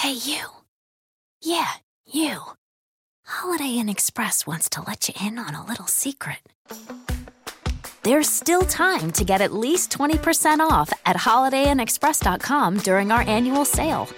Hey, 0.00 0.12
you. 0.12 0.46
Yeah, 1.42 1.72
you. 2.06 2.40
Holiday 3.26 3.76
Inn 3.76 3.90
Express 3.90 4.46
wants 4.46 4.70
to 4.70 4.80
let 4.80 5.06
you 5.06 5.14
in 5.20 5.38
on 5.38 5.54
a 5.54 5.62
little 5.66 5.86
secret. 5.88 6.38
There's 8.02 8.26
still 8.26 8.62
time 8.62 9.12
to 9.12 9.24
get 9.26 9.42
at 9.42 9.52
least 9.52 9.92
20% 9.92 10.60
off 10.60 10.90
at 11.04 11.16
holidayinexpress.com 11.16 12.78
during 12.78 13.12
our 13.12 13.20
annual 13.20 13.66
sale. 13.66 14.08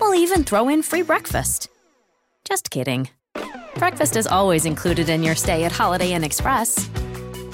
We'll 0.00 0.14
even 0.14 0.44
throw 0.44 0.68
in 0.68 0.80
free 0.80 1.02
breakfast. 1.02 1.68
Just 2.44 2.70
kidding. 2.70 3.08
Breakfast 3.74 4.14
is 4.14 4.28
always 4.28 4.64
included 4.64 5.08
in 5.08 5.24
your 5.24 5.34
stay 5.34 5.64
at 5.64 5.72
Holiday 5.72 6.12
Inn 6.12 6.22
Express. 6.22 6.86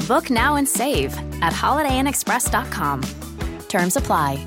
Book 0.06 0.28
now 0.28 0.56
and 0.56 0.68
save 0.68 1.16
at 1.40 1.54
holidayinexpress.com. 1.54 3.00
Terms 3.68 3.96
apply. 3.96 4.46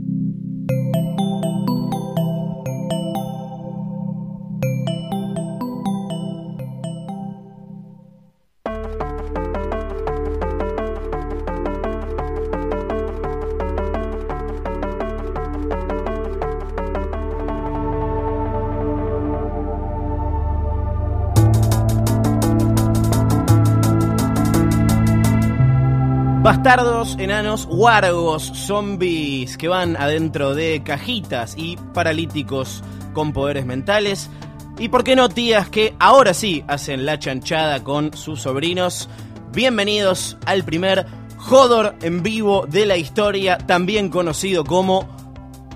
Bastardos, 26.51 27.15
enanos, 27.17 27.65
wargos, 27.71 28.43
zombies 28.43 29.55
que 29.55 29.69
van 29.69 29.95
adentro 29.95 30.53
de 30.53 30.83
cajitas 30.83 31.53
y 31.57 31.77
paralíticos 31.93 32.83
con 33.13 33.31
poderes 33.31 33.65
mentales. 33.65 34.29
Y 34.77 34.89
por 34.89 35.05
qué 35.05 35.15
no 35.15 35.29
tías 35.29 35.69
que 35.69 35.95
ahora 35.97 36.33
sí 36.33 36.65
hacen 36.67 37.05
la 37.05 37.17
chanchada 37.19 37.85
con 37.85 38.13
sus 38.17 38.41
sobrinos. 38.41 39.07
Bienvenidos 39.53 40.37
al 40.45 40.65
primer 40.65 41.05
Jodor 41.37 41.95
en 42.01 42.21
vivo 42.21 42.65
de 42.67 42.85
la 42.85 42.97
historia, 42.97 43.57
también 43.57 44.09
conocido 44.09 44.65
como 44.65 45.07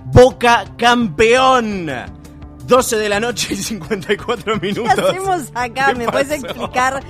Boca 0.08 0.66
Campeón. 0.78 1.90
12 2.68 2.98
de 2.98 3.08
la 3.08 3.22
noche 3.22 3.54
y 3.54 3.56
54 3.56 4.60
¿Qué 4.60 4.68
minutos. 4.68 5.00
hacemos 5.00 5.52
acá? 5.54 5.94
¿Qué 5.94 5.96
¿Me 5.96 6.10
puedes 6.10 6.32
explicar? 6.32 7.02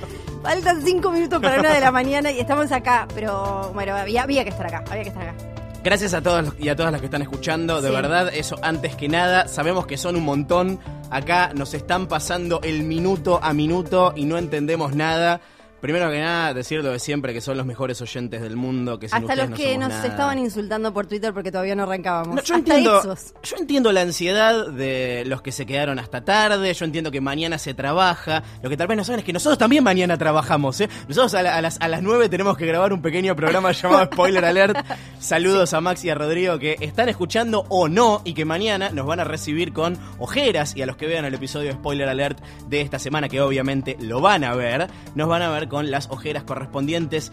Faltan 0.46 0.80
cinco 0.84 1.10
minutos 1.10 1.40
para 1.42 1.58
una 1.58 1.72
de 1.72 1.80
la 1.80 1.90
mañana 2.00 2.30
y 2.30 2.38
estamos 2.38 2.70
acá, 2.70 3.08
pero 3.14 3.72
bueno, 3.74 3.96
había, 3.96 4.22
había 4.22 4.44
que 4.44 4.50
estar 4.50 4.64
acá, 4.66 4.84
había 4.88 5.02
que 5.02 5.08
estar 5.08 5.28
acá. 5.28 5.34
Gracias 5.82 6.14
a 6.14 6.22
todos 6.22 6.52
y 6.58 6.68
a 6.68 6.76
todas 6.76 6.92
las 6.92 7.00
que 7.00 7.06
están 7.06 7.22
escuchando, 7.22 7.80
de 7.82 7.88
Sí. 7.88 7.94
verdad, 7.94 8.30
eso 8.32 8.56
antes 8.62 8.94
que 8.94 9.08
nada, 9.08 9.48
sabemos 9.48 9.86
que 9.86 9.96
son 9.96 10.14
un 10.14 10.24
montón, 10.24 10.78
acá 11.10 11.50
nos 11.54 11.74
están 11.74 12.06
pasando 12.06 12.60
el 12.62 12.84
minuto 12.84 13.40
a 13.42 13.52
minuto 13.52 14.12
y 14.14 14.24
no 14.24 14.38
entendemos 14.38 14.94
nada. 14.94 15.40
Primero 15.86 16.10
que 16.10 16.18
nada, 16.20 16.52
decir 16.52 16.82
lo 16.82 16.90
de 16.90 16.98
siempre, 16.98 17.32
que 17.32 17.40
son 17.40 17.56
los 17.56 17.64
mejores 17.64 18.02
oyentes 18.02 18.42
del 18.42 18.56
mundo, 18.56 18.98
que 18.98 19.08
sin 19.08 19.18
Hasta 19.18 19.36
los 19.36 19.50
que 19.56 19.78
nos 19.78 19.90
nada. 19.90 20.04
estaban 20.06 20.36
insultando 20.40 20.92
por 20.92 21.06
Twitter 21.06 21.32
porque 21.32 21.52
todavía 21.52 21.76
no 21.76 21.84
arrancábamos. 21.84 22.34
No, 22.34 22.42
yo, 22.42 22.56
Hasta 22.56 22.56
entiendo, 22.74 22.98
esos. 23.00 23.34
yo 23.44 23.56
entiendo 23.56 23.92
la 23.92 24.00
ansiedad 24.00 24.66
de 24.66 25.22
los 25.26 25.42
que 25.42 25.52
se 25.52 25.64
quedaron 25.64 26.00
hasta 26.00 26.24
tarde, 26.24 26.74
yo 26.74 26.84
entiendo 26.84 27.12
que 27.12 27.20
mañana 27.20 27.56
se 27.58 27.72
trabaja, 27.72 28.42
lo 28.62 28.68
que 28.68 28.76
tal 28.76 28.88
vez 28.88 28.96
no 28.96 29.04
saben 29.04 29.20
es 29.20 29.24
que 29.24 29.32
nosotros 29.32 29.58
también 29.58 29.84
mañana 29.84 30.18
trabajamos, 30.18 30.80
¿eh? 30.80 30.88
Nosotros 31.08 31.34
a, 31.34 31.42
la- 31.44 31.56
a 31.56 31.60
las, 31.60 31.80
a 31.80 31.86
las 31.86 32.02
9 32.02 32.28
tenemos 32.28 32.56
que 32.56 32.66
grabar 32.66 32.92
un 32.92 33.00
pequeño 33.00 33.36
programa 33.36 33.70
llamado 33.70 34.04
Spoiler 34.12 34.44
Alert. 34.44 34.76
Saludos 35.20 35.72
a 35.74 35.80
Max 35.80 36.04
y 36.04 36.10
a 36.10 36.14
Rodrigo 36.14 36.58
que 36.58 36.76
están 36.80 37.08
escuchando 37.08 37.64
o 37.68 37.88
no 37.88 38.22
y 38.24 38.34
que 38.34 38.44
mañana 38.44 38.90
nos 38.90 39.06
van 39.06 39.20
a 39.20 39.24
recibir 39.24 39.72
con 39.72 39.96
ojeras 40.18 40.74
y 40.76 40.82
a 40.82 40.86
los 40.86 40.96
que 40.96 41.06
vean 41.06 41.24
el 41.24 41.34
episodio 41.34 41.68
de 41.68 41.74
Spoiler 41.74 42.08
Alert 42.08 42.40
de 42.68 42.80
esta 42.80 42.98
semana, 42.98 43.28
que 43.28 43.40
obviamente 43.40 43.96
lo 44.00 44.20
van 44.20 44.42
a 44.42 44.54
ver, 44.54 44.88
nos 45.14 45.28
van 45.28 45.42
a 45.42 45.50
ver 45.50 45.68
con 45.68 45.75
las 45.82 46.08
ojeras 46.10 46.44
correspondientes. 46.44 47.32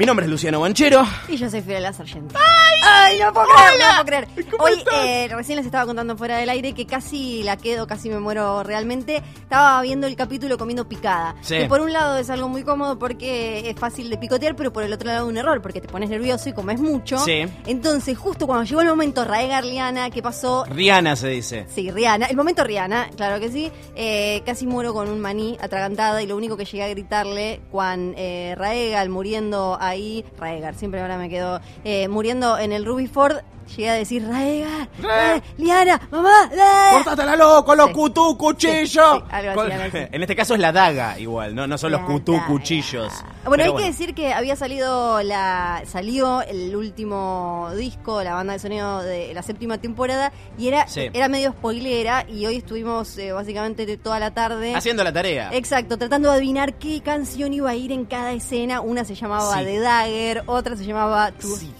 Mi 0.00 0.06
nombre 0.06 0.24
es 0.24 0.30
Luciano 0.30 0.60
Banchero. 0.60 1.06
Y 1.28 1.36
yo 1.36 1.50
soy 1.50 1.60
Fiorella 1.60 1.92
Sargento. 1.92 2.34
¡Ay! 2.82 3.18
no 3.18 3.34
puedo 3.34 3.46
creer, 3.48 3.78
no 3.78 3.86
puedo 3.90 4.04
creer. 4.06 4.28
Hoy 4.58 4.84
eh, 4.94 5.28
recién 5.30 5.56
les 5.56 5.66
estaba 5.66 5.84
contando 5.84 6.16
fuera 6.16 6.38
del 6.38 6.48
aire 6.48 6.72
que 6.72 6.86
casi 6.86 7.42
la 7.42 7.58
quedo, 7.58 7.86
casi 7.86 8.08
me 8.08 8.18
muero 8.18 8.62
realmente. 8.62 9.22
Estaba 9.42 9.82
viendo 9.82 10.06
el 10.06 10.16
capítulo 10.16 10.56
comiendo 10.56 10.88
picada. 10.88 11.36
Sí. 11.42 11.58
Que 11.58 11.66
por 11.66 11.82
un 11.82 11.92
lado 11.92 12.16
es 12.16 12.30
algo 12.30 12.48
muy 12.48 12.62
cómodo 12.62 12.98
porque 12.98 13.68
es 13.68 13.78
fácil 13.78 14.08
de 14.08 14.16
picotear, 14.16 14.56
pero 14.56 14.72
por 14.72 14.84
el 14.84 14.92
otro 14.94 15.08
lado 15.08 15.26
un 15.26 15.36
error 15.36 15.60
porque 15.60 15.82
te 15.82 15.88
pones 15.88 16.08
nervioso 16.08 16.48
y 16.48 16.54
comes 16.54 16.80
mucho. 16.80 17.18
Sí. 17.18 17.44
Entonces, 17.66 18.16
justo 18.16 18.46
cuando 18.46 18.64
llegó 18.64 18.80
el 18.80 18.88
momento 18.88 19.26
Raega 19.26 19.60
Liana, 19.60 20.08
¿qué 20.08 20.22
pasó? 20.22 20.64
Rihanna 20.64 21.14
se 21.16 21.28
dice. 21.28 21.66
Sí, 21.68 21.90
Rihanna. 21.90 22.24
El 22.26 22.36
momento 22.36 22.64
Rihanna, 22.64 23.10
claro 23.16 23.38
que 23.38 23.50
sí. 23.50 23.70
Eh, 23.94 24.40
casi 24.46 24.66
muero 24.66 24.94
con 24.94 25.10
un 25.10 25.20
maní 25.20 25.58
atragantada 25.60 26.22
y 26.22 26.26
lo 26.26 26.36
único 26.36 26.56
que 26.56 26.64
llegué 26.64 26.84
a 26.84 26.88
gritarle 26.88 27.60
cuando 27.70 28.14
eh, 28.16 28.54
Raegal 28.56 29.10
muriendo 29.10 29.76
ahí, 29.90 30.24
Raegal, 30.38 30.74
siempre 30.76 31.00
ahora 31.00 31.18
me 31.18 31.28
quedo, 31.28 31.60
eh, 31.84 32.08
muriendo 32.08 32.58
en 32.58 32.72
el 32.72 32.84
Ruby 32.84 33.06
Ford, 33.06 33.36
llegué 33.76 33.90
a 33.90 33.94
decir, 33.94 34.26
Raegal, 34.26 34.88
eh, 35.02 35.40
Liana, 35.58 36.00
mamá, 36.10 36.50
eh". 36.52 36.58
¡Córtatela 36.92 37.36
loco, 37.36 37.74
los 37.76 37.86
Sí. 37.88 37.92
cutú, 37.92 38.36
cuchillo! 38.36 38.82
Sí, 38.82 38.86
sí, 38.86 38.98
algo 39.30 39.50
así, 39.50 39.54
Con- 39.54 39.72
algo 39.72 39.84
así. 39.98 40.08
En 40.12 40.22
este 40.22 40.34
caso 40.36 40.54
es 40.54 40.60
la 40.60 40.72
daga, 40.72 41.18
igual, 41.20 41.54
no, 41.54 41.66
no 41.68 41.78
son 41.78 41.92
los 41.92 42.00
cutú, 42.02 42.32
daga. 42.32 42.46
cuchillos. 42.46 43.12
Bueno, 43.44 43.64
Pero 43.64 43.76
hay 43.78 43.82
que 43.84 43.90
decir 43.90 44.14
que 44.14 44.32
había 44.34 44.54
salido 44.56 45.22
la 45.22 45.82
salió 45.86 46.42
el 46.42 46.74
último 46.76 47.70
disco, 47.76 48.22
la 48.22 48.34
banda 48.34 48.52
de 48.52 48.58
sonido 48.58 49.02
de 49.02 49.32
la 49.32 49.42
séptima 49.42 49.78
temporada 49.78 50.30
y 50.58 50.68
era 50.68 50.86
Sí. 50.88 51.08
era 51.12 51.28
medio 51.28 51.52
spoilera 51.52 52.26
y 52.28 52.44
hoy 52.46 52.56
estuvimos 52.56 53.16
eh, 53.18 53.32
básicamente 53.32 53.96
toda 53.96 54.18
la 54.18 54.32
tarde 54.32 54.74
Haciendo 54.74 55.04
la 55.04 55.12
tarea. 55.12 55.48
Exacto, 55.52 55.96
tratando 55.96 56.28
de 56.30 56.36
adivinar 56.36 56.74
qué 56.74 57.00
canción 57.00 57.54
iba 57.54 57.70
a 57.70 57.74
ir 57.74 57.92
en 57.92 58.04
cada 58.04 58.32
escena. 58.32 58.80
Una 58.82 59.04
se 59.04 59.14
llamaba 59.14 59.52
Sí. 59.54 59.60
The 59.72 59.80
Dagger, 59.80 60.42
otra 60.46 60.76
se 60.76 60.84
llamaba 60.84 61.30
Tu 61.32 61.46
Sí. 61.56 61.72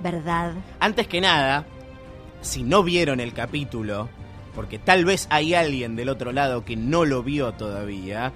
Verdad. 0.00 0.52
Antes 0.80 1.06
que 1.08 1.20
nada, 1.20 1.64
si 2.42 2.62
no 2.62 2.82
vieron 2.82 3.18
el 3.20 3.32
capítulo, 3.32 4.08
porque 4.54 4.78
tal 4.78 5.04
vez 5.04 5.26
hay 5.30 5.54
alguien 5.54 5.96
del 5.96 6.08
otro 6.08 6.32
lado 6.32 6.64
que 6.64 6.76
no 6.76 7.04
lo 7.04 7.22
vio 7.22 7.52
todavía, 7.52 8.32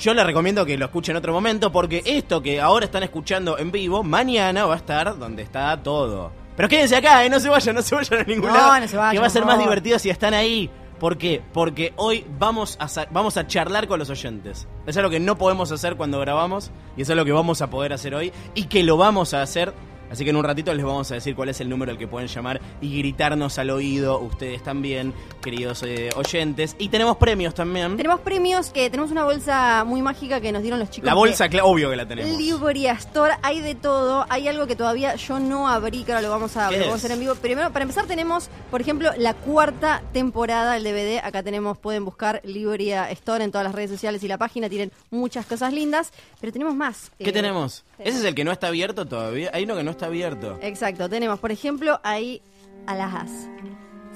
yo 0.00 0.14
les 0.14 0.24
recomiendo 0.24 0.64
que 0.64 0.78
lo 0.78 0.84
escuchen 0.86 1.12
en 1.14 1.18
otro 1.18 1.32
momento, 1.32 1.72
porque 1.72 2.02
esto 2.06 2.40
que 2.42 2.60
ahora 2.60 2.84
están 2.86 3.02
escuchando 3.02 3.58
en 3.58 3.72
vivo, 3.72 4.04
mañana 4.04 4.66
va 4.66 4.74
a 4.74 4.76
estar 4.76 5.18
donde 5.18 5.42
está 5.42 5.76
todo. 5.82 6.30
Pero 6.56 6.68
quédense 6.68 6.96
acá, 6.96 7.24
¿eh? 7.24 7.30
no 7.30 7.40
se 7.40 7.48
vayan, 7.48 7.74
no 7.74 7.82
se 7.82 7.94
vayan 7.94 8.20
a 8.20 8.24
ningún 8.24 8.48
No, 8.50 8.56
lado. 8.56 8.80
no 8.80 8.88
se 8.88 8.96
vayan, 8.96 9.12
que 9.14 9.18
va 9.20 9.26
a 9.26 9.30
ser 9.30 9.44
más 9.44 9.58
divertido 9.58 9.98
si 9.98 10.10
están 10.10 10.34
ahí. 10.34 10.70
¿Por 10.98 11.16
qué? 11.16 11.42
Porque 11.52 11.92
hoy 11.96 12.26
vamos 12.38 12.76
a, 12.80 12.88
vamos 13.10 13.36
a 13.36 13.46
charlar 13.46 13.86
con 13.86 13.98
los 13.98 14.10
oyentes. 14.10 14.66
Es 14.86 14.96
lo 14.96 15.10
que 15.10 15.20
no 15.20 15.38
podemos 15.38 15.70
hacer 15.70 15.96
cuando 15.96 16.18
grabamos 16.18 16.70
y 16.96 17.02
eso 17.02 17.12
es 17.12 17.16
lo 17.16 17.24
que 17.24 17.32
vamos 17.32 17.62
a 17.62 17.70
poder 17.70 17.92
hacer 17.92 18.14
hoy 18.14 18.32
y 18.54 18.64
que 18.64 18.82
lo 18.82 18.96
vamos 18.96 19.34
a 19.34 19.42
hacer. 19.42 19.72
Así 20.10 20.24
que 20.24 20.30
en 20.30 20.36
un 20.36 20.44
ratito 20.44 20.72
les 20.74 20.84
vamos 20.84 21.10
a 21.10 21.14
decir 21.14 21.34
cuál 21.34 21.48
es 21.50 21.60
el 21.60 21.68
número 21.68 21.92
al 21.92 21.98
que 21.98 22.06
pueden 22.08 22.28
llamar 22.28 22.60
y 22.80 22.98
gritarnos 22.98 23.58
al 23.58 23.70
oído, 23.70 24.18
ustedes 24.20 24.62
también, 24.62 25.12
queridos 25.42 25.82
eh, 25.82 26.10
oyentes. 26.16 26.76
Y 26.78 26.88
tenemos 26.88 27.16
premios 27.18 27.54
también. 27.54 27.96
Tenemos 27.96 28.20
premios 28.20 28.70
que 28.70 28.88
tenemos 28.90 29.10
una 29.10 29.24
bolsa 29.24 29.84
muy 29.84 30.02
mágica 30.02 30.40
que 30.40 30.52
nos 30.52 30.62
dieron 30.62 30.80
los 30.80 30.90
chicos. 30.90 31.06
La 31.06 31.14
bolsa, 31.14 31.48
cla- 31.48 31.62
obvio 31.64 31.90
que 31.90 31.96
la 31.96 32.06
tenemos. 32.06 32.38
Libria 32.38 32.92
Store, 32.92 33.34
hay 33.42 33.60
de 33.60 33.74
todo. 33.74 34.24
Hay 34.28 34.48
algo 34.48 34.66
que 34.66 34.76
todavía 34.76 35.14
yo 35.16 35.38
no 35.40 35.68
abrí, 35.68 36.04
que 36.04 36.12
ahora 36.12 36.22
lo 36.22 36.30
vamos 36.30 36.56
a, 36.56 36.68
hacer 36.68 37.10
en 37.12 37.20
vivo. 37.20 37.34
Primero, 37.34 37.70
para 37.72 37.82
empezar, 37.82 38.06
tenemos, 38.06 38.48
por 38.70 38.80
ejemplo, 38.80 39.10
la 39.18 39.34
cuarta 39.34 40.02
temporada 40.12 40.74
del 40.74 40.84
DVD. 40.84 41.18
Acá 41.22 41.42
tenemos, 41.42 41.76
pueden 41.78 42.04
buscar 42.04 42.40
Libria 42.44 43.10
Store 43.10 43.44
en 43.44 43.50
todas 43.50 43.64
las 43.66 43.74
redes 43.74 43.90
sociales 43.90 44.22
y 44.22 44.28
la 44.28 44.38
página. 44.38 44.68
Tienen 44.68 44.92
muchas 45.10 45.46
cosas 45.46 45.72
lindas, 45.72 46.12
pero 46.40 46.52
tenemos 46.52 46.74
más. 46.74 47.10
¿Qué 47.18 47.30
Eh, 47.30 47.32
tenemos? 47.32 47.84
Ese 47.98 48.18
es 48.18 48.24
el 48.24 48.34
que 48.34 48.44
no 48.44 48.52
está 48.52 48.68
abierto 48.68 49.06
todavía. 49.06 49.50
Hay 49.52 49.64
uno 49.64 49.76
que 49.76 49.82
no 49.82 49.90
está 49.90 49.97
abierto. 50.06 50.58
Exacto, 50.62 51.08
tenemos, 51.08 51.38
por 51.38 51.52
ejemplo, 51.52 52.00
ahí 52.02 52.42
alhajas. 52.86 53.30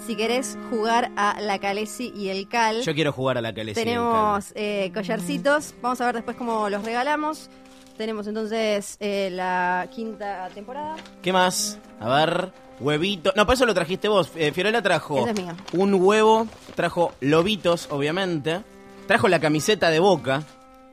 Si 0.06 0.16
querés 0.16 0.58
jugar 0.70 1.12
a 1.16 1.40
la 1.40 1.58
Calesi 1.60 2.12
y 2.16 2.28
el 2.30 2.48
Cal, 2.48 2.82
Yo 2.82 2.92
quiero 2.94 3.12
jugar 3.12 3.38
a 3.38 3.40
la 3.40 3.50
el 3.50 3.72
tenemos 3.74 4.52
eh, 4.56 4.90
collarcitos. 4.92 5.74
Vamos 5.80 6.00
a 6.00 6.06
ver 6.06 6.16
después 6.16 6.36
cómo 6.36 6.68
los 6.68 6.84
regalamos. 6.84 7.50
Tenemos 7.96 8.26
entonces 8.26 8.96
eh, 8.98 9.28
la 9.30 9.86
quinta 9.94 10.48
temporada. 10.54 10.96
¿Qué 11.22 11.32
más? 11.32 11.78
A 12.00 12.08
ver, 12.08 12.50
huevito. 12.80 13.32
No, 13.36 13.46
para 13.46 13.54
eso 13.54 13.66
lo 13.66 13.74
trajiste 13.74 14.08
vos. 14.08 14.32
Eh, 14.34 14.50
Fiorella 14.50 14.82
trajo 14.82 15.20
Ese 15.20 15.30
es 15.30 15.40
mío. 15.40 15.52
un 15.74 15.94
huevo, 15.94 16.48
trajo 16.74 17.12
lobitos, 17.20 17.86
obviamente. 17.90 18.62
Trajo 19.06 19.28
la 19.28 19.38
camiseta 19.38 19.90
de 19.90 20.00
boca. 20.00 20.42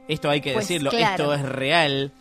Esto 0.07 0.29
hay 0.29 0.41
que 0.41 0.53
Pues 0.53 0.67
decirlo, 0.67 0.91
claro. 0.91 1.11
esto 1.11 1.33
es 1.33 1.41
real. 1.49 2.11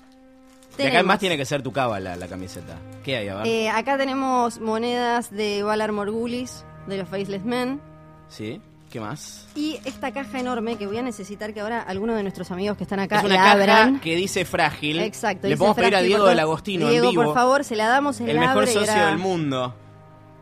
De 0.79 0.85
acá 0.85 0.91
Tenemos. 0.93 1.07
más 1.07 1.19
tiene 1.19 1.37
que 1.37 1.45
ser 1.45 1.63
tu 1.63 1.73
cábala 1.73 2.17
la 2.17 2.29
camiseta. 2.29 2.77
¿Qué 3.05 3.17
hay? 3.17 3.29
A 3.29 3.35
ver. 3.37 3.47
Eh, 3.47 3.69
acá 3.69 3.99
tenemos 3.99 4.61
monedas 4.61 5.31
de 5.31 5.63
Valar 5.63 5.93
Morgulis, 5.93 6.65
de 6.87 6.99
los 6.99 7.09
Faceless 7.09 7.45
Men. 7.45 7.81
¿Sí? 8.29 8.61
¿Qué 8.91 9.01
más? 9.01 9.47
Y 9.55 9.79
esta 9.85 10.13
caja 10.13 10.39
enorme 10.41 10.77
que 10.77 10.87
voy 10.87 10.97
a 10.97 11.03
necesitar 11.03 11.53
que 11.53 11.61
ahora 11.61 11.83
algunos 11.83 12.17
de 12.17 12.23
nuestros 12.23 12.51
amigos 12.51 12.77
que 12.79 12.85
están 12.85 13.01
acá 13.01 13.19
es 13.19 13.25
una 13.25 13.35
la 13.35 13.41
caja 13.41 13.53
abran. 13.53 14.01
que 14.01 14.17
dice 14.17 14.45
frágil. 14.47 15.01
Exacto. 15.01 15.47
Le 15.47 15.57
podemos 15.59 15.77
pedir 15.77 15.97
a 15.97 16.01
Diego 16.01 16.25
del. 16.25 16.39
Agostino 16.39 16.89
Diego, 16.89 17.07
en 17.07 17.11
vivo. 17.11 17.25
por 17.25 17.35
favor, 17.35 17.65
se 17.65 17.77
la 17.77 17.89
damos 17.89 18.21
en 18.21 18.31
el 18.31 18.39
mejor 18.39 18.67
socio 18.67 19.07
del 19.07 19.19
mundo. 19.19 19.75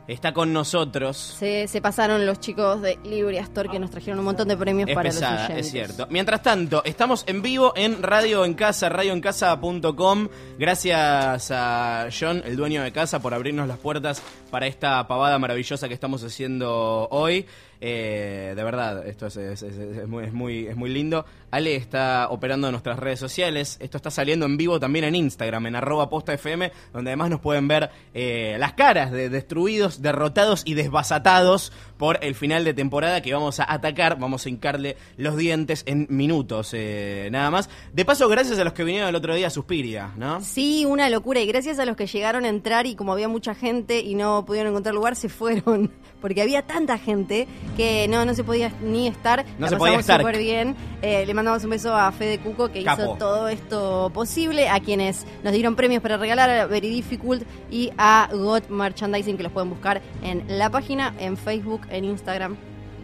Está 0.08 0.32
con 0.32 0.52
nosotros. 0.52 1.16
Se, 1.16 1.66
se 1.66 1.80
pasaron 1.80 2.24
los 2.26 2.38
chicos 2.38 2.80
de 2.80 2.96
Libri 3.04 3.38
Astor 3.38 3.68
que 3.68 3.78
nos 3.80 3.90
trajeron 3.90 4.20
un 4.20 4.24
montón 4.26 4.46
de 4.46 4.56
premios 4.56 4.88
Es 4.88 4.94
para 4.94 5.10
pesada, 5.10 5.32
los 5.32 5.44
oyentes. 5.50 5.66
es 5.66 5.72
cierto. 5.72 6.06
Mientras 6.10 6.42
tanto, 6.42 6.84
estamos 6.84 7.24
en 7.26 7.42
vivo 7.42 7.72
en 7.74 8.02
Radio 8.02 8.44
en 8.44 8.54
Casa, 8.54 8.88
radioencasa.com. 8.88 10.28
Gracias 10.58 11.50
a 11.50 12.08
John, 12.18 12.42
el 12.44 12.56
dueño 12.56 12.82
de 12.82 12.92
casa, 12.92 13.20
por 13.20 13.34
abrirnos 13.34 13.66
las 13.66 13.78
puertas 13.78 14.22
para 14.50 14.66
esta 14.66 15.06
pavada 15.08 15.38
maravillosa 15.38 15.88
que 15.88 15.94
estamos 15.94 16.22
haciendo 16.22 17.08
hoy. 17.10 17.46
Eh, 17.80 18.54
de 18.56 18.64
verdad, 18.64 19.06
esto 19.06 19.26
es, 19.26 19.62
muy, 20.06 20.24
es, 20.24 20.32
muy, 20.32 20.66
es 20.66 20.76
muy 20.76 20.90
lindo. 20.90 21.24
Ale 21.50 21.76
está 21.76 22.28
operando 22.30 22.68
en 22.68 22.72
nuestras 22.72 22.98
redes 22.98 23.18
sociales. 23.18 23.76
Esto 23.80 23.96
está 23.96 24.10
saliendo 24.10 24.46
en 24.46 24.56
vivo 24.56 24.80
también 24.80 25.04
en 25.04 25.14
Instagram, 25.14 25.66
en 25.66 25.76
arroba 25.76 26.08
posta 26.10 26.34
FM, 26.34 26.72
donde 26.92 27.10
además 27.10 27.30
nos 27.30 27.40
pueden 27.40 27.68
ver 27.68 27.90
eh, 28.14 28.56
las 28.58 28.74
caras 28.74 29.12
de 29.12 29.28
destruidos, 29.28 30.02
derrotados 30.02 30.62
y 30.64 30.74
desbasatados 30.74 31.72
por 31.98 32.18
el 32.22 32.34
final 32.34 32.64
de 32.64 32.74
temporada 32.74 33.22
que 33.22 33.32
vamos 33.32 33.60
a 33.60 33.72
atacar. 33.72 34.18
Vamos 34.18 34.46
a 34.46 34.48
hincarle 34.48 34.96
los 35.16 35.36
dientes 35.36 35.82
en 35.86 36.06
minutos, 36.10 36.70
eh, 36.72 37.28
nada 37.30 37.50
más. 37.50 37.70
De 37.92 38.04
paso, 38.04 38.28
gracias 38.28 38.58
a 38.58 38.64
los 38.64 38.72
que 38.72 38.84
vinieron 38.84 39.08
el 39.08 39.14
otro 39.14 39.34
día 39.34 39.46
a 39.46 39.50
Suspiria, 39.50 40.12
¿no? 40.16 40.40
Sí, 40.40 40.84
una 40.84 41.08
locura. 41.08 41.40
Y 41.40 41.46
gracias 41.46 41.78
a 41.78 41.84
los 41.84 41.96
que 41.96 42.06
llegaron 42.06 42.44
a 42.44 42.48
entrar 42.48 42.86
y 42.86 42.96
como 42.96 43.12
había 43.12 43.28
mucha 43.28 43.54
gente 43.54 44.00
y 44.00 44.14
no 44.14 44.44
pudieron 44.44 44.70
encontrar 44.72 44.94
lugar, 44.94 45.16
se 45.16 45.28
fueron. 45.28 45.90
Porque 46.20 46.42
había 46.42 46.62
tanta 46.62 46.98
gente 46.98 47.46
que 47.76 48.06
no, 48.08 48.24
no 48.24 48.34
se 48.34 48.44
podía 48.44 48.72
ni 48.82 49.06
estar. 49.08 49.44
No 49.58 49.66
La 49.66 49.68
se 49.68 49.76
podía 49.76 49.98
estar. 49.98 50.20
súper 50.20 50.38
bien. 50.38 50.76
Eh, 51.02 51.24
le 51.26 51.34
mandamos 51.34 51.62
un 51.64 51.70
beso 51.70 51.94
a 51.94 52.10
Fede 52.12 52.38
Cuco 52.38 52.70
que 52.70 52.82
Capo. 52.84 53.02
hizo 53.02 53.14
todo 53.16 53.48
esto 53.48 54.10
posible. 54.14 54.68
A 54.68 54.80
quienes 54.80 55.26
nos 55.42 55.52
dieron 55.52 55.76
premios 55.76 56.02
para 56.02 56.16
regalar, 56.16 56.50
a 56.50 56.66
Very 56.66 56.88
Difficult 56.90 57.42
y 57.70 57.90
a 57.98 58.28
God 58.32 58.64
Merchandising, 58.68 59.36
que 59.36 59.42
los 59.42 59.52
pueden 59.52 59.70
buscar 59.70 60.02
en 60.22 60.44
la 60.58 60.70
página, 60.70 61.14
en 61.18 61.36
Facebook, 61.36 61.82
en 61.90 62.04
Instagram. 62.04 62.56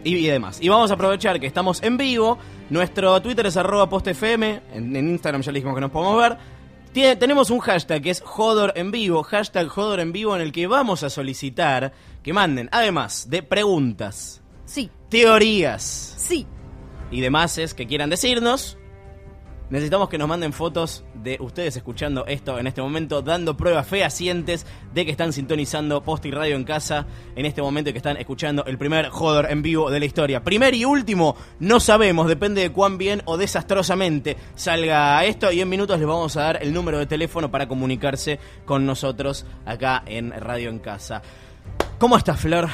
y, 0.03 0.15
y 0.15 0.27
demás. 0.27 0.59
Y 0.61 0.69
vamos 0.69 0.91
a 0.91 0.95
aprovechar 0.95 1.39
que 1.39 1.47
estamos 1.47 1.81
en 1.81 1.97
vivo. 1.97 2.37
Nuestro 2.69 3.21
Twitter 3.21 3.45
es 3.45 3.57
arroba 3.57 3.89
postfm. 3.89 4.43
En, 4.73 4.95
en 4.95 5.09
Instagram 5.09 5.41
ya 5.41 5.51
le 5.51 5.59
dijimos 5.59 5.75
que 5.75 5.81
nos 5.81 5.91
podemos 5.91 6.17
ver. 6.21 6.37
Tiene- 6.91 7.15
tenemos 7.15 7.49
un 7.49 7.57
hashtag 7.59 8.03
que 8.03 8.11
es 8.11 8.21
Jodor 8.21 8.71
en 8.75 8.91
vivo, 8.91 9.23
hashtag 9.23 9.67
Jodor 9.67 9.99
en 9.99 10.11
vivo, 10.11 10.35
en 10.35 10.43
el 10.43 10.51
que 10.51 10.67
vamos 10.67 11.01
a 11.01 11.09
solicitar 11.09 11.91
que 12.21 12.33
manden, 12.33 12.69
además 12.71 13.29
de 13.31 13.41
preguntas, 13.41 14.42
Sí, 14.65 14.89
teorías 15.09 16.15
sí. 16.17 16.47
y 17.11 17.21
demás 17.21 17.59
que 17.75 17.85
quieran 17.85 18.09
decirnos, 18.09 18.77
necesitamos 19.69 20.07
que 20.07 20.17
nos 20.17 20.27
manden 20.27 20.53
fotos 20.53 21.03
de 21.15 21.37
ustedes 21.39 21.75
escuchando 21.75 22.25
esto 22.27 22.59
en 22.59 22.67
este 22.67 22.81
momento, 22.81 23.21
dando 23.21 23.57
pruebas 23.57 23.87
fehacientes 23.87 24.65
de 24.93 25.05
que 25.05 25.11
están 25.11 25.33
sintonizando 25.33 26.03
Post 26.03 26.25
y 26.25 26.31
Radio 26.31 26.55
en 26.55 26.63
casa 26.63 27.07
en 27.35 27.45
este 27.45 27.61
momento 27.61 27.89
y 27.89 27.93
que 27.93 27.97
están 27.97 28.17
escuchando 28.17 28.65
el 28.65 28.77
primer 28.77 29.09
Joder 29.09 29.51
en 29.51 29.61
vivo 29.61 29.89
de 29.89 29.99
la 29.99 30.05
historia. 30.05 30.43
Primer 30.43 30.75
y 30.75 30.85
último, 30.85 31.35
no 31.59 31.79
sabemos, 31.79 32.27
depende 32.27 32.61
de 32.61 32.71
cuán 32.71 32.97
bien 32.97 33.21
o 33.25 33.35
desastrosamente 33.35 34.37
salga 34.55 35.25
esto 35.25 35.51
y 35.51 35.61
en 35.61 35.69
minutos 35.69 35.97
les 35.97 36.07
vamos 36.07 36.37
a 36.37 36.41
dar 36.41 36.63
el 36.63 36.73
número 36.73 36.99
de 36.99 37.05
teléfono 37.05 37.49
para 37.49 37.67
comunicarse 37.67 38.39
con 38.65 38.85
nosotros 38.85 39.45
acá 39.65 40.03
en 40.05 40.31
Radio 40.31 40.69
en 40.69 40.79
casa. 40.79 41.21
¿Cómo 41.97 42.17
estás, 42.17 42.39
Flor? 42.39 42.69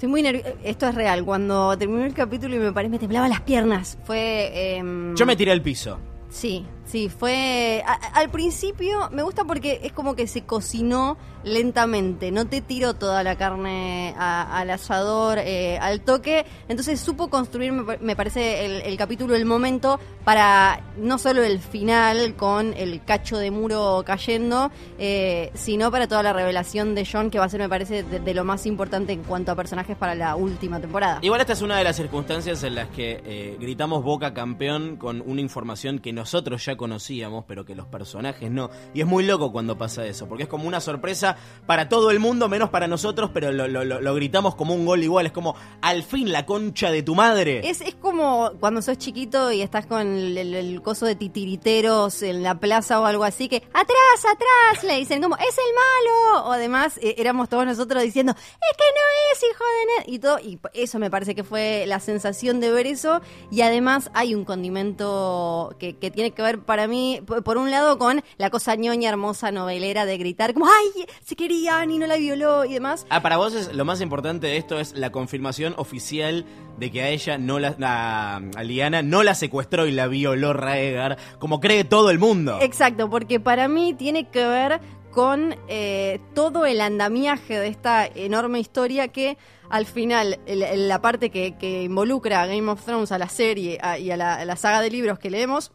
Estoy 0.00 0.08
muy 0.08 0.22
nerviosa. 0.22 0.48
Esto 0.64 0.88
es 0.88 0.94
real. 0.94 1.22
Cuando 1.26 1.76
terminó 1.76 2.06
el 2.06 2.14
capítulo 2.14 2.56
y 2.56 2.58
me 2.58 2.72
parece 2.72 2.90
me 2.92 2.98
temblaban 2.98 3.28
las 3.28 3.42
piernas. 3.42 3.98
Fue. 4.04 4.76
em, 4.78 5.14
Yo 5.14 5.26
me 5.26 5.36
tiré 5.36 5.52
al 5.52 5.60
piso. 5.60 5.98
Sí, 6.30 6.64
sí, 6.90 7.08
fue... 7.08 7.82
al 8.14 8.30
principio 8.30 9.08
me 9.12 9.22
gusta 9.22 9.44
porque 9.44 9.80
es 9.82 9.92
como 9.92 10.14
que 10.16 10.26
se 10.26 10.42
cocinó 10.42 11.16
lentamente, 11.42 12.30
no 12.32 12.46
te 12.46 12.60
tiró 12.60 12.94
toda 12.94 13.22
la 13.22 13.36
carne 13.36 14.14
al 14.18 14.68
asador, 14.70 15.38
eh, 15.38 15.78
al 15.80 16.00
toque, 16.02 16.44
entonces 16.68 17.00
supo 17.00 17.30
construir, 17.30 17.72
me, 17.72 17.82
pa- 17.84 17.96
me 18.00 18.14
parece, 18.14 18.86
el, 18.86 18.96
capítulo, 18.98 19.34
el 19.34 19.46
momento, 19.46 19.98
para 20.24 20.82
no 20.98 21.16
solo 21.16 21.42
el 21.42 21.58
final 21.60 22.34
con 22.34 22.74
el 22.74 23.02
cacho 23.04 23.38
de 23.38 23.50
muro 23.50 24.02
cayendo, 24.04 24.70
eh, 24.98 25.50
sino 25.54 25.90
para 25.90 26.08
toda 26.08 26.22
la 26.22 26.32
revelación 26.34 26.94
de 26.94 27.08
John, 27.10 27.30
que 27.30 27.38
va 27.38 27.46
a 27.46 27.48
ser, 27.48 27.60
me 27.60 27.68
parece, 27.70 28.02
de, 28.02 28.20
de 28.20 28.34
lo 28.34 28.44
más 28.44 28.66
importante 28.66 29.12
en 29.14 29.22
cuanto 29.22 29.50
a 29.52 29.54
personajes 29.54 29.96
para 29.96 30.14
la 30.14 30.36
última 30.36 30.78
temporada. 30.78 31.20
Igual 31.22 31.40
esta 31.40 31.54
es 31.54 31.62
una 31.62 31.78
de 31.78 31.84
las 31.84 31.96
circunstancias 31.96 32.62
en 32.64 32.74
las 32.74 32.88
que 32.88 33.22
eh, 33.24 33.56
gritamos 33.58 34.04
Boca 34.04 34.34
campeón 34.34 34.96
con 34.96 35.22
una 35.24 35.40
información 35.40 35.98
que 36.00 36.12
nosotros 36.12 36.64
ya 36.66 36.76
conocíamos, 36.80 37.44
pero 37.46 37.66
que 37.66 37.74
los 37.74 37.86
personajes 37.86 38.50
no. 38.50 38.70
Y 38.94 39.02
es 39.02 39.06
muy 39.06 39.22
loco 39.22 39.52
cuando 39.52 39.76
pasa 39.76 40.06
eso, 40.06 40.26
porque 40.26 40.44
es 40.44 40.48
como 40.48 40.66
una 40.66 40.80
sorpresa 40.80 41.36
para 41.66 41.90
todo 41.90 42.10
el 42.10 42.20
mundo, 42.20 42.48
menos 42.48 42.70
para 42.70 42.88
nosotros, 42.88 43.30
pero 43.34 43.52
lo, 43.52 44.14
gritamos 44.14 44.54
como 44.54 44.74
un 44.74 44.86
gol 44.86 45.02
igual. 45.02 45.26
Es 45.26 45.32
como, 45.32 45.54
al 45.82 46.02
fin 46.02 46.32
la 46.32 46.46
concha 46.46 46.90
de 46.90 47.02
tu 47.02 47.14
madre. 47.14 47.68
Es, 47.68 47.82
es 47.82 47.94
como 47.96 48.52
cuando 48.60 48.80
sos 48.80 48.96
chiquito 48.96 49.52
y 49.52 49.60
estás 49.60 49.84
con 49.84 50.00
el, 50.00 50.80
coso 50.82 51.04
de 51.04 51.16
titiriteros 51.16 52.22
en 52.22 52.42
la 52.42 52.58
plaza 52.58 52.98
o 52.98 53.04
algo 53.04 53.24
así, 53.24 53.50
que 53.50 53.58
atrás, 53.74 54.24
atrás, 54.24 54.82
le 54.82 54.96
dicen 54.96 55.20
como, 55.20 55.36
es 55.36 55.58
el 55.58 55.74
malo. 55.74 56.48
O 56.48 56.52
además 56.52 56.98
eh, 57.02 57.16
éramos 57.18 57.50
todos 57.50 57.66
nosotros 57.66 58.02
diciendo, 58.02 58.32
es 58.32 58.76
que 58.78 58.84
no 58.96 59.34
es 59.34 59.42
hijo 59.50 59.64
de... 59.64 59.80
Ned", 59.80 60.14
Y 60.14 60.18
todo, 60.18 60.38
y 60.38 60.58
eso 60.72 60.98
me 60.98 61.10
parece 61.10 61.34
que 61.34 61.44
fue 61.44 61.84
la 61.86 62.00
sensación 62.00 62.58
de 62.58 62.72
ver 62.72 62.86
eso. 62.86 63.20
Y 63.50 63.60
además 63.60 64.10
hay 64.14 64.34
un 64.34 64.46
condimento 64.46 65.76
que 65.78 65.92
tiene 65.92 66.30
que 66.30 66.40
ver 66.40 66.59
para 66.66 66.86
mí, 66.86 67.20
por 67.44 67.58
un 67.58 67.70
lado, 67.70 67.98
con 67.98 68.22
la 68.38 68.50
cosa 68.50 68.74
ñoña, 68.76 69.08
hermosa, 69.10 69.50
novelera 69.50 70.06
de 70.06 70.18
gritar 70.18 70.54
como, 70.54 70.66
ay, 70.66 71.06
se 71.24 71.36
querían 71.36 71.90
y 71.90 71.98
no 71.98 72.06
la 72.06 72.16
violó 72.16 72.64
y 72.64 72.74
demás. 72.74 73.06
Ah, 73.10 73.22
para 73.22 73.36
vos 73.36 73.54
es, 73.54 73.72
lo 73.74 73.84
más 73.84 74.00
importante 74.00 74.46
de 74.48 74.56
esto 74.56 74.78
es 74.80 74.94
la 74.94 75.10
confirmación 75.10 75.74
oficial 75.76 76.44
de 76.78 76.90
que 76.90 77.02
a 77.02 77.08
ella 77.08 77.38
no 77.38 77.58
la, 77.58 77.76
a, 77.82 78.36
a 78.56 78.62
Liana 78.62 79.02
no 79.02 79.22
la 79.22 79.34
secuestró 79.34 79.86
y 79.86 79.92
la 79.92 80.06
violó 80.06 80.52
Raegar, 80.52 81.18
como 81.38 81.60
cree 81.60 81.84
todo 81.84 82.10
el 82.10 82.18
mundo. 82.18 82.58
Exacto, 82.60 83.10
porque 83.10 83.40
para 83.40 83.68
mí 83.68 83.94
tiene 83.94 84.28
que 84.28 84.46
ver 84.46 84.80
con 85.10 85.56
eh, 85.68 86.20
todo 86.34 86.66
el 86.66 86.80
andamiaje 86.80 87.58
de 87.58 87.66
esta 87.66 88.06
enorme 88.06 88.60
historia 88.60 89.08
que 89.08 89.36
al 89.68 89.84
final 89.86 90.38
el- 90.46 90.88
la 90.88 91.00
parte 91.02 91.30
que, 91.30 91.56
que 91.58 91.82
involucra 91.82 92.42
a 92.42 92.46
Game 92.46 92.70
of 92.70 92.84
Thrones, 92.84 93.10
a 93.10 93.18
la 93.18 93.28
serie 93.28 93.78
a- 93.82 93.98
y 93.98 94.10
a 94.12 94.16
la, 94.16 94.36
a 94.36 94.44
la 94.44 94.54
saga 94.56 94.80
de 94.80 94.90
libros 94.90 95.18
que 95.18 95.30
leemos, 95.30 95.72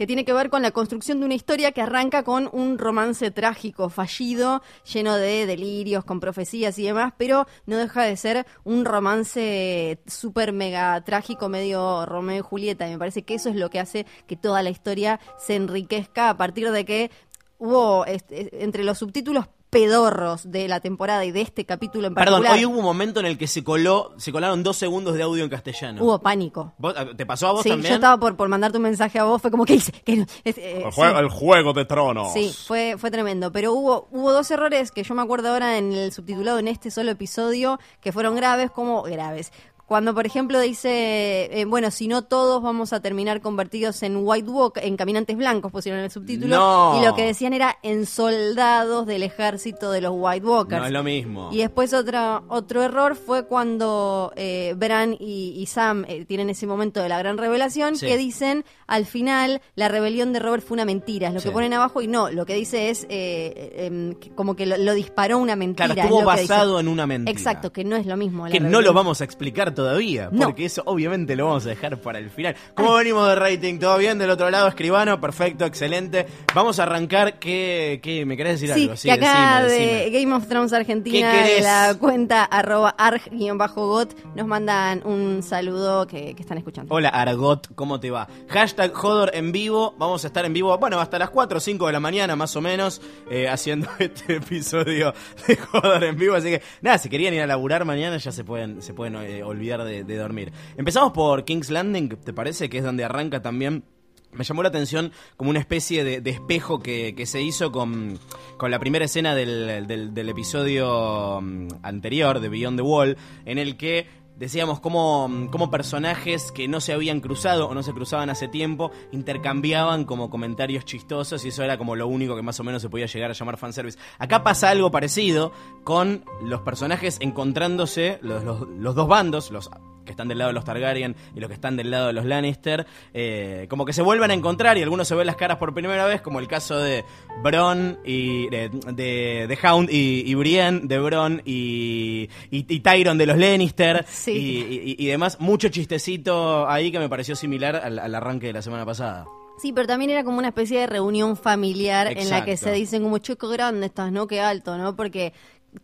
que 0.00 0.06
tiene 0.06 0.24
que 0.24 0.32
ver 0.32 0.48
con 0.48 0.62
la 0.62 0.70
construcción 0.70 1.20
de 1.20 1.26
una 1.26 1.34
historia 1.34 1.72
que 1.72 1.82
arranca 1.82 2.22
con 2.22 2.48
un 2.54 2.78
romance 2.78 3.30
trágico, 3.30 3.90
fallido, 3.90 4.62
lleno 4.90 5.14
de 5.16 5.44
delirios, 5.44 6.06
con 6.06 6.20
profecías 6.20 6.78
y 6.78 6.84
demás, 6.84 7.12
pero 7.18 7.46
no 7.66 7.76
deja 7.76 8.04
de 8.04 8.16
ser 8.16 8.46
un 8.64 8.86
romance 8.86 10.00
súper 10.06 10.54
mega 10.54 10.98
trágico, 11.04 11.50
medio 11.50 12.06
Romeo 12.06 12.38
y 12.38 12.40
Julieta. 12.40 12.88
Y 12.88 12.92
me 12.92 12.98
parece 12.98 13.24
que 13.24 13.34
eso 13.34 13.50
es 13.50 13.56
lo 13.56 13.68
que 13.68 13.78
hace 13.78 14.06
que 14.26 14.36
toda 14.36 14.62
la 14.62 14.70
historia 14.70 15.20
se 15.36 15.56
enriquezca 15.56 16.30
a 16.30 16.36
partir 16.38 16.70
de 16.70 16.86
que 16.86 17.10
hubo 17.58 18.06
este, 18.06 18.64
entre 18.64 18.84
los 18.84 18.96
subtítulos 18.96 19.48
pedorros 19.70 20.50
de 20.50 20.66
la 20.68 20.80
temporada 20.80 21.24
y 21.24 21.30
de 21.30 21.40
este 21.40 21.64
capítulo 21.64 22.08
en 22.08 22.14
Perdón, 22.14 22.42
particular. 22.42 22.58
hoy 22.58 22.66
hubo 22.66 22.78
un 22.80 22.84
momento 22.84 23.20
en 23.20 23.26
el 23.26 23.38
que 23.38 23.46
se 23.46 23.62
coló, 23.64 24.12
se 24.18 24.32
colaron 24.32 24.62
dos 24.62 24.76
segundos 24.76 25.14
de 25.14 25.22
audio 25.22 25.44
en 25.44 25.48
castellano. 25.50 26.02
hubo 26.04 26.18
pánico. 26.20 26.74
¿Vos- 26.78 26.94
¿Te 27.16 27.24
pasó 27.24 27.46
a 27.48 27.52
vos 27.52 27.62
Sí, 27.62 27.70
también? 27.70 27.90
yo 27.90 27.94
estaba 27.94 28.18
por, 28.18 28.36
por 28.36 28.48
mandarte 28.48 28.78
un 28.78 28.82
mensaje 28.84 29.18
a 29.18 29.24
vos, 29.24 29.40
fue 29.40 29.50
como, 29.50 29.64
¿qué 29.64 29.74
hice? 29.74 29.92
¿Qué 30.04 30.16
no? 30.16 30.26
Es- 30.44 30.58
eh, 30.58 30.82
El 30.84 30.92
sí. 30.92 31.00
el 31.00 31.28
juego 31.28 31.72
de 31.72 31.84
tronos. 31.84 32.32
Sí, 32.32 32.52
fue, 32.66 32.96
fue 32.98 33.10
tremendo. 33.10 33.52
Pero 33.52 33.72
hubo, 33.72 34.08
hubo 34.10 34.32
dos 34.32 34.50
errores 34.50 34.90
que 34.90 35.02
yo 35.04 35.14
me 35.14 35.22
acuerdo 35.22 35.50
ahora 35.50 35.78
en 35.78 35.92
el 35.92 36.12
subtitulado 36.12 36.58
en 36.58 36.68
este 36.68 36.90
solo 36.90 37.10
episodio 37.12 37.78
que 38.00 38.12
fueron 38.12 38.34
graves, 38.34 38.70
como 38.70 39.02
graves. 39.02 39.52
Cuando, 39.90 40.14
por 40.14 40.24
ejemplo, 40.24 40.60
dice, 40.60 41.50
eh, 41.50 41.64
bueno, 41.64 41.90
si 41.90 42.06
no 42.06 42.22
todos 42.22 42.62
vamos 42.62 42.92
a 42.92 43.00
terminar 43.00 43.40
convertidos 43.40 44.04
en 44.04 44.18
White 44.22 44.48
Walk, 44.48 44.76
en 44.80 44.96
caminantes 44.96 45.36
blancos, 45.36 45.72
pusieron 45.72 45.98
en 45.98 46.04
el 46.04 46.12
subtítulo. 46.12 46.56
No. 46.56 47.00
Y 47.02 47.04
lo 47.04 47.16
que 47.16 47.24
decían 47.26 47.54
era 47.54 47.76
en 47.82 48.06
soldados 48.06 49.04
del 49.04 49.24
ejército 49.24 49.90
de 49.90 50.00
los 50.00 50.12
White 50.14 50.46
Walkers. 50.46 50.80
No 50.80 50.86
es 50.86 50.92
lo 50.92 51.02
mismo. 51.02 51.48
Y 51.50 51.58
después 51.58 51.92
otro, 51.92 52.44
otro 52.46 52.84
error 52.84 53.16
fue 53.16 53.46
cuando 53.46 54.32
eh, 54.36 54.74
Bran 54.76 55.16
y, 55.18 55.54
y 55.56 55.66
Sam 55.66 56.04
eh, 56.06 56.24
tienen 56.24 56.50
ese 56.50 56.68
momento 56.68 57.02
de 57.02 57.08
la 57.08 57.18
gran 57.18 57.36
revelación 57.36 57.96
Sí. 57.96 58.06
que 58.06 58.16
dicen 58.16 58.64
al 58.90 59.06
final 59.06 59.62
la 59.76 59.88
rebelión 59.88 60.32
de 60.34 60.40
Robert 60.40 60.62
fue 60.62 60.74
una 60.74 60.84
mentira. 60.84 61.28
Es 61.28 61.34
lo 61.34 61.40
Sí. 61.40 61.48
que 61.48 61.52
ponen 61.52 61.72
abajo 61.72 62.02
y 62.02 62.08
no, 62.08 62.30
lo 62.30 62.44
que 62.44 62.54
dice 62.54 62.90
es 62.90 63.06
eh, 63.08 63.72
em, 63.86 64.14
que 64.14 64.30
como 64.34 64.54
que 64.56 64.66
lo, 64.66 64.76
lo 64.76 64.92
disparó 64.94 65.38
una 65.38 65.56
mentira. 65.56 65.86
Claro, 65.86 66.00
es 66.00 66.04
estuvo 66.06 66.24
basado 66.24 66.78
en 66.80 66.88
una 66.88 67.06
mentira. 67.06 67.30
Exacto, 67.36 67.72
que 67.72 67.84
no 67.84 67.96
es 67.96 68.04
lo 68.06 68.16
mismo. 68.16 68.46
la 68.46 68.52
Que 68.52 68.60
no 68.60 68.80
lo 68.82 68.92
vamos 68.92 69.20
a 69.20 69.24
explicar 69.24 69.74
todavía, 69.74 70.28
No. 70.32 70.46
porque 70.46 70.66
eso 70.66 70.82
obviamente 70.86 71.36
lo 71.36 71.46
vamos 71.46 71.64
a 71.66 71.70
dejar 71.70 71.98
para 72.00 72.18
el 72.18 72.28
final. 72.30 72.54
¿Cómo 72.74 72.94
venimos 72.94 73.26
de 73.28 73.34
rating? 73.36 73.78
¿Todo 73.78 73.96
bien? 73.98 74.18
Del 74.18 74.30
otro 74.30 74.50
lado, 74.50 74.68
escribano, 74.68 75.20
perfecto, 75.20 75.64
excelente. 75.64 76.26
Vamos 76.54 76.78
a 76.78 76.82
arrancar. 76.82 77.38
¿Qué, 77.38 78.00
qué 78.02 78.26
me 78.26 78.36
querés 78.36 78.60
decir 78.60 78.74
Sí, 78.74 78.82
algo? 78.82 78.94
que 79.00 79.12
acá 79.12 79.62
decime, 79.62 79.86
de 79.86 79.92
decime. 80.00 80.20
Game 80.20 80.34
of 80.34 80.46
Thrones 80.48 80.72
Argentina, 80.72 81.32
¿Qué 81.32 81.54
de 81.54 81.60
la 81.60 81.94
cuenta 81.98 82.44
arroba 82.44 82.94
arg-got, 82.98 84.14
nos 84.34 84.46
mandan 84.46 85.02
un 85.06 85.42
saludo 85.42 86.06
que, 86.06 86.34
que 86.34 86.42
están 86.42 86.58
escuchando. 86.58 86.94
Hola 86.94 87.08
Argot, 87.10 87.74
¿cómo 87.74 88.00
te 88.00 88.10
va? 88.10 88.26
Hashtag 88.48 88.79
Jodor 88.88 89.30
en 89.34 89.52
vivo. 89.52 89.94
Vamos 89.98 90.24
a 90.24 90.28
estar 90.28 90.44
en 90.44 90.52
vivo, 90.52 90.76
bueno, 90.78 90.98
hasta 91.00 91.18
las 91.18 91.30
4 91.30 91.58
o 91.58 91.60
5 91.60 91.86
de 91.86 91.92
la 91.92 92.00
mañana 92.00 92.34
más 92.36 92.56
o 92.56 92.60
menos, 92.60 93.00
eh, 93.30 93.48
haciendo 93.48 93.88
este 93.98 94.36
episodio 94.36 95.12
de 95.46 95.56
Jodor 95.56 96.04
en 96.04 96.16
vivo. 96.16 96.34
Así 96.34 96.48
que, 96.48 96.62
nada, 96.80 96.98
si 96.98 97.08
querían 97.08 97.34
ir 97.34 97.42
a 97.42 97.46
laburar 97.46 97.84
mañana 97.84 98.16
ya 98.16 98.32
se 98.32 98.44
pueden, 98.44 98.80
se 98.82 98.94
pueden 98.94 99.16
eh, 99.16 99.42
olvidar 99.42 99.84
de, 99.84 100.02
dormir. 100.16 100.52
Empezamos 100.76 101.12
por 101.12 101.44
King's 101.44 101.70
Landing, 101.70 102.08
¿te 102.16 102.32
parece? 102.32 102.68
Que 102.70 102.78
es 102.78 102.84
donde 102.84 103.04
arranca 103.04 103.42
también. 103.42 103.84
Me 104.32 104.44
llamó 104.44 104.62
la 104.62 104.68
atención 104.68 105.10
como 105.36 105.50
una 105.50 105.58
especie 105.58 106.04
de, 106.04 106.30
espejo 106.30 106.78
que, 106.78 107.14
se 107.26 107.42
hizo 107.42 107.72
con, 107.72 108.16
con 108.58 108.70
la 108.70 108.78
primera 108.78 109.04
escena 109.04 109.34
del, 109.34 109.86
del- 109.88 110.14
del 110.14 110.28
episodio 110.28 111.40
mm, 111.42 111.66
anterior 111.82 112.38
de 112.38 112.48
Beyond 112.48 112.78
the 112.78 112.82
Wall, 112.82 113.16
en 113.44 113.58
el 113.58 113.76
que 113.76 114.06
decíamos 114.40 114.80
cómo, 114.80 115.30
cómo 115.52 115.70
personajes 115.70 116.50
que 116.50 116.66
no 116.66 116.80
se 116.80 116.92
habían 116.92 117.20
cruzado 117.20 117.68
o 117.68 117.74
no 117.74 117.84
se 117.84 117.92
cruzaban 117.92 118.30
hace 118.30 118.48
tiempo 118.48 118.90
intercambiaban 119.12 120.04
como 120.04 120.30
comentarios 120.30 120.84
chistosos 120.84 121.44
y 121.44 121.48
eso 121.48 121.62
era 121.62 121.78
como 121.78 121.94
lo 121.94 122.08
único 122.08 122.34
que 122.34 122.42
más 122.42 122.58
o 122.58 122.64
menos 122.64 122.82
se 122.82 122.88
podía 122.88 123.06
llegar 123.06 123.30
a 123.30 123.34
llamar 123.34 123.56
fanservice. 123.56 123.98
Acá 124.18 124.42
pasa 124.42 124.70
algo 124.70 124.90
parecido 124.90 125.52
con 125.84 126.24
los 126.42 126.62
personajes 126.62 127.18
encontrándose, 127.20 128.18
los- 128.22 128.42
los 128.68 128.94
dos 128.96 129.06
bandos, 129.06 129.50
los 129.52 129.70
que 130.04 130.10
están 130.12 130.28
del 130.28 130.38
lado 130.38 130.48
de 130.48 130.54
los 130.54 130.64
Targaryen 130.64 131.14
y 131.34 131.40
los 131.40 131.48
que 131.48 131.54
están 131.54 131.76
del 131.76 131.90
lado 131.90 132.08
de 132.08 132.12
los 132.12 132.24
Lannister, 132.24 132.86
eh, 133.14 133.66
como 133.68 133.84
que 133.84 133.92
se 133.92 134.02
vuelven 134.02 134.30
a 134.30 134.34
encontrar 134.34 134.78
y 134.78 134.82
algunos 134.82 135.06
se 135.08 135.14
ven 135.14 135.26
las 135.26 135.36
caras 135.36 135.58
por 135.58 135.74
primera 135.74 136.06
vez, 136.06 136.20
como 136.20 136.38
el 136.40 136.48
caso 136.48 136.78
de 136.78 137.04
Bron 137.42 137.98
y 138.04 138.48
de, 138.50 138.70
de, 138.92 139.46
de 139.48 139.58
Hound 139.68 139.88
y, 139.90 140.22
y 140.26 140.34
Brienne, 140.34 140.80
de 140.84 140.98
Bron 140.98 141.42
y, 141.44 142.28
y, 142.50 142.66
y 142.68 142.80
Tyron 142.80 143.18
de 143.18 143.26
los 143.26 143.36
Lannister 143.38 144.04
Sí. 144.08 144.96
y, 144.98 145.06
demás. 145.06 145.38
Mucho 145.40 145.68
chistecito 145.68 146.68
ahí 146.68 146.90
que 146.92 146.98
me 146.98 147.08
pareció 147.08 147.36
similar 147.36 147.76
al, 147.76 147.98
al 147.98 148.14
arranque 148.14 148.46
de 148.48 148.52
la 148.54 148.62
semana 148.62 148.84
pasada. 148.86 149.26
Sí, 149.58 149.72
pero 149.74 149.86
también 149.86 150.10
era 150.10 150.24
como 150.24 150.38
una 150.38 150.48
especie 150.48 150.80
de 150.80 150.86
reunión 150.86 151.36
familiar 151.36 152.16
en 152.16 152.30
la 152.30 152.44
que 152.46 152.56
se 152.56 152.72
dicen 152.72 153.02
como 153.02 153.18
chico 153.18 153.48
grande 153.48 153.86
estás, 153.86 154.10
¿no? 154.10 154.26
Qué 154.26 154.40
alto, 154.40 154.78
¿no? 154.78 154.96
Porque 154.96 155.34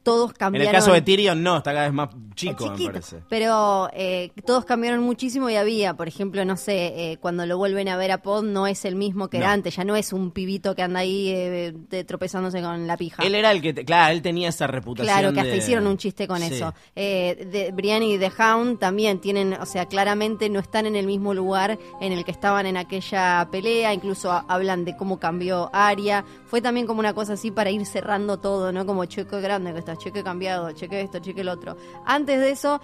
todos 0.02 0.30
En 0.30 0.36
cambiaron. 0.36 0.68
el 0.68 0.74
caso 0.74 0.92
de 0.92 1.02
Tyrion 1.02 1.42
no, 1.42 1.58
está 1.58 1.72
cada 1.72 1.84
vez 1.86 1.92
más 1.92 2.08
chico, 2.34 2.70
me 2.76 2.86
parece. 2.86 3.22
Pero 3.28 3.88
eh, 3.92 4.30
todos 4.44 4.64
cambiaron 4.64 5.02
muchísimo 5.02 5.48
y 5.50 5.56
había, 5.56 5.94
por 5.94 6.08
ejemplo, 6.08 6.44
no 6.44 6.56
sé, 6.56 7.12
eh, 7.12 7.18
cuando 7.18 7.46
lo 7.46 7.56
vuelven 7.58 7.88
a 7.88 7.96
ver 7.96 8.12
a 8.12 8.18
Pod 8.22 8.44
no 8.44 8.66
es 8.66 8.84
el 8.84 8.96
mismo 8.96 9.28
que 9.28 9.38
era 9.38 9.52
antes, 9.52 9.76
ya 9.76 9.84
no 9.84 9.96
es 9.96 10.12
un 10.12 10.30
pibito 10.32 10.74
que 10.74 10.82
anda 10.82 11.00
ahí 11.00 11.28
eh, 11.30 12.04
tropezándose 12.06 12.60
con 12.62 12.86
la 12.86 12.96
pija. 12.96 13.22
Él 13.22 13.34
era 13.34 13.52
el 13.52 13.62
que, 13.62 13.72
te- 13.74 13.84
claro, 13.84 14.12
él 14.12 14.22
tenía 14.22 14.48
esa 14.48 14.66
reputación. 14.66 15.12
Claro, 15.16 15.32
que 15.32 15.40
hasta 15.40 15.52
de- 15.52 15.58
hicieron 15.58 15.86
un 15.86 15.96
chiste 15.96 16.26
con 16.28 16.38
Sí. 16.40 16.54
eso. 16.54 16.74
Eh, 16.94 17.46
de 17.50 17.72
Brienne 17.72 18.06
y 18.06 18.18
The 18.18 18.30
Hound 18.38 18.78
también 18.78 19.20
tienen, 19.20 19.54
o 19.54 19.66
sea, 19.66 19.86
claramente 19.86 20.48
no 20.50 20.60
están 20.60 20.86
en 20.86 20.96
el 20.96 21.06
mismo 21.06 21.32
lugar 21.34 21.78
en 22.00 22.12
el 22.12 22.24
que 22.24 22.30
estaban 22.32 22.66
en 22.66 22.76
aquella 22.76 23.48
pelea, 23.50 23.92
incluso 23.94 24.30
ha- 24.32 24.44
hablan 24.48 24.84
de 24.84 24.96
cómo 24.96 25.18
cambió 25.18 25.70
Arya. 25.72 26.24
Fue 26.46 26.60
también 26.60 26.86
como 26.86 27.00
una 27.00 27.14
cosa 27.14 27.34
así 27.34 27.50
para 27.50 27.70
ir 27.70 27.84
cerrando 27.86 28.38
todo, 28.38 28.72
¿no? 28.72 28.84
Como 28.86 29.04
cheque 29.04 29.40
grande 29.40 29.72
cheque 29.96 30.22
cambiado, 30.22 30.70
cheque 30.72 31.00
esto, 31.00 31.18
cheque 31.18 31.40
el 31.42 31.48
otro. 31.48 31.76
Antes 32.04 32.40
de 32.40 32.50
eso, 32.50 32.80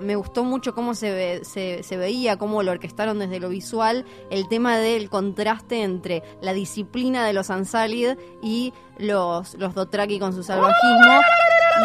me 0.00 0.16
gustó 0.16 0.44
mucho 0.44 0.74
cómo 0.74 0.94
se, 0.94 1.10
ve- 1.12 1.40
se, 1.44 1.82
se 1.82 1.96
veía, 1.96 2.36
cómo 2.38 2.62
lo 2.62 2.72
orquestaron 2.72 3.18
desde 3.18 3.40
lo 3.40 3.48
visual, 3.48 4.04
el 4.30 4.48
tema 4.48 4.76
del 4.76 5.08
contraste 5.10 5.82
entre 5.82 6.22
la 6.40 6.52
disciplina 6.52 7.26
de 7.26 7.32
los 7.32 7.50
Ansalid 7.50 8.16
y 8.42 8.72
los, 8.98 9.54
los 9.54 9.74
con 10.18 10.32
su 10.32 10.42
salvajismo. 10.42 11.20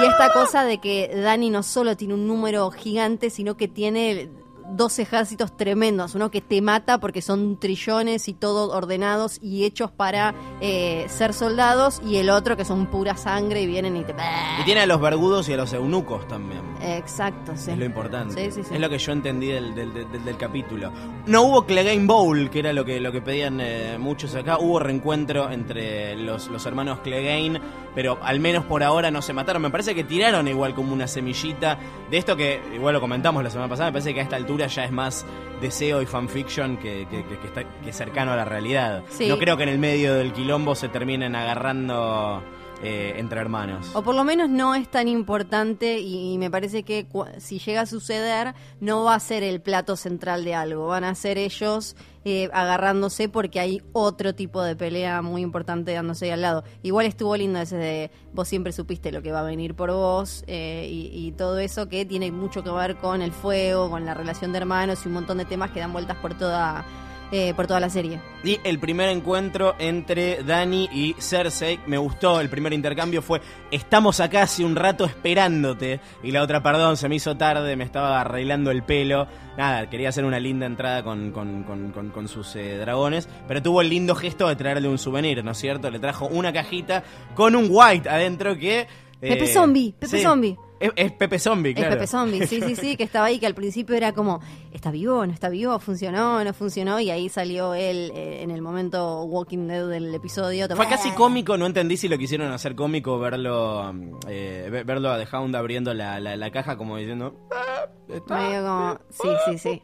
Y 0.01 0.05
esta 0.05 0.31
cosa 0.31 0.63
de 0.63 0.77
que 0.79 1.11
Dani 1.13 1.49
no 1.49 1.63
solo 1.63 1.97
tiene 1.97 2.13
un 2.13 2.25
número 2.25 2.71
gigante, 2.71 3.29
sino 3.29 3.57
que 3.57 3.67
tiene 3.67 4.29
dos 4.75 4.97
ejércitos 4.99 5.55
tremendos. 5.55 6.15
Uno 6.15 6.31
que 6.31 6.41
te 6.41 6.61
mata 6.61 6.99
porque 6.99 7.21
son 7.21 7.59
trillones 7.59 8.27
y 8.27 8.33
todos 8.33 8.73
ordenados 8.73 9.37
y 9.41 9.65
hechos 9.65 9.91
para 9.91 10.33
eh, 10.61 11.05
ser 11.09 11.33
soldados. 11.33 12.01
Y 12.05 12.17
el 12.17 12.29
otro 12.29 12.57
que 12.57 12.65
son 12.65 12.87
pura 12.87 13.17
sangre 13.17 13.61
y 13.61 13.67
vienen 13.67 13.97
y 13.97 14.03
te... 14.03 14.13
Y 14.61 14.63
tiene 14.65 14.81
a 14.81 14.85
los 14.85 14.99
vergudos 15.01 15.47
y 15.49 15.53
a 15.53 15.57
los 15.57 15.73
eunucos 15.73 16.27
también. 16.27 16.61
Exacto, 16.81 17.53
sí. 17.55 17.71
Es 17.71 17.77
lo 17.77 17.85
importante. 17.85 18.33
Sí, 18.45 18.51
sí, 18.51 18.63
sí. 18.67 18.73
Es 18.73 18.79
lo 18.79 18.89
que 18.89 18.97
yo 18.97 19.11
entendí 19.11 19.47
del, 19.47 19.75
del, 19.75 19.93
del- 19.93 20.23
del 20.25 20.37
capítulo. 20.37 20.91
No 21.25 21.43
hubo 21.43 21.65
Clegane 21.65 22.05
Bowl, 22.05 22.49
que 22.49 22.59
era 22.59 22.73
lo 22.73 22.83
que, 22.85 22.99
lo 22.99 23.11
que 23.11 23.21
pedían 23.21 23.59
eh, 23.61 23.97
muchos 23.99 24.33
acá. 24.35 24.57
Hubo 24.59 24.79
reencuentro 24.79 25.51
entre 25.51 26.15
los, 26.15 26.47
los 26.47 26.65
hermanos 26.65 26.99
Clegane, 27.03 27.59
pero 27.93 28.17
al 28.21 28.39
menos 28.39 28.65
por 28.65 28.83
ahora 28.83 29.11
no 29.11 29.21
se 29.21 29.33
mataron. 29.33 29.61
Me 29.61 29.69
parece 29.69 29.93
que 29.95 30.03
tiraron 30.03 30.47
igual 30.47 30.73
como 30.73 30.93
una 30.93 31.07
semillita 31.07 31.77
de 32.09 32.17
esto 32.17 32.35
que, 32.35 32.61
igual 32.73 32.93
lo 32.93 33.01
comentamos 33.01 33.43
la 33.43 33.49
semana 33.49 33.69
pasada, 33.69 33.89
me 33.89 33.93
parece 33.93 34.13
que 34.13 34.19
a 34.19 34.23
esta 34.23 34.35
altura 34.35 34.60
ya 34.67 34.85
es 34.85 34.91
más 34.91 35.25
deseo 35.61 36.01
y 36.01 36.05
fanfiction 36.05 36.77
que, 36.77 37.07
que, 37.09 37.23
que- 37.25 37.37
que 37.37 37.47
está, 37.47 37.63
que 37.83 37.93
cercano 37.93 38.31
a 38.31 38.35
la 38.35 38.45
realidad. 38.45 39.03
Sí. 39.09 39.27
No 39.27 39.37
creo 39.37 39.57
que 39.57 39.63
en 39.63 39.69
el 39.69 39.77
medio 39.79 40.15
del 40.15 40.33
quilombo 40.33 40.73
se 40.75 40.89
terminen 40.89 41.35
agarrando 41.35 42.41
eh, 42.83 43.13
entre 43.17 43.39
hermanos. 43.39 43.91
O 43.93 44.01
por 44.01 44.15
lo 44.15 44.23
menos 44.23 44.49
no 44.49 44.73
es 44.73 44.89
tan 44.89 45.07
importante 45.07 45.99
y, 45.99 46.37
me 46.37 46.49
parece 46.49 46.83
que 46.83 47.05
si 47.37 47.59
llega 47.59 47.81
a 47.81 47.85
suceder 47.85 48.55
no 48.79 49.03
va 49.03 49.15
a 49.15 49.19
ser 49.19 49.43
el 49.43 49.61
plato 49.61 49.95
central 49.95 50.43
de 50.43 50.55
algo, 50.55 50.87
van 50.87 51.03
a 51.03 51.13
ser 51.13 51.37
ellos 51.37 51.95
eh, 52.25 52.49
agarrándose 52.53 53.29
porque 53.29 53.59
hay 53.59 53.83
otro 53.93 54.33
tipo 54.33 54.63
de 54.63 54.75
pelea 54.75 55.21
muy 55.21 55.41
importante 55.41 55.93
dándose 55.93 56.25
ahí 56.25 56.31
al 56.31 56.41
lado. 56.41 56.63
Igual 56.81 57.05
estuvo 57.05 57.35
lindo 57.35 57.59
ese 57.59 57.77
de 57.77 58.11
vos 58.33 58.47
siempre 58.47 58.71
supiste 58.71 59.11
lo 59.11 59.21
que 59.21 59.31
va 59.31 59.41
a 59.41 59.43
venir 59.43 59.75
por 59.75 59.91
vos 59.91 60.43
eh, 60.47 60.87
y, 60.89 61.11
y 61.13 61.31
todo 61.33 61.59
eso 61.59 61.87
que 61.87 62.05
tiene 62.05 62.31
mucho 62.31 62.63
que 62.63 62.71
ver 62.71 62.95
con 62.97 63.21
el 63.21 63.31
fuego, 63.31 63.89
con 63.89 64.05
la 64.05 64.13
relación 64.13 64.51
de 64.53 64.57
hermanos 64.57 65.01
y 65.05 65.07
un 65.07 65.13
montón 65.13 65.37
de 65.37 65.45
temas 65.45 65.71
que 65.71 65.79
dan 65.79 65.93
vueltas 65.93 66.17
por 66.17 66.35
toda, 66.35 66.85
eh, 67.31 67.53
por 67.55 67.67
toda 67.67 67.79
la 67.79 67.89
serie. 67.89 68.19
Y 68.43 68.59
el 68.63 68.79
primer 68.79 69.09
encuentro 69.09 69.75
entre 69.79 70.43
Dani 70.43 70.89
y 70.91 71.15
Cersei, 71.19 71.79
me 71.87 71.97
gustó, 71.97 72.39
el 72.41 72.49
primer 72.49 72.73
intercambio 72.73 73.21
fue, 73.21 73.41
estamos 73.71 74.19
acá 74.19 74.43
hace 74.43 74.63
un 74.65 74.75
rato 74.75 75.05
esperándote. 75.05 75.99
Y 76.23 76.31
la 76.31 76.41
otra, 76.43 76.61
perdón, 76.61 76.97
se 76.97 77.07
me 77.09 77.15
hizo 77.15 77.37
tarde, 77.37 77.75
me 77.75 77.83
estaba 77.83 78.21
arreglando 78.21 78.71
el 78.71 78.83
pelo. 78.83 79.27
Nada, 79.57 79.89
quería 79.89 80.09
hacer 80.09 80.25
una 80.25 80.39
linda 80.39 80.65
entrada 80.65 81.03
con, 81.03 81.31
con- 81.31 81.63
con- 81.63 81.91
con- 81.91 82.09
con 82.09 82.27
sus 82.27 82.55
eh, 82.55 82.77
dragones, 82.77 83.27
pero 83.47 83.61
tuvo 83.61 83.81
el 83.81 83.89
lindo 83.89 84.15
gesto 84.15 84.47
de 84.47 84.55
traerle 84.55 84.87
un 84.87 84.97
souvenir, 84.97 85.43
¿no 85.43 85.51
es 85.51 85.57
cierto? 85.57 85.89
Le 85.89 85.99
trajo 85.99 86.27
una 86.27 86.53
cajita 86.53 87.03
con 87.35 87.55
un 87.55 87.67
white 87.69 88.09
adentro 88.09 88.57
que... 88.57 88.87
Pepe 89.19 89.45
Zombie, 89.47 89.93
Pepe 89.99 90.17
sí, 90.17 90.23
Zombie. 90.23 90.57
Es, 90.81 90.91
es 90.95 91.11
Pepe 91.13 91.39
Zombie, 91.39 91.73
claro. 91.73 91.89
Es 91.91 91.95
Pepe 91.95 92.07
Zombie, 92.07 92.47
sí, 92.47 92.61
sí, 92.61 92.75
sí, 92.75 92.95
que 92.97 93.03
estaba 93.03 93.27
ahí, 93.27 93.39
que 93.39 93.45
al 93.45 93.53
principio 93.55 93.95
era 93.95 94.11
como, 94.13 94.41
¿está 94.73 94.91
vivo? 94.91 95.25
¿No 95.25 95.31
está 95.33 95.49
vivo? 95.49 95.77
¿Funcionó? 95.79 96.43
¿No 96.43 96.53
funcionó? 96.53 96.99
Y 96.99 97.09
ahí 97.11 97.29
salió 97.29 97.73
él 97.73 98.11
eh, 98.15 98.41
en 98.41 98.51
el 98.51 98.61
momento 98.61 99.23
Walking 99.23 99.67
Dead 99.67 99.87
del 99.87 100.13
episodio. 100.13 100.67
Fue 100.75 100.87
casi 100.87 101.11
cómico, 101.11 101.57
no 101.57 101.65
entendí 101.65 101.97
si 101.97 102.07
lo 102.07 102.17
quisieron 102.17 102.51
hacer 102.51 102.75
cómico 102.75 103.19
verlo 103.19 103.93
eh, 104.27 104.67
ve- 104.71 104.83
verlo 104.83 105.09
a 105.11 105.23
The 105.23 105.27
Hound 105.35 105.55
abriendo 105.55 105.93
la, 105.93 106.19
la- 106.19 106.35
la 106.35 106.51
caja 106.51 106.75
como 106.77 106.97
diciendo... 106.97 107.35
"Ah, 107.51 107.85
está". 108.09 108.35
Medio 108.39 108.61
como, 108.63 108.99
sí, 109.09 109.29
sí, 109.51 109.57
sí. 109.57 109.81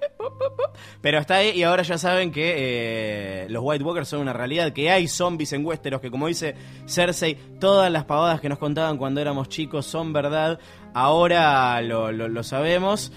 Pero 1.01 1.19
está 1.19 1.35
ahí 1.35 1.51
y 1.51 1.63
ahora 1.63 1.83
ya 1.83 1.97
saben 1.97 2.31
que 2.31 2.53
eh, 2.57 3.47
los 3.49 3.61
White 3.63 3.83
Walkers 3.83 4.07
son 4.09 4.21
una 4.21 4.33
realidad, 4.33 4.73
que 4.73 4.89
hay 4.91 5.07
zombies 5.07 5.53
en 5.53 5.65
Westeros, 5.65 6.01
que 6.01 6.11
como 6.11 6.27
dice 6.27 6.55
Cersei, 6.87 7.35
todas 7.59 7.91
las 7.91 8.05
pavadas 8.05 8.41
que 8.41 8.49
nos 8.49 8.57
contaban 8.59 8.97
cuando 8.97 9.21
éramos 9.21 9.49
chicos 9.49 9.85
son 9.85 10.13
verdad, 10.13 10.59
ahora 10.97 11.81
lo, 11.81 12.43
sabemos. 12.43 13.11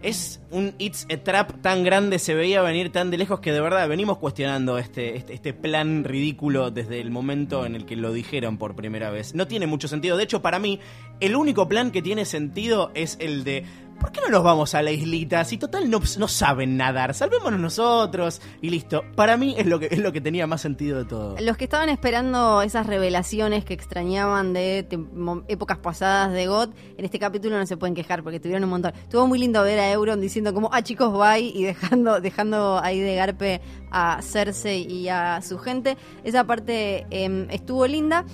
Es 0.00 0.40
un 0.52 0.74
It's 0.78 1.08
a 1.12 1.16
Trap 1.16 1.60
tan 1.60 1.82
grande, 1.82 2.20
se 2.20 2.34
veía 2.34 2.62
venir 2.62 2.92
tan 2.92 3.10
de 3.10 3.18
lejos 3.18 3.40
que 3.40 3.50
de 3.50 3.60
verdad 3.60 3.88
venimos 3.88 4.18
cuestionando 4.18 4.78
este, 4.78 5.16
este, 5.16 5.34
este 5.34 5.52
plan 5.52 6.04
ridículo 6.04 6.70
desde 6.70 7.00
el 7.00 7.10
momento 7.10 7.66
en 7.66 7.74
el 7.74 7.84
que 7.84 7.96
lo 7.96 8.12
dijeron 8.12 8.58
por 8.58 8.76
primera 8.76 9.10
vez. 9.10 9.34
No 9.34 9.48
tiene 9.48 9.66
mucho 9.66 9.88
sentido. 9.88 10.16
De 10.16 10.22
hecho, 10.22 10.40
para 10.40 10.60
mí, 10.60 10.78
el 11.18 11.34
único 11.34 11.66
plan 11.66 11.90
que 11.90 12.00
tiene 12.00 12.24
sentido 12.26 12.92
es 12.94 13.16
el 13.20 13.42
de 13.42 13.64
¿Por 14.00 14.12
qué 14.12 14.20
no 14.20 14.28
nos 14.28 14.44
vamos 14.44 14.74
a 14.74 14.82
la 14.82 14.92
islita? 14.92 15.44
Si 15.44 15.58
total 15.58 15.90
no, 15.90 16.00
no 16.18 16.28
saben 16.28 16.76
nadar, 16.76 17.14
salvémonos 17.14 17.58
nosotros 17.58 18.40
y 18.62 18.70
listo. 18.70 19.02
Para 19.16 19.36
mí 19.36 19.56
es 19.58 19.66
lo 19.66 19.80
que 19.80 19.88
es 19.90 19.98
lo 19.98 20.12
que 20.12 20.20
tenía 20.20 20.46
más 20.46 20.60
sentido 20.60 20.98
de 20.98 21.04
todo. 21.04 21.36
Los 21.40 21.56
que 21.56 21.64
estaban 21.64 21.88
esperando 21.88 22.62
esas 22.62 22.86
revelaciones 22.86 23.64
que 23.64 23.74
extrañaban 23.74 24.52
de 24.52 24.86
épocas 25.48 25.78
pasadas 25.78 26.32
de 26.32 26.46
God, 26.46 26.70
en 26.96 27.04
este 27.04 27.18
capítulo 27.18 27.58
no 27.58 27.66
se 27.66 27.76
pueden 27.76 27.94
quejar 27.94 28.22
porque 28.22 28.38
tuvieron 28.38 28.64
un 28.64 28.70
montón. 28.70 28.92
Estuvo 28.94 29.26
muy 29.26 29.38
lindo 29.38 29.62
ver 29.62 29.80
a 29.80 29.90
Euron 29.90 30.20
diciendo 30.20 30.54
como, 30.54 30.70
ah 30.72 30.82
chicos, 30.82 31.12
bye, 31.12 31.40
y 31.40 31.64
dejando, 31.64 32.20
dejando 32.20 32.80
ahí 32.80 33.00
de 33.00 33.16
garpe 33.16 33.60
a 33.90 34.22
Cersei 34.22 34.86
y 34.90 35.08
a 35.08 35.42
su 35.42 35.58
gente. 35.58 35.96
Esa 36.22 36.44
parte 36.44 37.06
em, 37.10 37.50
estuvo 37.50 37.86
linda. 37.86 38.24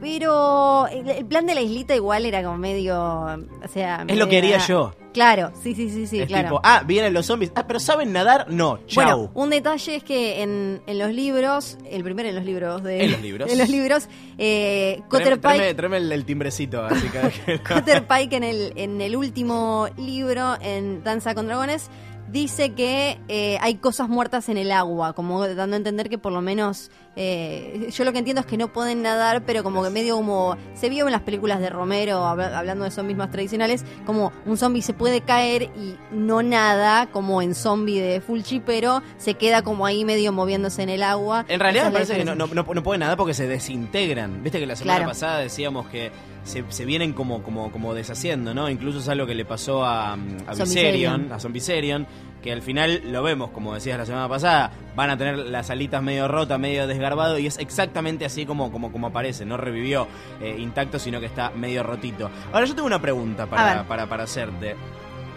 Pero 0.00 0.86
el, 0.88 1.26
plan 1.26 1.46
de 1.46 1.54
la 1.54 1.60
islita 1.60 1.94
igual 1.94 2.24
era 2.24 2.42
como 2.42 2.56
medio, 2.56 2.96
o 2.96 3.68
sea... 3.72 4.04
Es 4.06 4.16
lo 4.16 4.28
que 4.28 4.38
haría 4.38 4.58
yo. 4.58 4.94
Claro, 5.12 5.50
sí, 5.60 5.74
sí, 5.74 5.90
sí, 5.90 6.06
sí, 6.06 6.20
es 6.20 6.28
claro. 6.28 6.48
tipo, 6.48 6.60
ah, 6.62 6.82
vienen 6.86 7.12
los 7.12 7.26
zombies. 7.26 7.50
Ah, 7.56 7.66
pero 7.66 7.80
¿saben 7.80 8.12
nadar? 8.12 8.46
No, 8.48 8.78
chau. 8.86 9.04
Bueno, 9.04 9.30
un 9.34 9.50
detalle 9.50 9.96
es 9.96 10.04
que 10.04 10.42
en, 10.42 10.80
en 10.86 10.98
los 10.98 11.12
libros, 11.12 11.78
el 11.90 12.04
primero 12.04 12.28
en 12.28 12.36
los 12.36 12.44
libros 12.44 12.82
de... 12.84 13.04
En 13.04 13.12
los 13.12 13.22
libros. 13.22 13.50
En 13.58 13.58
los 13.58 13.68
libros, 13.68 14.08
eh, 14.36 15.02
Cotter 15.08 15.40
Pike... 15.40 15.74
tráeme 15.74 15.96
el, 15.96 16.12
el 16.12 16.24
timbrecito, 16.24 16.84
así 16.84 17.08
que... 17.08 17.60
Cotter 17.68 18.06
Pike 18.06 18.36
en 18.36 18.44
el, 18.44 18.72
en 18.76 19.00
el 19.00 19.16
último 19.16 19.88
libro, 19.96 20.56
en 20.60 21.02
Danza 21.02 21.34
con 21.34 21.46
Dragones, 21.46 21.90
dice 22.30 22.72
que 22.74 23.18
eh, 23.28 23.58
hay 23.60 23.76
cosas 23.76 24.08
muertas 24.08 24.48
en 24.48 24.58
el 24.58 24.70
agua, 24.72 25.12
como 25.14 25.46
dando 25.46 25.74
a 25.74 25.78
entender 25.78 26.08
que 26.08 26.18
por 26.18 26.32
lo 26.32 26.40
menos, 26.40 26.90
eh, 27.16 27.88
yo 27.92 28.04
lo 28.04 28.12
que 28.12 28.18
entiendo 28.18 28.40
es 28.40 28.46
que 28.46 28.56
no 28.56 28.72
pueden 28.72 29.02
nadar, 29.02 29.42
pero 29.44 29.62
como 29.62 29.82
que 29.82 29.90
medio 29.90 30.16
como 30.16 30.56
se 30.74 30.88
vio 30.88 31.06
en 31.06 31.12
las 31.12 31.22
películas 31.22 31.60
de 31.60 31.70
Romero, 31.70 32.24
habla- 32.26 32.58
hablando 32.58 32.84
de 32.84 32.90
zombies 32.90 33.16
más 33.18 33.30
tradicionales, 33.30 33.84
como 34.06 34.32
un 34.46 34.56
zombie 34.56 34.82
se 34.82 34.92
puede 34.94 35.20
caer 35.22 35.64
y 35.76 35.96
no 36.12 36.42
nada, 36.42 37.06
como 37.06 37.42
en 37.42 37.54
zombie 37.54 38.00
de 38.00 38.20
Fulci, 38.20 38.60
pero 38.60 39.02
se 39.16 39.34
queda 39.34 39.62
como 39.62 39.86
ahí 39.86 40.04
medio 40.04 40.32
moviéndose 40.32 40.82
en 40.82 40.90
el 40.90 41.02
agua. 41.02 41.44
En 41.48 41.60
realidad 41.60 41.86
me 41.86 41.92
parece 41.92 42.16
que 42.16 42.24
no, 42.24 42.34
no, 42.34 42.46
no, 42.46 42.64
pueden 42.82 43.00
nada 43.00 43.16
porque 43.16 43.34
se 43.34 43.46
desintegran. 43.48 44.42
Viste 44.42 44.58
que 44.60 44.66
la 44.66 44.76
semana 44.76 44.98
Claro. 44.98 45.10
pasada 45.10 45.38
decíamos 45.38 45.86
que 45.88 46.10
se, 46.48 46.64
se 46.70 46.84
vienen 46.84 47.12
como, 47.12 47.42
como, 47.42 47.70
como 47.70 47.94
deshaciendo, 47.94 48.54
¿no? 48.54 48.68
Incluso 48.68 48.98
es 48.98 49.08
algo 49.08 49.26
que 49.26 49.34
le 49.34 49.44
pasó 49.44 49.84
a, 49.84 50.14
a. 50.14 50.16
Viserion, 50.64 51.32
a 51.32 51.38
Zombicerion, 51.38 52.06
que 52.42 52.52
al 52.52 52.62
final 52.62 53.02
lo 53.12 53.22
vemos, 53.22 53.50
como 53.50 53.74
decías 53.74 53.98
la 53.98 54.06
semana 54.06 54.28
pasada, 54.28 54.72
van 54.96 55.10
a 55.10 55.16
tener 55.16 55.36
las 55.38 55.70
alitas 55.70 56.02
medio 56.02 56.26
rotas, 56.28 56.58
medio 56.58 56.86
desgarbado, 56.86 57.38
y 57.38 57.46
es 57.46 57.58
exactamente 57.58 58.24
así 58.24 58.46
como, 58.46 58.72
como, 58.72 58.90
como 58.90 59.08
aparece. 59.08 59.44
No 59.44 59.56
revivió 59.56 60.08
eh, 60.40 60.56
intacto, 60.58 60.98
sino 60.98 61.20
que 61.20 61.26
está 61.26 61.50
medio 61.50 61.82
rotito. 61.84 62.30
Ahora 62.52 62.66
yo 62.66 62.74
tengo 62.74 62.86
una 62.86 63.00
pregunta 63.00 63.46
para, 63.46 63.62
para, 63.88 64.08
para 64.08 64.24
hacerte. 64.24 64.74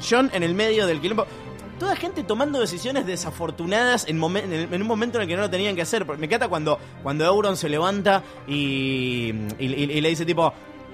John 0.08 0.30
en 0.34 0.44
el 0.44 0.56
medio 0.56 0.88
del 0.88 1.00
quilombo. 1.02 1.26
Toda 1.80 1.96
gente 1.96 2.24
tomando 2.24 2.60
decisiones 2.60 3.08
desafortunadas 3.08 4.08
en, 4.08 4.20
momen- 4.20 4.68
en 4.72 4.82
un 4.82 4.88
momento 4.88 5.18
en 5.18 5.24
el 5.24 5.28
que 5.28 5.36
no 5.36 5.42
lo 5.42 5.50
tenían 5.50 5.76
que 5.76 5.82
hacer. 5.82 6.06
Me 6.20 6.28
encanta 6.28 6.48
cuando, 6.48 6.78
cuando 7.02 7.26
Euron 7.26 7.58
se 7.58 7.70
levanta 7.70 8.22
y, 8.48 9.34
y- 9.58 9.66
y- 9.66 9.92
y 9.92 10.02
le 10.02 10.10
dice 10.10 10.24
tipo... 10.26 10.54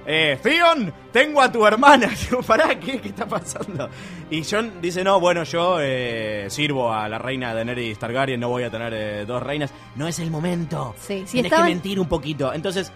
Eh, 0.09 0.39
Theon, 0.41 0.93
tengo 1.11 1.41
a 1.41 1.51
tu 1.51 1.65
hermana. 1.67 2.07
Digo, 2.29 2.41
pará, 2.41 2.79
¿qué, 2.79 3.01
¿qué 3.01 3.09
está 3.09 3.27
pasando? 3.27 3.89
Y 4.29 4.41
John 4.49 4.81
dice, 4.81 5.03
no, 5.03 5.19
bueno, 5.19 5.43
yo 5.43 5.79
eh, 5.81 6.45
sirvo 6.49 6.93
a 6.93 7.09
la 7.09 7.17
reina 7.17 7.53
Daenerys 7.53 7.99
Targaryen, 7.99 8.39
no 8.39 8.47
voy 8.47 8.63
a 8.63 8.71
tener 8.71 8.93
eh, 8.93 9.25
dos 9.25 9.43
reinas. 9.43 9.69
No 9.97 10.07
es 10.07 10.19
el 10.19 10.31
momento. 10.31 10.95
Sí, 10.97 11.23
si 11.25 11.33
Tienes 11.33 11.51
estaban- 11.51 11.67
que 11.67 11.73
mentir 11.73 11.99
un 11.99 12.07
poquito. 12.07 12.53
Entonces, 12.53 12.91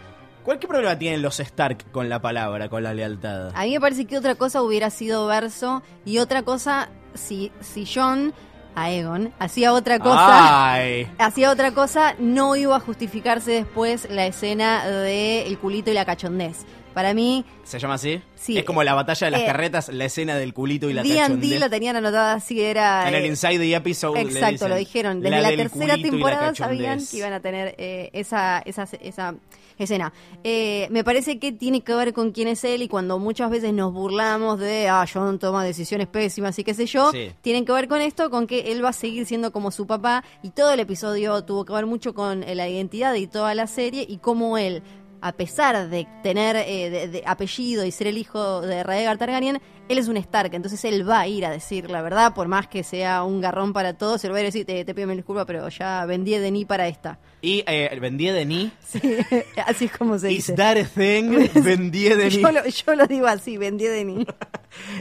¿cuál 0.45 0.57
qué 0.57 0.69
problema 0.69 0.97
tienen 0.97 1.21
los 1.21 1.37
Stark 1.41 1.91
con 1.91 2.07
la 2.07 2.21
palabra, 2.21 2.69
con 2.69 2.81
la 2.81 2.93
lealtad? 2.93 3.49
A 3.55 3.63
mí 3.65 3.71
me 3.73 3.81
parece 3.81 4.05
que 4.05 4.17
otra 4.17 4.35
cosa 4.35 4.61
hubiera 4.61 4.89
sido 4.89 5.27
verso 5.27 5.83
y 6.05 6.19
otra 6.19 6.43
cosa 6.43 6.87
si, 7.13 7.51
si 7.59 7.85
John, 7.85 8.33
a 8.73 8.89
Egon, 8.89 9.33
hacía 9.37 9.73
otra 9.73 9.99
cosa. 9.99 10.75
Hacía 11.17 11.51
otra 11.51 11.73
cosa, 11.73 12.15
no 12.19 12.55
iba 12.55 12.77
a 12.77 12.79
justificarse 12.79 13.51
después 13.51 14.07
la 14.09 14.25
escena 14.27 14.87
de 14.87 15.45
el 15.45 15.57
culito 15.57 15.91
y 15.91 15.93
la 15.93 16.05
cachondez. 16.05 16.65
Para 16.93 17.13
mí, 17.13 17.45
¿Se 17.63 17.79
llama 17.79 17.93
así? 17.93 18.21
Sí. 18.35 18.57
Es 18.57 18.65
como 18.65 18.83
la 18.83 18.93
batalla 18.93 19.27
de 19.27 19.31
las 19.31 19.41
Eh, 19.41 19.45
carretas, 19.45 19.89
la 19.89 20.05
escena 20.05 20.35
del 20.35 20.53
culito 20.53 20.89
y 20.89 20.93
la 20.93 21.03
D&D 21.03 21.57
la 21.59 21.69
tenían 21.69 21.95
anotada 21.95 22.33
así, 22.33 22.59
era... 22.59 23.07
En 23.07 23.15
el 23.15 23.23
eh, 23.23 23.27
Inside 23.27 23.59
the 23.59 23.75
Episode 23.75 24.15
le 24.25 24.29
Exacto, 24.31 24.51
dicen, 24.51 24.69
lo 24.69 24.75
dijeron. 24.75 25.21
Desde 25.21 25.41
la 25.41 25.49
tercera 25.49 25.95
la 25.95 26.03
temporada 26.03 26.55
sabían 26.55 26.99
que 27.05 27.17
iban 27.17 27.31
a 27.33 27.39
tener 27.39 27.75
eh, 27.77 28.09
esa, 28.13 28.59
esa, 28.65 28.87
esa 28.99 29.35
escena. 29.77 30.11
Eh, 30.43 30.87
me 30.91 31.03
parece 31.03 31.39
que 31.39 31.51
tiene 31.53 31.81
que 31.81 31.93
ver 31.93 32.13
con 32.13 32.31
quién 32.31 32.47
es 32.49 32.63
él 32.65 32.81
y 32.81 32.87
cuando 32.87 33.19
muchas 33.19 33.49
veces 33.49 33.73
nos 33.73 33.93
burlamos 33.93 34.59
de, 34.59 34.89
ah, 34.89 35.05
John 35.11 35.39
toma 35.39 35.63
decisiones 35.63 36.07
pésimas 36.07 36.57
y 36.59 36.63
qué 36.63 36.73
sé 36.73 36.87
yo, 36.87 37.11
Sí. 37.11 37.31
tienen 37.41 37.63
que 37.65 37.71
ver 37.71 37.87
con 37.87 38.01
esto, 38.01 38.29
con 38.29 38.47
que 38.47 38.71
él 38.73 38.83
va 38.83 38.89
a 38.89 38.93
seguir 38.93 39.25
siendo 39.25 39.51
como 39.51 39.71
su 39.71 39.87
papá 39.87 40.23
y 40.43 40.49
todo 40.49 40.71
el 40.73 40.79
episodio 40.81 41.43
tuvo 41.45 41.63
que 41.63 41.73
ver 41.73 41.85
mucho 41.85 42.13
con 42.13 42.41
la 42.41 42.67
identidad 42.67 43.13
y 43.15 43.27
toda 43.27 43.55
la 43.55 43.67
serie 43.67 44.05
y 44.07 44.17
cómo 44.17 44.57
él 44.57 44.83
a 45.21 45.31
pesar 45.33 45.89
de 45.89 46.07
tener 46.23 46.55
eh, 46.55 46.89
de- 46.89 47.07
de 47.07 47.23
apellido 47.25 47.85
y 47.85 47.91
ser 47.91 48.07
el 48.07 48.17
hijo 48.17 48.61
de 48.61 48.83
Rhaegar 48.83 49.17
Targaryen, 49.17 49.61
él 49.89 49.97
es 49.97 50.07
un 50.07 50.17
Stark, 50.17 50.53
entonces 50.53 50.83
él 50.85 51.07
va 51.09 51.19
a 51.21 51.27
ir 51.27 51.45
a 51.45 51.49
decir 51.49 51.89
la 51.89 52.01
verdad, 52.01 52.33
por 52.33 52.47
más 52.47 52.67
que 52.67 52.83
sea 52.83 53.23
un 53.23 53.41
garrón 53.41 53.73
para 53.73 53.97
todos, 53.97 54.23
él 54.23 54.31
va 54.31 54.37
a 54.37 54.39
ir 54.41 54.45
a 54.45 54.47
decir, 54.47 54.65
te, 54.65 54.85
te 54.85 54.93
pido 54.95 55.07
mil 55.07 55.17
disculpas, 55.17 55.45
pero 55.45 55.67
ya 55.69 56.05
vendí 56.05 56.31
de 56.37 56.49
ni 56.51 56.65
para 56.65 56.87
esta. 56.87 57.19
Y 57.41 57.63
eh, 57.65 57.97
vendí 57.99 58.27
de 58.27 58.45
ni. 58.45 58.71
Sí, 58.85 59.01
así 59.65 59.85
es 59.85 59.91
como 59.97 60.17
se 60.19 60.31
Is 60.31 60.37
dice. 60.47 60.53
that 60.53 60.77
a 60.77 60.83
thing? 60.85 61.47
vendí 61.63 62.03
de 62.09 62.29
ni. 62.29 62.41
Yo 62.41 62.51
lo, 62.51 62.65
yo 62.65 62.95
lo 62.95 63.07
digo 63.07 63.27
así, 63.27 63.57
vendí 63.57 63.85
de 63.85 64.05
ni. 64.05 64.25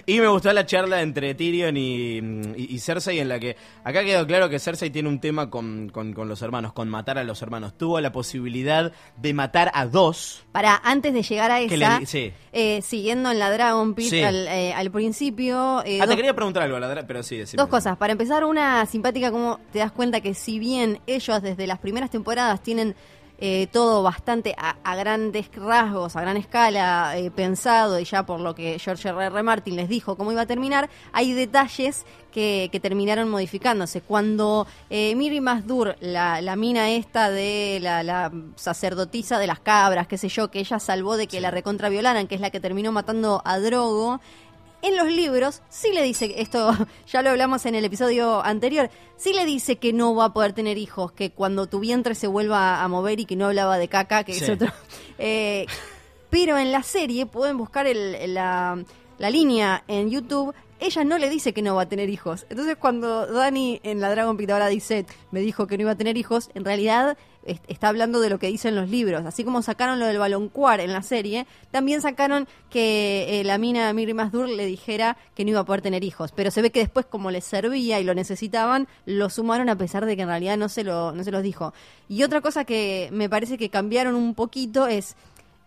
Y 0.04 0.18
me 0.18 0.26
gustó 0.26 0.52
la 0.52 0.66
charla 0.66 1.00
entre 1.00 1.32
Tyrion 1.36 1.76
y, 1.76 2.18
y- 2.18 2.66
y 2.70 2.78
Cersei 2.80 3.20
en 3.20 3.28
la 3.28 3.38
que 3.38 3.56
acá 3.84 4.02
quedó 4.04 4.26
claro 4.26 4.48
que 4.48 4.58
Cersei 4.58 4.90
tiene 4.90 5.08
un 5.08 5.20
tema 5.20 5.48
con, 5.48 5.90
con- 5.90 6.12
con 6.12 6.28
los 6.28 6.42
hermanos, 6.42 6.72
con 6.72 6.88
matar 6.88 7.18
a 7.18 7.22
los 7.24 7.40
hermanos. 7.40 7.78
Tuvo 7.78 8.00
la 8.00 8.10
posibilidad 8.10 8.90
de 9.16 9.32
matar 9.32 9.70
a 9.72 9.86
dos. 9.86 10.42
Para, 10.50 10.74
antes 10.82 11.14
de 11.14 11.22
llegar 11.22 11.52
a 11.52 11.60
esa, 11.60 12.00
le- 12.00 12.06
sí. 12.06 12.32
eh, 12.52 12.82
siguiendo 12.82 13.30
en 13.30 13.38
la 13.38 13.48
Dragon 13.52 13.94
Pit 13.94 14.10
Sí. 14.10 14.22
al, 14.24 14.48
eh, 14.48 14.69
al 14.72 14.90
principio... 14.90 15.82
eh, 15.84 16.00
Ah, 16.02 16.06
te 16.06 16.16
quería 16.16 16.34
preguntar 16.34 16.62
algo, 16.64 16.78
la- 16.78 17.06
pero 17.06 17.22
sí, 17.22 17.36
decime. 17.36 17.60
Dos 17.62 17.68
cosas. 17.70 17.96
Para 17.96 18.12
empezar, 18.12 18.44
una 18.44 18.84
simpática, 18.86 19.30
como 19.30 19.58
te 19.72 19.78
das 19.80 19.92
cuenta 19.92 20.20
que 20.20 20.34
si 20.34 20.58
bien 20.58 21.00
ellos 21.06 21.42
desde 21.42 21.66
las 21.66 21.78
primeras 21.78 22.10
temporadas 22.10 22.62
tienen 22.62 22.94
eh, 23.42 23.68
todo 23.72 24.02
bastante 24.02 24.54
a, 24.58 24.76
a 24.84 24.96
grandes 24.96 25.50
rasgos, 25.54 26.14
a 26.14 26.20
gran 26.20 26.36
escala, 26.36 27.16
eh, 27.16 27.30
pensado, 27.30 27.98
y 27.98 28.04
ya 28.04 28.26
por 28.26 28.38
lo 28.38 28.54
que 28.54 28.78
George 28.78 29.08
R. 29.08 29.24
R. 29.28 29.42
Martin 29.42 29.76
les 29.76 29.88
dijo 29.88 30.14
cómo 30.14 30.30
iba 30.30 30.42
a 30.42 30.46
terminar, 30.46 30.90
hay 31.12 31.32
detalles 31.32 32.04
que, 32.32 32.68
que 32.70 32.80
terminaron 32.80 33.30
modificándose. 33.30 34.02
Cuando 34.02 34.66
eh, 34.90 35.14
Miri 35.16 35.40
Masdur, 35.40 35.96
la, 36.00 36.42
la 36.42 36.54
mina 36.54 36.90
esta 36.90 37.30
de 37.30 37.78
la, 37.80 38.02
la 38.02 38.30
sacerdotisa 38.56 39.38
de 39.38 39.46
las 39.46 39.60
cabras, 39.60 40.06
qué 40.06 40.18
sé 40.18 40.28
yo, 40.28 40.50
que 40.50 40.60
ella 40.60 40.78
salvó 40.78 41.16
de 41.16 41.26
que 41.26 41.40
la 41.40 41.50
recontra 41.50 41.88
violaran, 41.88 42.26
que 42.26 42.34
es 42.34 42.42
la 42.42 42.50
que 42.50 42.60
terminó 42.60 42.92
matando 42.92 43.40
a 43.46 43.58
Drogo, 43.58 44.20
en 44.82 44.96
los 44.96 45.06
libros 45.10 45.62
sí 45.68 45.92
le 45.92 46.02
dice, 46.02 46.34
esto 46.38 46.72
ya 47.06 47.22
lo 47.22 47.30
hablamos 47.30 47.66
en 47.66 47.74
el 47.74 47.84
episodio 47.84 48.42
anterior, 48.44 48.90
sí 49.16 49.32
le 49.32 49.44
dice 49.46 49.76
que 49.76 49.92
no 49.92 50.14
va 50.14 50.26
a 50.26 50.32
poder 50.32 50.52
tener 50.52 50.78
hijos, 50.78 51.12
que 51.12 51.30
cuando 51.32 51.66
tu 51.66 51.80
vientre 51.80 52.14
se 52.14 52.26
vuelva 52.26 52.82
a 52.82 52.88
mover 52.88 53.20
y 53.20 53.24
que 53.26 53.36
no 53.36 53.46
hablaba 53.46 53.78
de 53.78 53.88
caca, 53.88 54.24
que 54.24 54.34
Sí. 54.34 54.44
es 54.44 54.50
otro... 54.50 54.72
eh, 55.18 55.66
pero 56.30 56.56
en 56.58 56.70
la 56.72 56.82
serie 56.82 57.26
pueden 57.26 57.58
buscar 57.58 57.86
el- 57.86 58.34
la, 58.34 58.82
la 59.18 59.30
línea 59.30 59.82
en 59.88 60.10
YouTube. 60.10 60.54
Ella 60.78 61.02
no 61.04 61.18
le 61.18 61.28
dice 61.28 61.52
que 61.52 61.60
no 61.60 61.74
va 61.74 61.82
a 61.82 61.88
tener 61.88 62.08
hijos. 62.08 62.46
Entonces 62.48 62.76
cuando 62.76 63.26
Dani 63.26 63.80
en 63.82 64.00
la 64.00 64.10
Dragon 64.10 64.36
Pit 64.36 64.48
ahora 64.50 64.68
dice, 64.68 65.04
me 65.32 65.40
dijo 65.40 65.66
que 65.66 65.76
no 65.76 65.82
iba 65.82 65.90
a 65.90 65.96
tener 65.96 66.16
hijos, 66.16 66.48
en 66.54 66.64
realidad 66.64 67.18
está 67.44 67.88
hablando 67.88 68.20
de 68.20 68.30
lo 68.30 68.38
que 68.38 68.48
dicen 68.48 68.74
los 68.74 68.88
libros. 68.88 69.24
Así 69.24 69.44
como 69.44 69.62
sacaron 69.62 69.98
lo 69.98 70.06
del 70.06 70.18
baloncuar 70.18 70.80
en 70.80 70.92
la 70.92 71.02
serie, 71.02 71.46
también 71.70 72.00
sacaron 72.02 72.46
que 72.68 73.40
eh, 73.40 73.44
la 73.44 73.58
mina 73.58 73.92
Miri 73.92 74.14
Masdur 74.14 74.48
le 74.48 74.66
dijera 74.66 75.16
que 75.34 75.44
no 75.44 75.50
iba 75.50 75.60
a 75.60 75.64
poder 75.64 75.82
tener 75.82 76.04
hijos. 76.04 76.32
Pero 76.32 76.50
se 76.50 76.62
ve 76.62 76.70
que 76.70 76.80
después, 76.80 77.06
como 77.06 77.30
les 77.30 77.44
servía 77.44 78.00
y 78.00 78.04
lo 78.04 78.14
necesitaban, 78.14 78.88
lo 79.06 79.30
sumaron 79.30 79.68
a 79.68 79.76
pesar 79.76 80.06
de 80.06 80.16
que 80.16 80.22
en 80.22 80.28
realidad 80.28 80.56
no 80.56 80.68
se, 80.68 80.84
lo, 80.84 81.12
no 81.12 81.24
se 81.24 81.30
los 81.30 81.42
dijo. 81.42 81.72
Y 82.08 82.22
otra 82.22 82.40
cosa 82.40 82.64
que 82.64 83.08
me 83.12 83.28
parece 83.28 83.58
que 83.58 83.70
cambiaron 83.70 84.14
un 84.14 84.34
poquito 84.34 84.86
es 84.86 85.16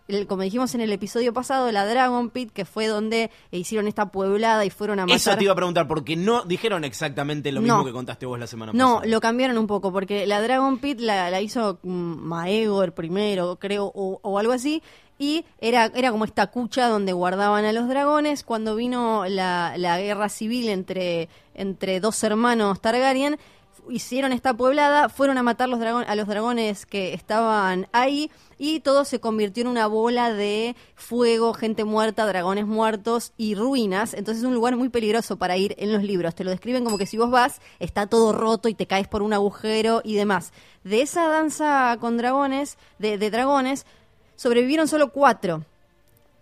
el- 0.08 0.28
como 0.28 0.42
dijimos 0.44 0.74
en 0.76 0.82
el 0.82 0.92
episodio 0.92 1.34
pasado, 1.34 1.72
la 1.72 1.86
Dragon 1.86 2.30
Pit, 2.30 2.52
que 2.52 2.66
fue 2.66 2.88
donde 2.88 3.32
hicieron 3.52 3.88
esta 3.88 4.08
pueblada 4.08 4.66
y 4.66 4.70
fueron 4.70 5.00
a 5.00 5.04
matar. 5.06 5.16
Eso 5.16 5.36
te 5.38 5.44
iba 5.46 5.54
a 5.54 5.56
preguntar, 5.56 5.88
porque 5.88 6.16
no 6.16 6.44
dijeron 6.44 6.84
exactamente 6.84 7.52
lo 7.52 7.62
No. 7.62 7.78
mismo 7.78 7.86
que 7.86 7.92
contaste 7.94 8.26
vos 8.26 8.38
la 8.40 8.48
semana 8.48 8.72
No, 8.74 8.96
pasada. 8.96 9.12
lo 9.12 9.22
cambiaron 9.22 9.58
un 9.58 9.68
poco, 9.68 9.92
porque 9.94 10.28
la 10.28 10.42
Dragon 10.42 10.78
Pit 10.80 11.00
la, 11.00 11.30
la 11.30 11.42
hizo 11.42 11.80
mm, 11.84 11.90
Maegor 11.90 12.94
primero, 12.94 13.58
creo, 13.60 13.86
o, 13.96 14.20
o 14.22 14.40
algo 14.40 14.54
así. 14.54 14.82
Y 15.20 15.46
era, 15.60 15.92
era 15.96 16.12
como 16.12 16.26
esta 16.26 16.48
cucha 16.48 16.88
donde 16.90 17.14
guardaban 17.14 17.64
a 17.66 17.72
los 17.72 17.88
dragones. 17.88 18.44
Cuando 18.44 18.76
vino 18.76 19.26
la, 19.28 19.76
la 19.78 20.00
guerra 20.00 20.28
civil 20.28 20.68
entre, 20.70 21.30
entre 21.54 22.00
dos 22.00 22.22
hermanos 22.24 22.82
Targaryen, 22.82 23.38
hicieron 23.90 24.32
esta 24.32 24.54
pueblada, 24.54 25.10
fueron 25.10 25.38
a 25.38 25.44
matar 25.44 25.70
los 25.70 25.82
a 25.82 26.16
los 26.16 26.28
dragones 26.28 26.86
que 26.86 27.14
estaban 27.14 27.88
ahí 27.92 28.32
y 28.58 28.80
todo 28.80 29.06
se 29.06 29.20
convirtió 29.20 29.62
en 29.62 29.68
una 29.68 29.88
bola 29.88 30.32
de 30.34 30.76
fuego, 30.96 31.54
gente 31.54 31.84
muerta, 31.84 32.26
dragones 32.26 32.66
muertos 32.66 33.34
y 33.38 33.56
ruinas. 33.56 34.14
Entonces 34.14 34.44
es 34.44 34.48
un 34.48 34.54
lugar 34.54 34.76
muy 34.76 34.90
peligroso 34.90 35.38
para 35.38 35.58
ir 35.58 35.76
en 35.78 35.92
los 35.92 36.04
libros. 36.04 36.36
Te 36.36 36.44
lo 36.44 36.52
describen 36.52 36.84
como 36.84 36.98
que 36.98 37.06
si 37.06 37.18
vos 37.18 37.30
vas, 37.30 37.62
está 37.80 38.08
todo 38.08 38.32
roto 38.32 38.70
y 38.70 38.74
te 38.74 38.88
caes 38.88 39.08
por 39.08 39.22
un 39.22 39.34
agujero 39.34 40.02
y 40.04 40.16
demás. 40.16 40.54
De 40.84 41.02
esa 41.02 41.28
danza 41.28 41.98
con 42.00 42.18
dragones, 42.18 42.78
de, 43.00 43.18
de 43.18 43.32
dragones, 43.32 43.86
sobrevivieron 44.36 44.88
solo 44.88 45.12
cuatro. 45.12 45.66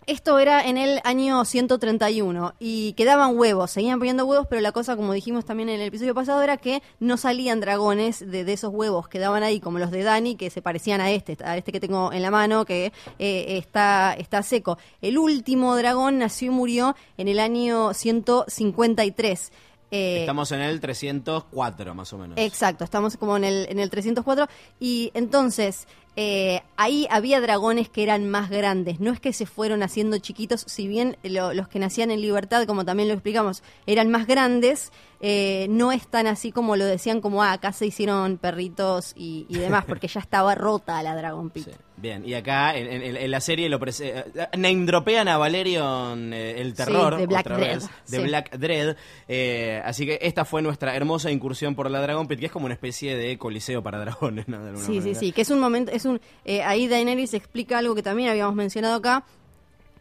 Esto 0.06 0.38
era 0.40 0.66
en 0.66 0.78
el 0.78 1.00
año 1.04 1.44
131 1.44 2.54
y 2.58 2.92
quedaban 2.94 3.38
huevos, 3.38 3.70
seguían 3.70 3.98
poniendo 3.98 4.26
huevos, 4.26 4.46
pero 4.48 4.60
la 4.60 4.72
cosa, 4.72 4.96
como 4.96 5.12
dijimos 5.12 5.44
también 5.44 5.68
en 5.68 5.80
el 5.80 5.86
episodio 5.86 6.14
pasado, 6.14 6.42
era 6.42 6.56
que 6.56 6.82
no 6.98 7.16
salían 7.16 7.60
dragones 7.60 8.18
de, 8.18 8.44
de 8.44 8.52
esos 8.52 8.72
huevos, 8.72 9.08
quedaban 9.08 9.44
ahí 9.44 9.60
como 9.60 9.78
los 9.78 9.92
de 9.92 10.02
Dani, 10.02 10.34
que 10.34 10.50
se 10.50 10.60
parecían 10.60 11.00
a 11.00 11.10
este, 11.12 11.36
a 11.44 11.56
este 11.56 11.70
que 11.70 11.78
tengo 11.78 12.12
en 12.12 12.22
la 12.22 12.32
mano, 12.32 12.64
que 12.64 12.92
eh, 13.18 13.58
está, 13.58 14.14
está 14.14 14.42
seco. 14.42 14.76
El 15.00 15.18
último 15.18 15.76
dragón 15.76 16.18
nació 16.18 16.48
y 16.48 16.54
murió 16.54 16.96
en 17.16 17.28
el 17.28 17.38
año 17.38 17.94
153. 17.94 19.52
Eh, 19.94 20.20
Estamos 20.20 20.50
en 20.52 20.62
el 20.62 20.80
304, 20.80 21.94
más 21.94 22.12
o 22.14 22.18
menos. 22.18 22.38
Exacto, 22.38 22.82
estamos 22.82 23.18
como 23.18 23.36
en 23.36 23.44
el, 23.44 23.66
en 23.68 23.78
el 23.78 23.90
304 23.90 24.48
y 24.80 25.10
entonces 25.12 25.86
eh, 26.16 26.60
ahí 26.76 27.06
había 27.10 27.40
dragones 27.40 27.88
que 27.88 28.02
eran 28.02 28.28
más 28.28 28.50
grandes, 28.50 29.00
no 29.00 29.12
es 29.12 29.20
que 29.20 29.32
se 29.32 29.46
fueron 29.46 29.82
haciendo 29.82 30.18
chiquitos, 30.18 30.64
si 30.66 30.86
bien 30.86 31.16
lo- 31.22 31.54
los 31.54 31.68
que 31.68 31.78
nacían 31.78 32.10
en 32.10 32.20
libertad, 32.20 32.66
como 32.66 32.84
también 32.84 33.08
lo 33.08 33.14
explicamos, 33.14 33.62
eran 33.86 34.10
más 34.10 34.26
grandes, 34.26 34.92
eh, 35.24 35.66
no 35.70 35.92
es 35.92 36.06
tan 36.08 36.26
así 36.26 36.50
como 36.52 36.74
lo 36.76 36.84
decían 36.84 37.20
como, 37.20 37.42
ah, 37.42 37.52
acá 37.52 37.72
se 37.72 37.86
hicieron 37.86 38.36
perritos 38.38 39.12
y, 39.16 39.46
y 39.48 39.58
demás, 39.58 39.84
porque 39.86 40.08
ya 40.08 40.18
estaba 40.20 40.54
rota 40.56 41.02
la 41.02 41.14
Dragon 41.14 41.48
Pit. 41.48 41.64
Sí, 41.64 41.70
Bien, 41.96 42.26
y 42.26 42.34
acá 42.34 42.76
en, 42.76 42.88
en- 42.88 43.16
en 43.16 43.30
la 43.30 43.40
serie 43.40 43.68
lo 43.68 43.78
eh, 44.00 44.24
name 44.58 44.84
dropean 44.86 45.28
a 45.28 45.36
Valerion 45.38 46.32
eh, 46.32 46.60
el 46.60 46.74
terror 46.74 47.14
Sí, 47.14 47.20
de 47.20 47.26
Black 47.28 47.46
otra 47.46 47.56
Dread, 47.58 47.74
vez, 47.74 47.90
de 48.08 48.16
sí. 48.16 48.22
Black 48.24 48.56
Dread. 48.58 48.96
eh, 49.28 49.80
así 49.84 50.04
que 50.06 50.18
esta 50.22 50.44
fue 50.44 50.62
nuestra 50.62 50.96
hermosa 50.96 51.30
incursión 51.30 51.76
por 51.76 51.88
la 51.90 52.00
Dragon 52.00 52.26
Pit, 52.26 52.40
que 52.40 52.46
es 52.46 52.52
como 52.52 52.64
una 52.64 52.74
especie 52.74 53.16
de 53.16 53.38
coliseo 53.38 53.82
para 53.84 54.00
dragones, 54.00 54.48
¿no? 54.48 54.60
De 54.60 54.70
alguna 54.70 54.84
Sí, 54.86 55.00
sí, 55.00 55.14
sí, 55.14 55.30
que 55.30 55.42
es 55.42 55.50
un 55.50 55.60
momento, 55.60 55.92
es 55.92 56.04
un, 56.04 56.20
eh, 56.44 56.64
ahí 56.64 56.88
Daenerys 56.88 57.34
explica 57.34 57.78
algo 57.78 57.94
que 57.94 58.02
también 58.02 58.28
habíamos 58.30 58.56
mencionado 58.56 58.96
acá, 58.96 59.24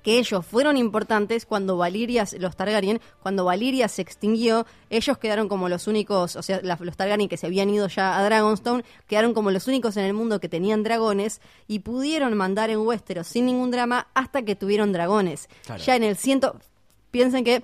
que 0.03 0.17
ellos 0.19 0.45
fueron 0.45 0.77
importantes 0.77 1.45
cuando 1.45 1.77
Valiria, 1.77 2.25
los 2.39 2.55
Targaryen, 2.55 2.99
cuando 3.21 3.45
Valiria 3.45 3.87
se 3.87 4.01
extinguió, 4.01 4.65
ellos 4.89 5.17
quedaron 5.17 5.47
como 5.47 5.69
los 5.69 5.87
únicos, 5.87 6.35
o 6.35 6.41
sea, 6.43 6.59
la- 6.63 6.77
los 6.79 6.97
Targaryen 6.97 7.29
que 7.29 7.37
se 7.37 7.45
habían 7.47 7.69
ido 7.69 7.87
ya 7.87 8.17
a 8.17 8.23
Dragonstone, 8.23 8.83
quedaron 9.07 9.33
como 9.33 9.51
los 9.51 9.67
únicos 9.67 9.97
en 9.97 10.05
el 10.05 10.13
mundo 10.13 10.39
que 10.39 10.49
tenían 10.49 10.83
dragones 10.83 11.41
y 11.67 11.79
pudieron 11.79 12.35
mandar 12.35 12.69
en 12.69 12.79
Westeros 12.79 13.27
sin 13.27 13.45
ningún 13.45 13.71
drama 13.71 14.07
hasta 14.13 14.41
que 14.41 14.55
tuvieron 14.55 14.91
dragones. 14.91 15.47
Claro. 15.65 15.83
Ya 15.83 15.95
en 15.95 16.03
el 16.03 16.17
ciento, 16.17 16.55
piensen 17.11 17.43
que 17.43 17.63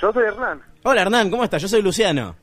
yo 0.00 0.10
soy 0.12 0.24
Hernán. 0.24 0.60
Hola 0.82 1.02
Hernán, 1.02 1.30
¿cómo 1.30 1.44
estás? 1.44 1.60
Yo 1.62 1.68
soy 1.68 1.82
Luciano. 1.82 2.34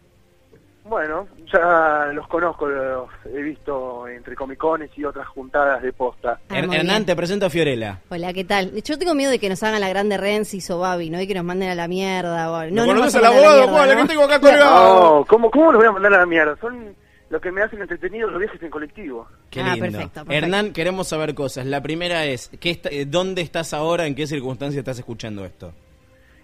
Bueno, 0.90 1.28
ya 1.54 2.08
los 2.14 2.28
conozco, 2.28 2.68
los 2.68 3.08
he 3.32 3.42
visto 3.44 4.08
entre 4.08 4.36
comicones 4.36 4.90
y 4.98 5.06
otras 5.06 5.28
juntadas 5.28 5.84
de 5.84 5.94
posta. 5.94 6.40
Ah, 6.50 6.58
Hernán, 6.58 6.86
bien. 6.88 7.06
te 7.06 7.16
presento 7.16 7.46
a 7.46 7.50
Fiorella. 7.52 8.00
Hola, 8.10 8.34
¿qué 8.34 8.44
tal? 8.44 8.74
Yo 8.82 8.98
tengo 8.98 9.14
miedo 9.14 9.30
de 9.30 9.38
que 9.38 9.50
nos 9.50 9.62
hagan 9.62 9.82
la 9.82 9.90
grande 9.90 10.18
Rensis 10.18 10.68
o 10.72 10.80
Babi, 10.80 11.12
¿no? 11.12 11.22
Y 11.22 11.28
que 11.28 11.36
nos 11.36 11.44
manden 11.44 11.70
a 11.70 11.76
la 11.76 11.88
mierda. 11.88 12.52
O... 12.52 12.64
No, 12.66 12.70
¿Me 12.70 12.72
no 12.72 12.86
conoces 12.88 13.14
nos 13.14 13.16
al 13.16 13.22
la 13.22 13.28
abogado? 13.30 13.96
¿no? 13.96 14.02
¿Qué 14.02 14.08
tengo 14.08 14.24
acá 14.24 14.40
colgado? 14.40 15.20
No, 15.20 15.26
¿cómo, 15.26 15.52
¿cómo 15.52 15.72
los 15.72 15.80
voy 15.80 15.88
a 15.88 15.92
mandar 15.92 16.14
a 16.16 16.18
la 16.18 16.26
mierda? 16.26 16.58
Son 16.60 16.96
lo 17.30 17.40
que 17.40 17.52
me 17.52 17.62
hacen 17.62 17.80
entretenidos 17.82 18.32
los 18.32 18.40
viajes 18.40 18.62
en 18.64 18.72
colectivo. 18.72 19.28
Qué 19.52 19.62
Ah, 19.62 19.74
lindo. 19.76 19.82
perfecto, 19.82 20.14
perfecto. 20.26 20.34
Hernán, 20.34 20.74
queremos 20.74 21.08
saber 21.08 21.36
cosas. 21.36 21.68
La 21.68 21.84
primera 21.84 22.26
es, 22.26 22.50
¿qué 22.60 22.72
está- 22.72 22.90
eh, 22.90 23.06
¿dónde 23.06 23.44
estás 23.44 23.76
ahora? 23.76 24.08
¿En 24.08 24.16
qué 24.16 24.26
circunstancias 24.26 24.80
estás 24.80 24.98
escuchando 24.98 25.46
esto? 25.46 25.72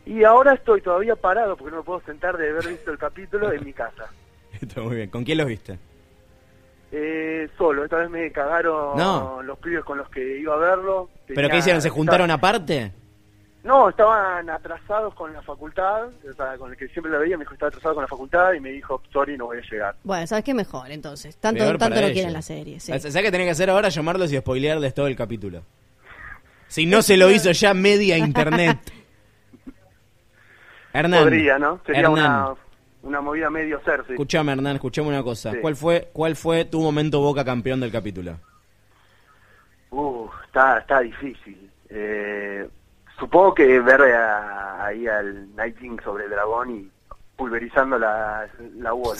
Y 0.06 0.24
ahora 0.24 0.54
estoy 0.54 0.82
todavía 0.82 1.16
parado 1.16 1.58
porque 1.58 1.72
no 1.72 1.78
me 1.78 1.84
puedo 1.84 2.00
sentar 2.02 2.38
de 2.38 2.52
haber 2.52 2.68
visto 2.68 2.92
el 2.92 3.00
capítulo 3.00 3.52
en 3.52 3.66
mi 3.66 3.74
casa. 3.74 4.06
Está 4.62 4.82
muy 4.82 4.96
bien. 4.96 5.10
¿Con 5.10 5.24
quién 5.24 5.38
los 5.38 5.48
viste? 5.48 5.78
Eh, 6.92 7.50
solo, 7.58 7.84
esta 7.84 7.98
vez 7.98 8.10
me 8.10 8.32
cagaron 8.32 8.98
No. 8.98 9.42
los 9.44 9.58
pibes 9.60 9.84
con 9.84 9.98
los 9.98 10.10
que 10.10 10.40
iba 10.40 10.54
a 10.54 10.58
verlo. 10.58 11.10
¿Pero 11.28 11.50
qué 11.50 11.58
hicieron? 11.58 11.82
¿Se 11.82 11.90
juntaron 11.90 12.30
estaba- 12.30 12.50
aparte? 12.50 12.92
No, 13.64 13.90
estaban 13.90 14.48
atrasados 14.50 15.14
con 15.16 15.34
la 15.34 15.42
facultad, 15.42 16.04
o 16.30 16.34
sea, 16.38 16.56
con 16.56 16.70
el 16.72 16.78
que 16.78 16.88
siempre 16.90 17.12
la 17.12 17.18
veía, 17.18 17.36
me 17.36 17.44
dijo 17.46 17.54
estaba 17.56 17.70
atrasado 17.70 17.96
con 17.96 18.04
la 18.04 18.08
facultad 18.08 18.54
y 18.54 18.60
me 18.60 18.70
dijo, 18.70 19.02
sorry, 19.12 19.36
no 19.38 19.48
voy 19.48 19.58
a 19.58 19.62
llegar. 19.62 19.96
Bueno, 20.04 20.28
¿sabes 20.28 20.46
qué 20.46 20.54
mejor 20.54 20.92
entonces? 20.92 21.36
Tanto, 21.38 21.64
Peor 21.64 21.80
tanto 21.80 22.00
lo 22.00 22.12
quieren 22.12 22.32
la 22.32 22.44
serie. 22.44 22.80
Sí. 22.80 22.92
¿Sabes 23.00 23.12
qué 23.16 23.32
tenés 23.32 23.48
que 23.48 23.52
hacer 23.52 23.72
ahora? 23.72 23.90
Llamarlos 23.90 24.32
y 24.32 24.38
spoilearles 24.38 24.94
todo 24.94 25.08
el 25.08 25.16
capítulo. 25.16 25.64
Si 26.68 26.86
no 26.86 27.02
se 27.02 27.18
lo 27.18 27.32
hizo 27.32 27.52
ya 27.52 27.74
media 27.74 28.20
internet. 28.20 28.78
Hernán. 30.94 31.24
Podría, 31.24 31.60
¿no? 31.60 31.80
Sería 31.86 32.02
Hernán. 32.02 32.16
una, 32.44 32.56
una 33.06 33.22
movida 33.22 33.50
medio 33.50 33.80
Cersei. 33.86 34.16
Escuchame, 34.16 34.52
Hernán, 34.52 34.76
escuchame 34.76 35.08
una 35.08 35.24
cosa. 35.24 35.52
Sí. 35.54 35.58
¿Cuál 35.62 35.76
fue 35.76 36.10
cuál 36.12 36.36
fue 36.36 36.66
tu 36.66 36.82
momento 36.82 37.22
boca 37.22 37.46
campeón 37.46 37.80
del 37.80 37.92
capítulo? 37.92 38.38
Uh, 39.92 40.28
está, 40.46 40.80
está 40.80 41.00
difícil. 41.00 41.70
Eh, 41.90 42.68
supongo 43.18 43.54
que 43.56 43.80
ver 43.80 44.02
a- 44.02 44.86
ahí 44.86 45.08
al 45.08 45.56
Night 45.56 45.78
King 45.78 45.98
sobre 46.04 46.26
el 46.26 46.32
dragón 46.32 46.72
y 46.72 46.92
pulverizando 47.36 47.98
la, 47.98 48.48
la 48.78 48.94
wall. 48.94 49.18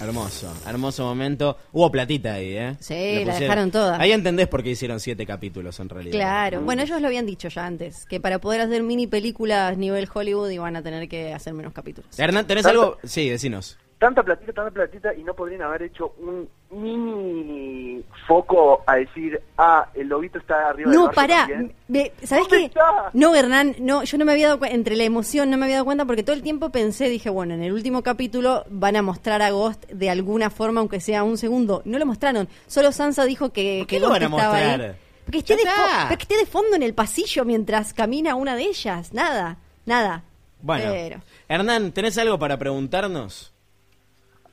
Hermoso, 0.00 0.52
hermoso 0.66 1.04
momento. 1.04 1.56
Hubo 1.72 1.90
platita 1.90 2.34
ahí, 2.34 2.56
¿eh? 2.56 2.76
Sí, 2.80 3.24
la 3.24 3.38
dejaron 3.38 3.70
toda. 3.70 3.98
Ahí 4.00 4.12
entendés 4.12 4.46
por 4.48 4.62
qué 4.62 4.70
hicieron 4.70 5.00
siete 5.00 5.26
capítulos 5.26 5.80
en 5.80 5.88
realidad. 5.88 6.16
Claro. 6.16 6.60
Bueno, 6.60 6.82
ellos 6.82 7.00
lo 7.00 7.06
habían 7.06 7.26
dicho 7.26 7.48
ya 7.48 7.66
antes, 7.66 8.04
que 8.06 8.20
para 8.20 8.38
poder 8.38 8.60
hacer 8.60 8.82
mini 8.82 9.06
películas 9.06 9.76
nivel 9.78 10.08
Hollywood 10.12 10.50
iban 10.50 10.76
a 10.76 10.82
tener 10.82 11.08
que 11.08 11.32
hacer 11.32 11.54
menos 11.54 11.72
capítulos. 11.72 12.18
Hernán, 12.18 12.46
¿tenés 12.46 12.64
Tanto- 12.64 12.82
algo? 12.82 12.98
Sí, 13.04 13.28
decinos. 13.30 13.78
Tanta 13.98 14.22
platita, 14.22 14.52
tanta 14.52 14.70
platita 14.70 15.14
y 15.14 15.22
no 15.24 15.32
podrían 15.32 15.62
haber 15.62 15.84
hecho 15.84 16.14
un 16.18 16.46
mini 16.70 18.04
foco 18.26 18.82
a 18.86 18.96
decir, 18.96 19.40
ah, 19.56 19.88
el 19.94 20.08
lobito 20.08 20.38
está 20.38 20.68
arriba 20.68 20.90
del 20.90 20.98
No, 20.98 21.06
barco 21.06 21.14
pará. 21.14 21.38
también. 21.46 21.74
Ve- 21.88 22.12
¿Sabés 22.22 22.44
¿Dónde 22.44 22.58
qué? 22.58 22.64
está? 22.66 23.10
No, 23.14 23.34
Hernán, 23.34 23.74
no, 23.78 24.02
yo 24.04 24.18
no 24.18 24.26
me 24.26 24.32
había 24.32 24.48
dado 24.48 24.58
cuenta, 24.58 24.74
entre 24.76 24.96
la 24.96 25.04
emoción 25.04 25.48
no 25.50 25.56
me 25.56 25.64
había 25.64 25.76
dado 25.76 25.86
cuenta 25.86 26.04
porque 26.04 26.22
todo 26.22 26.36
el 26.36 26.42
tiempo 26.42 26.68
pensé, 26.70 27.08
dije, 27.08 27.30
bueno, 27.30 27.54
en 27.54 27.62
el 27.62 27.72
último 27.72 28.02
capítulo 28.02 28.64
van 28.68 28.96
a 28.96 29.02
mostrar 29.02 29.40
a 29.40 29.50
Ghost 29.50 29.86
de 29.86 30.10
alguna 30.10 30.50
forma, 30.50 30.80
aunque 30.80 31.00
sea 31.00 31.22
un 31.24 31.38
segundo. 31.38 31.80
No 31.86 31.98
lo 31.98 32.04
mostraron. 32.04 32.48
Solo 32.66 32.92
Sansa 32.92 33.24
dijo 33.24 33.50
que, 33.50 33.78
¿Por 33.80 33.86
que 33.86 33.96
qué 33.96 34.00
lo 34.00 34.08
Ghost 34.08 34.20
van 34.20 34.32
a 34.32 34.36
estaba 34.36 34.52
mostrar? 34.58 34.80
ahí. 34.90 34.96
Porque 35.24 35.38
esté, 35.38 35.56
de 35.56 35.62
fo- 35.62 35.66
está. 35.86 36.08
porque 36.08 36.22
esté 36.24 36.36
de 36.36 36.46
fondo 36.46 36.76
en 36.76 36.82
el 36.82 36.92
pasillo 36.94 37.44
mientras 37.46 37.94
camina 37.94 38.34
una 38.34 38.54
de 38.56 38.62
ellas. 38.64 39.12
Nada, 39.14 39.56
nada. 39.86 40.22
Bueno, 40.60 40.90
Pero- 40.92 41.20
Hernán, 41.48 41.92
¿tenés 41.92 42.16
algo 42.18 42.38
para 42.38 42.58
preguntarnos? 42.58 43.52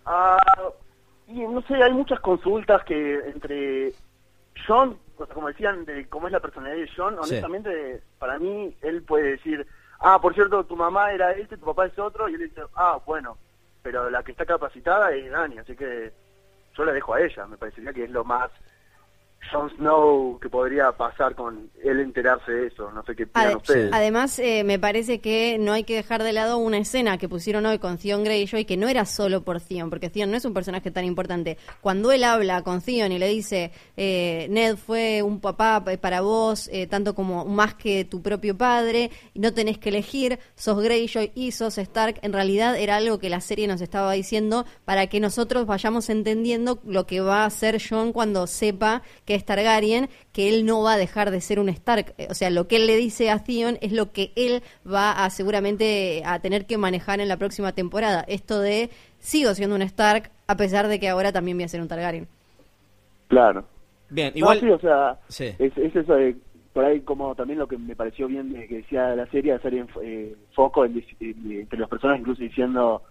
Ah, 0.05 0.37
y 1.27 1.41
no 1.41 1.61
sé, 1.63 1.75
hay 1.75 1.93
muchas 1.93 2.19
consultas 2.19 2.83
que 2.83 3.15
entre 3.29 3.93
John, 4.67 4.97
o 5.17 5.25
sea, 5.25 5.33
como 5.33 5.47
decían, 5.47 5.85
de 5.85 6.07
cómo 6.09 6.27
es 6.27 6.33
la 6.33 6.39
personalidad 6.39 6.77
de 6.77 6.89
John, 6.95 7.13
Sí. 7.23 7.31
honestamente, 7.31 8.01
para 8.19 8.37
mí, 8.39 8.75
él 8.81 9.01
puede 9.03 9.31
decir, 9.31 9.65
ah, 9.99 10.19
por 10.21 10.33
cierto, 10.33 10.63
tu 10.65 10.75
mamá 10.75 11.11
era 11.11 11.31
este, 11.31 11.57
tu 11.57 11.65
papá 11.65 11.85
es 11.85 11.97
otro, 11.97 12.27
y 12.29 12.33
él 12.35 12.41
dice, 12.49 12.61
ah, 12.75 12.99
bueno, 13.05 13.37
pero 13.81 14.09
la 14.09 14.23
que 14.23 14.31
está 14.31 14.45
capacitada 14.45 15.11
es 15.13 15.29
Dani, 15.31 15.57
así 15.57 15.75
que 15.75 16.11
yo 16.75 16.85
la 16.85 16.91
dejo 16.91 17.13
a 17.13 17.21
ella, 17.21 17.45
me 17.47 17.57
parecería 17.57 17.93
que 17.93 18.03
es 18.05 18.09
lo 18.11 18.23
más 18.23 18.49
Jon 19.53 19.69
Snow 19.77 20.39
que 20.41 20.49
podría 20.49 20.91
pasar 20.93 21.35
con 21.35 21.69
él 21.83 21.99
enterarse 21.99 22.51
de 22.51 22.67
eso, 22.67 22.91
no 22.91 23.03
sé 23.03 23.15
qué 23.15 23.27
piensan 23.27 23.57
ustedes. 23.57 23.89
Además, 23.93 24.39
eh, 24.39 24.63
me 24.63 24.79
parece 24.79 25.19
que 25.19 25.57
no 25.59 25.73
hay 25.73 25.83
que 25.83 25.95
dejar 25.95 26.23
de 26.23 26.33
lado 26.33 26.57
una 26.57 26.77
escena 26.77 27.17
que 27.17 27.29
pusieron 27.29 27.65
hoy 27.65 27.79
con 27.79 27.97
Theon 27.97 28.23
Greyjoy, 28.23 28.65
que 28.65 28.77
no 28.77 28.87
era 28.87 29.05
solo 29.05 29.43
por 29.43 29.61
Theon, 29.61 29.89
porque 29.89 30.09
Theon 30.09 30.31
no 30.31 30.37
es 30.37 30.45
un 30.45 30.53
personaje 30.53 30.91
tan 30.91 31.05
importante. 31.05 31.57
Cuando 31.81 32.11
él 32.11 32.23
habla 32.23 32.63
con 32.63 32.81
Theon 32.81 33.11
y 33.11 33.19
le 33.19 33.27
dice, 33.27 33.71
eh, 33.95 34.47
Ned 34.49 34.77
fue 34.77 35.21
un 35.21 35.39
papá 35.39 35.83
eh, 35.87 35.97
para 35.97 36.21
vos, 36.21 36.69
eh, 36.71 36.87
tanto 36.87 37.13
como 37.13 37.45
más 37.45 37.75
que 37.75 38.05
tu 38.05 38.21
propio 38.21 38.57
padre, 38.57 39.11
y 39.33 39.39
no 39.39 39.53
tenés 39.53 39.77
que 39.77 39.89
elegir, 39.89 40.39
sos 40.55 40.81
Greyjoy 40.81 41.31
y 41.35 41.51
sos 41.51 41.77
Stark, 41.77 42.19
en 42.21 42.33
realidad 42.33 42.77
era 42.77 42.95
algo 42.95 43.19
que 43.19 43.29
la 43.29 43.41
serie 43.41 43.67
nos 43.67 43.81
estaba 43.81 44.13
diciendo 44.13 44.65
para 44.85 45.07
que 45.07 45.19
nosotros 45.19 45.65
vayamos 45.65 46.09
entendiendo 46.09 46.79
lo 46.85 47.05
que 47.05 47.21
va 47.21 47.43
a 47.43 47.45
hacer 47.45 47.81
Jon 47.81 48.13
cuando 48.13 48.47
sepa 48.47 49.03
que 49.25 49.35
es 49.35 49.42
Targaryen, 49.45 50.09
que 50.31 50.49
él 50.49 50.65
no 50.65 50.81
va 50.83 50.93
a 50.93 50.97
dejar 50.97 51.31
de 51.31 51.41
ser 51.41 51.59
un 51.59 51.69
Stark. 51.69 52.13
Eh, 52.17 52.27
O 52.29 52.33
sea, 52.33 52.49
lo 52.49 52.67
que 52.67 52.77
él 52.77 52.87
le 52.87 52.95
dice 52.97 53.29
a 53.29 53.43
Theon 53.43 53.77
es 53.81 53.91
lo 53.91 54.11
que 54.11 54.31
él 54.35 54.61
va 54.91 55.11
a 55.23 55.29
seguramente 55.29 56.21
a 56.25 56.39
tener 56.39 56.65
que 56.65 56.77
manejar 56.77 57.19
en 57.19 57.27
la 57.27 57.37
próxima 57.37 57.71
temporada. 57.73 58.23
Esto 58.27 58.59
de 58.59 58.89
sigo 59.19 59.53
siendo 59.55 59.75
un 59.75 59.81
Stark 59.83 60.29
a 60.47 60.57
pesar 60.57 60.87
de 60.87 60.99
que 60.99 61.09
ahora 61.09 61.31
también 61.31 61.57
voy 61.57 61.63
a 61.65 61.69
ser 61.69 61.81
un 61.81 61.87
Targaryen. 61.87 62.27
Claro. 63.27 63.65
Bien, 64.09 64.31
No, 64.33 64.37
igual. 64.39 64.59
sí, 64.59 64.69
o 64.69 64.79
sea, 64.79 65.19
Sí. 65.27 65.45
es, 65.57 65.75
es 65.77 65.95
eso 65.95 66.13
de, 66.13 66.35
por 66.73 66.85
ahí 66.85 67.01
como 67.01 67.33
también 67.35 67.59
lo 67.59 67.67
que 67.67 67.77
me 67.77 67.95
pareció 67.95 68.27
bien 68.27 68.51
de 68.53 68.67
que 68.67 68.77
decía 68.77 69.15
la 69.15 69.25
serie, 69.27 69.53
hacer 69.53 69.73
en- 69.73 69.87
eh, 70.03 70.35
foco 70.53 70.85
en 70.85 70.95
dec- 70.95 71.15
en- 71.19 71.51
entre 71.61 71.79
los 71.79 71.89
personajes, 71.89 72.21
incluso 72.21 72.41
diciendo 72.43 73.01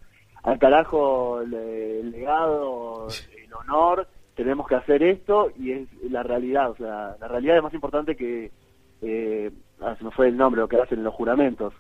al 0.45 0.59
carajo 0.59 1.41
el, 1.41 1.55
el 1.55 2.11
legado, 2.13 3.09
el 3.45 3.53
honor, 3.55 4.07
tenemos 4.35 4.67
que 4.67 4.75
hacer 4.75 5.03
esto 5.03 5.51
y 5.59 5.73
es 5.73 5.89
la 6.11 6.23
realidad, 6.23 6.71
o 6.71 6.77
sea, 6.77 7.17
la 7.21 7.29
realidad 7.29 7.57
es 7.59 7.63
más 7.63 7.75
importante 7.75 8.17
que, 8.17 8.51
eh, 9.03 9.51
ah, 9.81 9.95
se 9.99 10.05
me 10.05 10.11
fue 10.11 10.29
el 10.29 10.37
nombre, 10.37 10.61
lo 10.61 10.69
que 10.69 10.81
hacen 10.81 11.03
los 11.05 11.15
juramentos. 11.15 11.75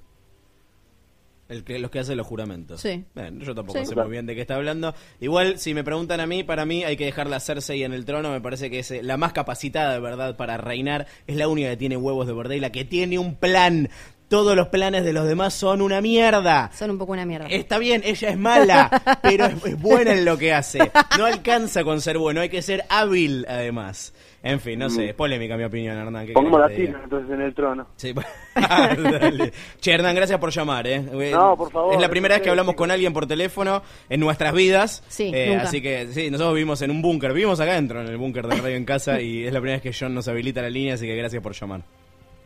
El 1.48 1.64
que, 1.64 1.78
los 1.78 1.90
que 1.90 1.98
hacen 1.98 2.16
los 2.16 2.26
juramentos. 2.26 2.80
Sí. 2.80 3.04
Bien, 3.14 3.38
yo 3.40 3.54
tampoco 3.54 3.78
Sí. 3.78 3.84
sé 3.84 3.94
muy 3.94 4.08
bien 4.10 4.24
de 4.24 4.34
qué 4.34 4.40
está 4.40 4.54
hablando. 4.54 4.94
Igual, 5.20 5.58
si 5.58 5.74
me 5.74 5.84
preguntan 5.84 6.20
a 6.20 6.26
mí, 6.26 6.44
para 6.44 6.64
mí 6.64 6.82
hay 6.82 6.96
que 6.96 7.04
dejarla 7.04 7.36
a 7.36 7.40
Cersei 7.40 7.82
en 7.82 7.92
el 7.92 8.06
trono. 8.06 8.30
Me 8.30 8.40
parece 8.40 8.70
que 8.70 8.78
es 8.78 8.90
eh, 8.90 9.02
la 9.02 9.18
más 9.18 9.34
capacitada 9.34 9.92
de 9.92 10.00
verdad 10.00 10.36
para 10.38 10.56
reinar. 10.56 11.06
Es 11.26 11.36
la 11.36 11.48
única 11.48 11.68
que 11.68 11.76
tiene 11.76 11.98
huevos 11.98 12.26
de 12.26 12.32
verdad 12.32 12.54
y 12.54 12.60
la 12.60 12.72
que 12.72 12.86
tiene 12.86 13.18
un 13.18 13.34
plan. 13.36 13.90
Todos 14.32 14.56
los 14.56 14.68
planes 14.68 15.04
de 15.04 15.12
los 15.12 15.26
demás 15.28 15.52
son 15.52 15.82
una 15.82 16.00
mierda. 16.00 16.70
Son 16.72 16.90
un 16.90 16.96
poco 16.96 17.12
una 17.12 17.26
mierda. 17.26 17.46
Está 17.48 17.76
bien, 17.78 18.00
ella 18.02 18.30
es 18.30 18.38
mala, 18.38 19.18
pero 19.22 19.44
es, 19.44 19.62
es 19.66 19.78
buena 19.78 20.12
en 20.14 20.24
lo 20.24 20.38
que 20.38 20.54
hace. 20.54 20.78
No 21.18 21.26
alcanza 21.26 21.84
con 21.84 22.00
ser 22.00 22.16
bueno, 22.16 22.40
hay 22.40 22.48
que 22.48 22.62
ser 22.62 22.84
hábil 22.88 23.44
además. 23.46 24.14
En 24.42 24.58
fin, 24.58 24.78
no 24.78 24.88
sé, 24.90 25.10
es 25.10 25.14
polémica 25.14 25.56
mi 25.58 25.64
opinión, 25.64 25.96
Hernán. 25.98 26.26
¿qué 26.26 26.32
Pongamos 26.32 26.62
querés 26.62 26.76
que 26.78 26.86
te 26.86 26.92
latino 26.92 26.98
diga? 26.98 27.04
entonces 27.04 27.30
en 27.38 27.40
el 27.42 27.54
trono. 27.54 27.86
Sí, 27.96 28.12
dale. 28.56 29.52
Che, 29.80 29.92
Hernán, 29.92 30.14
gracias 30.16 30.38
por 30.40 30.50
llamar, 30.50 30.86
¿eh? 30.86 31.00
No, 31.32 31.54
por 31.56 31.70
favor, 31.70 31.94
Es 31.94 32.00
la 32.00 32.08
primera 32.08 32.34
vez 32.36 32.42
que 32.42 32.48
hablamos 32.50 32.74
con 32.74 32.90
alguien 32.90 33.12
por 33.12 33.26
teléfono 33.26 33.82
en 34.08 34.18
nuestras 34.18 34.52
vidas. 34.54 35.04
Sí, 35.08 35.30
Eh, 35.32 35.48
nunca. 35.50 35.62
así 35.64 35.80
que, 35.82 36.08
sí, 36.08 36.30
nosotros 36.30 36.54
vivimos 36.54 36.80
en 36.82 36.90
un 36.90 37.02
búnker. 37.02 37.32
Vivimos 37.34 37.60
acá 37.60 37.74
dentro, 37.74 38.00
en 38.00 38.08
el 38.08 38.16
búnker 38.16 38.46
de 38.48 38.56
Radio 38.56 38.76
en 38.76 38.84
Casa, 38.86 39.20
y 39.20 39.44
es 39.44 39.52
la 39.52 39.60
primera 39.60 39.76
vez 39.80 39.82
que 39.82 39.96
John 39.96 40.14
nos 40.14 40.26
habilita 40.26 40.62
la 40.62 40.70
línea, 40.70 40.94
así 40.94 41.06
que 41.06 41.14
gracias 41.16 41.42
por 41.42 41.52
llamar. 41.52 41.82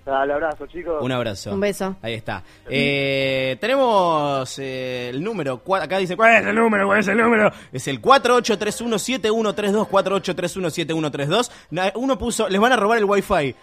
Dale, 0.07 0.33
abrazo, 0.35 0.67
chicos. 0.69 1.03
Un 1.03 1.11
abrazo. 1.11 1.53
Un 1.53 1.59
beso. 1.59 1.97
Ahí 2.01 2.15
está. 2.15 2.41
Eh, 2.71 3.57
tenemos 3.61 4.57
eh, 4.61 5.11
el 5.13 5.21
número. 5.23 5.65
cua- 5.65 5.83
Acá 5.83 5.99
dice, 5.99 6.17
¿cuál 6.17 6.37
es 6.37 6.47
el 6.47 6.55
número? 6.55 6.87
¿Cuál 6.87 7.01
es 7.01 7.09
el 7.09 7.19
número? 7.19 7.51
Es 7.73 7.89
el 7.89 8.01
48317132, 8.01 9.89
48317132. 9.89 11.51
Na- 11.71 11.93
Uno 11.97 12.17
puso, 12.17 12.49
les 12.49 12.61
van 12.61 12.73
a 12.73 12.77
robar 12.77 12.99
el 12.99 13.05
wifi. 13.05 13.55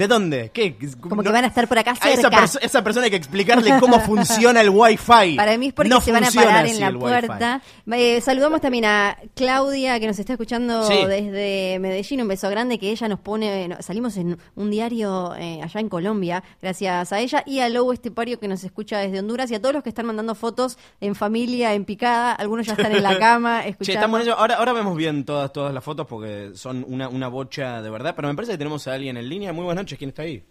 ¿De 0.00 0.08
dónde? 0.08 0.50
¿Qué? 0.50 0.78
Como 0.98 1.22
que 1.22 1.28
van 1.28 1.44
a 1.44 1.48
estar 1.48 1.68
por 1.68 1.78
acá 1.78 1.90
A 2.00 2.08
esa, 2.10 2.22
cerca. 2.22 2.38
perso- 2.40 2.58
esa 2.62 2.82
persona 2.82 3.04
hay 3.04 3.10
que 3.10 3.16
explicarle 3.18 3.78
cómo 3.78 4.00
funciona 4.00 4.62
el 4.62 4.70
wifi. 4.70 5.36
Para 5.36 5.58
mí 5.58 5.66
es 5.66 5.72
porque 5.74 5.90
No 5.90 6.00
se 6.00 6.10
van 6.10 6.24
a 6.24 6.30
parar 6.30 6.64
en 6.66 6.80
la 6.80 6.90
puerta. 6.90 7.60
Eh, 7.92 8.22
saludamos 8.22 8.62
también 8.62 8.86
a 8.86 9.18
Claudia, 9.36 10.00
que 10.00 10.06
nos 10.06 10.18
está 10.18 10.32
escuchando 10.32 10.84
Sí. 10.84 10.94
desde 11.06 11.78
Medellín. 11.80 12.22
Un 12.22 12.28
beso 12.28 12.48
grande, 12.48 12.78
que 12.78 12.90
ella 12.90 13.08
nos 13.08 13.20
pone. 13.20 13.76
salimos 13.80 14.16
en 14.16 14.38
un 14.56 14.70
diario 14.70 15.34
eh, 15.36 15.60
allá 15.62 15.80
en 15.80 15.90
Colombia, 15.90 16.42
gracias 16.62 17.12
a 17.12 17.20
ella. 17.20 17.42
Y 17.44 17.60
a 17.60 17.68
Lobo 17.68 17.92
Estepario, 17.92 18.40
que 18.40 18.48
nos 18.48 18.64
escucha 18.64 19.00
desde 19.00 19.18
Honduras. 19.18 19.50
Y 19.50 19.54
a 19.56 19.60
todos 19.60 19.74
los 19.74 19.82
que 19.82 19.90
están 19.90 20.06
mandando 20.06 20.34
fotos 20.34 20.78
en 21.02 21.14
familia, 21.14 21.74
en 21.74 21.84
picada. 21.84 22.32
Algunos 22.32 22.66
ya 22.66 22.72
están 22.72 22.92
en 22.92 23.02
la 23.02 23.18
cama 23.18 23.60
Che, 23.64 23.68
escuchando. 23.68 24.16
estamos. 24.16 24.38
Ahora, 24.38 24.54
ahora 24.54 24.72
vemos 24.72 24.96
bien 24.96 25.26
todas, 25.26 25.52
todas 25.52 25.74
las 25.74 25.84
fotos 25.84 26.06
porque 26.06 26.52
son 26.54 26.86
una, 26.88 27.10
una 27.10 27.28
bocha 27.28 27.82
de 27.82 27.90
verdad. 27.90 28.14
Pero 28.16 28.28
me 28.28 28.34
parece 28.34 28.52
que 28.52 28.58
tenemos 28.58 28.88
a 28.88 28.94
alguien 28.94 29.18
en 29.18 29.28
línea. 29.28 29.52
Muy 29.52 29.64
buenas 29.64 29.82
noches. 29.84 29.89
¿Quién 29.96 30.10
está 30.10 30.22
ahí? 30.22 30.44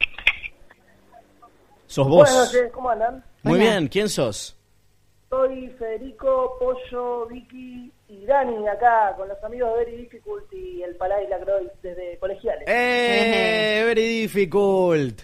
¿Sos 1.87 2.07
vos? 2.07 2.29
Buenas 2.29 2.53
noches, 2.53 2.71
¿cómo 2.71 2.89
andan? 2.89 3.23
Muy 3.43 3.55
Hola. 3.55 3.63
bien. 3.63 3.87
¿Quién 3.87 4.09
sos? 4.09 4.55
Soy 5.29 5.69
Federico, 5.77 6.57
Pollo, 6.59 7.27
Vicky 7.27 7.91
y 8.07 8.25
Dani, 8.25 8.67
acá 8.67 9.13
con 9.15 9.27
los 9.27 9.43
amigos 9.43 9.71
de 9.71 9.85
Very 9.85 9.97
Difficult 9.97 10.51
y 10.53 10.81
el 10.81 10.95
Palais 10.95 11.29
Lacroix 11.29 11.69
desde 11.83 12.17
Colegiales. 12.17 12.63
¡Eh! 12.67 13.83
Very 13.85 14.21
difficult. 14.21 15.21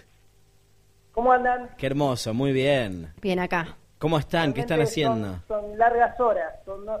¿Cómo 1.12 1.32
andan? 1.32 1.70
Qué 1.76 1.86
hermoso, 1.86 2.34
muy 2.34 2.52
bien. 2.52 3.12
Bien 3.20 3.38
acá. 3.40 3.76
¿Cómo 3.98 4.18
están? 4.18 4.52
¿Qué 4.52 4.60
están 4.60 4.78
Realmente 4.78 4.90
haciendo? 4.92 5.28
Son, 5.48 5.62
son 5.62 5.78
largas 5.78 6.20
horas, 6.20 6.54
son 6.64 6.84
no, 6.84 6.96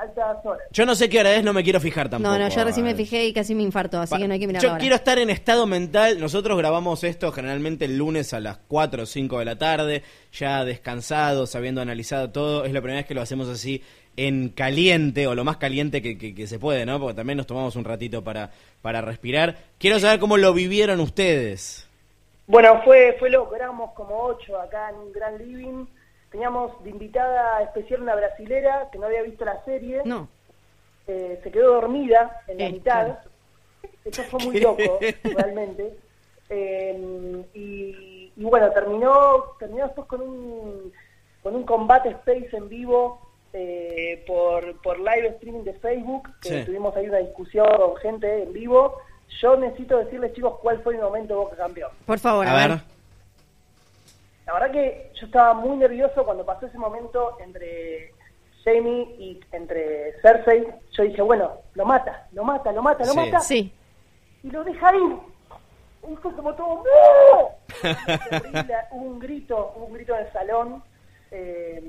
altas 0.00 0.44
horas. 0.44 0.62
Yo 0.72 0.86
no 0.86 0.94
sé 0.94 1.08
qué 1.08 1.20
hora 1.20 1.34
es, 1.34 1.44
no 1.44 1.52
me 1.52 1.62
quiero 1.62 1.80
fijar 1.80 2.08
tampoco. 2.08 2.32
No, 2.32 2.38
no, 2.38 2.48
yo 2.48 2.64
recién 2.64 2.84
me 2.86 2.94
fijé 2.94 3.26
y 3.26 3.32
casi 3.32 3.54
me 3.54 3.62
infarto, 3.62 4.00
así 4.00 4.10
Pa- 4.12 4.18
que 4.18 4.26
no 4.28 4.34
hay 4.34 4.40
que 4.40 4.46
mirar 4.46 4.62
Yo 4.62 4.76
quiero 4.78 4.94
estar 4.94 5.18
en 5.18 5.30
estado 5.30 5.66
mental. 5.66 6.18
Nosotros 6.20 6.56
grabamos 6.58 7.04
esto 7.04 7.30
generalmente 7.32 7.84
el 7.84 7.96
lunes 7.98 8.32
a 8.34 8.40
las 8.40 8.58
4 8.68 9.02
o 9.02 9.06
5 9.06 9.38
de 9.38 9.44
la 9.44 9.56
tarde, 9.58 10.02
ya 10.32 10.64
descansados, 10.64 11.54
habiendo 11.54 11.80
analizado 11.80 12.30
todo. 12.30 12.64
Es 12.64 12.72
la 12.72 12.80
primera 12.80 13.00
vez 13.00 13.06
que 13.06 13.14
lo 13.14 13.22
hacemos 13.22 13.48
así 13.48 13.82
en 14.16 14.48
caliente, 14.50 15.26
o 15.26 15.34
lo 15.34 15.44
más 15.44 15.56
caliente 15.58 16.02
que, 16.02 16.18
que- 16.18 16.34
que 16.34 16.46
se 16.46 16.58
puede, 16.58 16.84
¿no? 16.84 16.98
Porque 16.98 17.14
también 17.14 17.36
nos 17.36 17.46
tomamos 17.46 17.76
un 17.76 17.84
ratito 17.84 18.22
para, 18.24 18.50
para 18.82 19.00
respirar. 19.00 19.56
Quiero 19.78 19.98
saber 20.00 20.18
cómo 20.20 20.36
lo 20.36 20.52
vivieron 20.52 21.00
ustedes. 21.00 21.86
Bueno, 22.46 22.82
fue, 22.84 23.14
fue 23.18 23.30
loco, 23.30 23.54
éramos 23.54 23.92
como 23.92 24.16
ocho 24.24 24.60
acá 24.60 24.90
en 24.90 24.96
un 24.96 25.12
gran 25.12 25.38
living. 25.38 25.86
Teníamos 26.30 26.82
de 26.84 26.90
invitada 26.90 27.62
especial 27.62 28.02
una 28.02 28.14
brasilera 28.14 28.88
que 28.92 28.98
no 28.98 29.06
había 29.06 29.22
visto 29.22 29.44
la 29.44 29.62
serie. 29.64 30.02
No. 30.04 30.28
eh, 31.06 31.40
se 31.42 31.50
quedó 31.50 31.74
dormida 31.74 32.42
en 32.46 32.58
la 32.58 32.64
Eh, 32.66 32.72
mitad. 32.72 33.04
claro. 33.06 33.18
Eso 34.04 34.22
fue 34.24 34.40
muy 34.44 34.60
loco, 34.60 34.98
realmente. 35.24 35.94
Eh, 36.48 37.44
y, 37.54 38.32
y 38.36 38.44
bueno, 38.44 38.70
terminó, 38.70 39.44
terminó 39.58 39.84
después 39.84 40.06
con 40.06 40.20
un, 40.20 40.92
con 41.42 41.54
un 41.56 41.64
combate 41.64 42.10
space 42.10 42.48
en 42.56 42.68
vivo 42.68 43.20
eh, 43.52 44.22
por, 44.26 44.80
por 44.82 44.98
live 44.98 45.28
streaming 45.36 45.64
de 45.64 45.74
Facebook. 45.74 46.28
Que 46.42 46.48
Sí. 46.60 46.64
Tuvimos 46.66 46.94
ahí 46.96 47.08
una 47.08 47.18
discusión 47.18 47.66
con 47.76 47.96
gente 47.96 48.42
en 48.44 48.52
vivo. 48.52 49.00
Yo 49.40 49.56
necesito 49.56 49.98
decirles, 49.98 50.32
chicos, 50.34 50.58
cuál 50.60 50.80
fue 50.82 50.94
mi 50.94 51.00
momento 51.00 51.36
Boca 51.36 51.56
campeón. 51.56 51.90
Por 52.06 52.18
favor, 52.18 52.46
A 52.46 52.54
ver. 52.54 52.78
La 54.52 54.58
verdad 54.58 54.72
que 54.72 55.12
yo 55.14 55.26
estaba 55.26 55.54
muy 55.54 55.76
nervioso 55.76 56.24
cuando 56.24 56.44
pasó 56.44 56.66
ese 56.66 56.76
momento 56.76 57.36
entre 57.40 58.12
Jamie 58.64 59.02
y 59.16 59.38
entre 59.52 60.14
Cersei. 60.22 60.66
Yo 60.90 61.04
dije, 61.04 61.22
bueno, 61.22 61.52
lo 61.74 61.84
mata, 61.86 62.26
lo 62.32 62.42
mata, 62.42 62.72
lo 62.72 62.82
mata, 62.82 63.04
lo 63.04 63.12
Sí. 63.12 63.16
mata. 63.16 63.40
Sí. 63.40 63.72
Y 64.42 64.50
lo 64.50 64.64
deja 64.64 64.92
ir. 64.96 65.16
Y 66.10 66.16
fue 66.16 66.34
como 66.34 66.52
todo, 66.54 66.82
¡No! 66.82 67.50
Hubo 68.90 69.04
un 69.04 69.20
grito, 69.20 69.72
hubo 69.76 69.84
un 69.84 69.92
grito 69.94 70.16
en 70.16 70.26
el 70.26 70.32
salón. 70.32 70.82
eh, 71.30 71.84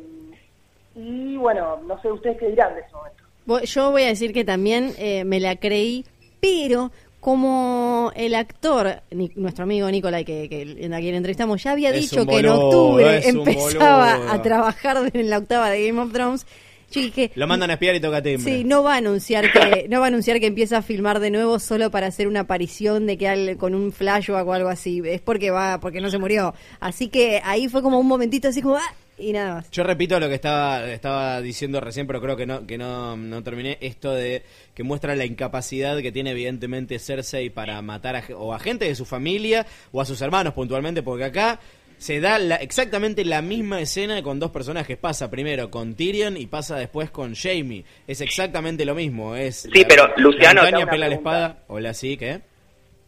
y 0.94 1.38
bueno, 1.38 1.78
no 1.88 2.00
sé 2.02 2.12
ustedes 2.12 2.38
qué 2.38 2.50
dirán 2.50 2.76
de 2.76 2.82
ese 2.82 2.92
momento. 2.94 3.24
Yo 3.66 3.90
voy 3.92 4.04
a 4.04 4.08
decir 4.08 4.34
que 4.34 4.44
también 4.44 4.94
eh, 5.00 5.24
me 5.24 5.40
la 5.40 5.56
creí, 5.56 6.06
pero 6.42 6.92
como 7.22 8.12
el 8.16 8.36
actor, 8.36 9.02
Ni- 9.12 9.32
nuestro 9.36 9.64
amigo 9.64 9.90
Nicolai, 9.90 10.26
que, 10.26 10.50
que 10.50 10.64
a 10.94 11.00
quien 11.00 11.16
entrevistamos, 11.16 11.64
ya 11.64 11.72
había 11.72 11.92
Es 11.92 12.02
dicho 12.02 12.26
que 12.26 12.40
en 12.40 12.48
octubre 12.48 13.22
empezaba 13.30 14.34
a 14.34 14.42
trabajar 14.42 14.98
en 15.14 15.30
la 15.30 15.38
octava 15.38 15.70
de 15.70 15.88
Game 15.88 16.02
of 16.02 16.12
Thrones, 16.12 16.46
yo 16.92 17.00
dije, 17.00 17.32
Lo 17.36 17.48
mandan 17.48 17.70
a 17.70 17.74
espiar 17.74 17.96
y 17.96 18.02
toca 18.02 18.22
timbre. 18.22 18.52
Sí, 18.52 18.64
no 18.66 18.84
va 18.84 18.96
a 18.96 18.98
anunciar 18.98 19.50
que 19.54 19.86
no 19.88 20.00
va 20.02 20.08
a 20.08 20.10
anunciar 20.10 20.42
que 20.42 20.48
empieza 20.48 20.80
a 20.80 20.82
filmar 20.82 21.22
de 21.22 21.30
nuevo 21.32 21.58
solo 21.60 21.90
para 21.90 22.08
hacer 22.08 22.28
una 22.28 22.42
aparición 22.42 23.06
de 23.08 23.18
que 23.18 23.30
al- 23.30 23.56
con 23.58 23.76
un 23.76 23.94
flashback 23.94 24.46
o 24.46 24.52
algo 24.52 24.68
así. 24.68 25.02
Es 25.06 25.22
porque 25.22 25.52
va, 25.52 25.80
porque 25.80 26.02
no 26.02 26.10
se 26.10 26.18
murió. 26.18 26.54
Así 26.82 27.08
que 27.08 27.40
ahí 27.46 27.70
fue 27.70 27.82
como 27.82 27.98
un 27.98 28.08
momentito 28.08 28.50
así 28.50 28.62
como, 28.62 28.76
ah, 28.76 28.94
y 29.18 29.34
nada 29.34 29.56
más. 29.56 29.72
Yo 29.72 29.84
repito 29.84 30.20
lo 30.20 30.28
que 30.28 30.36
estaba, 30.36 30.86
estaba 30.90 31.42
diciendo 31.42 31.80
recién, 31.80 32.08
pero 32.08 32.22
creo 32.22 32.36
que 32.36 32.46
no, 32.46 32.66
que 32.66 32.78
no, 32.78 33.16
no 33.16 33.44
terminé. 33.44 33.78
Esto 33.82 34.14
de 34.14 34.44
que 34.74 34.84
muestra 34.84 35.16
la 35.16 35.26
incapacidad 35.26 35.98
que 36.02 36.12
tiene 36.12 36.32
evidentemente 36.32 36.98
Cersei 37.00 37.50
para 37.50 37.82
matar 37.82 38.16
a, 38.16 38.24
o 38.36 38.54
a 38.54 38.60
gente 38.60 38.86
de 38.86 38.96
su 38.96 39.06
familia 39.06 39.66
o 39.92 40.02
a 40.02 40.06
sus 40.06 40.22
hermanos 40.22 40.54
puntualmente, 40.54 41.04
porque 41.04 41.26
acá 41.26 41.60
se 41.98 42.20
da 42.20 42.40
la- 42.40 42.56
exactamente 42.56 43.24
la 43.24 43.44
misma 43.44 43.80
escena 43.80 44.24
con 44.24 44.40
dos 44.40 44.50
personajes. 44.50 44.98
Pasa 44.98 45.30
primero 45.30 45.70
con 45.70 45.94
Tyrion 45.94 46.36
y 46.36 46.48
pasa 46.48 46.76
después 46.78 47.12
con 47.12 47.36
Jamie. 47.36 47.86
Es 48.08 48.22
exactamente 48.22 48.86
lo 48.86 48.96
mismo. 48.96 49.36
Es 49.36 49.68
Sí, 49.72 49.86
pero, 49.88 50.10
Luciano, 50.18 50.64
la 50.64 50.88
pela 50.88 51.08
la 51.08 51.16
espada. 51.16 51.60
Hola, 51.68 51.94
sí, 51.94 52.18
¿qué? 52.18 52.42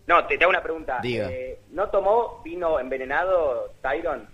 No, 0.05 0.23
te, 0.27 0.37
te 0.37 0.43
hago 0.43 0.51
una 0.51 0.61
pregunta. 0.61 0.99
Diga. 1.01 1.31
Eh, 1.31 1.57
¿No 1.71 1.87
tomó 1.89 2.41
vino 2.43 2.79
envenenado 2.79 3.73
Tyron? 3.81 4.27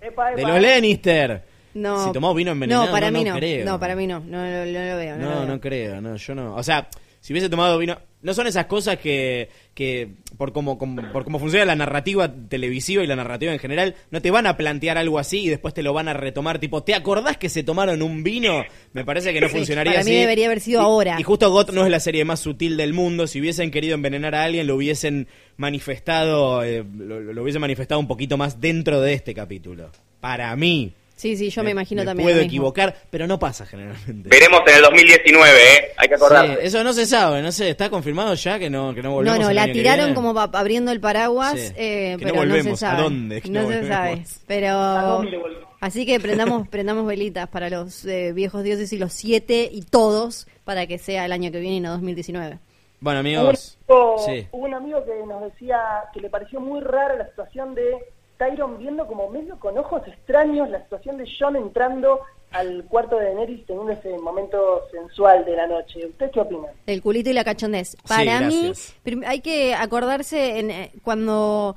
Epa, 0.00 0.30
De 0.32 0.42
los 0.42 0.60
Lannister. 0.62 1.42
No. 1.74 2.06
Si 2.06 2.12
tomó 2.12 2.34
vino 2.34 2.52
envenenado, 2.52 2.86
No, 2.86 2.92
para 2.92 3.10
no, 3.10 3.18
mí 3.18 3.24
no 3.24 3.32
no. 3.32 3.38
creo. 3.38 3.64
No, 3.64 3.78
para 3.80 3.94
mí 3.94 4.06
no. 4.06 4.20
No, 4.20 4.42
no, 4.42 4.64
no 4.64 4.64
lo 4.64 4.96
veo. 4.96 5.16
No, 5.16 5.22
No, 5.24 5.30
lo 5.30 5.36
veo. 5.40 5.46
no 5.46 5.60
creo, 5.60 6.00
no, 6.00 6.16
yo 6.16 6.34
no. 6.34 6.54
O 6.56 6.62
sea, 6.62 6.88
si 7.20 7.32
hubiese 7.32 7.48
tomado 7.48 7.78
vino, 7.78 7.98
no 8.22 8.34
son 8.34 8.46
esas 8.48 8.66
cosas 8.66 8.98
que, 8.98 9.48
que 9.74 10.08
por 10.36 10.52
cómo 10.52 10.76
como, 10.78 11.12
por 11.12 11.22
cómo 11.24 11.38
funciona 11.38 11.64
la 11.66 11.76
narrativa 11.76 12.32
televisiva 12.48 13.04
y 13.04 13.06
la 13.06 13.14
narrativa 13.14 13.52
en 13.52 13.58
general, 13.60 13.94
no 14.10 14.20
te 14.22 14.30
van 14.32 14.46
a 14.48 14.56
plantear 14.56 14.98
algo 14.98 15.18
así 15.20 15.42
y 15.44 15.48
después 15.48 15.72
te 15.74 15.82
lo 15.84 15.92
van 15.92 16.08
a 16.08 16.14
retomar. 16.14 16.58
Tipo, 16.58 16.82
¿te 16.82 16.94
acordás 16.94 17.36
que 17.36 17.48
se 17.48 17.62
tomaron 17.62 18.02
un 18.02 18.24
vino? 18.24 18.64
Me 18.92 19.04
parece 19.04 19.32
que 19.32 19.40
no 19.40 19.48
Sí, 19.48 19.56
funcionaría 19.56 19.92
para 19.92 20.04
mí 20.04 20.10
así. 20.10 20.20
debería 20.20 20.46
haber 20.46 20.60
sido 20.60 20.80
Y- 20.80 20.84
ahora. 20.84 21.16
Y 21.20 21.22
justo 21.22 21.48
GOT 21.50 21.70
no 21.70 21.84
es 21.84 21.90
la 21.90 22.00
serie 22.00 22.24
más 22.24 22.40
sutil 22.40 22.76
del 22.76 22.92
mundo. 22.92 23.26
Si 23.28 23.40
hubiesen 23.40 23.70
querido 23.70 23.94
envenenar 23.94 24.34
a 24.34 24.42
alguien, 24.44 24.66
lo 24.66 24.74
hubiesen 24.76 25.28
manifestado, 25.58 26.62
eh, 26.64 26.84
lo, 26.98 27.20
lo 27.20 27.42
hubiesen 27.42 27.60
manifestado 27.60 28.00
un 28.00 28.08
poquito 28.08 28.36
más 28.36 28.60
dentro 28.60 29.00
de 29.00 29.12
este 29.12 29.34
capítulo. 29.34 29.90
Para 30.20 30.54
mí. 30.56 30.92
Sí, 31.16 31.36
sí, 31.36 31.50
yo 31.50 31.64
me, 31.64 31.72
imagino 31.72 32.04
también. 32.04 32.28
Puedo 32.28 32.40
equivocar, 32.40 32.94
pero 33.10 33.26
no 33.26 33.40
pasa 33.40 33.66
generalmente. 33.66 34.28
Veremos 34.28 34.60
en 34.68 34.76
el 34.76 34.82
2019, 34.82 35.50
¿eh? 35.50 35.84
Hay 35.96 36.08
que 36.08 36.14
Sí, 36.16 36.22
acordarse. 36.24 36.58
eso 36.64 36.84
no 36.84 36.92
se 36.92 37.06
sabe, 37.06 37.42
no 37.42 37.50
sé, 37.50 37.70
está 37.70 37.90
confirmado 37.90 38.34
ya 38.34 38.56
que 38.60 38.70
no 38.70 38.94
que 38.94 39.02
no 39.02 39.08
No, 39.08 39.14
volvemos. 39.16 39.38
no, 39.40 39.48
el 39.50 39.56
la 39.56 39.62
año 39.64 39.72
tiraron 39.72 40.14
como 40.14 40.32
pa- 40.32 40.48
abriendo 40.52 40.92
el 40.92 41.00
paraguas, 41.00 41.58
Sí. 41.58 41.72
eh, 41.76 42.14
Que 42.20 42.24
no 42.24 42.30
pero 42.32 42.34
no, 42.34 42.40
volvemos. 42.52 42.78
se 42.78 42.86
¿A 42.86 42.90
sabe. 42.90 43.02
dónde 43.02 43.40
que 43.40 43.48
no 43.50 43.62
no 43.62 43.68
se 43.68 43.74
volvemos? 43.80 43.96
sabe. 43.96 44.12
¿A 44.12 44.24
Pero. 44.46 44.78
dónde? 44.78 45.38
Así 45.80 46.06
que 46.06 46.20
prendamos, 46.20 46.68
prendamos 46.70 47.04
velitas 47.04 47.48
para 47.48 47.68
los 47.68 48.04
eh, 48.04 48.32
viejos 48.32 48.62
dioses 48.62 48.92
y 48.92 48.98
los 48.98 49.12
siete 49.12 49.68
y 49.72 49.82
todos 49.82 50.46
para 50.62 50.86
que 50.86 50.98
sea 50.98 51.24
el 51.24 51.32
año 51.32 51.50
que 51.50 51.58
viene 51.58 51.76
y 51.76 51.80
no 51.80 51.90
2019. 51.90 52.58
Bueno, 53.00 53.20
Hubo 53.20 53.28
un, 53.30 53.36
amigos. 53.36 53.78
amigo, 53.88 54.18
Sí. 54.26 54.48
hubo 54.52 54.64
un 54.64 54.74
amigo 54.74 55.04
que 55.04 55.24
nos 55.26 55.42
decía 55.42 55.78
que 56.12 56.20
le 56.20 56.30
pareció 56.30 56.60
muy 56.60 56.80
rara 56.80 57.14
la 57.16 57.26
situación 57.28 57.74
de 57.74 57.96
Tyron 58.38 58.78
viendo 58.78 59.06
como 59.06 59.28
medio 59.30 59.58
con 59.58 59.76
ojos 59.78 60.02
extraños 60.06 60.68
la 60.70 60.82
situación 60.82 61.16
de 61.18 61.28
John 61.38 61.56
entrando 61.56 62.20
al 62.50 62.84
cuarto 62.84 63.16
de 63.16 63.26
Daenerys 63.26 63.66
teniendo 63.66 63.92
ese 63.92 64.16
momento 64.18 64.82
sensual 64.90 65.44
de 65.44 65.56
la 65.56 65.66
noche. 65.66 66.06
¿Usted 66.06 66.30
qué 66.30 66.40
opina? 66.40 66.68
El 66.86 67.02
culito 67.02 67.28
y 67.30 67.34
la 67.34 67.44
cachondez. 67.44 67.96
Para 68.08 68.40
mí, 68.40 68.72
hay 69.26 69.40
que 69.40 69.74
acordarse 69.74 70.58
en, 70.58 70.70
eh, 70.70 70.92
cuando 71.02 71.76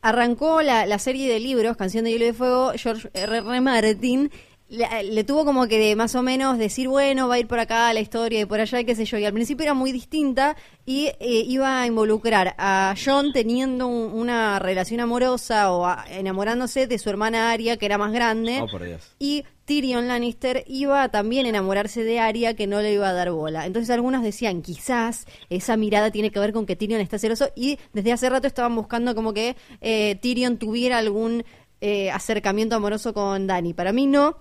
arrancó 0.00 0.62
la, 0.62 0.86
la 0.86 0.98
serie 0.98 1.32
de 1.32 1.40
libros, 1.40 1.76
Canción 1.76 2.04
de 2.04 2.10
Hielo 2.12 2.24
y 2.24 2.28
de 2.28 2.34
Fuego, 2.34 2.72
George 2.76 3.08
R. 3.14 3.38
R. 3.38 3.60
Martin 3.60 4.30
le, 4.72 5.04
le 5.04 5.22
tuvo 5.24 5.44
como 5.44 5.68
que 5.68 5.78
de 5.78 5.94
más 5.96 6.14
o 6.14 6.22
menos 6.22 6.56
decir, 6.58 6.88
bueno, 6.88 7.28
va 7.28 7.34
a 7.34 7.38
ir 7.38 7.46
por 7.46 7.58
acá 7.58 7.92
la 7.92 8.00
historia 8.00 8.40
y 8.40 8.46
por 8.46 8.58
allá, 8.58 8.80
y 8.80 8.84
qué 8.86 8.94
sé 8.94 9.04
yo. 9.04 9.18
Y 9.18 9.24
al 9.26 9.32
principio 9.34 9.64
era 9.64 9.74
muy 9.74 9.92
distinta 9.92 10.56
y 10.86 11.06
eh, 11.20 11.44
iba 11.46 11.82
a 11.82 11.86
involucrar 11.86 12.54
a 12.58 12.94
John 13.02 13.32
teniendo 13.32 13.86
un- 13.86 14.12
una 14.18 14.58
relación 14.58 15.00
amorosa 15.00 15.70
o 15.72 15.84
a- 15.86 16.04
enamorándose 16.08 16.86
de 16.86 16.98
su 16.98 17.10
hermana 17.10 17.50
Aria, 17.52 17.76
que 17.76 17.84
era 17.86 17.98
más 17.98 18.12
grande. 18.12 18.60
Oh, 18.62 18.66
por 18.66 18.82
Dios. 18.82 19.14
Y 19.18 19.44
Tyrion 19.66 20.08
Lannister 20.08 20.64
iba 20.66 21.02
a 21.02 21.08
también 21.10 21.46
enamorarse 21.46 22.02
de 22.02 22.18
Arya 22.18 22.54
que 22.54 22.66
no 22.66 22.80
le 22.80 22.94
iba 22.94 23.08
a 23.08 23.12
dar 23.12 23.30
bola. 23.30 23.66
Entonces 23.66 23.90
algunos 23.90 24.22
decían, 24.22 24.62
quizás 24.62 25.26
esa 25.50 25.76
mirada 25.76 26.10
tiene 26.10 26.30
que 26.30 26.40
ver 26.40 26.52
con 26.52 26.66
que 26.66 26.76
Tyrion 26.76 27.00
está 27.00 27.18
celoso 27.18 27.50
y 27.54 27.78
desde 27.92 28.12
hace 28.12 28.28
rato 28.30 28.46
estaban 28.46 28.74
buscando 28.74 29.14
como 29.14 29.32
que 29.34 29.54
eh, 29.82 30.16
Tyrion 30.22 30.56
tuviera 30.56 30.96
algún 30.98 31.44
eh, 31.82 32.10
acercamiento 32.10 32.74
amoroso 32.74 33.12
con 33.12 33.46
Dany. 33.46 33.74
Para 33.74 33.92
mí 33.92 34.06
no. 34.06 34.36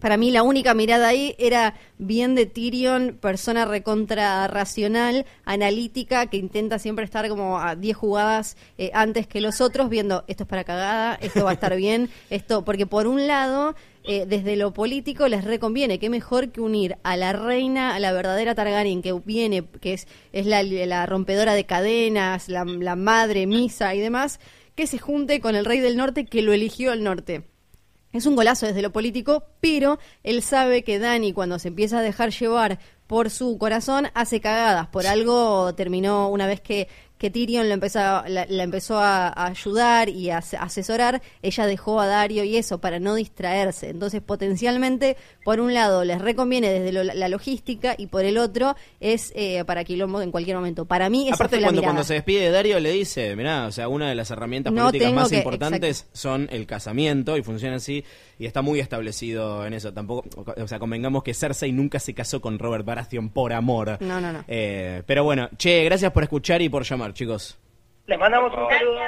Para 0.00 0.16
mí 0.16 0.30
la 0.30 0.42
única 0.42 0.72
mirada 0.72 1.08
ahí 1.08 1.34
era 1.38 1.74
bien 1.98 2.34
de 2.34 2.46
Tyrion, 2.46 3.18
persona 3.20 3.66
recontra 3.66 4.48
racional, 4.48 5.26
analítica, 5.44 6.26
que 6.26 6.38
intenta 6.38 6.78
siempre 6.78 7.04
estar 7.04 7.28
como 7.28 7.58
a 7.58 7.76
10 7.76 7.96
jugadas 7.96 8.56
eh, 8.78 8.90
antes 8.94 9.26
que 9.26 9.42
los 9.42 9.60
otros, 9.60 9.90
viendo 9.90 10.24
esto 10.26 10.44
es 10.44 10.48
para 10.48 10.64
cagada, 10.64 11.16
esto 11.20 11.44
va 11.44 11.50
a 11.50 11.54
estar 11.54 11.76
bien, 11.76 12.08
esto, 12.30 12.64
porque 12.64 12.86
por 12.86 13.06
un 13.06 13.26
lado, 13.26 13.74
eh, 14.04 14.24
desde 14.26 14.56
lo 14.56 14.72
político 14.72 15.28
les 15.28 15.44
reconviene, 15.44 15.98
qué 15.98 16.08
mejor 16.08 16.50
que 16.50 16.62
unir 16.62 16.96
a 17.02 17.18
la 17.18 17.34
reina, 17.34 17.94
a 17.94 18.00
la 18.00 18.12
verdadera 18.12 18.54
Targaryen, 18.54 19.02
que 19.02 19.12
viene, 19.12 19.64
que 19.82 19.92
es, 19.92 20.08
es 20.32 20.46
la, 20.46 20.62
la 20.62 21.04
rompedora 21.04 21.52
de 21.52 21.66
cadenas, 21.66 22.48
la, 22.48 22.64
la 22.64 22.96
madre, 22.96 23.46
misa 23.46 23.94
y 23.94 24.00
demás, 24.00 24.40
que 24.74 24.86
se 24.86 24.96
junte 24.96 25.40
con 25.40 25.56
el 25.56 25.66
rey 25.66 25.80
del 25.80 25.98
norte 25.98 26.24
que 26.24 26.40
lo 26.40 26.54
eligió 26.54 26.94
el 26.94 27.04
norte. 27.04 27.49
Es 28.12 28.26
un 28.26 28.34
golazo 28.34 28.66
desde 28.66 28.82
lo 28.82 28.92
político, 28.92 29.44
pero 29.60 29.98
él 30.24 30.42
sabe 30.42 30.82
que 30.82 30.98
Dani 30.98 31.32
cuando 31.32 31.58
se 31.58 31.68
empieza 31.68 31.98
a 31.98 32.02
dejar 32.02 32.30
llevar 32.30 32.78
por 33.06 33.30
su 33.30 33.56
corazón 33.58 34.08
hace 34.14 34.40
cagadas. 34.40 34.88
Por 34.88 35.06
algo 35.06 35.74
terminó 35.74 36.28
una 36.28 36.46
vez 36.46 36.60
que, 36.60 36.88
que 37.20 37.30
Tyrion 37.30 37.68
lo 37.68 37.74
empezó, 37.74 37.98
a- 38.00 38.24
la, 38.28 38.46
la 38.48 38.62
empezó 38.62 38.98
a, 38.98 39.28
a 39.28 39.46
ayudar 39.48 40.08
y 40.08 40.30
a 40.30 40.38
as- 40.38 40.54
asesorar, 40.54 41.20
ella 41.42 41.66
dejó 41.66 42.00
a 42.00 42.06
Dario 42.06 42.44
y 42.44 42.56
eso 42.56 42.78
para 42.78 42.98
no 42.98 43.14
distraerse. 43.14 43.90
Entonces 43.90 44.22
potencialmente, 44.22 45.18
por 45.44 45.60
un 45.60 45.74
lado, 45.74 46.02
les 46.04 46.18
reconviene 46.20 46.70
desde 46.70 46.92
lo- 46.92 47.04
la 47.04 47.28
logística 47.28 47.94
y 47.98 48.06
por 48.06 48.24
el 48.24 48.38
otro 48.38 48.74
es 49.00 49.32
eh, 49.36 49.62
para 49.66 49.84
quilombo 49.84 50.22
en 50.22 50.30
cualquier 50.30 50.56
momento. 50.56 50.86
Para 50.86 51.10
mí 51.10 51.26
esa 51.28 51.34
Aparte, 51.34 51.56
fue 51.56 51.60
la 51.60 51.66
cuando, 51.66 51.82
mirada. 51.82 51.94
cuando 51.94 52.06
se 52.08 52.14
despide 52.14 52.40
de 52.40 52.50
Dario, 52.50 52.80
le 52.80 52.90
dice: 52.90 53.36
Mirá, 53.36 53.66
o 53.66 53.72
sea, 53.72 53.88
una 53.88 54.08
de 54.08 54.14
las 54.14 54.30
herramientas 54.30 54.72
No 54.72 54.86
políticas 54.86 55.12
más 55.12 55.28
que- 55.28 55.36
importantes 55.36 56.06
son 56.14 56.48
el 56.50 56.66
casamiento 56.66 57.36
y 57.36 57.42
funciona 57.42 57.76
así. 57.76 58.02
Y 58.40 58.46
está 58.46 58.62
muy 58.62 58.80
establecido 58.80 59.66
en 59.66 59.74
eso. 59.74 59.92
Tampoco, 59.92 60.26
o 60.56 60.66
sea, 60.66 60.78
convengamos 60.78 61.22
que 61.22 61.34
Cersei 61.34 61.72
nunca 61.72 61.98
se 61.98 62.14
casó 62.14 62.40
con 62.40 62.58
Robert 62.58 62.86
Baratheon 62.86 63.28
por 63.28 63.52
amor. 63.52 63.98
No, 64.00 64.18
no, 64.18 64.32
no. 64.32 64.42
Eh, 64.48 65.02
pero 65.04 65.24
bueno, 65.24 65.50
che, 65.58 65.84
gracias 65.84 66.10
por 66.10 66.22
escuchar 66.22 66.62
y 66.62 66.70
por 66.70 66.84
llamar, 66.84 67.12
chicos. 67.12 67.58
Les 68.06 68.18
mandamos 68.18 68.50
un 68.50 68.66
saludo. 68.70 69.00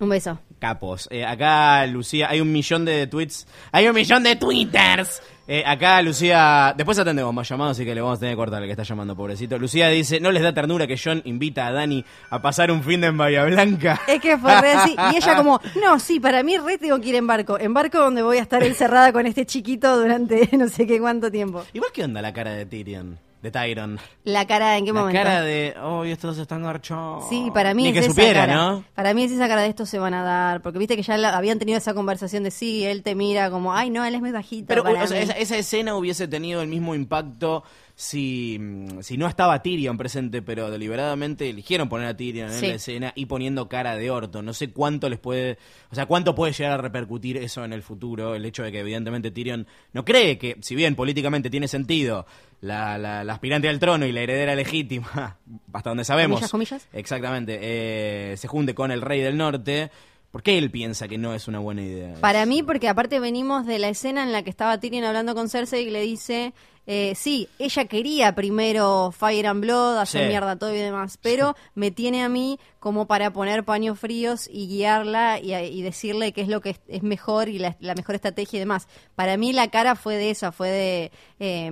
Un 0.00 0.08
beso. 0.10 0.38
Capos. 0.64 1.08
Eh, 1.10 1.26
acá, 1.26 1.86
Lucía, 1.86 2.28
hay 2.30 2.40
un 2.40 2.50
millón 2.50 2.86
de 2.86 3.06
tweets. 3.06 3.46
Hay 3.70 3.86
un 3.86 3.94
millón 3.94 4.22
de 4.22 4.34
twitters. 4.34 5.20
Eh, 5.46 5.62
acá, 5.66 6.00
Lucía, 6.00 6.72
después 6.74 6.98
atendemos 6.98 7.34
más 7.34 7.46
llamados, 7.46 7.76
así 7.76 7.84
que 7.84 7.94
le 7.94 8.00
vamos 8.00 8.16
a 8.16 8.20
tener 8.20 8.32
que 8.32 8.38
cortar 8.38 8.62
el 8.62 8.68
que 8.68 8.72
está 8.72 8.82
llamando, 8.82 9.14
pobrecito. 9.14 9.58
Lucía 9.58 9.90
dice, 9.90 10.20
no 10.20 10.32
les 10.32 10.42
da 10.42 10.54
ternura 10.54 10.86
que 10.86 10.96
John 10.96 11.20
invita 11.26 11.66
a 11.66 11.72
Dani 11.72 12.02
a 12.30 12.40
pasar 12.40 12.70
un 12.70 12.82
fin 12.82 13.02
de 13.02 13.08
en 13.08 13.18
Bahía 13.18 13.44
Blanca. 13.44 14.00
Es 14.08 14.22
que 14.22 14.38
fue 14.38 14.58
re 14.58 14.72
así. 14.72 14.96
Y 15.12 15.16
ella 15.16 15.36
como, 15.36 15.60
no, 15.82 16.00
sí, 16.00 16.18
para 16.18 16.42
mí 16.42 16.56
re 16.56 16.78
tengo 16.78 16.98
que 16.98 17.10
ir 17.10 17.16
en 17.16 17.26
barco. 17.26 17.60
En 17.60 17.74
barco 17.74 17.98
donde 17.98 18.22
voy 18.22 18.38
a 18.38 18.42
estar 18.42 18.62
encerrada 18.62 19.12
con 19.12 19.26
este 19.26 19.44
chiquito 19.44 20.00
durante 20.00 20.48
no 20.56 20.66
sé 20.68 20.86
qué 20.86 20.98
cuánto 20.98 21.30
tiempo. 21.30 21.62
Igual, 21.74 21.90
¿qué 21.92 22.04
onda 22.04 22.22
la 22.22 22.32
cara 22.32 22.52
de 22.52 22.64
Tyrion? 22.64 23.18
De 23.44 23.50
Tyron. 23.50 23.98
La 24.24 24.46
cara, 24.46 24.78
¿en 24.78 24.86
qué 24.86 24.92
la 24.94 25.00
momento? 25.00 25.22
cara 25.22 25.42
de, 25.42 25.74
oh, 25.82 26.02
estos 26.04 26.38
están 26.38 26.62
garchando. 26.62 27.26
Sí, 27.28 27.50
para 27.52 27.74
mí 27.74 27.82
Ni 27.82 27.88
es 27.90 27.92
que 27.92 28.00
esa 28.00 28.08
supiera, 28.08 28.40
cara. 28.46 28.54
¿no? 28.54 28.84
Para 28.94 29.12
mí 29.12 29.22
es 29.24 29.32
esa 29.32 29.46
cara 29.48 29.60
de 29.60 29.68
estos 29.68 29.90
se 29.90 29.98
van 29.98 30.14
a 30.14 30.22
dar. 30.22 30.62
Porque 30.62 30.78
viste 30.78 30.96
que 30.96 31.02
ya 31.02 31.18
la- 31.18 31.36
habían 31.36 31.58
tenido 31.58 31.76
esa 31.76 31.92
conversación 31.92 32.42
de 32.42 32.50
sí, 32.50 32.84
él 32.86 33.02
te 33.02 33.14
mira 33.14 33.50
como, 33.50 33.74
ay, 33.74 33.90
no, 33.90 34.02
él 34.02 34.14
es 34.14 34.22
muy 34.22 34.30
bajito. 34.32 34.64
Pero 34.68 34.82
para 34.82 35.04
o 35.04 35.06
sea, 35.06 35.18
mí". 35.18 35.24
esa, 35.24 35.34
esa 35.34 35.58
escena 35.58 35.94
hubiese 35.94 36.26
tenido 36.26 36.62
el 36.62 36.68
mismo 36.68 36.94
impacto 36.94 37.64
si, 37.96 38.58
si 39.02 39.16
no 39.16 39.28
estaba 39.28 39.62
Tyrion 39.62 39.96
presente, 39.96 40.42
pero 40.42 40.70
deliberadamente 40.70 41.48
eligieron 41.48 41.88
poner 41.88 42.08
a 42.08 42.16
Tyrion 42.16 42.50
en 42.52 42.60
la 42.60 42.74
escena 42.74 43.12
y 43.14 43.26
poniendo 43.26 43.68
cara 43.68 43.96
de 43.96 44.10
orto. 44.10 44.42
No 44.42 44.52
sé 44.52 44.70
cuánto 44.70 45.08
les 45.08 45.18
puede, 45.20 45.58
o 45.90 45.94
sea, 45.94 46.06
cuánto 46.06 46.34
puede 46.34 46.52
llegar 46.52 46.72
a 46.72 46.82
repercutir 46.82 47.36
eso 47.36 47.64
en 47.64 47.72
el 47.72 47.82
futuro, 47.82 48.34
el 48.34 48.44
hecho 48.44 48.64
de 48.64 48.72
que 48.72 48.80
evidentemente 48.80 49.30
Tyrion 49.30 49.66
no 49.92 50.04
cree 50.04 50.38
que, 50.38 50.56
si 50.60 50.74
bien 50.74 50.96
políticamente 50.96 51.50
tiene 51.50 51.68
sentido, 51.68 52.26
la, 52.60 52.98
la- 52.98 53.22
la 53.24 53.32
aspirante 53.32 53.68
al 53.68 53.78
trono 53.78 54.06
y 54.06 54.12
la 54.12 54.22
heredera 54.22 54.54
legítima, 54.56 55.38
hasta 55.72 55.90
donde 55.90 56.04
sabemos, 56.04 56.38
Comillas, 56.50 56.50
comillas. 56.50 56.88
exactamente, 56.92 57.58
eh, 57.62 58.36
se 58.36 58.48
junte 58.48 58.74
con 58.74 58.90
el 58.90 59.02
rey 59.02 59.20
del 59.20 59.36
norte. 59.36 59.90
¿Por 60.32 60.42
qué 60.42 60.58
él 60.58 60.68
piensa 60.72 61.06
que 61.06 61.16
no 61.16 61.32
es 61.32 61.46
una 61.46 61.60
buena 61.60 61.82
idea? 61.82 62.14
Para 62.20 62.44
mí, 62.44 62.64
porque 62.64 62.88
aparte 62.88 63.20
venimos 63.20 63.66
de 63.66 63.78
la 63.78 63.88
escena 63.88 64.24
en 64.24 64.32
la 64.32 64.42
que 64.42 64.50
estaba 64.50 64.80
Tyrion 64.80 65.04
hablando 65.04 65.32
con 65.36 65.48
Cersei 65.48 65.86
y 65.86 65.90
le 65.90 66.00
dice, 66.02 66.52
eh, 66.86 67.14
sí, 67.16 67.48
ella 67.58 67.86
quería 67.86 68.34
primero 68.34 69.10
Fire 69.16 69.46
and 69.46 69.60
Blood, 69.62 69.98
hacer 69.98 70.22
Sí. 70.22 70.28
mierda 70.28 70.56
todo 70.56 70.74
y 70.74 70.78
demás, 70.78 71.18
pero 71.22 71.56
me 71.74 71.90
tiene 71.90 72.22
a 72.22 72.28
mí 72.28 72.58
como 72.78 73.06
para 73.06 73.32
poner 73.32 73.64
paños 73.64 73.98
fríos 73.98 74.46
y 74.52 74.68
guiarla 74.68 75.40
y, 75.40 75.54
y 75.54 75.80
decirle 75.82 76.32
qué 76.32 76.42
es 76.42 76.48
lo 76.48 76.60
que 76.60 76.70
es, 76.70 76.80
es 76.88 77.02
mejor 77.02 77.48
y 77.48 77.58
la, 77.58 77.76
la 77.80 77.94
mejor 77.94 78.14
estrategia 78.16 78.58
y 78.58 78.60
demás. 78.60 78.86
Para 79.14 79.38
mí 79.38 79.54
la 79.54 79.68
cara 79.70 79.94
fue 79.96 80.16
de 80.16 80.30
esa, 80.30 80.52
fue 80.52 80.68
de, 80.68 81.12
eh, 81.40 81.70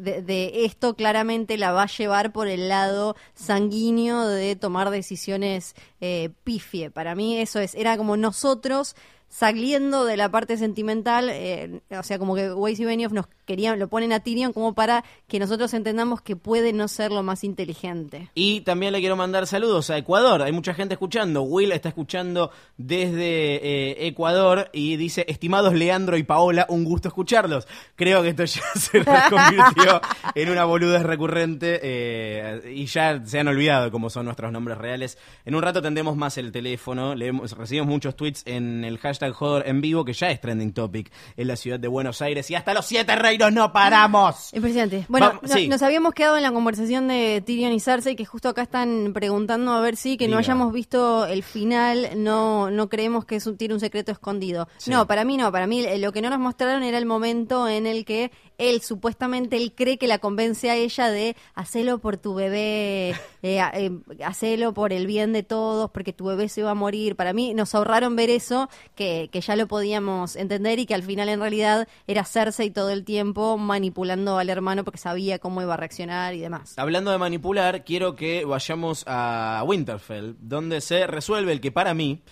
de, 0.00 0.22
de 0.22 0.64
esto 0.64 0.94
claramente 0.94 1.58
la 1.58 1.72
va 1.72 1.82
a 1.82 1.86
llevar 1.86 2.32
por 2.32 2.48
el 2.48 2.68
lado 2.70 3.14
sanguíneo 3.34 4.26
de 4.26 4.56
tomar 4.56 4.88
decisiones 4.90 5.74
eh, 6.00 6.30
pifie. 6.44 6.90
Para 6.90 7.14
mí 7.14 7.36
eso 7.38 7.60
es, 7.60 7.74
era 7.74 7.96
como 7.98 8.16
nosotros 8.16 8.96
saliendo 9.28 10.04
de 10.04 10.16
la 10.16 10.30
parte 10.30 10.56
sentimental, 10.56 11.28
eh, 11.28 11.80
o 11.90 12.02
sea, 12.04 12.18
como 12.20 12.36
que 12.36 12.52
Weiss 12.52 12.78
y 12.78 12.84
Benioff 12.84 13.12
nos 13.12 13.26
querían, 13.44 13.78
lo 13.78 13.88
ponen 13.88 14.12
a 14.12 14.20
Tyrion 14.20 14.52
como 14.52 14.74
para 14.74 15.04
que 15.28 15.38
nosotros 15.38 15.72
entendamos 15.74 16.20
que 16.20 16.36
puede 16.36 16.72
no 16.72 16.88
ser 16.88 17.12
lo 17.12 17.22
más 17.22 17.44
inteligente. 17.44 18.30
Y 18.34 18.62
también 18.62 18.92
le 18.92 19.00
quiero 19.00 19.16
mandar 19.16 19.46
saludos 19.46 19.90
a 19.90 19.98
Ecuador. 19.98 20.42
Hay 20.42 20.52
mucha 20.52 20.74
gente 20.74 20.94
escuchando. 20.94 21.42
Will 21.42 21.72
está 21.72 21.88
escuchando 21.88 22.50
desde 22.76 23.56
eh, 23.56 24.06
Ecuador 24.06 24.70
y 24.72 24.96
dice, 24.96 25.24
estimados 25.28 25.74
Leandro 25.74 26.16
y 26.16 26.22
Paola, 26.22 26.66
un 26.68 26.84
gusto 26.84 27.08
escucharlos. 27.08 27.66
Creo 27.96 28.22
que 28.22 28.30
esto 28.30 28.44
ya 28.44 28.62
se 28.74 29.04
convirtió 29.04 30.00
en 30.34 30.50
una 30.50 30.64
boludez 30.64 31.02
recurrente 31.02 31.80
eh, 31.82 32.72
y 32.74 32.86
ya 32.86 33.24
se 33.24 33.38
han 33.38 33.48
olvidado 33.48 33.90
cómo 33.90 34.10
son 34.10 34.26
nuestros 34.26 34.52
nombres 34.52 34.78
reales. 34.78 35.18
En 35.44 35.54
un 35.54 35.62
rato 35.62 35.82
tendremos 35.82 36.16
más 36.16 36.38
el 36.38 36.52
teléfono. 36.52 37.14
Leemos, 37.14 37.52
recibimos 37.52 37.88
muchos 37.88 38.16
tweets 38.16 38.42
en 38.46 38.84
el 38.84 38.98
hashtag 38.98 39.32
Joder 39.32 39.68
en 39.68 39.80
vivo, 39.80 40.04
que 40.04 40.12
ya 40.12 40.30
es 40.30 40.40
trending 40.40 40.72
topic 40.72 41.10
en 41.36 41.48
la 41.48 41.56
ciudad 41.56 41.78
de 41.78 41.88
Buenos 41.88 42.22
Aires. 42.22 42.50
Y 42.50 42.54
hasta 42.54 42.74
los 42.74 42.86
siete 42.86 43.14
reinos 43.38 43.52
no 43.52 43.72
paramos. 43.72 44.52
Impresionante. 44.52 45.06
Bueno, 45.08 45.26
Vamos- 45.28 45.42
no- 45.42 45.48
sí. 45.54 45.68
nos 45.68 45.82
habíamos 45.82 46.14
quedado 46.14 46.36
en 46.36 46.42
la 46.42 46.52
conversación 46.52 47.08
de 47.08 47.42
Tyrion 47.44 47.72
y 47.72 47.80
Cersei, 47.80 48.16
que 48.16 48.24
justo 48.24 48.48
acá 48.48 48.62
están 48.62 49.12
preguntando 49.12 49.72
a 49.72 49.80
ver 49.80 49.96
si 49.96 50.16
que 50.16 50.28
no 50.28 50.38
hayamos 50.38 50.72
visto 50.72 51.26
el 51.26 51.42
final, 51.42 52.10
no, 52.16 52.70
no 52.70 52.88
creemos 52.88 53.24
que 53.24 53.36
es 53.36 53.46
un, 53.46 53.56
tiene 53.56 53.74
un 53.74 53.80
secreto 53.80 54.12
escondido. 54.12 54.68
Sí. 54.78 54.90
No, 54.90 55.06
para 55.06 55.24
mí 55.24 55.36
no, 55.36 55.50
para 55.52 55.66
mí 55.66 55.84
lo 55.98 56.12
que 56.12 56.22
no 56.22 56.30
nos 56.30 56.38
mostraron 56.38 56.82
era 56.82 56.98
el 56.98 57.06
momento 57.06 57.68
en 57.68 57.86
el 57.86 58.04
que 58.04 58.30
él 58.58 58.80
supuestamente, 58.82 59.56
él 59.56 59.72
cree 59.74 59.98
que 59.98 60.06
la 60.06 60.18
convence 60.18 60.70
a 60.70 60.76
ella 60.76 61.10
de 61.10 61.36
hacelo 61.54 61.98
por 61.98 62.16
tu 62.16 62.34
bebé, 62.34 63.10
eh, 63.42 63.60
eh, 63.74 64.72
por 64.74 64.92
el 64.92 65.06
bien 65.06 65.32
de 65.32 65.42
todos, 65.42 65.90
porque 65.90 66.12
tu 66.12 66.26
bebé 66.26 66.48
se 66.48 66.62
va 66.62 66.72
a 66.72 66.74
morir. 66.74 67.16
Para 67.16 67.32
mí 67.32 67.54
nos 67.54 67.74
ahorraron 67.74 68.16
ver 68.16 68.30
eso, 68.30 68.68
que, 68.94 69.28
que 69.32 69.40
ya 69.40 69.56
lo 69.56 69.66
podíamos 69.66 70.36
entender 70.36 70.78
y 70.78 70.86
que 70.86 70.94
al 70.94 71.02
final 71.02 71.28
en 71.28 71.40
realidad 71.40 71.88
era 72.06 72.24
Cersei 72.24 72.70
todo 72.70 72.90
el 72.90 73.04
tiempo 73.04 73.56
manipulando 73.58 74.38
al 74.38 74.48
hermano 74.50 74.84
porque 74.84 74.98
sabía 74.98 75.38
cómo 75.38 75.62
iba 75.62 75.74
a 75.74 75.76
reaccionar 75.76 76.34
y 76.34 76.40
demás. 76.40 76.74
Hablando 76.76 77.10
de 77.10 77.18
manipular, 77.18 77.84
quiero 77.84 78.14
que 78.14 78.44
vayamos 78.44 79.04
a 79.06 79.62
Winterfell, 79.66 80.34
donde 80.40 80.80
se 80.80 81.06
resuelve 81.06 81.52
el 81.52 81.60
que 81.60 81.72
para 81.72 81.94
mí. 81.94 82.22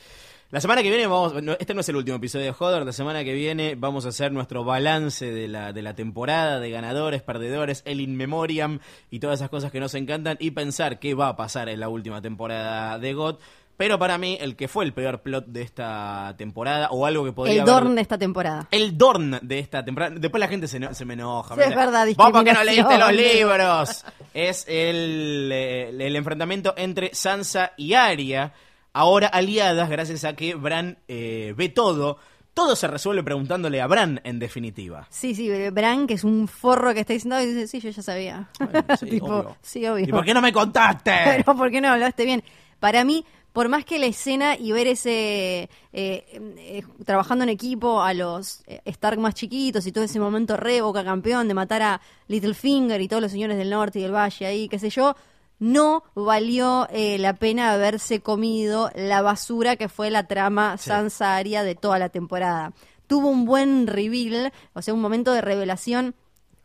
La 0.52 0.60
semana 0.60 0.82
que 0.82 0.90
viene 0.90 1.06
vamos, 1.06 1.42
no, 1.42 1.52
este 1.58 1.72
no 1.72 1.80
es 1.80 1.88
el 1.88 1.96
último 1.96 2.18
episodio 2.18 2.44
de 2.44 2.52
Joder, 2.52 2.84
la 2.84 2.92
semana 2.92 3.24
que 3.24 3.32
viene 3.32 3.74
vamos 3.74 4.04
a 4.04 4.10
hacer 4.10 4.32
nuestro 4.32 4.64
balance 4.64 5.30
de 5.32 5.48
la, 5.48 5.72
de 5.72 5.80
la 5.80 5.94
temporada, 5.94 6.60
de 6.60 6.70
ganadores, 6.70 7.22
perdedores, 7.22 7.80
el 7.86 8.02
in 8.02 8.14
memoriam 8.16 8.78
y 9.10 9.18
todas 9.18 9.40
esas 9.40 9.48
cosas 9.48 9.72
que 9.72 9.80
nos 9.80 9.94
encantan 9.94 10.36
y 10.40 10.50
pensar 10.50 10.98
qué 10.98 11.14
va 11.14 11.28
a 11.28 11.36
pasar 11.36 11.70
en 11.70 11.80
la 11.80 11.88
última 11.88 12.20
temporada 12.20 12.98
de 12.98 13.14
God. 13.14 13.36
Pero 13.78 13.98
para 13.98 14.18
mí, 14.18 14.36
el 14.42 14.54
que 14.54 14.68
fue 14.68 14.84
el 14.84 14.92
peor 14.92 15.22
plot 15.22 15.46
de 15.46 15.62
esta 15.62 16.34
temporada, 16.36 16.88
o 16.90 17.06
algo 17.06 17.24
que 17.24 17.32
podría 17.32 17.54
El 17.54 17.60
haber- 17.62 17.72
Dorn 17.74 17.94
de 17.94 18.02
esta 18.02 18.18
temporada. 18.18 18.68
el 18.70 18.98
Dorn 18.98 19.38
de 19.40 19.58
esta 19.58 19.82
temporada. 19.82 20.14
Después 20.18 20.38
la 20.38 20.48
gente 20.48 20.68
se, 20.68 20.78
no- 20.78 20.92
se 20.92 21.06
me 21.06 21.14
enoja. 21.14 21.54
Sí, 21.54 21.62
es 21.62 21.74
verdad, 21.74 22.06
Vos 22.14 22.30
porque 22.30 22.52
no 22.52 22.62
leíste 22.62 22.98
los 22.98 23.12
libros. 23.14 24.04
Es 24.34 24.66
el, 24.68 25.48
eh, 25.50 25.88
el 25.98 26.14
enfrentamiento 26.14 26.74
entre 26.76 27.14
Sansa 27.14 27.72
y 27.78 27.94
Arya, 27.94 28.52
ahora 28.92 29.26
aliadas 29.28 29.88
gracias 29.90 30.24
a 30.24 30.34
que 30.36 30.54
Bran 30.54 30.98
eh, 31.08 31.54
ve 31.56 31.68
todo. 31.68 32.18
Todo 32.54 32.76
se 32.76 32.86
resuelve 32.86 33.22
preguntándole 33.22 33.80
a 33.80 33.86
Bran, 33.86 34.20
en 34.24 34.38
definitiva. 34.38 35.06
Sí, 35.08 35.34
sí, 35.34 35.48
Bran, 35.70 36.06
que 36.06 36.14
es 36.14 36.24
un 36.24 36.46
forro 36.48 36.92
que 36.92 37.00
está 37.00 37.14
diciendo, 37.14 37.40
y 37.40 37.46
dice, 37.46 37.66
sí, 37.66 37.80
yo 37.80 37.88
ya 37.88 38.02
sabía. 38.02 38.50
Bueno, 38.58 38.84
sí, 39.00 39.06
Tipo, 39.06 39.26
obvio. 39.26 39.56
sí, 39.62 39.86
obvio. 39.86 40.04
¿Y 40.06 40.10
por 40.10 40.22
qué 40.24 40.34
no 40.34 40.42
me 40.42 40.52
contaste? 40.52 41.12
Pero 41.24 41.56
¿por 41.56 41.70
qué 41.70 41.80
no 41.80 41.88
hablaste 41.88 42.26
bien? 42.26 42.44
Para 42.78 43.04
mí, 43.04 43.24
por 43.54 43.70
más 43.70 43.86
que 43.86 43.98
la 43.98 44.04
escena 44.04 44.54
y 44.58 44.70
ver 44.72 44.86
ese 44.86 45.70
eh, 45.94 46.24
eh, 46.58 46.82
trabajando 47.06 47.44
en 47.44 47.48
equipo 47.50 48.02
a 48.02 48.12
los 48.12 48.62
eh, 48.66 48.82
Stark 48.84 49.18
más 49.18 49.32
chiquitos 49.34 49.86
y 49.86 49.92
todo 49.92 50.04
ese 50.04 50.20
momento 50.20 50.56
re 50.58 50.82
boca 50.82 51.02
campeón 51.04 51.48
de 51.48 51.54
matar 51.54 51.80
a 51.82 52.00
Littlefinger 52.28 53.00
y 53.00 53.08
todos 53.08 53.22
los 53.22 53.30
señores 53.32 53.56
del 53.56 53.70
norte 53.70 53.98
y 53.98 54.02
del 54.02 54.12
valle 54.14 54.44
ahí, 54.46 54.68
qué 54.68 54.78
sé 54.78 54.90
yo, 54.90 55.16
no 55.62 56.02
valió 56.16 56.88
eh, 56.90 57.18
la 57.18 57.34
pena 57.34 57.72
haberse 57.72 58.20
comido 58.20 58.90
la 58.96 59.22
basura 59.22 59.76
que 59.76 59.88
fue 59.88 60.10
la 60.10 60.26
trama 60.26 60.76
Sansa 60.76 61.36
Arya 61.36 61.62
de 61.62 61.76
toda 61.76 62.00
la 62.00 62.08
temporada. 62.08 62.72
Tuvo 63.06 63.28
un 63.28 63.44
buen 63.44 63.86
reveal, 63.86 64.52
o 64.72 64.82
sea, 64.82 64.92
un 64.92 65.00
momento 65.00 65.32
de 65.32 65.40
revelación 65.40 66.16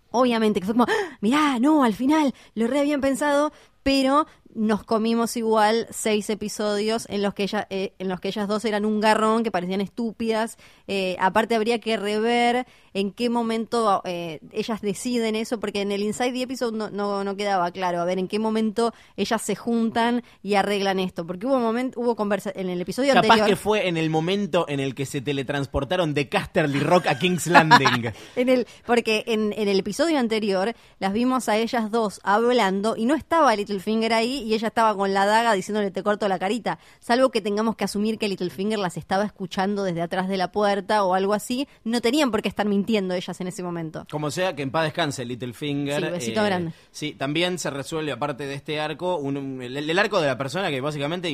Obviamente, 0.09 0.61
que 0.61 0.65
fue 0.65 0.73
como, 0.73 0.85
¡Ah! 0.87 1.17
mirá, 1.19 1.59
no, 1.59 1.83
al 1.83 1.93
final 1.93 2.33
lo 2.55 2.67
re 2.67 2.79
habían 2.79 3.01
pensado, 3.01 3.51
pero 3.83 4.25
nos 4.57 4.83
comimos 4.83 5.37
igual 5.37 5.85
seis 5.91 6.31
episodios 6.31 7.05
en 7.09 7.21
los 7.21 7.35
que 7.35 7.43
ella, 7.43 7.67
eh, 7.69 7.93
en 7.99 8.09
los 8.09 8.19
que 8.19 8.29
ellas 8.29 8.47
dos 8.47 8.65
eran 8.65 8.85
un 8.85 8.99
garrón, 8.99 9.43
que 9.43 9.51
parecían 9.51 9.81
estúpidas. 9.81 10.57
Eh, 10.87 11.15
aparte 11.19 11.53
habría 11.53 11.79
que 11.79 11.95
rever 11.95 12.65
en 12.95 13.11
qué 13.11 13.29
momento 13.29 14.01
eh, 14.03 14.39
ellas 14.51 14.81
deciden 14.81 15.35
eso, 15.35 15.59
porque 15.59 15.81
en 15.81 15.91
el 15.91 16.01
Inside 16.01 16.31
the 16.31 16.41
Episode 16.41 16.75
no, 16.75 16.89
no, 16.89 17.23
no 17.23 17.35
quedaba 17.35 17.69
claro, 17.69 18.01
a 18.01 18.05
ver 18.05 18.17
en 18.17 18.27
qué 18.27 18.39
momento 18.39 18.95
ellas 19.15 19.43
se 19.43 19.55
juntan 19.55 20.23
y 20.41 20.55
arreglan 20.55 20.99
esto, 20.99 21.27
porque 21.27 21.45
hubo 21.45 21.59
momento, 21.59 21.99
hubo 21.99 22.15
conversa 22.15 22.51
en 22.55 22.69
el 22.69 22.81
episodio 22.81 23.13
Capaz 23.13 23.27
anterior. 23.27 23.47
que 23.47 23.55
fue 23.55 23.87
en 23.87 23.95
el 23.95 24.09
momento 24.09 24.65
en 24.67 24.79
el 24.79 24.95
que 24.95 25.05
se 25.05 25.21
teletransportaron 25.21 26.15
de 26.15 26.29
Casterly 26.29 26.79
Rock 26.79 27.05
a 27.05 27.19
King's 27.19 27.45
Landing. 27.47 28.11
En 28.35 28.49
el, 28.49 28.65
porque 28.87 29.23
en, 29.27 29.53
en 29.55 29.67
el 29.67 29.77
episodio 29.77 30.17
anterior 30.17 30.73
las 30.97 31.13
vimos 31.13 31.47
a 31.47 31.57
ellas 31.57 31.91
dos 31.91 32.19
hablando 32.23 32.95
y 32.97 33.05
no 33.05 33.13
estaba 33.13 33.55
Littlefinger 33.55 34.13
ahí 34.13 34.46
y 34.47 34.53
ella 34.53 34.69
estaba 34.69 34.95
con 34.95 35.13
la 35.13 35.25
daga 35.25 35.53
diciéndole 35.53 35.91
te 35.91 36.01
corto 36.03 36.27
la 36.27 36.39
carita. 36.39 36.79
Salvo 36.99 37.29
que 37.29 37.41
tengamos 37.41 37.75
que 37.75 37.83
asumir 37.83 38.17
que 38.17 38.27
Littlefinger 38.27 38.79
las 38.79 38.97
estaba 38.97 39.25
escuchando 39.25 39.83
desde 39.83 40.01
atrás 40.01 40.27
de 40.27 40.37
la 40.37 40.51
puerta 40.51 41.03
o 41.03 41.13
algo 41.13 41.33
así, 41.33 41.67
no 41.83 42.01
tenían 42.01 42.31
por 42.31 42.41
qué 42.41 42.49
estar 42.49 42.65
mintiendo 42.65 43.13
ellas 43.13 43.39
en 43.41 43.47
ese 43.47 43.63
momento. 43.63 44.05
Como 44.09 44.31
sea, 44.31 44.55
que 44.55 44.63
en 44.63 44.71
paz 44.71 44.85
descanse 44.85 45.25
Littlefinger. 45.25 46.03
Sí, 46.05 46.09
besito 46.11 46.43
grande. 46.43 46.71
Sí, 46.91 47.13
también 47.13 47.59
se 47.59 47.69
resuelve, 47.69 48.11
aparte 48.11 48.45
de 48.45 48.53
este 48.55 48.79
arco, 48.79 49.17
un- 49.17 49.37
un- 49.37 49.61
el, 49.61 49.77
el 49.77 49.99
arco 49.99 50.19
de 50.21 50.27
la 50.27 50.37
persona 50.37 50.69
que 50.69 50.81
básicamente 50.81 51.29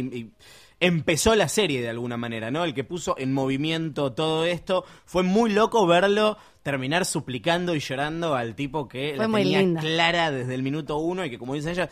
empezó 0.80 1.36
la 1.36 1.48
serie 1.48 1.82
de 1.82 1.90
alguna 1.90 2.18
manera, 2.18 2.52
¿no? 2.52 2.64
El 2.66 2.74
que 2.74 2.84
puso 2.84 3.16
en 3.18 3.32
movimiento 3.34 4.12
todo 4.14 4.46
esto. 4.46 4.84
Fue 5.06 5.24
muy 5.24 5.52
loco 5.52 5.86
verlo 5.88 6.38
terminar 6.62 7.06
suplicando 7.06 7.76
y 7.76 7.80
llorando 7.80 8.36
al 8.36 8.56
tipo 8.56 8.88
que 8.88 9.14
Fue 9.16 9.28
la 9.28 9.34
tenía 9.38 9.60
linda. 9.60 9.82
clara 9.82 10.32
desde 10.32 10.56
el 10.56 10.64
minuto 10.64 10.98
uno 10.98 11.24
y 11.26 11.30
que, 11.30 11.38
como 11.38 11.54
dice 11.56 11.72
ella, 11.72 11.90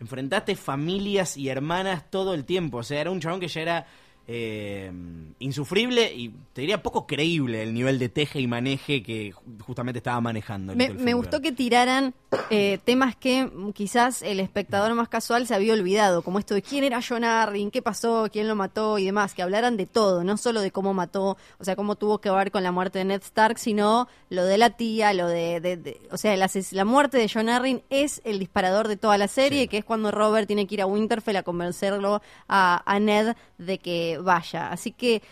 enfrentaste 0.00 0.56
familias 0.56 1.36
y 1.36 1.48
hermanas 1.48 2.10
todo 2.10 2.34
el 2.34 2.44
tiempo. 2.44 2.78
O 2.78 2.82
sea, 2.82 3.00
era 3.00 3.10
un 3.10 3.20
chabón 3.20 3.40
que 3.40 3.48
ya 3.48 3.60
era 3.60 3.86
eh, 4.28 4.90
insufrible 5.38 6.12
y 6.14 6.30
te 6.52 6.62
diría 6.62 6.82
poco 6.82 7.06
creíble 7.06 7.62
el 7.62 7.74
nivel 7.74 7.98
de 7.98 8.08
teje 8.08 8.40
y 8.40 8.46
maneje 8.46 9.02
que 9.02 9.32
ju- 9.32 9.60
justamente 9.62 9.98
estaba 9.98 10.20
manejando. 10.20 10.74
Me, 10.74 10.88
gustó 11.14 11.40
que 11.40 11.52
tiraran 11.52 12.14
eh, 12.50 12.78
temas 12.84 13.14
que 13.16 13.50
quizás 13.74 14.22
el 14.22 14.40
espectador 14.40 14.94
más 14.94 15.08
casual 15.08 15.46
se 15.46 15.54
había 15.54 15.74
olvidado, 15.74 16.22
como 16.22 16.38
esto 16.38 16.54
de 16.54 16.62
quién 16.62 16.84
era 16.84 17.00
John 17.06 17.24
Arryn, 17.24 17.70
qué 17.70 17.82
pasó, 17.82 18.28
quién 18.32 18.48
lo 18.48 18.56
mató 18.56 18.98
y 18.98 19.04
demás, 19.04 19.34
que 19.34 19.42
hablaran 19.42 19.76
de 19.76 19.86
todo, 19.86 20.24
no 20.24 20.36
solo 20.36 20.60
de 20.60 20.70
cómo 20.70 20.94
mató, 20.94 21.36
o 21.58 21.64
sea, 21.64 21.76
cómo 21.76 21.96
tuvo 21.96 22.18
que 22.18 22.30
ver 22.30 22.50
con 22.50 22.62
la 22.62 22.72
muerte 22.72 22.98
de 22.98 23.04
Ned 23.04 23.22
Stark, 23.22 23.58
sino 23.58 24.08
lo 24.30 24.44
de 24.44 24.58
la 24.58 24.70
tía, 24.70 25.12
lo 25.12 25.28
de, 25.28 25.60
de- 25.60 25.76
de- 25.76 26.00
o 26.10 26.16
sea, 26.16 26.36
la 26.36 26.84
muerte 26.84 27.18
de 27.18 27.30
John 27.32 27.48
Arryn 27.48 27.82
es 27.90 28.22
el 28.24 28.38
disparador 28.38 28.88
de 28.88 28.96
toda 28.96 29.18
la 29.18 29.28
serie, 29.28 29.68
que 29.68 29.78
es 29.78 29.84
cuando 29.84 30.10
Robert 30.10 30.46
tiene 30.46 30.66
que 30.66 30.74
ir 30.74 30.82
a 30.82 30.86
Winterfell 30.86 31.36
a 31.36 31.42
convencerlo 31.42 32.22
a, 32.48 32.82
a 32.84 32.98
Ned 32.98 33.36
de 33.58 33.78
que 33.78 34.15
vaya. 34.22 34.70
Así 34.70 34.92
que, 34.92 35.22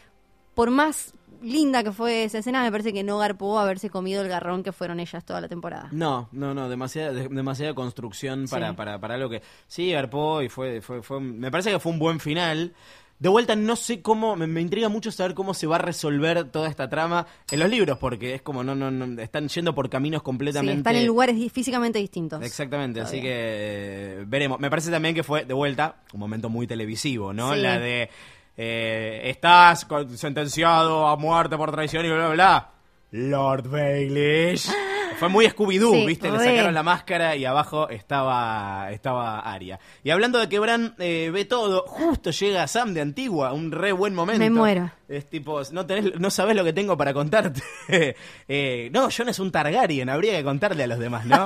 por 0.54 0.70
más 0.70 1.12
linda 1.42 1.82
que 1.84 1.92
fue 1.92 2.24
esa 2.24 2.38
escena, 2.38 2.62
me 2.62 2.70
parece 2.70 2.92
que 2.92 3.02
no 3.02 3.18
garpó 3.18 3.58
haberse 3.58 3.90
comido 3.90 4.22
el 4.22 4.28
garrón 4.28 4.62
que 4.62 4.72
fueron 4.72 4.98
ellas 5.00 5.24
toda 5.24 5.40
la 5.42 5.48
temporada. 5.48 5.88
No, 5.92 6.28
no, 6.32 6.54
no, 6.54 6.68
demasiada, 6.70 7.12
de- 7.12 7.28
demasiada 7.28 7.74
construcción 7.74 8.46
para, 8.48 8.70
Sí. 8.70 8.76
para, 8.76 8.98
para 8.98 9.14
algo 9.16 9.28
que 9.28 9.42
sí, 9.66 9.90
garpó 9.92 10.40
y 10.40 10.48
fue, 10.48 10.80
fue, 10.80 11.02
fue, 11.02 11.20
me 11.20 11.50
parece 11.50 11.70
que 11.70 11.78
fue 11.80 11.92
un 11.92 11.98
buen 11.98 12.18
final. 12.20 12.72
De 13.18 13.28
vuelta, 13.28 13.54
no 13.54 13.76
sé 13.76 14.02
cómo, 14.02 14.34
me, 14.36 14.46
me 14.46 14.60
intriga 14.60 14.88
mucho 14.88 15.12
saber 15.12 15.34
cómo 15.34 15.54
se 15.54 15.66
va 15.66 15.76
a 15.76 15.78
resolver 15.78 16.44
toda 16.50 16.68
esta 16.68 16.88
trama 16.88 17.26
en 17.50 17.60
los 17.60 17.70
libros, 17.70 17.96
porque 17.98 18.34
es 18.34 18.42
como, 18.42 18.64
no, 18.64 18.74
no, 18.74 18.90
no, 18.90 19.20
están 19.22 19.48
yendo 19.48 19.74
por 19.74 19.88
caminos 19.88 20.20
Sí, 20.20 20.24
completamente... 20.24 20.78
están 20.78 20.96
en 20.96 21.06
lugares 21.06 21.52
físicamente 21.52 21.98
distintos. 22.00 22.42
Exactamente, 22.42 23.00
así 23.00 23.20
que 23.20 23.28
eh, 23.30 24.24
veremos. 24.26 24.58
Me 24.60 24.68
parece 24.68 24.90
también 24.90 25.14
que 25.14 25.22
fue, 25.22 25.44
de 25.44 25.54
vuelta, 25.54 25.96
un 26.12 26.20
momento 26.20 26.48
muy 26.48 26.66
televisivo, 26.66 27.32
¿no? 27.32 27.54
Sí. 27.54 27.60
La 27.60 27.78
de, 27.78 28.10
eh, 28.56 29.22
estás 29.24 29.86
sentenciado 30.16 31.08
a 31.08 31.16
muerte 31.16 31.56
por 31.56 31.72
traición 31.72 32.06
y 32.06 32.08
bla, 32.08 32.16
bla, 32.16 32.34
bla. 32.34 32.70
Lord 33.10 33.68
Baelish. 33.68 34.68
Fue 35.18 35.28
muy 35.28 35.46
Scooby-Doo, 35.46 35.92
Sí, 35.92 36.06
¿viste? 36.06 36.28
Le 36.28 36.38
sacaron 36.38 36.74
la 36.74 36.82
máscara 36.82 37.36
y 37.36 37.44
abajo 37.44 37.88
estaba, 37.88 38.90
estaba 38.90 39.38
Aria. 39.38 39.78
Y 40.02 40.10
hablando 40.10 40.40
de 40.40 40.48
que 40.48 40.58
Bran 40.58 40.96
eh, 40.98 41.30
ve 41.32 41.44
todo, 41.44 41.84
justo 41.86 42.32
llega 42.32 42.66
Sam 42.66 42.94
de 42.94 43.00
Antigua, 43.00 43.52
un 43.52 43.70
re 43.70 43.92
buen 43.92 44.12
momento. 44.12 44.40
Me 44.40 44.50
muero. 44.50 44.90
Es 45.08 45.30
tipo, 45.30 45.62
no, 45.70 45.86
tenés, 45.86 46.18
no 46.18 46.30
sabes 46.30 46.56
lo 46.56 46.64
que 46.64 46.72
tengo 46.72 46.96
para 46.96 47.14
contarte. 47.14 47.62
Eh, 48.48 48.90
no, 48.92 49.08
Jon 49.16 49.28
es 49.28 49.38
un 49.38 49.50
Targaryen, 49.50 50.08
habría 50.08 50.36
que 50.36 50.44
contarle 50.44 50.84
a 50.84 50.86
los 50.86 50.98
demás, 50.98 51.24
¿no? 51.26 51.44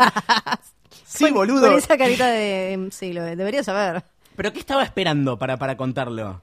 sí, 1.05 1.31
boludo. 1.31 1.69
Con 1.69 1.79
esa 1.79 1.97
carita 1.97 2.29
de... 2.29 2.89
Sí, 2.91 3.13
lo 3.13 3.23
debería 3.23 3.63
saber. 3.63 4.03
¿Pero 4.39 4.53
qué 4.53 4.61
estaba 4.61 4.85
esperando 4.85 5.37
para, 5.37 5.57
para 5.57 5.77
contarlo? 5.77 6.41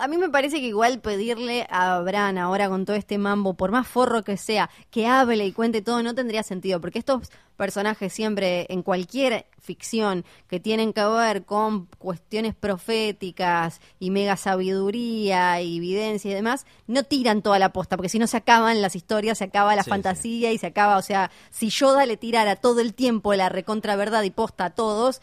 A 0.00 0.06
mí 0.06 0.18
me 0.18 0.28
parece 0.28 0.60
que 0.60 0.66
igual 0.66 1.00
pedirle 1.00 1.66
a 1.70 1.98
Bran 2.00 2.36
ahora 2.36 2.68
con 2.68 2.84
todo 2.84 2.94
este 2.94 3.16
mambo, 3.16 3.54
por 3.54 3.70
más 3.70 3.88
forro 3.88 4.22
que 4.22 4.36
sea, 4.36 4.68
que 4.90 5.06
hable 5.06 5.46
y 5.46 5.52
cuente 5.52 5.80
todo, 5.80 6.02
no 6.02 6.14
tendría 6.14 6.42
sentido, 6.42 6.78
porque 6.82 6.98
estos 6.98 7.30
personajes 7.56 8.12
siempre 8.12 8.66
en 8.68 8.82
cualquier 8.82 9.46
ficción 9.58 10.24
que 10.48 10.58
tienen 10.58 10.92
que 10.92 11.04
ver 11.04 11.44
con 11.44 11.86
cuestiones 11.98 12.54
proféticas 12.54 13.80
y 14.00 14.10
mega 14.10 14.36
sabiduría 14.36 15.60
y 15.62 15.76
evidencia 15.78 16.32
y 16.32 16.34
demás, 16.34 16.66
no 16.86 17.04
tiran 17.04 17.40
toda 17.40 17.58
la 17.58 17.72
posta, 17.72 17.96
porque 17.96 18.08
si 18.08 18.18
no 18.18 18.26
se 18.26 18.38
acaban 18.38 18.82
las 18.82 18.96
historias, 18.96 19.38
se 19.38 19.44
acaba 19.44 19.76
la 19.76 19.84
Sí, 19.84 19.90
fantasía 19.90 20.52
y 20.52 20.58
se 20.58 20.66
acaba, 20.66 20.98
o 20.98 21.02
sea, 21.02 21.30
si 21.50 21.70
Yoda 21.70 22.04
le 22.04 22.16
tirara 22.16 22.56
todo 22.56 22.80
el 22.80 22.94
tiempo 22.94 23.32
la 23.34 23.48
recontra 23.48 23.96
verdad 23.96 24.22
y 24.24 24.30
posta 24.30 24.66
a 24.66 24.70
todos, 24.70 25.22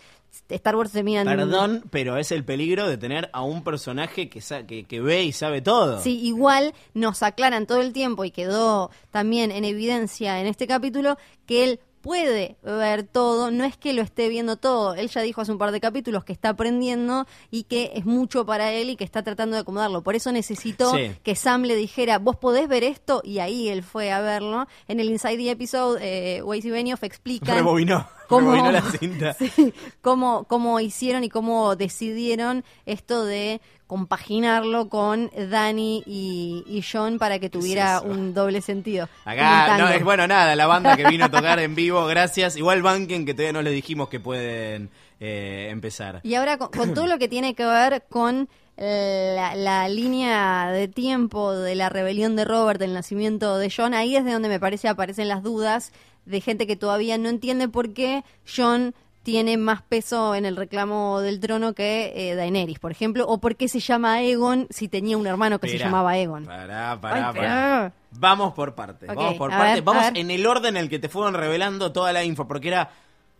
Star 0.50 0.76
Wars 0.76 0.92
termina 0.92 1.22
en 1.22 1.28
Perdón, 1.28 1.84
pero 1.92 2.18
es 2.18 2.32
el 2.32 2.44
peligro 2.44 2.88
de 2.88 2.98
tener 2.98 3.30
a 3.34 3.42
un 3.44 3.64
personaje 3.64 4.30
que, 4.30 4.42
sa- 4.42 4.66
que, 4.66 4.84
que 4.86 5.00
ve 5.02 5.24
y 5.24 5.32
sabe 5.32 5.62
todo. 5.62 6.02
Sí, 6.02 6.20
igual 6.22 6.74
nos 6.94 7.22
aclaran 7.24 7.66
todo 7.68 7.82
el 7.82 7.94
tiempo 7.94 8.26
y 8.26 8.32
quedó 8.32 8.90
también 9.12 9.52
en 9.52 9.66
evidencia 9.66 10.40
en 10.40 10.48
este 10.48 10.68
capítulo 10.68 11.18
que 11.46 11.64
él 11.64 11.80
puede 12.02 12.56
ver 12.64 13.04
todo, 13.04 13.52
no 13.52 13.66
es 13.66 13.76
que 13.76 13.92
lo 13.92 14.02
esté 14.02 14.30
viendo 14.30 14.56
todo, 14.56 14.94
él 14.96 15.10
ya 15.10 15.22
dijo 15.22 15.42
hace 15.42 15.52
un 15.52 15.58
par 15.58 15.74
de 15.74 15.82
capítulos 15.82 16.24
que 16.24 16.32
está 16.32 16.48
aprendiendo 16.50 17.28
y 17.52 17.64
que 17.64 17.92
es 17.94 18.06
mucho 18.06 18.46
para 18.46 18.72
él 18.72 18.90
y 18.90 18.96
que 18.96 19.04
está 19.04 19.22
tratando 19.22 19.56
de 19.58 19.62
acomodarlo, 19.64 20.02
por 20.02 20.16
eso 20.16 20.32
necesitó 20.32 20.96
Sí. 20.96 21.12
que 21.24 21.36
Sam 21.36 21.64
le 21.64 21.76
dijera, 21.76 22.18
vos 22.18 22.38
podés 22.38 22.70
ver 22.70 22.86
esto 22.86 23.22
y 23.26 23.40
ahí 23.40 23.68
él 23.68 23.84
fue 23.84 24.14
a 24.14 24.22
verlo, 24.22 24.66
en 24.88 25.02
el 25.02 25.10
Inside 25.10 25.36
the 25.38 25.52
Episode, 25.52 26.00
eh, 26.02 26.42
Weiss 26.42 26.64
y 26.64 26.72
Benioff 26.72 27.04
explican 27.04 27.54
Rebobinó, 27.58 28.08
cómo, 28.36 28.52
rebobinó 28.52 28.72
la 28.72 28.82
cinta. 28.82 29.34
Sí, 29.40 29.74
cómo, 30.02 30.46
cómo 30.46 30.80
hicieron 30.80 31.24
y 31.24 31.30
cómo 31.30 31.76
decidieron 31.76 32.64
esto 32.86 33.26
de 33.26 33.60
compaginarlo 33.88 34.88
con 34.88 35.32
Dani 35.50 36.04
y, 36.06 36.64
y 36.68 36.84
John 36.84 37.18
para 37.18 37.40
que 37.40 37.50
tuviera 37.50 38.02
un 38.02 38.36
doble 38.36 38.62
sentido. 38.62 39.10
Acá, 39.26 39.80
no, 39.80 39.90
es 39.90 40.04
bueno, 40.04 40.28
nada, 40.28 40.56
la 40.56 40.68
banda 40.68 40.96
que 40.96 41.08
vino 41.08 41.26
a 41.26 41.32
tocar 41.32 41.60
en 41.60 41.74
vivo, 41.74 42.06
gracias. 42.06 42.56
Igual 42.56 42.84
banquen 42.84 43.26
que 43.26 43.34
todavía 43.34 43.54
no 43.54 43.64
les 43.64 43.74
dijimos 43.74 44.08
que 44.10 44.20
pueden 44.20 44.92
eh, 45.20 45.70
empezar. 45.72 46.22
Y 46.24 46.36
ahora 46.36 46.58
con, 46.58 46.70
con 46.70 46.94
todo 46.94 47.08
lo 47.08 47.18
que 47.18 47.28
tiene 47.28 47.56
que 47.56 47.66
ver 47.66 48.04
con 48.10 48.48
eh, 48.78 49.34
la, 49.36 49.56
la 49.56 49.90
línea 49.90 50.72
de 50.72 50.88
tiempo 50.88 51.54
de 51.54 51.76
la 51.76 51.90
rebelión 51.90 52.38
de 52.38 52.46
Robert, 52.46 52.80
del 52.80 52.94
nacimiento 52.94 53.58
de 53.58 53.70
John, 53.76 53.94
ahí 53.94 54.16
es 54.16 54.24
de 54.24 54.32
donde 54.32 54.48
me 54.48 54.60
parece 54.60 54.88
aparecen 54.88 55.28
las 55.28 55.44
dudas 55.44 55.92
de 56.30 56.42
gente 56.42 56.68
que 56.68 56.76
todavía 56.76 57.18
no 57.18 57.30
entiende 57.30 57.68
por 57.68 57.94
qué 57.94 58.24
John 58.46 58.94
tiene 59.24 59.58
más 59.58 59.82
peso 59.82 60.34
en 60.36 60.46
el 60.46 60.56
reclamo 60.56 61.20
del 61.20 61.40
trono 61.40 61.74
que 61.74 62.14
eh, 62.16 62.36
Daenerys, 62.36 62.80
por 62.80 62.92
ejemplo, 62.92 63.28
o 63.28 63.40
por 63.40 63.56
qué 63.56 63.68
se 63.68 63.80
llama 63.80 64.14
Aegon 64.14 64.68
si 64.70 64.88
tenía 64.88 65.18
un 65.18 65.28
hermano 65.28 65.60
que 65.60 65.68
se 65.68 65.78
llamaba 65.78 66.12
Aegon. 66.12 66.46
Pará, 66.46 67.00
pará, 67.02 67.28
Ay, 67.30 67.36
pará. 67.36 67.94
Vamos 68.12 68.54
por 68.54 68.76
partes, 68.76 69.10
Ok, 69.10 69.16
vamos 69.16 69.34
por 69.36 69.52
ver, 69.52 69.82
vamos 69.82 70.06
en 70.14 70.32
el 70.32 70.46
orden 70.48 70.78
en 70.78 70.84
el 70.84 70.90
que 70.90 71.00
te 71.00 71.10
fueron 71.10 71.34
revelando 71.34 71.92
toda 71.92 72.14
la 72.14 72.24
info, 72.24 72.48
porque 72.48 72.70
era... 72.70 72.90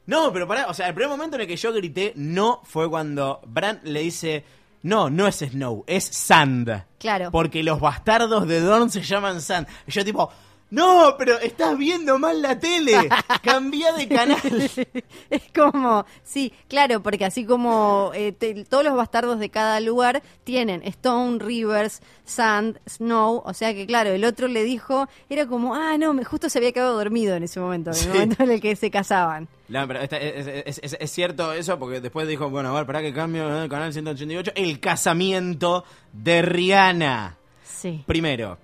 No, 0.06 0.34
pero 0.34 0.48
pará, 0.48 0.66
o 0.68 0.74
sea, 0.74 0.88
el 0.88 0.94
primer 0.94 1.10
momento 1.10 1.36
en 1.36 1.42
el 1.42 1.48
que 1.48 1.56
yo 1.56 1.72
grité 1.72 2.14
no 2.16 2.62
fue 2.64 2.90
cuando 2.90 3.42
Bran 3.48 3.80
le 3.84 4.02
dice... 4.02 4.44
No, 4.82 5.10
no 5.10 5.28
es 5.28 5.40
Snow, 5.40 5.84
es 5.88 6.06
Sand. 6.06 6.86
Claro. 7.00 7.32
Porque 7.32 7.64
los 7.64 7.82
bastardos 7.82 8.48
de 8.48 8.62
Dorn 8.62 8.90
se 8.90 9.02
llaman 9.02 9.42
Sand. 9.42 9.68
Y 9.88 9.92
yo 9.92 10.04
tipo... 10.06 10.32
No, 10.72 11.16
pero 11.18 11.40
estás 11.40 11.76
viendo 11.78 12.20
mal 12.20 12.42
la 12.44 12.60
tele. 12.60 13.10
Cambia 13.44 13.92
de 13.94 14.08
canal. 14.08 14.38
es 15.32 15.42
como, 15.56 16.06
sí, 16.24 16.54
claro, 16.68 17.02
porque 17.02 17.26
así 17.26 17.44
como 17.44 18.12
eh, 18.14 18.34
te- 18.34 18.66
todos 18.66 18.84
los 18.84 18.96
bastardos 18.96 19.40
de 19.40 19.50
cada 19.50 19.80
lugar 19.80 20.22
tienen 20.44 20.84
Stone, 20.84 21.40
Rivers, 21.40 22.02
Sand, 22.24 22.80
Snow, 22.88 23.42
o 23.44 23.54
sea 23.56 23.74
que 23.74 23.88
claro, 23.88 24.12
el 24.12 24.24
otro 24.26 24.48
le 24.48 24.64
dijo, 24.64 25.08
era 25.28 25.48
como, 25.48 25.74
ah, 25.74 25.98
no, 25.98 26.14
me- 26.14 26.24
justo 26.24 26.50
se 26.50 26.60
había 26.60 26.72
quedado 26.72 26.96
dormido 26.96 27.36
en 27.36 27.44
ese 27.44 27.60
momento, 27.60 27.90
en 27.90 27.96
el 27.98 28.02
Sí. 28.04 28.08
momento 28.10 28.44
en 28.44 28.52
el 28.52 28.62
que 28.62 28.76
se 28.76 28.92
casaban. 28.92 29.48
No, 29.70 29.88
pero 29.88 30.02
esta- 30.02 30.18
es, 30.18 30.46
es- 30.48 30.80
es- 30.84 30.98
es 31.00 31.12
cierto 31.12 31.52
eso, 31.54 31.80
porque 31.80 32.00
después 32.00 32.28
dijo, 32.28 32.48
bueno, 32.52 32.70
a 32.70 32.74
ver, 32.74 32.86
para 32.86 33.02
que 33.02 33.12
cambio 33.12 33.64
el 33.64 33.70
canal 33.70 33.92
188, 33.92 34.52
el 34.56 34.80
casamiento 34.80 35.84
de 36.14 36.44
Rihanna. 36.44 37.38
Sí. 37.64 38.04
Primero, 38.06 38.58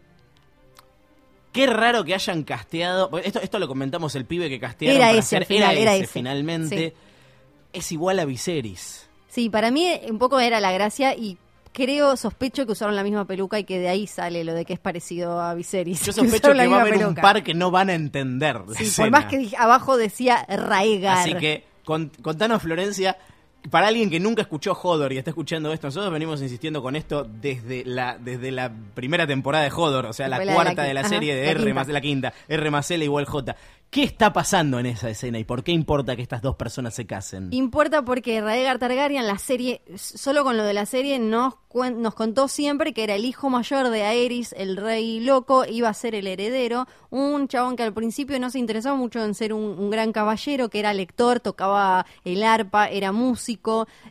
qué 1.55 1.65
raro 1.67 2.03
que 2.03 2.13
hayan 2.13 2.43
casteado, 2.43 3.09
esto, 3.23 3.39
esto 3.41 3.57
lo 3.59 3.67
comentamos, 3.67 4.13
el 4.15 4.25
pibe 4.25 4.49
que 4.49 4.59
castearon 4.59 4.97
Era 4.97 5.07
para 5.07 5.17
ese 5.19 5.37
hacer- 5.37 5.45
final, 5.47 5.77
era 5.77 5.95
ese, 5.95 6.03
ese. 6.03 6.13
finalmente, 6.13 6.93
Sí. 6.95 7.69
es 7.73 7.91
igual 7.91 8.19
a 8.19 8.25
Viserys. 8.25 9.07
Sí, 9.29 9.49
para 9.49 9.71
mí 9.71 9.85
eh, 9.87 10.05
un 10.09 10.19
poco 10.19 10.39
era 10.39 10.59
la 10.59 10.71
gracia 10.71 11.15
y 11.15 11.37
creo, 11.73 12.15
sospecho 12.15 12.65
que 12.65 12.71
usaron 12.73 12.95
la 12.95 13.03
misma 13.03 13.25
peluca 13.25 13.59
y 13.59 13.63
que 13.65 13.79
de 13.79 13.89
ahí 13.89 14.07
sale 14.07 14.43
lo 14.43 14.53
de 14.53 14.63
que 14.65 14.73
es 14.73 14.79
parecido 14.79 15.41
a 15.41 15.53
Viserys. 15.55 15.99
Yo 16.01 16.05
que 16.07 16.11
sospecho 16.13 16.53
la 16.53 16.63
que 16.63 16.69
va 16.69 16.77
a 16.77 16.81
haber 16.81 16.93
un 16.93 16.99
peluca. 16.99 17.21
par 17.21 17.43
que 17.43 17.53
no 17.53 17.71
van 17.71 17.89
a 17.89 17.93
entender 17.95 18.61
la 18.67 18.75
Sí, 18.77 18.89
por 19.01 19.09
más 19.11 19.25
que 19.25 19.49
abajo 19.57 19.97
decía 19.97 20.45
Raegar. 20.47 21.17
Así 21.17 21.33
que 21.35 21.65
con- 21.83 22.09
contanos, 22.21 22.61
Florencia, 22.61 23.17
para 23.69 23.87
alguien 23.87 24.09
que 24.09 24.19
nunca 24.19 24.41
escuchó 24.41 24.73
Hodor 24.73 25.13
y 25.13 25.17
está 25.17 25.31
escuchando 25.31 25.71
esto, 25.73 25.87
nosotros 25.87 26.11
venimos 26.11 26.41
insistiendo 26.41 26.81
con 26.81 26.95
esto 26.95 27.23
desde 27.23 27.83
la 27.85 28.17
desde 28.17 28.51
la 28.51 28.71
primera 28.93 29.25
temporada 29.27 29.63
de 29.63 29.71
Hodor, 29.71 30.05
o 30.05 30.13
sea, 30.13 30.27
la 30.27 30.39
de 30.39 30.53
cuarta 30.53 30.83
de 30.83 30.93
la, 30.93 31.03
serie 31.03 31.35
de 31.35 31.45
la 31.45 31.51
R 31.51 31.59
quinta. 31.59 31.73
más 31.73 31.87
la 31.87 32.01
quinta, 32.01 32.33
R 32.47 32.71
más 32.71 32.91
L 32.91 33.03
igual 33.03 33.25
J. 33.25 33.55
¿Qué 33.95 34.03
está 34.03 34.33
pasando 34.33 34.77
en 34.77 34.87
esa 34.87 35.09
escena 35.09 35.39
y 35.39 35.45
por 35.45 35.63
qué 35.63 35.71
importa 35.71 36.17
que 36.17 36.21
estas 36.21 36.41
dos 36.41 36.57
personas 36.57 36.93
se 36.93 37.05
casen? 37.05 37.47
Importa 37.51 38.01
porque 38.01 38.41
Raegar 38.41 38.77
Targaryen, 38.77 39.25
la 39.25 39.37
serie, 39.37 39.81
solo 39.95 40.43
con 40.43 40.57
lo 40.57 40.65
de 40.65 40.73
la 40.73 40.85
serie, 40.85 41.17
nos, 41.17 41.53
nos 41.73 42.13
contó 42.13 42.49
siempre 42.49 42.93
que 42.93 43.05
era 43.05 43.15
el 43.15 43.23
hijo 43.23 43.49
mayor 43.49 43.89
de 43.89 44.03
Aerys, 44.03 44.53
el 44.57 44.75
rey 44.75 45.21
loco, 45.21 45.63
iba 45.63 45.87
a 45.87 45.93
ser 45.93 46.13
el 46.13 46.27
heredero. 46.27 46.87
Un 47.09 47.47
chabón 47.47 47.77
que 47.77 47.83
al 47.83 47.93
principio 47.93 48.37
no 48.37 48.49
se 48.49 48.59
interesaba 48.59 48.97
mucho 48.97 49.23
en 49.23 49.33
ser 49.33 49.53
un, 49.53 49.63
un 49.63 49.89
gran 49.89 50.11
caballero, 50.11 50.67
que 50.67 50.79
era 50.79 50.93
lector, 50.93 51.39
tocaba 51.39 52.05
el 52.25 52.43
arpa, 52.43 52.89
era 52.89 53.13
músico. 53.13 53.54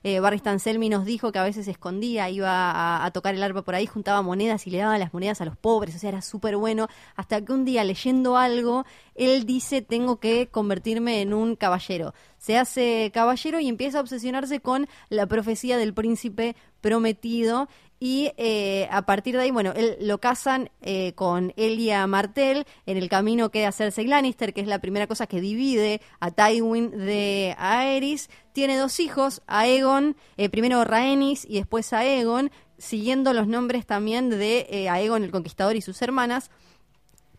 Eh, 0.03 0.21
Barry 0.21 0.41
nos 0.89 1.05
dijo 1.05 1.33
que 1.33 1.39
a 1.39 1.45
veces 1.45 1.65
se 1.65 1.71
escondía, 1.71 2.29
iba 2.31 2.71
a, 2.71 3.05
a 3.05 3.11
tocar 3.11 3.35
el 3.35 3.43
arpa 3.43 3.63
por 3.63 3.75
ahí, 3.75 3.87
juntaba 3.87 4.23
monedas 4.23 4.67
y 4.67 4.71
le 4.71 4.79
daba 4.79 4.99
las 4.99 5.13
monedas 5.13 5.41
a 5.41 5.45
los 5.45 5.57
pobres, 5.57 5.95
o 5.95 5.99
sea, 5.99 6.11
era 6.11 6.23
súper 6.23 6.57
bueno. 6.57 6.89
Hasta 7.17 7.45
que 7.45 7.53
un 7.53 7.65
día, 7.65 7.85
leyendo 7.85 8.37
algo, 8.37 8.85
él 9.15 9.47
dice, 9.47 9.83
tengo 9.83 10.21
que 10.21 10.49
convertirme 10.49 11.21
en 11.21 11.35
un 11.35 11.57
caballero. 11.57 12.15
Se 12.39 12.59
hace 12.59 13.11
caballero 13.15 13.61
y 13.61 13.69
empieza 13.69 13.99
a 13.99 14.01
obsesionarse 14.03 14.61
con 14.61 14.89
la 15.09 15.27
profecía 15.27 15.79
del 15.79 15.95
príncipe 15.95 16.57
prometido. 16.81 17.69
Y 18.07 18.33
eh, 18.37 18.87
a 18.91 19.07
partir 19.07 19.35
de 19.35 19.45
ahí, 19.45 19.51
bueno, 19.51 19.73
él 19.75 19.97
lo 19.99 20.19
casan 20.19 20.69
eh, 20.83 21.15
con 21.15 21.55
Elia 21.57 22.07
Martell. 22.07 22.67
En 22.85 22.99
el 22.99 23.09
camino 23.09 23.51
queda 23.51 23.73
Cersei 23.73 24.07
Lannister, 24.07 24.53
que 24.53 24.61
es 24.61 24.67
la 24.67 24.79
primera 24.79 25.07
cosa 25.07 25.27
que 25.27 25.41
divide 25.41 26.03
a 26.21 26.31
Tywin 26.31 26.91
de 26.91 27.57
Aerys. 27.57 28.29
Tiene 28.53 28.77
dos 28.77 29.01
hijos, 29.01 29.41
Aegon, 29.47 30.17
eh, 30.37 30.51
primero 30.51 30.85
Rhaenys 30.85 31.47
y 31.49 31.55
después 31.55 31.95
Aegon, 31.95 32.51
siguiendo 32.77 33.33
los 33.33 33.47
nombres 33.47 33.87
también 33.87 34.29
de 34.29 34.67
eh, 34.69 34.91
Aegon 34.91 35.25
el 35.25 35.31
Conquistador 35.31 35.75
y 35.75 35.81
sus 35.81 36.03
hermanas 36.03 36.51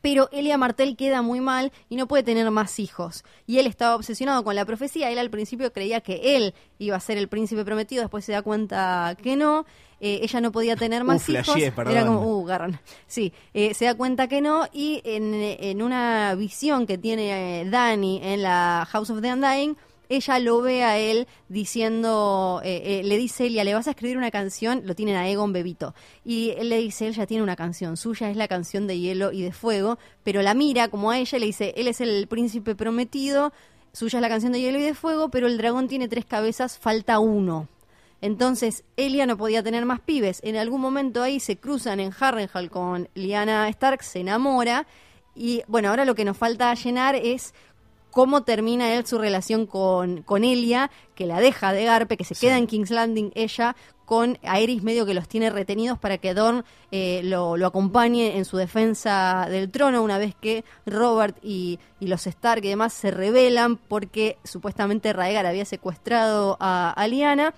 pero 0.05 0.29
Elia 0.31 0.55
Martell 0.55 0.95
queda 0.95 1.23
muy 1.23 1.39
mal 1.41 1.71
y 1.89 1.95
no 1.95 2.07
puede 2.07 2.21
tener 2.21 2.51
más 2.51 2.77
hijos. 2.79 3.23
Y 3.47 3.57
él 3.57 3.65
estaba 3.65 3.95
obsesionado 3.95 4.43
con 4.43 4.53
la 4.55 4.63
profecía. 4.63 5.09
Él 5.09 5.17
al 5.17 5.31
principio 5.31 5.73
creía 5.73 5.99
que 6.01 6.35
él 6.37 6.53
iba 6.77 6.95
a 6.95 6.99
ser 6.99 7.17
el 7.17 7.27
príncipe 7.27 7.65
prometido, 7.65 8.03
después 8.03 8.23
se 8.23 8.31
da 8.33 8.43
cuenta 8.43 9.17
que 9.23 9.35
no. 9.35 9.65
Eh, 9.99 10.19
ella 10.21 10.41
no 10.41 10.51
podía 10.51 10.75
tener 10.75 11.03
más 11.03 11.27
Uh, 11.27 11.31
hijos. 11.31 11.45
flasheé, 11.45 11.71
perdón. 11.71 11.93
Era 11.93 12.05
como, 12.05 12.21
uh, 12.37 12.45
garrón. 12.45 12.79
Sí, 13.07 13.33
eh, 13.55 13.73
se 13.73 13.85
da 13.85 13.95
cuenta 13.95 14.27
que 14.27 14.41
no. 14.41 14.67
Y 14.71 15.01
en, 15.05 15.33
en 15.33 15.81
una 15.81 16.35
visión 16.35 16.85
que 16.85 16.99
tiene 16.99 17.61
eh, 17.61 17.65
Dani 17.67 18.19
en 18.21 18.43
la 18.43 18.87
House 18.91 19.09
of 19.09 19.21
the 19.21 19.33
Undying, 19.33 19.75
ella 20.09 20.39
lo 20.39 20.61
ve 20.61 20.83
a 20.83 20.97
él 20.97 21.27
diciendo, 21.49 22.61
eh, 22.63 22.81
eh, 22.85 23.03
le 23.03 23.17
dice 23.17 23.47
Elia, 23.47 23.63
¿le 23.63 23.73
vas 23.73 23.87
a 23.87 23.91
escribir 23.91 24.17
una 24.17 24.31
canción? 24.31 24.81
Lo 24.85 24.95
tienen 24.95 25.15
a 25.15 25.29
Egon 25.29 25.53
Bebito. 25.53 25.93
Y 26.23 26.51
él 26.57 26.69
le 26.69 26.77
dice, 26.77 27.07
él 27.07 27.13
ya 27.13 27.25
tiene 27.25 27.43
una 27.43 27.55
canción 27.55 27.97
suya, 27.97 28.29
es 28.29 28.37
la 28.37 28.47
canción 28.47 28.87
de 28.87 28.99
hielo 28.99 29.31
y 29.31 29.41
de 29.41 29.51
fuego, 29.51 29.97
pero 30.23 30.41
la 30.41 30.53
mira 30.53 30.87
como 30.87 31.11
a 31.11 31.19
ella 31.19 31.39
le 31.39 31.45
dice, 31.47 31.73
él 31.77 31.87
es 31.87 32.01
el 32.01 32.27
príncipe 32.27 32.75
prometido, 32.75 33.53
suya 33.93 34.19
es 34.19 34.21
la 34.21 34.29
canción 34.29 34.51
de 34.51 34.61
hielo 34.61 34.79
y 34.79 34.83
de 34.83 34.93
fuego, 34.93 35.29
pero 35.29 35.47
el 35.47 35.57
dragón 35.57 35.87
tiene 35.87 36.07
tres 36.07 36.25
cabezas, 36.25 36.77
falta 36.77 37.19
uno. 37.19 37.67
Entonces, 38.21 38.83
Elia 38.97 39.25
no 39.25 39.37
podía 39.37 39.61
tener 39.61 39.85
más 39.85 39.99
pibes. 39.99 40.39
En 40.43 40.55
algún 40.55 40.81
momento 40.81 41.21
ahí 41.21 41.39
se 41.39 41.57
cruzan 41.57 41.99
en 41.99 42.11
Harrenhal 42.17 42.69
con 42.71 43.09
Lyanna 43.13 43.69
Stark, 43.69 44.03
se 44.03 44.21
enamora. 44.21 44.87
Y 45.35 45.63
bueno, 45.67 45.89
ahora 45.89 46.05
lo 46.05 46.15
que 46.15 46.25
nos 46.25 46.37
falta 46.37 46.73
llenar 46.73 47.15
es 47.15 47.53
cómo 48.15 48.43
termina 48.43 48.93
él 48.93 49.05
su 49.05 49.17
relación 49.17 49.65
con, 49.67 50.21
con 50.21 50.45
Elia, 50.45 50.89
que 51.15 51.25
la 51.25 51.41
deja 51.41 51.73
de 51.73 51.83
Garpe, 51.83 52.15
que 52.15 52.23
se 52.23 52.33
queda 52.33 52.57
en 52.57 52.65
King's 52.65 52.89
Landing 52.89 53.33
ella, 53.35 53.75
con 54.05 54.37
Aerys 54.43 54.83
medio 54.83 55.05
que 55.05 55.13
los 55.13 55.27
tiene 55.27 55.49
retenidos 55.49 55.99
para 55.99 56.17
que 56.17 56.33
Dorn 56.33 56.63
eh, 56.91 57.19
lo, 57.25 57.57
lo 57.57 57.67
acompañe 57.67 58.37
en 58.37 58.45
su 58.45 58.55
defensa 58.55 59.47
del 59.49 59.69
trono 59.69 60.01
una 60.01 60.17
vez 60.17 60.33
que 60.33 60.63
Robert 60.85 61.37
y, 61.43 61.77
y 61.99 62.07
los 62.07 62.25
Stark 62.25 62.63
y 62.63 62.69
demás 62.69 62.93
se 62.93 63.11
rebelan 63.11 63.75
porque 63.75 64.37
supuestamente 64.45 65.11
Raegar 65.11 65.45
había 65.45 65.65
secuestrado 65.65 66.55
a, 66.61 66.91
a 66.91 67.07
Lyanna. 67.09 67.53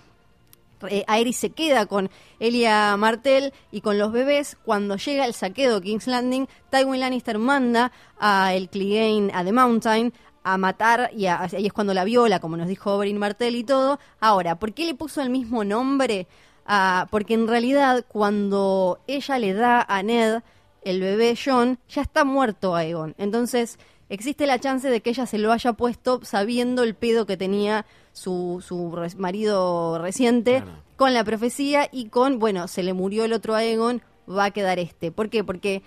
eh, 0.90 1.04
Aerys 1.08 1.38
se 1.38 1.50
queda 1.52 1.86
con 1.86 2.10
Elia 2.40 2.96
Martell 2.98 3.52
y 3.72 3.82
con 3.82 3.98
los 4.00 4.12
bebés. 4.12 4.58
Cuando 4.66 4.96
llega 4.96 5.26
el 5.26 5.34
saqueo 5.34 5.76
de 5.76 5.82
King's 5.86 6.08
Landing, 6.08 6.48
Tywin 6.72 7.00
Lannister 7.00 7.38
manda 7.38 7.92
a 8.20 8.54
el 8.56 8.70
Clegane 8.70 9.32
a 9.34 9.44
The 9.44 9.52
Mountain 9.52 10.14
a 10.54 10.58
matar 10.58 11.10
y 11.16 11.26
a- 11.28 11.42
ahí 11.42 11.66
es 11.66 11.74
cuando 11.74 11.94
la 11.94 12.04
viola, 12.04 12.40
como 12.40 12.58
nos 12.58 12.68
dijo 12.68 12.94
Oberyn 12.96 13.18
Martell 13.18 13.56
y 13.56 13.64
todo. 13.64 14.00
Ahora, 14.20 14.56
¿por 14.60 14.74
qué 14.74 14.86
le 14.86 14.94
puso 14.96 15.22
el 15.22 15.30
mismo 15.30 15.64
nombre? 15.64 16.28
Ah, 16.66 17.08
porque 17.12 17.34
en 17.34 17.48
realidad 17.48 18.06
cuando 18.08 19.00
ella 19.08 19.40
le 19.40 19.54
da 19.54 19.82
a 19.88 20.04
Ned 20.04 20.42
el 20.84 21.00
bebé 21.02 21.36
John, 21.44 21.80
ya 21.90 22.02
está 22.02 22.24
muerto 22.26 22.76
Aegon. 22.76 23.16
Entonces 23.18 23.78
existe 24.10 24.46
la 24.48 24.60
chance 24.60 24.90
de 24.90 25.02
que 25.02 25.10
ella 25.10 25.26
se 25.26 25.38
lo 25.38 25.52
haya 25.52 25.74
puesto 25.74 26.20
sabiendo 26.24 26.84
el 26.84 26.94
pedo 26.96 27.26
que 27.26 27.36
tenía 27.38 27.86
su, 28.14 28.64
su 28.66 28.94
marido 29.18 29.98
reciente 30.00 30.62
Claro. 30.62 30.84
con 30.96 31.14
la 31.14 31.24
profecía 31.24 31.88
y 31.92 32.08
con, 32.10 32.40
bueno, 32.40 32.68
se 32.68 32.84
le 32.84 32.94
murió 32.94 33.26
el 33.26 33.34
otro 33.34 33.54
Aegon, 33.56 34.02
va 34.30 34.46
a 34.46 34.52
quedar 34.52 34.80
este. 34.80 35.12
¿Por 35.12 35.30
qué? 35.30 35.44
Porque 35.44 35.84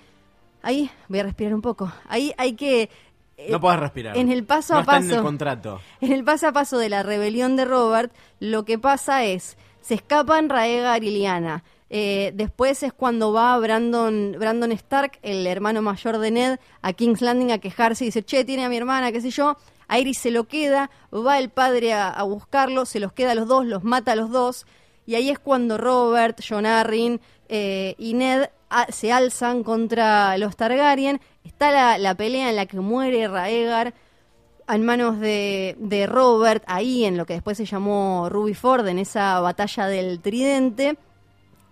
ahí, 0.62 0.90
voy 1.08 1.18
a 1.20 1.24
respirar 1.24 1.54
un 1.54 1.62
poco, 1.62 1.92
ahí 2.08 2.32
hay 2.38 2.54
que... 2.54 2.88
eh, 3.40 3.48
No 3.50 3.60
puedes 3.60 3.80
respirar. 3.80 4.16
En 4.16 4.30
el 4.30 4.44
paso 4.44 4.74
no 4.74 4.78
a 4.78 4.82
está 4.82 4.92
paso. 4.92 5.08
en 5.08 5.14
el 5.14 5.22
contrato. 5.22 5.80
En 6.00 6.12
el 6.12 6.24
paso 6.24 6.48
a 6.48 6.52
paso 6.52 6.78
de 6.78 6.88
la 6.88 7.02
rebelión 7.02 7.56
de 7.56 7.64
Robert, 7.64 8.12
lo 8.38 8.64
que 8.64 8.78
pasa 8.78 9.24
es, 9.24 9.56
se 9.80 9.94
escapan 9.94 10.48
Raegar 10.48 11.02
y 11.04 11.10
Lyanna. 11.10 11.64
Eh, 11.92 12.30
después 12.34 12.82
es 12.84 12.92
cuando 12.92 13.32
va 13.32 13.58
Brandon, 13.58 14.36
Brandon 14.38 14.70
Stark, 14.72 15.18
el 15.22 15.46
hermano 15.46 15.82
mayor 15.82 16.18
de 16.18 16.30
Ned, 16.30 16.58
a 16.82 16.92
King's 16.92 17.20
Landing 17.20 17.50
a 17.50 17.58
quejarse 17.58 18.04
y 18.04 18.08
dice, 18.08 18.22
che, 18.22 18.44
tiene 18.44 18.64
a 18.64 18.68
mi 18.68 18.76
hermana, 18.76 19.10
qué 19.10 19.20
sé 19.20 19.30
yo. 19.30 19.56
Aerys 19.88 20.18
se 20.18 20.30
lo 20.30 20.44
queda, 20.44 20.88
va 21.12 21.38
el 21.40 21.48
padre 21.50 21.92
a, 21.94 22.08
a 22.08 22.22
buscarlo, 22.22 22.86
se 22.86 23.00
los 23.00 23.12
queda 23.12 23.32
a 23.32 23.34
los 23.34 23.48
dos, 23.48 23.66
los 23.66 23.82
mata 23.82 24.12
a 24.12 24.16
los 24.16 24.30
dos. 24.30 24.66
Y 25.04 25.16
ahí 25.16 25.30
es 25.30 25.40
cuando 25.40 25.78
Robert, 25.78 26.40
John 26.48 26.64
Arryn 26.64 27.20
eh, 27.48 27.96
y 27.98 28.14
Ned 28.14 28.50
se 28.90 29.12
alzan 29.12 29.62
contra 29.62 30.36
los 30.38 30.56
Targaryen. 30.56 31.20
Está 31.44 31.70
la, 31.70 31.98
la 31.98 32.14
pelea 32.14 32.50
en 32.50 32.56
la 32.56 32.66
que 32.66 32.78
muere 32.80 33.28
Raegar 33.28 33.94
en 34.68 34.84
manos 34.84 35.18
de, 35.18 35.76
de 35.80 36.06
Robert, 36.06 36.62
ahí 36.66 37.04
en 37.04 37.16
lo 37.16 37.26
que 37.26 37.32
después 37.34 37.56
se 37.56 37.64
llamó 37.64 38.28
Ruby 38.30 38.54
Ford, 38.54 38.86
en 38.86 38.98
esa 39.00 39.40
batalla 39.40 39.86
del 39.86 40.20
tridente. 40.20 40.96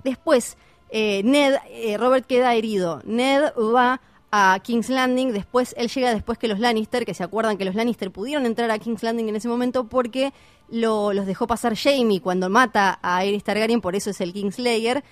Después, 0.03 0.57
eh, 0.90 1.22
Ned, 1.24 1.57
eh, 1.70 1.96
Robert 1.96 2.26
queda 2.26 2.55
herido. 2.55 3.01
Ned 3.05 3.53
va 3.57 4.01
a 4.30 4.59
King's 4.62 4.90
Landing, 4.90 5.32
después 5.32 5.74
él 5.78 5.88
llega 5.88 6.12
después 6.12 6.38
que 6.38 6.49
los 6.49 6.59
Lannister, 6.59 7.07
que 7.07 7.14
se 7.14 7.22
acuerdan 7.22 7.57
que 7.57 7.64
los 7.64 7.74
Lannister 7.74 8.11
pudieron 8.11 8.46
entrar 8.46 8.70
a 8.70 8.78
King's 8.78 9.03
Landing 9.03 9.28
en 9.28 9.36
ese 9.36 9.49
momento 9.49 9.84
porque 9.84 10.32
lo- 10.68 11.12
los 11.14 11.24
dejó 11.24 11.46
pasar 11.46 11.76
Jamie 11.76 12.20
cuando 12.20 12.51
mata 12.51 12.99
a 13.01 13.18
Aerys 13.18 13.44
Targaryen, 13.44 13.80
por 13.80 13.96
eso 13.96 14.11
es 14.11 14.20
el 14.20 14.32
Kingslayer. 14.34 15.03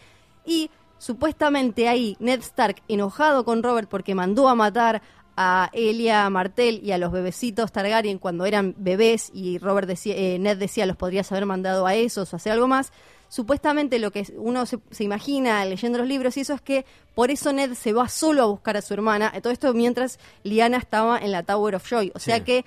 Y 0.44 0.70
supuestamente 0.98 1.88
ahí 1.88 2.16
Ned 2.20 2.40
Stark, 2.40 2.82
enojado 2.88 3.44
con 3.44 3.62
Robert 3.62 3.88
porque 3.88 4.14
mandó 4.14 4.48
a 4.48 4.54
matar 4.54 5.02
a 5.36 5.68
Elia 5.72 6.28
Martell 6.30 6.80
y 6.82 6.92
a 6.92 6.98
los 6.98 7.12
bebecitos 7.12 7.70
Targaryen 7.70 8.18
cuando 8.18 8.46
eran 8.46 8.74
bebés 8.78 9.30
y 9.34 9.58
Robert 9.58 9.86
decía, 9.86 10.14
eh, 10.16 10.38
Ned 10.38 10.56
decía 10.56 10.86
los 10.86 10.96
podrías 10.96 11.30
haber 11.30 11.44
mandado 11.44 11.86
a 11.86 11.94
esos 11.94 12.32
o 12.32 12.36
hacer 12.36 12.52
algo 12.52 12.68
más. 12.68 12.92
Supuestamente 13.28 13.98
lo 13.98 14.12
que 14.12 14.24
uno 14.36 14.66
se, 14.66 14.78
se 14.90 15.04
imagina 15.04 15.64
leyendo 15.64 15.98
los 15.98 16.06
libros 16.06 16.36
y 16.36 16.40
eso 16.40 16.54
es 16.54 16.60
que 16.60 16.86
por 17.14 17.30
eso 17.30 17.52
Ned 17.52 17.74
se 17.74 17.92
va 17.92 18.08
solo 18.08 18.42
a 18.42 18.46
buscar 18.46 18.76
a 18.76 18.82
su 18.82 18.94
hermana. 18.94 19.32
Todo 19.42 19.52
esto 19.52 19.74
mientras 19.74 20.18
Lyanna 20.42 20.78
estaba 20.78 21.18
en 21.18 21.32
la 21.32 21.42
Tower 21.42 21.74
of 21.74 21.86
Joy. 21.86 22.12
O 22.14 22.18
sea 22.18 22.44
que 22.44 22.64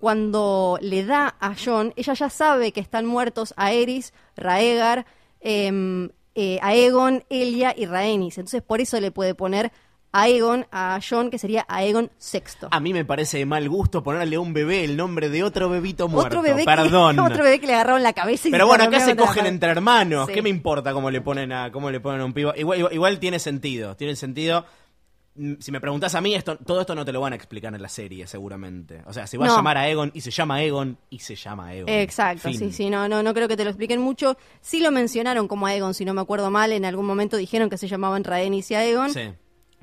cuando 0.00 0.78
le 0.80 1.04
da 1.04 1.36
a 1.40 1.54
John, 1.62 1.92
ella 1.96 2.14
ya 2.14 2.30
sabe 2.30 2.72
que 2.72 2.80
están 2.80 3.06
muertos 3.06 3.52
Aerys, 3.56 4.12
Raegar, 4.36 5.06
em, 5.40 6.10
eh, 6.40 6.60
Aegon, 6.62 7.24
Elia 7.30 7.74
y 7.76 7.86
Rhaenys. 7.86 8.38
Entonces 8.38 8.62
por 8.62 8.80
eso 8.80 9.00
le 9.00 9.10
puede 9.10 9.34
poner 9.34 9.72
Aegon 10.12 10.66
a 10.70 11.00
John, 11.06 11.30
que 11.30 11.38
sería 11.38 11.66
Aegon 11.68 12.12
VI. 12.32 12.68
A 12.70 12.78
mí 12.78 12.92
me 12.92 13.04
parece 13.04 13.38
de 13.38 13.44
mal 13.44 13.68
gusto 13.68 14.04
ponerle 14.04 14.36
a 14.36 14.40
un 14.40 14.52
bebé 14.52 14.84
el 14.84 14.96
nombre 14.96 15.30
de 15.30 15.42
otro 15.42 15.68
bebito 15.68 16.06
muerto. 16.06 16.38
otro 16.38 16.42
bebé 16.42 16.64
Perdón. 16.64 17.16
Que, 17.16 17.22
otro 17.32 17.42
bebé 17.42 17.58
que 17.58 17.66
le 17.66 17.74
agarraron 17.74 18.04
la 18.04 18.12
cabeza 18.12 18.46
y 18.46 18.52
Pero 18.52 18.68
bueno, 18.68 18.84
acá 18.84 19.00
se 19.00 19.16
cogen 19.16 19.46
entre 19.46 19.70
hermanos. 19.70 20.28
Sí. 20.28 20.34
¿Qué 20.34 20.42
me 20.42 20.48
importa 20.48 20.92
cómo 20.92 21.10
le 21.10 21.20
ponen 21.20 21.52
a 21.52 21.72
cómo 21.72 21.90
le 21.90 21.98
ponen 21.98 22.20
a 22.20 22.24
un 22.24 22.32
pibo? 22.32 22.52
Igual, 22.54 22.78
igual, 22.78 22.94
igual 22.94 23.18
tiene 23.18 23.40
sentido. 23.40 23.96
Tiene 23.96 24.14
sentido. 24.14 24.64
Si 25.60 25.70
me 25.72 25.80
preguntas 25.80 26.14
a 26.14 26.20
mí, 26.20 26.34
esto, 26.34 26.56
todo 26.58 26.80
esto 26.80 26.94
no 26.94 27.04
te 27.04 27.12
lo 27.12 27.20
van 27.20 27.32
a 27.32 27.36
explicar 27.36 27.74
en 27.74 27.80
la 27.80 27.88
serie, 27.88 28.26
seguramente. 28.26 29.02
O 29.06 29.12
sea, 29.12 29.26
se 29.26 29.38
va 29.38 29.46
No. 29.46 29.52
a 29.52 29.56
llamar 29.56 29.76
a 29.78 29.88
Egon 29.88 30.10
y 30.14 30.20
se 30.20 30.30
llama 30.30 30.62
Egon 30.62 30.98
y 31.10 31.20
se 31.20 31.36
llama 31.36 31.74
Egon. 31.74 31.88
Exacto, 31.88 32.48
Fin. 32.48 32.58
sí, 32.58 32.72
sí, 32.72 32.90
no, 32.90 33.08
no, 33.08 33.22
no 33.22 33.32
creo 33.34 33.46
que 33.48 33.56
te 33.56 33.64
lo 33.64 33.70
expliquen 33.70 34.00
mucho. 34.00 34.36
Sí 34.60 34.80
lo 34.80 34.90
mencionaron 34.90 35.46
como 35.48 35.66
Aegon, 35.66 35.94
si 35.94 36.04
no 36.04 36.14
me 36.14 36.20
acuerdo 36.20 36.50
mal, 36.50 36.72
en 36.72 36.84
algún 36.84 37.06
momento 37.06 37.36
dijeron 37.36 37.70
que 37.70 37.78
se 37.78 37.88
llamaban 37.88 38.24
Rhaenys 38.24 38.70
y 38.70 38.74
Aegon. 38.74 39.10
Sí. 39.12 39.30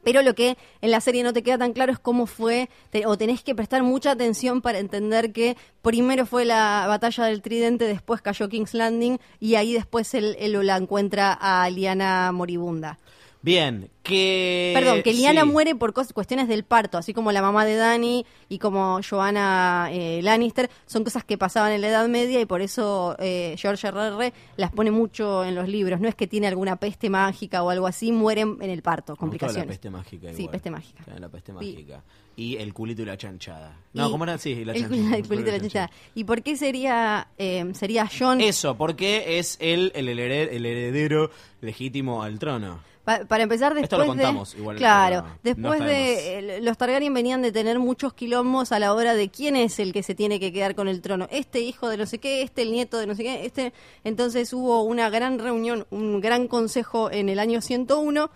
Pero 0.03 0.21
lo 0.21 0.35
que 0.35 0.55
en 0.81 0.91
la 0.91 1.01
serie 1.01 1.23
no 1.23 1.33
te 1.33 1.41
queda 1.41 1.57
tan 1.57 1.73
claro 1.73 1.91
es 1.91 1.97
cómo 1.97 2.27
fue, 2.27 2.69
te- 2.91 3.07
o 3.07 3.17
tenés 3.17 3.41
que 3.41 3.55
prestar 3.55 3.81
mucha 3.81 4.11
atención 4.11 4.61
para 4.61 4.77
entender 4.77 5.33
que 5.33 5.57
primero 5.81 6.27
fue 6.27 6.45
la 6.45 6.85
batalla 6.87 7.23
del 7.25 7.41
Tridente, 7.41 7.85
después 7.85 8.21
cayó 8.21 8.47
King's 8.47 8.75
Landing 8.75 9.17
y 9.39 9.55
ahí 9.55 9.73
después 9.73 10.13
él, 10.13 10.35
él 10.37 10.63
la 10.63 10.77
encuentra 10.77 11.33
a 11.33 11.67
Liana 11.71 12.31
moribunda. 12.33 12.99
Bien, 13.45 13.91
que. 14.01 14.71
Perdón, 14.73 15.03
que 15.03 15.13
Liana 15.13 15.41
sí. 15.43 15.47
muere 15.47 15.75
por 15.75 15.93
cuestiones 15.93 16.47
del 16.47 16.63
parto, 16.63 16.97
así 16.97 17.13
como 17.13 17.31
la 17.31 17.43
mamá 17.43 17.63
de 17.63 17.75
Dani 17.75 18.25
y 18.49 18.57
como 18.57 18.99
Joanna 19.07 19.89
eh, 19.91 20.19
Lannister, 20.23 20.67
son 20.87 21.03
cosas 21.03 21.23
que 21.23 21.37
pasaban 21.37 21.71
en 21.71 21.81
la 21.81 21.89
Edad 21.89 22.07
Media 22.07 22.41
y 22.41 22.47
por 22.47 22.63
eso 22.63 23.15
eh, 23.19 23.53
George 23.59 23.87
R. 23.87 23.99
R. 24.07 24.33
las 24.57 24.71
pone 24.71 24.89
mucho 24.89 25.45
en 25.45 25.53
los 25.53 25.69
libros. 25.69 26.01
No 26.01 26.07
es 26.07 26.15
que 26.15 26.25
tiene 26.25 26.47
alguna 26.47 26.77
peste 26.77 27.11
mágica 27.11 27.61
o 27.61 27.69
algo 27.69 27.85
así, 27.85 28.11
mueren 28.11 28.57
en 28.61 28.71
el 28.71 28.81
parto, 28.81 29.15
complicaciones. 29.15 29.67
La 29.67 29.69
peste 29.73 29.91
mágica. 29.91 30.33
Sí, 30.33 30.47
peste 30.51 30.71
mágica. 30.71 31.03
Sí, 31.05 31.11
La 31.19 31.29
peste 31.29 31.51
Y- 31.51 31.53
mágica. 31.53 32.03
Y 32.37 32.57
el 32.57 32.73
culito 32.73 33.03
y 33.03 33.05
la 33.05 33.15
chanchada. 33.15 33.77
No, 33.93 34.09
¿cómo 34.09 34.23
era? 34.23 34.39
Sí, 34.39 34.65
la 34.65 34.73
el, 34.73 34.81
chanchada. 34.89 35.17
el 35.17 35.27
culito 35.27 35.49
y 35.49 35.51
la 35.51 35.59
chanchada. 35.59 35.91
¿Y 36.15 36.23
por 36.23 36.41
qué 36.41 36.57
sería, 36.57 37.27
eh, 37.37 37.63
sería 37.75 38.09
John? 38.11 38.41
Eso, 38.41 38.75
porque 38.75 39.37
es 39.37 39.55
él 39.61 39.91
el, 39.93 40.09
el 40.09 40.65
heredero 40.65 41.29
legítimo 41.61 42.23
al 42.23 42.39
trono. 42.39 42.79
Pa- 43.05 43.23
para 43.25 43.43
empezar, 43.43 43.75
después 43.75 43.83
Esto 43.85 43.97
lo 43.99 44.07
contamos 44.07 44.53
de, 44.53 44.59
igual, 44.59 44.77
Claro, 44.77 45.25
después 45.43 45.79
de... 45.79 46.59
los 46.61 46.75
Targaryen 46.77 47.13
venían 47.13 47.41
de 47.43 47.51
tener 47.51 47.77
muchos 47.77 48.13
quilombos 48.15 48.71
a 48.71 48.79
la 48.79 48.93
hora 48.93 49.13
de 49.13 49.29
quién 49.29 49.55
es 49.55 49.77
el 49.79 49.93
que 49.93 50.01
se 50.01 50.15
tiene 50.15 50.39
que 50.39 50.51
quedar 50.51 50.73
con 50.73 50.87
el 50.87 51.01
trono. 51.01 51.27
Este 51.29 51.59
hijo 51.61 51.87
de 51.87 51.97
no 51.97 52.07
sé 52.07 52.17
qué, 52.17 52.41
este 52.41 52.63
el 52.63 52.71
nieto 52.71 52.97
de 52.97 53.05
no 53.05 53.13
sé 53.15 53.23
qué, 53.23 53.45
este... 53.45 53.73
Entonces 54.03 54.51
hubo 54.53 54.81
una 54.81 55.09
gran 55.11 55.37
reunión, 55.37 55.85
un 55.91 56.19
gran 56.19 56.47
consejo 56.47 57.11
en 57.11 57.29
el 57.29 57.37
año 57.37 57.61
101, 57.61 58.29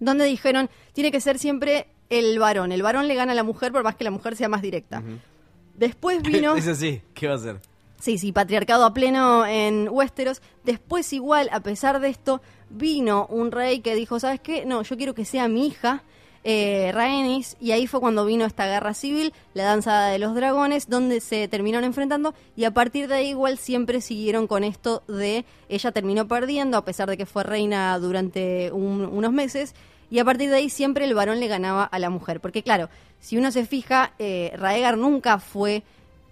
donde 0.00 0.24
dijeron, 0.24 0.70
tiene 0.94 1.12
que 1.12 1.20
ser 1.20 1.38
siempre 1.38 1.88
el 2.08 2.38
varón. 2.38 2.72
El 2.72 2.82
varón 2.82 3.08
le 3.08 3.14
gana 3.14 3.32
a 3.32 3.34
la 3.34 3.42
mujer 3.42 3.72
por 3.72 3.84
más 3.84 3.94
que 3.94 4.04
la 4.04 4.10
mujer 4.10 4.36
sea 4.36 4.48
más 4.48 4.62
directa. 4.62 5.02
Después 5.74 6.22
vino... 6.22 6.56
es 6.56 6.66
así, 6.66 7.02
¿qué 7.12 7.26
va 7.26 7.34
a 7.34 7.36
hacer? 7.36 7.60
Sí, 8.00 8.18
sí, 8.18 8.30
patriarcado 8.32 8.84
a 8.84 8.92
pleno 8.94 9.46
en 9.46 9.88
Westeros. 9.90 10.42
Después 10.64 11.12
igual, 11.12 11.48
a 11.52 11.60
pesar 11.60 11.98
de 12.00 12.08
esto, 12.08 12.42
vino 12.70 13.26
un 13.30 13.50
rey 13.50 13.80
que 13.80 13.94
dijo, 13.94 14.20
¿sabes 14.20 14.40
qué? 14.40 14.66
No, 14.66 14.82
yo 14.82 14.96
quiero 14.96 15.14
que 15.14 15.24
sea 15.24 15.48
mi 15.48 15.66
hija, 15.66 16.04
eh, 16.44 16.92
y 17.58 17.72
ahí 17.72 17.88
fue 17.88 17.98
cuando 17.98 18.24
vino 18.24 18.44
esta 18.44 18.66
guerra 18.66 18.94
civil, 18.94 19.32
la 19.54 19.64
danza 19.64 20.04
de 20.06 20.20
los 20.20 20.34
dragones, 20.34 20.88
donde 20.88 21.20
se 21.20 21.48
terminaron 21.48 21.84
enfrentando, 21.84 22.34
y 22.54 22.64
a 22.64 22.70
partir 22.70 23.08
de 23.08 23.16
ahí 23.16 23.28
igual 23.30 23.58
siempre 23.58 24.00
siguieron 24.00 24.46
con 24.46 24.62
esto 24.62 25.02
de, 25.08 25.44
ella 25.68 25.90
terminó 25.90 26.28
perdiendo, 26.28 26.76
a 26.76 26.84
pesar 26.84 27.08
de 27.08 27.16
que 27.16 27.26
fue 27.26 27.42
reina 27.42 27.98
durante 27.98 28.70
un- 28.70 29.06
unos 29.06 29.32
meses, 29.32 29.74
y 30.08 30.20
a 30.20 30.24
partir 30.24 30.50
de 30.50 30.56
ahí 30.56 30.70
siempre 30.70 31.04
el 31.04 31.14
varón 31.14 31.40
le 31.40 31.48
ganaba 31.48 31.82
a 31.82 31.98
la 31.98 32.10
mujer. 32.10 32.40
Porque 32.40 32.62
claro, 32.62 32.88
si 33.18 33.36
uno 33.36 33.50
se 33.50 33.66
fija, 33.66 34.12
eh, 34.20 34.52
Raegar 34.56 34.96
nunca 34.96 35.40
fue 35.40 35.82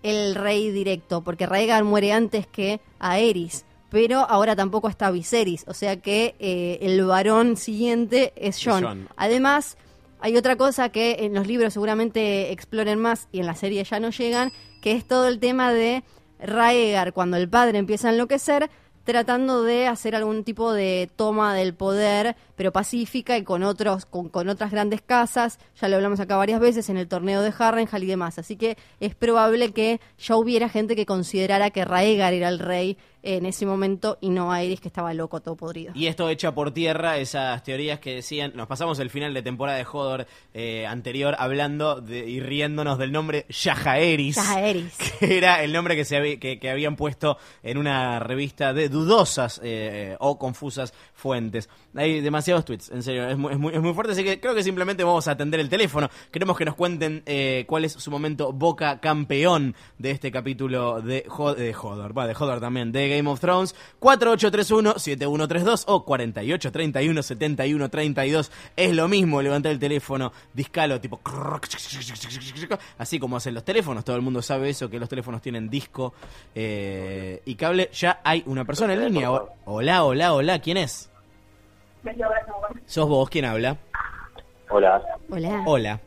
el 0.04 0.34
rey 0.34 0.70
directo, 0.70 1.22
porque 1.22 1.46
Raegar 1.46 1.82
muere 1.82 2.12
antes 2.12 2.46
que 2.46 2.80
Aerys, 3.00 3.64
pero 3.90 4.20
ahora 4.20 4.54
tampoco 4.54 4.88
está 4.88 5.10
Viserys, 5.10 5.64
o 5.66 5.72
sea 5.72 5.96
que 5.96 6.36
eh, 6.38 6.78
el 6.82 7.04
varón 7.04 7.56
siguiente 7.56 8.32
es 8.36 8.62
Jon. 8.62 9.08
Además, 9.16 9.78
hay 10.20 10.36
otra 10.36 10.56
cosa 10.56 10.90
que 10.90 11.16
en 11.20 11.32
los 11.34 11.46
libros 11.46 11.72
seguramente 11.72 12.52
exploren 12.52 12.98
más 12.98 13.28
y 13.32 13.40
en 13.40 13.46
la 13.46 13.54
serie 13.54 13.82
ya 13.82 13.98
no 13.98 14.10
llegan, 14.10 14.52
que 14.82 14.92
es 14.92 15.06
todo 15.08 15.26
el 15.26 15.38
tema 15.40 15.72
de 15.72 16.04
Raegar 16.38 17.14
cuando 17.14 17.38
el 17.38 17.48
padre 17.48 17.78
empieza 17.78 18.08
a 18.08 18.12
enloquecer, 18.12 18.70
tratando 19.04 19.62
de 19.62 19.86
hacer 19.86 20.16
algún 20.16 20.44
tipo 20.44 20.72
de 20.72 21.10
toma 21.14 21.54
del 21.54 21.74
poder, 21.74 22.36
pero 22.56 22.72
pacífica 22.72 23.36
y 23.36 23.44
con 23.44 23.62
otros, 23.62 24.06
con, 24.06 24.48
otras 24.48 24.70
grandes 24.70 25.02
casas. 25.02 25.58
Ya 25.80 25.88
lo 25.88 25.96
hablamos 25.96 26.20
acá 26.20 26.36
varias 26.36 26.60
veces 26.60 26.88
en 26.88 26.96
el 26.96 27.06
torneo 27.06 27.42
de 27.42 27.52
Harrenhal 27.56 28.02
y 28.02 28.06
demás. 28.06 28.38
Así 28.38 28.56
que 28.56 28.76
es 29.00 29.14
probable 29.14 29.72
que 29.72 30.00
ya 30.18 30.36
hubiera 30.36 30.68
gente 30.68 30.96
que 30.96 31.06
considerara 31.06 31.70
que 31.70 31.84
Raegar 31.84 32.32
era 32.32 32.48
el 32.48 32.58
rey 32.58 32.96
en 33.24 33.46
ese 33.46 33.66
momento 33.66 34.18
y 34.20 34.28
no 34.30 34.52
a 34.52 34.56
Aerys 34.56 34.80
que 34.80 34.88
estaba 34.88 35.12
loco, 35.14 35.40
todo 35.40 35.56
podrido. 35.56 35.92
Y 35.96 36.06
esto 36.06 36.28
echa 36.28 36.54
por 36.54 36.72
tierra 36.72 37.16
esas 37.18 37.62
teorías 37.64 37.98
que 37.98 38.16
decían, 38.16 38.52
nos 38.54 38.66
pasamos 38.68 38.98
el 38.98 39.10
final 39.10 39.32
de 39.34 39.42
temporada 39.42 39.78
de 39.78 39.86
Hodor 39.90 40.26
eh, 40.52 40.86
anterior 40.86 41.34
hablando 41.38 42.00
de, 42.00 42.18
y 42.28 42.40
riéndonos 42.40 42.98
del 42.98 43.12
nombre 43.12 43.46
Yajaeris, 43.48 44.36
Yajaeris. 44.36 44.94
que 45.20 45.36
era 45.38 45.62
el 45.64 45.72
nombre 45.72 45.96
que 45.96 46.04
se 46.04 46.16
habí- 46.16 46.38
que, 46.38 46.58
que 46.58 46.70
habían 46.70 46.96
puesto 46.96 47.38
en 47.62 47.78
una 47.78 48.18
revista 48.20 48.72
de 48.72 48.88
dudosas 48.88 49.60
eh, 49.64 50.16
o 50.20 50.38
confusas 50.38 50.92
fuentes. 51.14 51.68
Hay 51.96 52.20
demasiados 52.20 52.64
tweets, 52.64 52.90
en 52.90 53.04
serio, 53.04 53.28
es 53.28 53.38
muy, 53.38 53.52
es, 53.52 53.58
muy, 53.58 53.72
es 53.72 53.80
muy 53.80 53.94
fuerte, 53.94 54.12
así 54.14 54.24
que 54.24 54.40
creo 54.40 54.52
que 54.54 54.64
simplemente 54.64 55.04
vamos 55.04 55.28
a 55.28 55.32
atender 55.32 55.60
el 55.60 55.68
teléfono. 55.68 56.10
Queremos 56.32 56.56
que 56.56 56.64
nos 56.64 56.74
cuenten 56.74 57.22
eh, 57.24 57.64
cuál 57.68 57.84
es 57.84 57.92
su 57.92 58.10
momento 58.10 58.52
boca 58.52 58.98
campeón 58.98 59.76
de 59.98 60.10
este 60.10 60.32
capítulo 60.32 61.00
de, 61.00 61.24
Ho- 61.28 61.54
de 61.54 61.72
Hodor, 61.74 62.16
va, 62.18 62.26
de 62.26 62.34
Hodor 62.34 62.58
también, 62.60 62.90
de 62.90 63.08
Game 63.16 63.30
of 63.30 63.38
Thrones. 63.38 63.76
4831-7132 64.00 65.84
o 65.86 66.04
4831-7132. 66.04 68.50
Es 68.76 68.94
lo 68.94 69.08
mismo, 69.08 69.42
levantar 69.42 69.72
el 69.72 69.78
teléfono, 69.78 70.32
discalo, 70.52 71.00
tipo... 71.00 71.20
Así 72.98 73.18
como 73.18 73.36
hacen 73.36 73.54
los 73.54 73.64
teléfonos, 73.64 74.04
todo 74.04 74.16
el 74.16 74.22
mundo 74.22 74.42
sabe 74.42 74.70
eso, 74.70 74.88
que 74.90 74.98
los 74.98 75.08
teléfonos 75.08 75.40
tienen 75.42 75.68
disco 75.68 76.14
eh, 76.54 77.42
y 77.44 77.54
cable. 77.54 77.90
Ya 77.92 78.20
hay 78.24 78.42
una 78.46 78.64
persona 78.64 78.94
en 78.94 79.04
línea. 79.04 79.30
Hola, 79.64 80.04
hola, 80.04 80.32
hola, 80.34 80.58
¿quién 80.58 80.76
es? 80.76 81.10
¿Sos 82.86 83.08
vos? 83.08 83.28
¿Quién 83.30 83.44
habla? 83.44 83.76
Hola. 84.68 85.02
Hola. 85.30 85.62
Hola. 85.66 86.00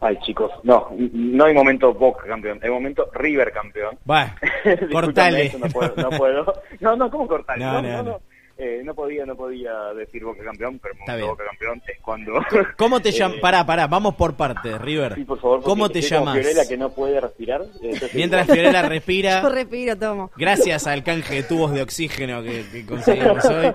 Ay, 0.00 0.16
chicos. 0.20 0.50
No, 0.62 0.88
no 0.96 1.44
hay 1.44 1.54
momento 1.54 1.92
Boca 1.92 2.24
campeón, 2.26 2.60
hay 2.62 2.70
momento 2.70 3.08
River 3.14 3.52
campeón. 3.52 3.98
Va, 4.08 4.36
cortale. 4.92 5.46
eso 5.46 5.58
No 5.58 5.66
puedo, 5.68 5.94
no 5.96 6.10
puedo. 6.10 6.52
No, 6.80 6.96
no, 6.96 7.10
¿cómo 7.10 7.26
cortar? 7.26 7.58
No, 7.58 7.82
no, 7.82 8.02
no. 8.02 8.20
Eh, 8.60 8.82
no 8.84 8.92
podía, 8.92 9.24
no 9.24 9.36
podía 9.36 9.72
decir 9.94 10.24
Boca 10.24 10.42
campeón, 10.44 10.80
pero 10.80 10.94
Está 10.94 11.12
momento 11.12 11.16
bien. 11.16 11.28
Boca 11.30 11.44
campeón 11.44 11.82
es 11.86 12.00
cuando... 12.00 12.32
¿Cómo 12.76 13.00
te 13.00 13.08
Eh, 13.10 13.12
llamas? 13.12 13.38
Pará, 13.40 13.64
pará, 13.66 13.86
vamos 13.86 14.14
por 14.16 14.34
partes, 14.36 14.80
River. 14.80 15.14
Sí, 15.14 15.24
por 15.24 15.40
favor. 15.40 15.62
¿Cómo 15.62 15.88
te 15.88 16.00
llamas? 16.00 16.34
Fiorella 16.38 16.66
que 16.68 16.76
no 16.76 16.90
puede 16.90 17.20
respirar. 17.20 17.62
eh, 17.62 17.66
entonces- 17.82 18.14
Mientras 18.14 18.46
Fiorella 18.46 18.82
respira, 18.88 19.42
Yo 19.42 19.48
respiro, 19.48 19.96
tomo. 19.96 20.30
gracias 20.36 20.86
al 20.88 21.02
canje 21.04 21.36
de 21.36 21.42
tubos 21.44 21.72
de 21.72 21.82
oxígeno 21.82 22.42
que, 22.42 22.64
que 22.72 22.84
conseguimos 22.86 23.44
hoy. 23.44 23.72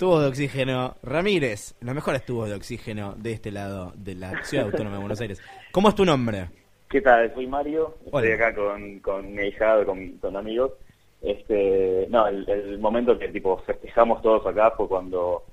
Tubos 0.00 0.22
de 0.22 0.28
oxígeno. 0.28 0.96
Ramírez, 1.02 1.74
los 1.82 1.94
mejores 1.94 2.24
tubos 2.24 2.48
de 2.48 2.54
oxígeno 2.54 3.12
de 3.18 3.32
este 3.32 3.50
lado 3.50 3.92
de 3.96 4.14
la 4.14 4.42
ciudad 4.44 4.64
autónoma 4.64 4.92
de 4.96 5.00
Buenos 5.02 5.20
Aires. 5.20 5.42
¿Cómo 5.72 5.90
es 5.90 5.94
tu 5.94 6.06
nombre? 6.06 6.48
¿Qué 6.88 7.02
tal? 7.02 7.30
Soy 7.34 7.46
Mario, 7.46 7.98
Hola. 8.10 8.26
estoy 8.26 8.32
acá 8.46 8.54
con, 8.54 8.98
con 9.00 9.34
mi 9.34 9.42
hijado, 9.48 9.84
con, 9.84 10.12
con 10.16 10.38
amigos. 10.38 10.72
Este, 11.20 12.06
no, 12.08 12.26
el, 12.28 12.48
el 12.48 12.78
momento 12.78 13.18
que 13.18 13.28
tipo 13.28 13.58
festejamos 13.58 14.22
todos 14.22 14.46
acá 14.46 14.70
fue 14.70 14.88
cuando 14.88 15.44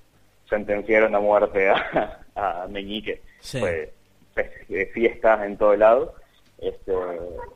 sentenciaron 0.50 1.14
a 1.14 1.20
muerte 1.20 1.68
a, 1.68 2.22
a 2.36 2.68
Meñique. 2.70 3.22
Sí. 3.42 3.60
Fue 3.60 3.92
fe- 4.34 4.86
fiesta 4.94 5.46
en 5.46 5.58
todo 5.58 5.76
lado. 5.76 6.16
Este, 6.58 6.94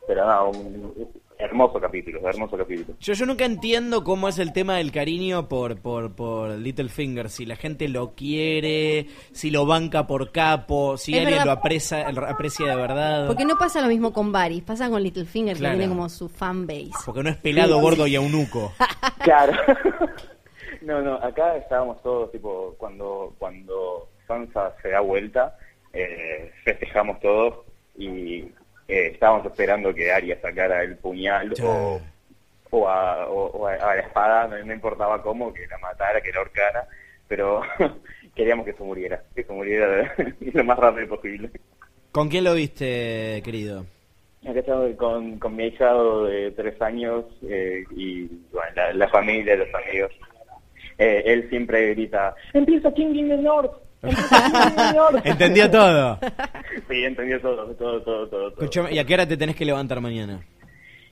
pero 0.07 0.25
nada, 0.25 0.43
un 0.43 0.93
hermoso 1.41 1.79
capítulo, 1.79 2.19
hermoso 2.27 2.57
capítulo. 2.57 2.97
Yo, 2.99 3.13
yo 3.13 3.25
nunca 3.25 3.45
entiendo 3.45 4.03
cómo 4.03 4.27
es 4.29 4.39
el 4.39 4.53
tema 4.53 4.77
del 4.77 4.91
cariño 4.91 5.47
por, 5.47 5.79
por, 5.81 6.13
por 6.15 6.51
Littlefinger. 6.51 7.29
Si 7.29 7.45
la 7.45 7.55
gente 7.55 7.87
lo 7.89 8.13
quiere, 8.15 9.07
si 9.33 9.49
lo 9.51 9.65
banca 9.65 10.07
por 10.07 10.31
capo, 10.31 10.97
si 10.97 11.13
Es 11.13 11.19
alguien 11.19 11.39
verdad. 11.39 11.45
lo 11.45 11.51
aprecia, 11.59 12.07
aprecia 12.29 12.67
de 12.67 12.75
verdad. 12.75 13.27
Porque 13.27 13.45
no 13.45 13.57
pasa 13.57 13.81
lo 13.81 13.87
mismo 13.87 14.13
con 14.13 14.31
Varys, 14.31 14.63
pasa 14.63 14.89
con 14.89 15.01
Littlefinger, 15.03 15.57
Claro. 15.57 15.73
que 15.73 15.79
tiene 15.79 15.93
como 15.93 16.09
su 16.09 16.29
fanbase. 16.29 16.91
Porque 17.05 17.23
no 17.23 17.29
es 17.29 17.37
pelado, 17.37 17.79
gordo 17.79 18.07
y 18.07 18.15
eunuco. 18.15 18.73
Claro. 19.23 19.53
no, 20.81 21.01
no, 21.01 21.15
acá 21.15 21.55
estábamos 21.57 22.01
todos, 22.01 22.31
tipo, 22.31 22.73
cuando, 22.77 23.35
cuando 23.37 24.09
Sansa 24.27 24.73
se 24.81 24.89
da 24.89 24.99
vuelta, 25.01 25.55
eh, 25.93 26.51
festejamos 26.63 27.19
todos 27.19 27.65
y 27.97 28.45
eh, 28.91 29.07
estábamos 29.13 29.45
esperando 29.45 29.93
que 29.93 30.11
Arya 30.11 30.39
sacara 30.41 30.83
el 30.83 30.97
puñal 30.97 31.53
o, 31.63 32.01
o, 32.71 32.87
a, 32.89 33.27
o- 33.27 33.47
o 33.51 33.67
a- 33.67 33.73
a 33.75 33.95
la 33.95 34.01
espada, 34.01 34.47
no, 34.47 34.63
no 34.65 34.73
importaba 34.73 35.21
cómo, 35.21 35.53
que 35.53 35.65
la 35.67 35.77
matara, 35.77 36.21
que 36.21 36.31
la 36.31 36.39
ahorcara, 36.39 36.87
pero 37.27 37.61
queríamos 38.35 38.65
que 38.65 38.73
se 38.73 38.83
muriera, 38.83 39.23
que 39.35 39.43
se 39.43 39.53
muriera 39.53 40.13
lo 40.53 40.63
más 40.63 40.77
rápido 40.77 41.07
posible. 41.07 41.49
¿Con 42.11 42.27
quién 42.27 42.43
lo 42.43 42.53
viste, 42.53 43.41
querido? 43.43 43.85
Acá 44.45 44.59
estamos 44.59 44.95
con, 44.97 45.37
con 45.39 45.55
mi 45.55 45.67
hijado 45.67 46.25
de 46.25 46.51
tres 46.51 46.81
años 46.81 47.25
eh, 47.43 47.83
y 47.95 48.25
bueno, 48.51 48.71
la, 48.75 48.91
la 48.93 49.07
familia, 49.09 49.55
los 49.55 49.69
amigos. 49.73 50.11
Eh, 50.97 51.23
él 51.25 51.47
siempre 51.49 51.89
grita, 51.93 52.35
empieza 52.53 52.93
King 52.93 53.13
in 53.15 53.29
the 53.29 53.37
North, 53.37 53.71
Entendió 55.23 55.69
todo. 55.69 56.19
sí, 56.89 57.03
entendió 57.03 57.39
todo, 57.39 57.67
todo, 57.75 58.01
todo, 58.01 58.27
todo. 58.27 58.27
todo. 58.27 58.49
Escuchame, 58.49 58.93
¿y 58.93 58.99
a 58.99 59.05
qué 59.05 59.13
hora 59.13 59.27
te 59.27 59.37
tenés 59.37 59.55
que 59.55 59.65
levantar 59.65 60.01
mañana? 60.01 60.41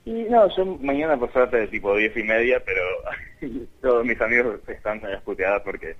Y 0.05 0.23
no, 0.23 0.47
yo 0.55 0.65
mañana 0.81 1.17
por 1.17 1.31
suerte 1.31 1.57
de 1.57 1.67
tipo 1.67 1.95
diez 1.95 2.15
y 2.17 2.23
media, 2.23 2.61
pero 2.65 2.81
todos 3.81 4.05
mis 4.05 4.19
amigos 4.19 4.59
están 4.67 5.03
a 5.05 5.09
las 5.09 5.21
puteadas 5.21 5.61
porque 5.63 5.95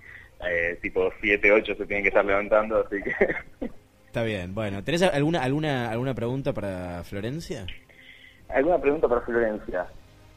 eh, 0.49 0.79
tipo 0.81 1.11
siete, 1.21 1.51
ocho 1.51 1.75
se 1.75 1.85
tienen 1.85 2.03
que 2.03 2.09
estar 2.09 2.25
levantando, 2.25 2.83
así 2.85 3.01
que... 3.03 3.69
Está 4.07 4.23
bien, 4.23 4.55
bueno. 4.55 4.83
¿Tenés 4.83 5.03
alguna 5.03 5.43
alguna 5.43 5.91
alguna 5.91 6.15
pregunta 6.15 6.51
para 6.51 7.03
Florencia? 7.03 7.67
¿Alguna 8.47 8.79
pregunta 8.79 9.07
para 9.07 9.21
Florencia? 9.21 9.85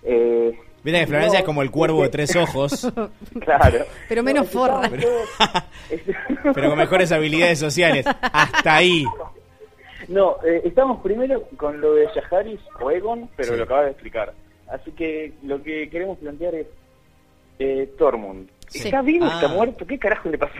Eh, 0.03 0.55
Viste 0.85 1.01
que 1.01 1.07
Florencia 1.07 1.39
no, 1.39 1.43
es 1.43 1.45
como 1.47 1.63
el 1.63 1.71
cuervo 1.71 2.03
de 2.03 2.09
tres 2.09 2.35
ojos, 2.37 2.91
Claro. 3.41 3.85
Pero 4.09 4.23
menos 4.23 4.51
forra. 4.51 4.91
pero 6.55 6.69
con 6.71 6.79
mejores 6.79 7.13
habilidades 7.13 7.59
sociales. 7.59 8.05
Hasta 8.07 8.77
ahí. 8.77 9.05
No, 10.09 10.37
eh, 10.45 10.63
estamos 10.65 11.01
primero 11.03 11.45
con 11.57 11.81
lo 11.81 11.95
de 11.95 12.09
Yaharis 12.15 12.61
o 12.81 12.91
Egon, 12.91 13.31
pero 13.37 13.53
Sí. 13.53 13.57
lo 13.59 13.65
acabas 13.65 13.85
de 13.85 13.91
explicar. 13.93 14.33
Así 14.69 14.91
que 14.93 15.33
lo 15.45 15.63
que 15.63 15.89
queremos 15.89 16.19
plantear 16.19 16.55
es 16.57 16.67
eh, 17.59 17.89
Tormund. 17.99 18.49
Sí. 18.69 18.81
¿Está 18.89 19.03
vivo? 19.03 19.27
Ah. 19.31 19.35
¿Está 19.37 19.49
muerto? 19.49 19.87
¿Qué 19.87 19.99
carajo 19.99 20.29
le 20.31 20.39
pasó? 20.39 20.53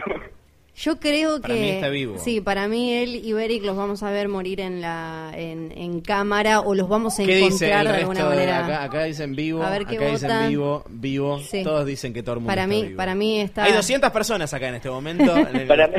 Yo 0.83 0.99
creo 0.99 1.39
Para 1.39 1.53
que 1.53 1.59
mí 1.61 1.69
está 1.69 1.87
vivo. 1.87 2.17
sí, 2.17 2.41
para 2.41 2.67
mí 2.67 2.93
él 2.93 3.15
y 3.23 3.31
Beric 3.31 3.63
los 3.63 3.77
vamos 3.77 4.03
a 4.03 4.11
ver 4.11 4.27
morir 4.27 4.59
en 4.59 4.81
la 4.81 5.31
en, 5.33 5.71
en 5.71 6.01
cámara 6.01 6.59
o 6.59 6.75
los 6.75 6.89
vamos 6.89 7.17
a 7.19 7.23
¿Qué 7.25 7.35
dice 7.37 7.45
encontrar 7.67 7.79
el 7.81 7.85
de 7.87 7.91
resto? 7.93 8.09
alguna 8.11 8.23
de- 8.29 8.35
manera. 8.35 8.65
acá, 8.65 8.83
acá 8.83 9.03
dicen 9.05 9.33
vivo, 9.33 9.63
A 9.63 9.69
ver 9.69 9.85
qué 9.85 9.95
acá 9.95 10.05
dicen 10.07 10.29
votan. 10.29 10.49
vivo, 10.49 10.83
vivo. 10.89 11.39
Sí. 11.39 11.63
Todos 11.63 11.85
dicen 11.85 12.11
que 12.13 12.21
todo 12.21 12.33
el 12.35 12.39
mundo 12.41 12.49
Para 12.51 12.63
está 12.63 12.67
mí, 12.75 12.83
vivo. 12.83 12.97
para 12.97 13.15
mí 13.15 13.39
está 13.39 13.63
Hay 13.63 13.71
200 13.73 14.11
personas 14.11 14.53
acá 14.53 14.67
en 14.67 14.75
este 14.75 14.89
momento. 14.89 15.35
en 15.37 15.55
el- 15.55 15.93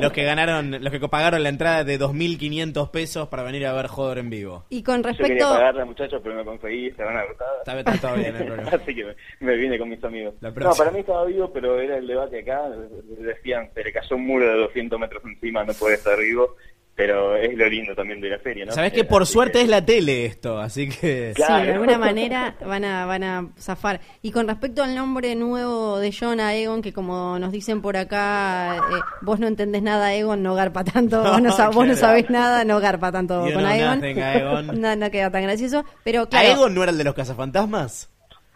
los 0.00 0.12
que 0.12 0.24
ganaron, 0.24 0.82
los 0.82 0.90
que 0.92 1.00
pagaron 1.08 1.42
la 1.42 1.48
entrada 1.50 1.84
de 1.84 1.98
2.500 1.98 2.90
pesos 2.90 3.28
para 3.28 3.42
venir 3.42 3.66
a 3.66 3.72
ver 3.74 3.88
Joder 3.88 4.18
en 4.18 4.30
vivo. 4.30 4.64
y 4.70 4.82
con 4.82 5.02
Yo 5.02 5.10
quería 5.10 5.18
respecto 5.18 5.48
pagarle, 5.50 5.84
muchachos, 5.84 6.20
pero 6.22 6.34
no 6.36 6.44
conseguí, 6.44 6.90
se 6.92 7.02
van 7.02 7.16
a 7.16 7.20
agotar. 7.20 7.48
Está, 7.58 7.78
está 7.78 8.08
todo 8.08 8.16
bien, 8.16 8.34
problema. 8.36 8.70
Así 8.72 8.94
que 8.94 9.04
me, 9.04 9.14
me 9.40 9.56
vine 9.56 9.78
con 9.78 9.88
mis 9.90 10.02
amigos. 10.02 10.34
No, 10.40 10.54
para 10.54 10.90
mí 10.92 11.00
estaba 11.00 11.24
vivo, 11.26 11.50
pero 11.52 11.78
era 11.80 11.96
el 11.98 12.06
debate 12.06 12.40
acá. 12.40 12.62
Decían, 13.18 13.68
se 13.74 13.82
le 13.84 13.92
cayó 13.92 14.16
un 14.16 14.26
muro 14.30 14.46
de 14.46 14.54
200 14.58 14.98
metros 15.00 15.22
encima, 15.24 15.64
no 15.64 15.72
puede 15.74 15.96
estar 15.96 16.18
vivo. 16.18 16.56
Pero 16.92 17.34
es 17.34 17.56
lo 17.56 17.66
lindo 17.66 17.94
también 17.94 18.20
de 18.20 18.28
la 18.28 18.38
serie, 18.40 18.66
¿no? 18.66 18.72
Sabés 18.72 18.92
que 18.92 19.00
Eh, 19.00 19.04
por 19.04 19.22
así 19.22 19.32
suerte 19.32 19.52
que- 19.58 19.62
es 19.62 19.68
la 19.70 19.82
tele 19.86 20.26
esto, 20.26 20.58
así 20.58 20.86
que... 20.90 21.32
Claro. 21.34 21.60
Sí, 21.60 21.66
de 21.68 21.72
alguna 21.72 21.96
manera 21.96 22.56
van 22.66 22.84
a, 22.84 23.06
van 23.06 23.22
a 23.24 23.48
zafar. 23.58 24.00
Y 24.20 24.32
con 24.32 24.46
respecto 24.46 24.82
al 24.82 24.94
nombre 24.94 25.34
nuevo 25.34 25.98
de 25.98 26.12
John 26.12 26.40
a 26.40 26.54
Egon, 26.54 26.82
que 26.82 26.92
como 26.92 27.38
nos 27.38 27.52
dicen 27.52 27.80
por 27.80 27.96
acá, 27.96 28.76
eh, 28.76 29.00
vos 29.22 29.40
no 29.40 29.46
entendés 29.46 29.82
nada, 29.82 30.12
Egon, 30.14 30.42
no 30.42 30.54
garpa 30.54 30.84
tanto, 30.84 31.22
vos, 31.22 31.40
no, 31.40 31.72
vos 31.72 31.86
no 31.86 31.96
sabés 31.96 32.28
nada, 32.28 32.64
no 32.64 32.80
garpa 32.80 33.10
tanto 33.10 33.46
You 33.48 33.54
con 33.54 33.62
nothing, 33.62 34.18
Aegon. 34.20 34.66
no, 34.80 34.96
no 34.96 35.10
queda 35.10 35.30
tan 35.30 35.44
gracioso, 35.44 35.86
pero 36.04 36.28
¿A 36.32 36.44
Egon 36.44 36.74
no 36.74 36.82
era 36.82 36.92
el 36.92 36.98
de 36.98 37.04
los 37.04 37.14
cazafantasmas? 37.14 38.10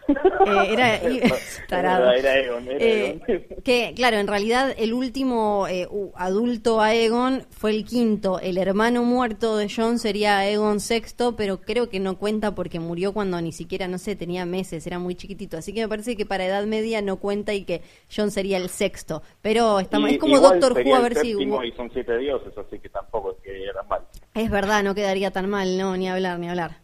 Eh, 0.09 0.69
era 0.71 0.97
y- 1.11 1.21
tarado. 1.69 2.11
Era 2.13 2.39
Egon, 2.39 2.69
era 2.69 2.79
Eh, 2.85 3.21
Egon. 3.27 3.63
que 3.65 3.93
claro, 3.97 4.17
en 4.19 4.27
realidad 4.27 4.75
el 4.77 4.93
último 4.95 5.67
eh, 5.69 5.89
adulto 6.15 6.81
Aegon 6.81 7.47
fue 7.51 7.71
el 7.71 7.85
quinto. 7.85 8.39
El 8.41 8.59
hermano 8.59 9.03
muerto 9.05 9.57
de 9.57 9.69
John 9.75 9.99
sería 9.99 10.39
Aegon 10.39 10.81
sexto, 10.81 11.37
pero 11.37 11.61
creo 11.61 11.89
que 11.89 12.01
no 12.01 12.19
cuenta 12.19 12.55
porque 12.55 12.81
murió 12.81 13.13
cuando 13.13 13.41
ni 13.41 13.53
siquiera, 13.53 13.89
no 13.89 13.99
sé, 13.99 14.17
tenía 14.17 14.45
meses, 14.47 14.87
era 14.87 14.99
muy 14.99 15.15
chiquitito. 15.15 15.57
Así 15.57 15.73
que 15.73 15.81
me 15.83 15.89
parece 15.89 16.17
que 16.17 16.27
para 16.27 16.45
edad 16.45 16.65
media 16.67 17.01
no 17.03 17.17
cuenta 17.17 17.55
y 17.55 17.65
que 17.65 17.83
John 18.15 18.31
sería 18.31 18.59
el 18.59 18.69
sexto. 18.69 19.23
Pero 19.43 19.81
estamos, 19.81 20.11
Y- 20.11 20.15
es 20.15 20.21
como 20.21 20.39
Doctor 20.39 20.73
Who, 20.85 20.95
a 20.95 21.01
ver 21.01 21.17
si... 21.17 21.31
Y 21.33 21.73
son 21.77 21.91
siete 21.93 22.19
dioses, 22.19 22.53
así 22.57 22.79
que 22.79 22.89
tampoco 22.89 23.33
es 23.33 23.39
que 23.43 23.65
mal. 23.89 24.03
Es 24.35 24.51
verdad, 24.51 24.83
no 24.83 24.95
quedaría 24.95 25.31
tan 25.31 25.49
mal, 25.49 25.79
no, 25.79 25.97
ni 25.97 26.09
hablar, 26.09 26.39
ni 26.39 26.49
hablar. 26.49 26.84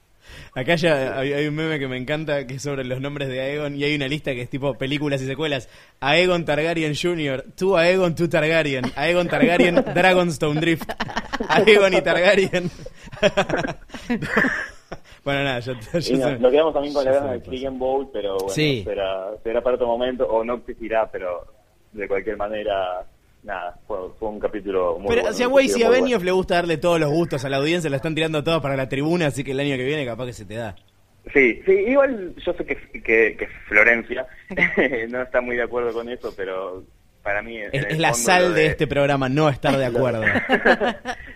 Acá 0.55 0.74
ya 0.74 1.18
hay, 1.18 1.32
hay 1.32 1.46
un 1.46 1.55
meme 1.55 1.78
que 1.78 1.86
me 1.86 1.96
encanta 1.96 2.46
que 2.46 2.55
es 2.55 2.62
sobre 2.62 2.84
los 2.84 3.01
nombres 3.01 3.28
de 3.28 3.40
Aegon 3.40 3.76
y 3.76 3.84
hay 3.84 3.94
una 3.94 4.09
lista 4.09 4.32
que 4.32 4.42
es 4.42 4.51
tipo 4.51 4.74
películas 4.74 5.22
y 5.22 5.26
secuelas. 5.26 5.68
Aegon 6.01 6.44
Targaryen 6.44 6.94
Jr., 7.01 7.44
tú 7.57 7.76
Aegon, 7.76 8.14
tú 8.14 8.28
Targaryen. 8.28 8.84
Aegon 8.96 9.28
Targaryen, 9.28 9.76
Dragonstone 9.94 10.61
Drift. 10.61 10.90
Aegon 11.48 11.94
y 11.94 12.03
Targaryen. 12.03 12.70
Bueno, 15.22 15.44
nada, 15.44 15.61
yo, 15.61 15.74
no, 15.74 16.38
nos 16.38 16.51
quedamos 16.51 16.72
también 16.72 16.94
con 16.94 17.05
la 17.05 17.12
gana 17.12 17.32
del 17.32 17.70
Bowl, 17.72 18.09
pero 18.11 18.34
bueno, 18.36 18.48
Sí. 18.48 18.82
será, 18.84 19.28
será 19.44 19.61
para 19.61 19.76
otro 19.76 19.86
momento, 19.86 20.24
o 20.26 20.42
no 20.42 20.55
existirá, 20.55 21.11
pero 21.11 21.44
de 21.92 22.09
cualquier 22.09 22.38
manera, 22.38 23.05
nada, 23.43 23.78
fue, 23.86 23.99
fue 24.18 24.28
un 24.28 24.41
capítulo 24.41 24.99
muy 24.99 25.09
Pero 25.09 25.22
bueno. 25.22 25.36
si 25.36 25.43
a 25.43 25.49
Weiss 25.49 25.76
y 25.76 25.82
a 25.82 25.88
Benioff 25.88 26.11
bueno. 26.11 26.24
le 26.24 26.32
gusta 26.32 26.55
darle 26.57 26.76
todos 26.76 27.01
los 27.01 27.11
gustos 27.11 27.45
a 27.45 27.49
la 27.49 27.57
audiencia, 27.57 27.91
la 27.91 27.97
están 27.97 28.14
tirando 28.14 28.45
todos 28.45 28.61
para 28.61 28.76
la 28.76 28.88
tribuna, 28.88 29.26
así 29.26 29.45
que 29.45 29.53
el 29.53 29.61
año 29.61 29.76
que 29.76 29.84
viene 29.84 30.05
capaz 30.05 30.26
que 30.26 30.32
se 30.32 30.45
te 30.45 30.55
da. 30.55 30.76
Sí, 31.32 31.62
sí, 31.64 31.72
igual 31.72 32.34
yo 32.45 32.53
sé 32.55 32.64
que, 32.64 32.76
que, 32.76 33.36
que 33.36 33.49
Florencia 33.68 34.26
no 35.11 35.22
está 35.22 35.41
muy 35.41 35.57
de 35.57 35.62
acuerdo 35.62 35.93
con 35.93 36.09
eso, 36.09 36.32
pero 36.36 36.82
para 37.22 37.43
mí... 37.43 37.59
Es, 37.59 37.70
es 37.72 37.99
la 37.99 38.14
sal 38.14 38.55
de 38.55 38.66
este 38.66 38.86
programa, 38.86 39.28
no 39.28 39.49
estar 39.49 39.76
de 39.76 39.86
acuerdo. 39.86 40.22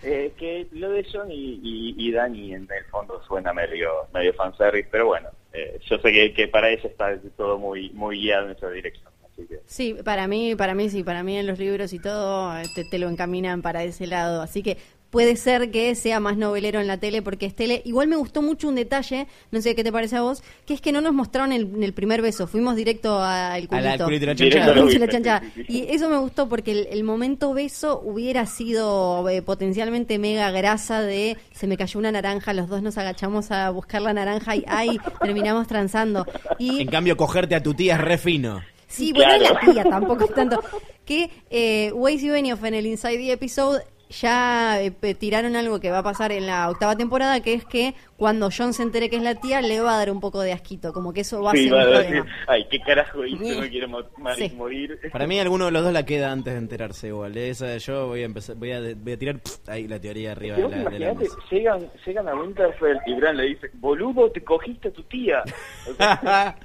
Eh, 0.07 0.33
que 0.37 0.67
lo 0.73 0.91
de 0.91 1.07
John 1.11 1.31
y, 1.31 1.61
y, 1.63 1.95
y 1.97 2.13
Dani 2.13 2.53
en 2.53 2.69
el 2.71 2.85
fondo 2.91 3.23
suena 3.27 3.55
medio 3.55 3.89
medio 4.13 4.35
fanservice, 4.35 4.87
pero 4.93 5.07
bueno, 5.07 5.31
eh, 5.55 5.81
yo 5.89 5.97
sé 5.97 6.13
que, 6.13 6.35
que 6.35 6.47
para 6.47 6.69
ella 6.69 6.87
está 6.87 7.17
todo 7.39 7.57
muy 7.57 7.89
muy 7.95 8.19
guiado 8.19 8.45
en 8.45 8.53
esa 8.53 8.69
dirección. 8.69 9.14
Así 9.37 9.47
que 9.47 9.61
Sí, 9.67 9.97
para 10.05 10.27
mí, 10.29 10.55
para 10.55 10.75
mí 10.75 10.89
sí, 10.91 11.03
para 11.03 11.23
mí 11.23 11.37
en 11.37 11.47
los 11.47 11.59
libros 11.59 11.93
y 11.93 11.99
todo 11.99 12.53
te, 12.75 12.85
te 12.85 12.99
lo 12.99 13.09
encaminan 13.09 13.63
para 13.63 13.83
ese 13.85 14.07
lado, 14.07 14.43
así 14.43 14.63
que 14.63 14.77
puede 15.11 15.37
ser 15.37 15.71
que 15.71 15.95
sea 15.95 16.19
más 16.19 16.37
novelero 16.37 16.81
en 16.81 16.89
la 16.89 16.99
tele 16.99 17.23
porque 17.23 17.47
es 17.47 17.55
tele. 17.55 17.83
Igual 17.85 18.09
me 18.09 18.17
gustó 18.17 18.43
mucho 18.43 18.67
un 18.69 18.75
detalle, 18.75 19.29
no 19.53 19.61
sé 19.63 19.77
qué 19.77 19.85
te 19.85 19.93
parece 19.93 20.17
a 20.17 20.23
vos, 20.23 20.43
que 20.67 20.75
es 20.75 20.81
que 20.81 20.91
no 20.91 21.01
nos 21.01 21.15
mostraron 21.15 21.53
el, 21.53 21.63
en 21.73 21.85
el 21.85 21.93
primer 21.93 22.21
beso, 22.21 22.49
fuimos 22.49 22.75
directo 22.75 23.21
al 23.23 23.69
A 23.71 23.81
la 23.81 23.97
culito. 23.97 24.05
culito 24.07 24.25
y 24.25 24.27
la 24.27 24.35
chanchada. 24.35 25.09
chanchada. 25.09 25.43
Y 25.69 25.83
eso 25.89 26.09
me 26.11 26.17
gustó 26.19 26.49
porque 26.49 26.73
el, 26.73 26.89
el 26.91 27.05
momento 27.05 27.55
beso 27.55 28.01
hubiera 28.05 28.45
sido 28.47 29.29
eh, 29.29 29.41
potencialmente 29.41 30.19
mega 30.19 30.51
grasa 30.51 31.01
de 31.01 31.37
se 31.53 31.69
me 31.69 31.77
cayó 31.77 32.01
una 32.01 32.11
naranja, 32.11 32.53
los 32.53 32.69
dos 32.69 32.83
nos 32.83 32.99
agachamos 32.99 33.53
a 33.53 33.71
buscar 33.71 34.03
la 34.03 34.15
naranja 34.15 34.57
y 34.57 34.65
ay, 34.67 34.99
terminamos 35.23 35.69
transando. 35.69 36.27
Y 36.59 36.81
En 36.83 36.89
cambio, 36.89 37.17
cogerte 37.17 37.55
a 37.55 37.63
tu 37.63 37.73
tía 37.75 37.95
es 37.95 38.01
re 38.01 38.19
fino. 38.19 38.63
Sí, 38.95 39.13
bueno, 39.13 39.33
es 39.35 39.43
la 39.43 39.61
tía, 39.61 39.85
tampoco 39.85 40.25
es 40.25 40.35
tanto. 40.35 40.61
Que 41.05 41.31
eh, 41.51 41.93
Weiss 41.93 42.23
y 42.23 42.29
Benioff 42.31 42.63
en 42.65 42.75
el 42.75 42.87
Inside 42.87 43.17
the 43.19 43.33
Episode 43.33 43.83
ya 44.11 44.81
eh, 44.81 44.91
tiraron 45.19 45.57
algo 45.57 45.81
que 45.81 45.91
va 45.91 45.99
a 45.99 46.03
pasar 46.03 46.31
en 46.31 46.47
la 46.47 46.69
octava 46.71 46.95
temporada, 46.95 47.41
que 47.41 47.55
es 47.55 47.65
que 47.65 47.95
cuando 48.17 48.49
John 48.57 48.73
se 48.73 48.83
entere 48.85 49.11
que 49.11 49.17
es 49.17 49.23
la 49.23 49.35
tía, 49.35 49.61
le 49.61 49.81
va 49.81 49.95
a 49.95 49.99
dar 49.99 50.11
un 50.11 50.21
poco 50.21 50.41
de 50.43 50.53
asquito, 50.53 50.93
como 50.93 51.13
que 51.13 51.23
eso 51.23 51.43
va 51.43 51.51
a 51.51 51.55
sí, 51.55 51.65
ser 51.65 51.73
va 51.75 51.79
un 51.79 51.83
a 51.83 51.99
decir, 51.99 52.15
problema. 52.17 52.37
ay, 52.47 52.67
qué 52.71 52.79
carajo 52.81 53.25
hice, 53.25 53.57
no 53.57 53.69
quiero 53.69 53.89
Sí. 54.37 54.53
morir. 54.55 54.99
Para 55.13 55.27
mí, 55.27 55.41
alguno 55.41 55.65
de 55.65 55.71
los 55.73 55.83
dos 55.83 55.93
la 55.93 56.05
queda 56.05 56.31
antes 56.31 56.53
de 56.53 56.59
enterarse 56.61 57.09
igual. 57.09 57.37
Esa, 57.37 57.77
yo 57.79 58.07
voy 58.07 58.23
a 58.23 58.27
empezar, 58.27 58.55
voy 58.57 58.73
a, 58.73 58.81
voy 58.95 59.13
a 59.13 59.19
tirar 59.19 59.41
pff, 59.41 59.69
ahí 59.69 59.89
la 59.89 59.99
teoría 59.99 60.33
arriba 60.33 60.57
de 60.59 60.69
la, 60.69 60.91
de 60.91 60.99
la 61.01 61.15
llegan, 61.51 61.91
llegan 62.07 62.29
a 62.29 62.35
Winterfell 62.37 62.99
y 63.07 63.15
Bran 63.15 63.37
le 63.37 63.45
dice, 63.45 63.71
boludo, 63.75 64.31
te 64.31 64.45
cogiste 64.45 64.89
a 64.89 64.93
tu 64.93 65.03
tía. 65.05 65.43
O 65.91 65.95
sea, 65.95 66.57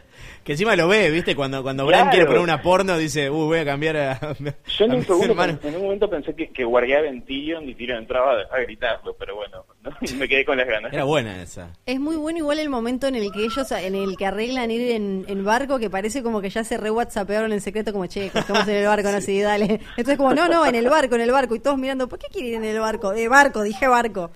que 0.49 0.53
encima 0.53 0.75
lo 0.75 0.87
ve, 0.87 1.11
¿viste? 1.11 1.35
Cuando, 1.35 1.61
cuando 1.61 1.85
Bran 1.85 1.99
Claro. 2.05 2.09
quiere 2.09 2.25
poner 2.25 2.41
una 2.41 2.59
porno, 2.59 2.97
dice, 2.97 3.29
uy, 3.29 3.45
voy 3.45 3.59
a 3.59 3.65
cambiar 3.65 3.95
a, 3.97 4.19
Yo 4.39 4.85
en 4.85 4.91
a 4.91 4.95
un, 4.95 5.05
segundo, 5.05 5.43
en 5.43 5.75
un 5.75 5.83
momento 5.83 6.09
pensé 6.09 6.33
que, 6.33 6.49
que 6.49 6.63
guardiaba 6.63 7.05
en 7.05 7.23
Tyrion 7.23 7.69
y 7.69 7.75
Tyrion 7.75 7.99
entraba 7.99 8.33
a, 8.33 8.55
a 8.55 8.59
gritarlo, 8.61 9.15
pero 9.19 9.35
bueno, 9.35 9.63
¿no? 9.83 9.91
me 10.17 10.27
quedé 10.27 10.43
con 10.45 10.57
las 10.57 10.67
ganas. 10.67 10.91
Era 10.91 11.03
buena 11.03 11.39
esa. 11.43 11.69
Es 11.85 11.99
muy 11.99 12.15
bueno 12.15 12.39
igual 12.39 12.57
el 12.57 12.69
momento 12.69 13.05
en 13.05 13.13
el 13.13 13.31
que 13.31 13.45
ellos, 13.45 13.71
en 13.73 13.93
el 13.93 14.17
que 14.17 14.25
arreglan 14.25 14.71
ir 14.71 14.89
en, 14.89 15.23
en 15.27 15.45
barco, 15.45 15.77
que 15.77 15.91
parece 15.91 16.23
como 16.23 16.41
que 16.41 16.49
ya 16.49 16.63
se 16.63 16.77
re 16.77 16.89
whatsappearon 16.89 17.53
en 17.53 17.61
secreto, 17.61 17.93
como, 17.93 18.07
che, 18.07 18.31
estamos 18.33 18.67
en 18.67 18.75
el 18.77 18.87
barco, 18.87 19.11
no 19.11 19.21
sé, 19.21 19.39
dale. 19.43 19.81
Entonces 19.97 20.17
como, 20.17 20.33
no, 20.33 20.47
no, 20.47 20.65
en 20.65 20.73
el 20.73 20.89
barco, 20.89 21.13
en 21.13 21.21
el 21.21 21.31
barco, 21.31 21.53
y 21.53 21.59
todos 21.59 21.77
mirando, 21.77 22.09
¿por 22.09 22.17
qué 22.17 22.25
quieren 22.31 22.49
ir 22.49 22.55
en 22.55 22.63
el 22.75 22.79
barco? 22.79 23.11
De 23.11 23.27
barco, 23.27 23.61
dije 23.61 23.87
barco. 23.87 24.31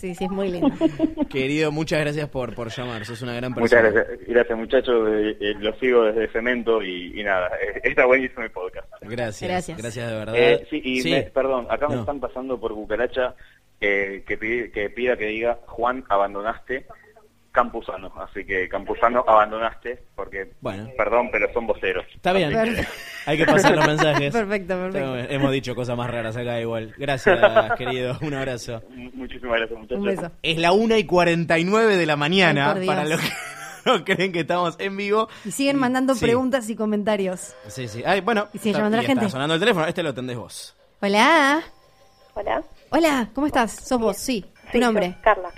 Sí, 0.00 0.14
sí, 0.14 0.24
es 0.24 0.30
muy 0.30 0.50
lindo. 0.50 0.68
Querido, 1.30 1.70
muchas 1.70 2.00
gracias 2.00 2.28
por, 2.30 2.54
por 2.54 2.68
llamar. 2.70 3.04
Sos 3.04 3.20
una 3.22 3.34
gran 3.34 3.52
Muchas 3.52 3.70
persona. 3.82 3.90
gracias, 3.90 4.28
gracias 4.28 4.58
muchachos, 4.58 5.08
eh, 5.10 5.36
eh, 5.40 5.54
los 5.60 5.78
sigo 5.78 6.04
desde 6.04 6.28
Cemento 6.32 6.82
y, 6.82 7.20
y 7.20 7.22
nada, 7.22 7.48
eh, 7.62 7.80
está 7.84 8.06
buenísimo 8.06 8.42
el 8.42 8.50
podcast. 8.50 8.88
Gracias. 9.02 9.50
Gracias. 9.50 9.78
Gracias 9.78 10.10
de 10.10 10.16
verdad. 10.16 10.34
Eh, 10.36 10.66
sí, 10.70 10.80
y 10.82 11.00
Sí. 11.02 11.10
me- 11.10 11.22
perdón, 11.24 11.66
acá 11.68 11.86
me 11.88 11.96
están 11.96 12.18
pasando 12.20 12.58
por 12.58 12.72
cucaracha 12.74 13.34
eh, 13.80 14.24
que, 14.26 14.38
pide- 14.38 14.70
que 14.72 14.88
pida 14.90 15.16
que 15.16 15.26
diga 15.26 15.58
Juan, 15.66 16.04
abandonaste 16.08 16.86
Campuzano, 17.52 18.12
así 18.16 18.44
que 18.44 18.68
Campuzano 18.68 19.24
abandonaste, 19.26 20.04
porque, 20.14 20.52
Bueno. 20.60 20.88
perdón, 20.96 21.30
pero 21.32 21.52
son 21.52 21.66
voceros. 21.66 22.04
Está 22.14 22.32
bien. 22.32 22.50
Que- 22.50 22.86
Hay 23.26 23.36
que 23.38 23.44
pasar 23.44 23.74
los 23.76 23.86
mensajes. 23.86 24.32
Perfecto, 24.32 24.74
perfecto. 24.76 25.16
Hemos 25.16 25.50
dicho 25.52 25.74
cosas 25.74 25.96
más 25.96 26.08
raras 26.10 26.36
acá 26.36 26.60
igual. 26.60 26.94
Gracias, 26.96 27.38
querido. 27.78 28.16
Un 28.22 28.34
abrazo. 28.34 28.82
mu- 28.90 29.10
Muchísimas 29.14 29.56
gracias 29.58 29.78
muchachos. 29.78 29.98
Un 30.00 30.06
beso. 30.06 30.30
Es 30.42 30.58
la 30.58 30.72
1 30.72 30.96
y 30.96 31.04
49 31.04 31.96
de 31.96 32.06
la 32.06 32.16
mañana, 32.16 32.72
Ay, 32.72 32.86
para 32.86 33.04
los 33.04 33.20
que 33.20 33.28
no 33.84 34.04
creen 34.04 34.32
que 34.32 34.40
estamos 34.40 34.76
en 34.78 34.96
vivo. 34.96 35.28
Y 35.44 35.50
siguen 35.50 35.76
mandando 35.76 36.14
Sí. 36.14 36.24
preguntas 36.24 36.70
y 36.70 36.76
comentarios. 36.76 37.54
Sí, 37.66 37.88
sí. 37.88 38.02
Ay, 38.06 38.20
bueno, 38.20 38.48
Y 38.52 38.58
sigue 38.58 38.70
está- 38.70 38.78
llamando 38.78 38.96
la 38.98 39.02
y 39.02 39.06
gente. 39.06 39.24
Está 39.24 39.32
sonando 39.32 39.54
el 39.54 39.60
teléfono, 39.60 39.86
este 39.86 40.02
lo 40.04 40.10
atendés 40.10 40.36
vos. 40.36 40.76
Hola. 41.00 41.62
Hola. 42.34 42.62
Hola, 42.90 43.28
¿cómo 43.34 43.46
estás? 43.48 43.72
¿Sos 43.72 43.98
vos? 44.00 44.16
Sí. 44.16 44.44
¿Tu 44.72 44.78
nombre? 44.78 45.16
Carla. 45.20 45.48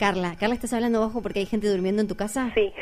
Carla. 0.00 0.34
¿Carla 0.36 0.54
estás 0.54 0.72
hablando 0.72 0.98
bajo 1.00 1.20
porque 1.20 1.40
hay 1.40 1.46
gente 1.46 1.68
durmiendo 1.68 2.00
en 2.00 2.08
tu 2.08 2.16
casa? 2.16 2.50
Sí. 2.54 2.72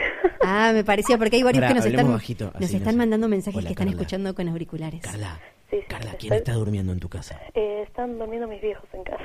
Ah, 0.40 0.70
me 0.72 0.84
parecía 0.84 1.18
porque 1.18 1.34
hay 1.36 1.42
varios 1.42 1.66
que 1.66 1.74
nos 1.74 1.84
están, 1.84 2.10
bajito, 2.12 2.44
nos 2.54 2.60
no 2.60 2.66
están 2.78 2.92
sé. 2.92 2.96
mandando 2.96 3.28
mensajes 3.28 3.58
Hola, 3.58 3.66
que 3.66 3.72
están 3.72 3.86
Carla. 3.88 4.00
escuchando 4.00 4.34
con 4.36 4.48
auriculares. 4.48 5.00
Carla, 5.02 5.40
Sí, 5.68 5.76
sí, 5.80 5.82
Carla, 5.88 6.10
¿quién 6.12 6.32
estoy- 6.32 6.36
está 6.38 6.52
durmiendo 6.54 6.92
en 6.92 7.00
tu 7.00 7.08
casa? 7.08 7.40
Eh, 7.54 7.82
están 7.86 8.16
durmiendo 8.18 8.46
mis 8.46 8.62
viejos 8.62 8.88
en 8.92 9.02
casa. 9.02 9.24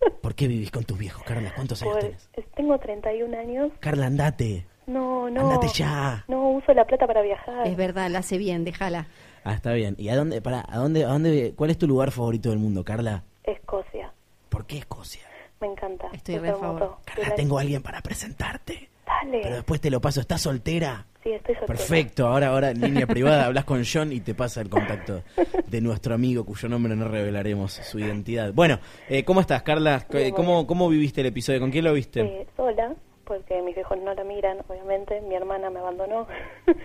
¿Por 0.22 0.34
qué 0.34 0.46
vivís 0.48 0.70
con 0.70 0.84
tus 0.84 0.98
viejos, 0.98 1.22
Carla? 1.24 1.50
¿Cuántos 1.54 1.80
años 1.82 1.94
Pues, 1.98 2.04
tenés? 2.04 2.28
eh, 2.36 2.44
tengo 2.54 2.78
31 2.78 3.34
años. 3.38 3.72
Carla, 3.80 4.06
andate. 4.06 4.66
No, 4.86 5.30
no. 5.30 5.40
Andate 5.40 5.68
ya. 5.68 6.24
No 6.28 6.50
uso 6.50 6.74
la 6.74 6.84
plata 6.84 7.06
para 7.06 7.22
viajar. 7.22 7.66
Es 7.66 7.76
verdad, 7.76 8.10
la 8.10 8.18
hace 8.18 8.36
bien, 8.36 8.64
déjala. 8.64 9.06
Ah, 9.44 9.54
está 9.54 9.72
bien. 9.72 9.94
¿Y 9.98 10.10
a 10.10 10.16
dónde, 10.16 10.42
para, 10.42 10.62
a 10.68 10.76
dónde, 10.76 11.04
a 11.04 11.08
dónde, 11.08 11.54
cuál 11.56 11.70
es 11.70 11.78
tu 11.78 11.88
lugar 11.88 12.10
favorito 12.10 12.50
del 12.50 12.58
mundo, 12.58 12.84
Carla? 12.84 13.24
Escocia. 13.44 14.12
¿Por 14.50 14.66
qué 14.66 14.76
Escocia? 14.78 15.22
Me 15.60 15.66
encanta. 15.66 16.08
Estoy 16.12 16.36
Es 16.36 16.42
re 16.42 16.48
a 16.48 16.52
hermoso. 16.52 16.78
favor. 16.78 16.96
Carla, 17.04 17.34
tengo 17.34 17.58
a 17.58 17.60
alguien 17.62 17.82
para 17.82 18.00
presentarte. 18.00 18.88
Dale. 19.06 19.40
Pero 19.42 19.54
después 19.56 19.80
te 19.80 19.90
lo 19.90 20.00
paso. 20.00 20.20
¿Estás 20.20 20.40
soltera? 20.42 21.06
Sí, 21.22 21.32
estoy 21.32 21.54
soltera. 21.56 21.76
Perfecto, 21.76 22.26
ahora, 22.28 22.46
ahora 22.48 22.70
en 22.70 22.80
línea 22.80 23.06
privada 23.06 23.44
hablas 23.44 23.64
con 23.64 23.82
John 23.84 24.10
y 24.12 24.20
te 24.20 24.34
pasa 24.34 24.62
el 24.62 24.70
contacto 24.70 25.22
de 25.66 25.80
nuestro 25.82 26.14
amigo 26.14 26.44
cuyo 26.46 26.68
nombre 26.68 26.96
no 26.96 27.08
revelaremos 27.08 27.72
su 27.72 27.98
identidad. 27.98 28.52
Bueno, 28.54 28.78
eh, 29.08 29.24
¿cómo 29.24 29.40
estás, 29.42 29.62
Carla? 29.62 30.06
Bien, 30.10 30.30
¿Cómo, 30.32 30.54
bien. 30.54 30.66
¿Cómo 30.66 30.88
viviste 30.88 31.20
el 31.20 31.26
episodio? 31.26 31.60
¿Con 31.60 31.70
quién 31.70 31.84
lo 31.84 31.92
viste? 31.92 32.20
Eh, 32.22 32.46
sola, 32.56 32.94
porque 33.24 33.60
mis 33.60 33.74
viejos 33.74 33.98
no 33.98 34.14
la 34.14 34.24
miran, 34.24 34.58
obviamente. 34.68 35.20
Mi 35.20 35.34
hermana 35.34 35.70
me 35.70 35.80
abandonó. 35.80 36.26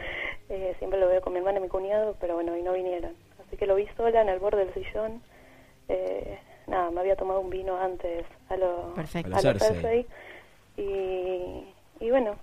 Eh, 0.48 0.76
siempre 0.78 1.00
lo 1.00 1.08
veo 1.08 1.22
con 1.22 1.34
mi 1.34 1.40
hermana 1.40 1.58
y 1.58 1.64
mi 1.64 1.70
cuñado, 1.70 2.16
pero 2.22 2.36
bueno, 2.36 2.56
y 2.56 2.62
no 2.62 2.74
vinieron. 2.74 3.14
Así 3.48 3.58
que 3.58 3.66
lo 3.66 3.74
vi 3.74 3.88
sola 3.98 4.22
en 4.22 4.30
el 4.30 4.38
borde 4.38 4.64
del 4.66 4.74
sillón. 4.76 5.24
Eh, 5.90 6.38
nada, 6.68 6.92
me 6.92 7.00
había 7.02 7.16
tomado 7.16 7.40
un 7.42 7.50
vino 7.50 7.78
antes 7.78 8.26
a 8.50 8.58
lo, 8.58 8.94
Perfecto. 8.96 9.36
a 9.36 9.42
lo 9.42 9.60
Cersei. 9.60 10.06
Y, 10.78 11.64
y 12.00 12.10
bueno, 12.10 12.36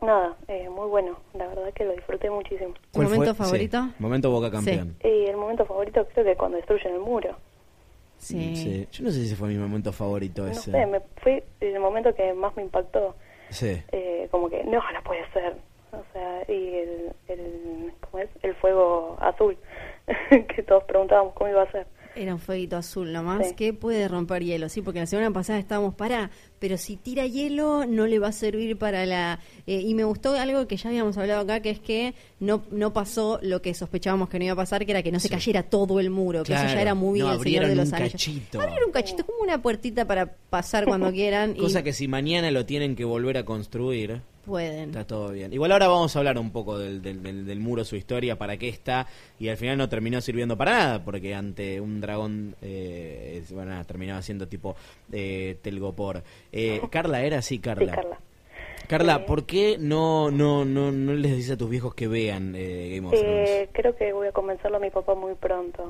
nada, 0.00 0.36
eh, 0.48 0.68
muy 0.68 0.88
bueno. 0.88 1.18
La 1.34 1.46
verdad 1.48 1.72
que 1.74 1.84
lo 1.84 1.92
disfruté 1.92 2.30
muchísimo. 2.30 2.74
¿Tu 2.92 3.02
momento 3.02 3.34
fue? 3.34 3.44
favorito? 3.46 3.82
Sí, 3.82 3.94
momento 3.98 4.30
Boca 4.30 4.50
campeón. 4.50 4.96
Y 5.02 5.24
el 5.26 5.36
momento 5.36 5.64
favorito 5.64 6.06
creo 6.12 6.24
que 6.24 6.36
cuando 6.36 6.56
destruyen 6.56 6.94
el 6.94 7.00
muro. 7.00 7.36
Sí. 8.18 8.56
Sí. 8.56 8.88
Yo 8.92 9.04
no 9.04 9.10
sé 9.10 9.20
si 9.20 9.26
ese 9.26 9.36
fue 9.36 9.48
mi 9.48 9.56
momento 9.56 9.92
favorito 9.92 10.42
No 10.44 10.50
ese. 10.52 10.70
sé, 10.70 10.86
me, 10.86 11.00
fue 11.22 11.44
el 11.60 11.78
momento 11.80 12.14
que 12.14 12.32
más 12.32 12.56
me 12.56 12.62
impactó. 12.62 13.14
Sí. 13.50 13.80
eh, 13.92 14.26
como 14.30 14.48
que 14.50 14.64
no, 14.64 14.80
no 14.92 15.02
puede 15.04 15.24
ser. 15.32 15.54
O 15.92 16.02
sea, 16.12 16.42
y 16.48 16.74
el, 16.78 17.12
el, 17.28 17.92
¿cómo 18.00 18.22
es? 18.22 18.28
El 18.42 18.54
fuego 18.56 19.16
azul, 19.20 19.56
que 20.54 20.62
todos 20.62 20.84
preguntábamos 20.84 21.32
cómo 21.34 21.50
iba 21.50 21.62
a 21.62 21.70
ser. 21.70 21.86
Era 22.16 22.34
un 22.34 22.40
fueguito 22.40 22.76
azul 22.76 23.12
nomás 23.12 23.48
Sí. 23.48 23.54
que 23.54 23.72
puede 23.72 24.08
romper 24.08 24.42
hielo, 24.42 24.68
sí, 24.68 24.82
porque 24.82 25.00
la 25.00 25.06
semana 25.06 25.30
pasada 25.30 25.58
estábamos 25.58 25.94
para, 25.94 26.30
pero 26.58 26.78
si 26.78 26.96
tira 26.96 27.26
hielo 27.26 27.84
no 27.86 28.06
le 28.06 28.18
va 28.18 28.28
a 28.28 28.32
servir 28.32 28.78
para 28.78 29.04
la... 29.06 29.38
eh, 29.66 29.80
y 29.82 29.94
me 29.94 30.04
gustó 30.04 30.32
algo 30.34 30.66
que 30.66 30.76
ya 30.76 30.88
habíamos 30.88 31.16
hablado 31.18 31.40
acá, 31.42 31.60
que 31.60 31.70
es 31.70 31.78
que 31.80 32.14
no, 32.40 32.64
no 32.70 32.92
pasó 32.92 33.38
lo 33.42 33.60
que 33.62 33.74
sospechábamos 33.74 34.28
que 34.28 34.38
no 34.38 34.46
iba 34.46 34.54
a 34.54 34.56
pasar, 34.56 34.84
que 34.86 34.92
era 34.92 35.02
que 35.02 35.12
no 35.12 35.20
se 35.20 35.28
cayera 35.28 35.62
todo 35.62 36.00
el 36.00 36.10
muro, 36.10 36.42
que 36.42 36.54
eso 36.54 36.64
ya 36.64 36.80
era 36.80 36.94
muy 36.94 37.20
No, 37.20 37.32
el 37.34 37.40
Señor 37.40 37.66
de 37.66 37.74
los 37.76 37.88
un 37.88 37.94
Anillos. 37.94 38.12
cachito. 38.12 38.60
Abrieron 38.60 38.86
un 38.86 38.92
cachito, 38.92 39.26
como 39.26 39.38
una 39.42 39.60
puertita 39.60 40.06
para 40.06 40.32
pasar 40.50 40.86
cuando 40.86 41.10
quieran 41.12 41.54
y 41.56 41.60
Cosa 41.60 41.82
que 41.82 41.92
si 41.92 42.08
mañana 42.08 42.50
lo 42.50 42.64
tienen 42.64 42.96
que 42.96 43.04
volver 43.04 43.36
a 43.38 43.44
construir, 43.44 44.20
pueden. 44.46 44.90
está 44.90 45.06
todo 45.06 45.30
bien. 45.32 45.52
Igual 45.52 45.72
ahora 45.72 45.88
vamos 45.88 46.14
a 46.16 46.18
hablar 46.20 46.38
un 46.38 46.50
poco 46.52 46.78
del, 46.78 47.02
del, 47.02 47.22
del- 47.22 47.44
del 47.44 47.60
muro, 47.60 47.84
su 47.84 47.96
historia, 47.96 48.38
para 48.38 48.56
qué 48.56 48.68
está, 48.68 49.06
y 49.38 49.48
al 49.48 49.56
final 49.56 49.76
no 49.76 49.88
terminó 49.88 50.20
sirviendo 50.20 50.56
para 50.56 50.70
nada, 50.72 51.04
porque 51.04 51.34
ante 51.34 51.80
un 51.80 52.00
dragón, 52.00 52.54
eh, 52.62 53.40
es- 53.42 53.52
bueno, 53.52 53.72
nada, 53.72 53.84
terminaba 53.84 54.22
siendo 54.22 54.48
tipo 54.48 54.76
eh, 55.12 55.58
Telgopor. 55.62 56.22
Eh, 56.52 56.80
Carla, 56.90 57.22
¿era 57.22 57.38
así, 57.38 57.58
Carla? 57.58 57.92
Sí, 57.92 57.96
Carla. 57.96 58.18
Carla, 58.88 59.16
Eh, 59.16 59.24
¿por 59.26 59.46
qué 59.46 59.76
no, 59.80 60.30
no, 60.30 60.64
no, 60.64 60.92
no 60.92 61.12
les 61.14 61.34
dices 61.36 61.52
a 61.52 61.56
tus 61.56 61.68
viejos 61.68 61.94
que 61.94 62.06
vean 62.06 62.54
eh, 62.56 62.92
Game 62.94 63.08
of 63.08 63.18
Thrones? 63.18 63.50
Eh, 63.50 63.68
creo 63.72 63.96
que 63.96 64.12
voy 64.12 64.28
a 64.28 64.32
convencerlo 64.32 64.76
a 64.76 64.80
mi 64.80 64.90
papá 64.90 65.14
muy 65.16 65.34
pronto. 65.34 65.82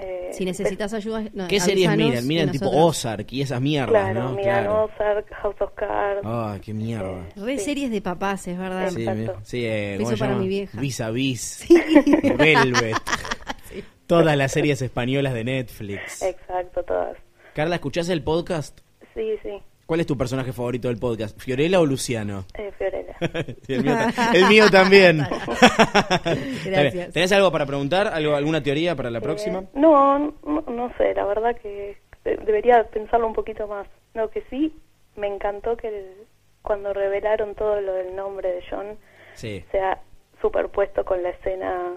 Eh, 0.00 0.28
Si 0.32 0.44
necesitas 0.44 0.92
ayuda, 0.94 1.24
no, 1.32 1.48
¿Qué 1.48 1.58
series 1.58 1.90
miran? 1.96 2.26
Miran 2.26 2.50
tipo 2.52 2.66
nosotros- 2.66 2.88
Ozark 2.90 3.32
y 3.32 3.42
esas 3.42 3.60
mierdas, 3.60 3.90
Claro, 4.12 4.22
¿no? 4.28 4.32
miran 4.36 4.64
Claro. 4.64 4.84
Ozark, 4.84 5.32
House 5.34 5.56
of 5.60 5.72
Cards. 5.74 6.20
Ah, 6.24 6.58
qué 6.64 6.72
mierda. 6.74 7.26
Re 7.36 7.58
Sí. 7.58 7.64
series 7.64 7.90
de 7.90 8.00
papás, 8.00 8.46
es 8.46 8.56
verdad. 8.58 8.90
Sí, 8.90 9.00
Exacto. 9.02 9.40
sí 9.42 9.64
eh, 9.66 9.96
Beso 9.98 10.04
¿cómo 10.04 10.10
se 10.16 10.18
para 10.20 10.30
llama? 10.32 10.42
mi 10.42 10.48
vieja. 10.48 10.80
Vis 10.80 11.00
a 11.00 11.10
vis. 11.10 11.66
Velvet. 12.38 12.96
Todas 14.06 14.36
las 14.36 14.52
series 14.52 14.80
españolas 14.80 15.34
de 15.34 15.44
Netflix. 15.44 16.22
Exacto, 16.22 16.82
todas. 16.82 17.16
Carla, 17.54 17.74
¿escuchás 17.76 18.08
el 18.08 18.22
podcast? 18.22 18.80
Sí, 19.14 19.32
sí, 19.42 19.50
¿Cuál 19.88 20.00
es 20.00 20.06
tu 20.06 20.18
personaje 20.18 20.52
favorito 20.52 20.88
del 20.88 20.98
podcast? 20.98 21.40
¿Fiorella 21.40 21.80
o 21.80 21.86
Luciano? 21.86 22.44
eh, 22.52 22.70
Fiorella. 22.76 23.16
Sí, 23.66 23.72
el, 23.72 23.82
mío, 23.84 23.94
ta- 24.14 24.32
el 24.34 24.44
mío 24.46 24.64
también. 24.70 25.18
Gracias. 26.66 27.10
¿Tenés 27.14 27.32
algo 27.32 27.50
para 27.50 27.64
preguntar? 27.64 28.06
¿Algo, 28.08 28.36
¿Alguna 28.36 28.62
teoría 28.62 28.94
para 28.94 29.10
la 29.10 29.22
próxima? 29.22 29.60
Eh, 29.60 29.68
no, 29.72 30.18
no, 30.44 30.60
no 30.68 30.92
sé, 30.98 31.14
la 31.14 31.24
verdad 31.24 31.56
que 31.56 31.96
de- 32.22 32.36
debería 32.36 32.84
pensarlo 32.84 33.26
un 33.26 33.32
poquito 33.32 33.66
más. 33.66 33.86
Lo 34.12 34.28
que 34.28 34.42
sí, 34.50 34.76
me 35.16 35.26
encantó 35.26 35.74
que 35.78 35.88
el- 35.88 36.14
cuando 36.60 36.92
revelaron 36.92 37.54
todo 37.54 37.80
lo 37.80 37.94
del 37.94 38.14
nombre 38.14 38.52
de 38.52 38.62
John 38.70 38.98
Sí. 39.36 39.64
se 39.72 39.80
ha 39.80 39.98
superpuesto 40.42 41.02
con 41.06 41.22
la 41.22 41.30
escena. 41.30 41.94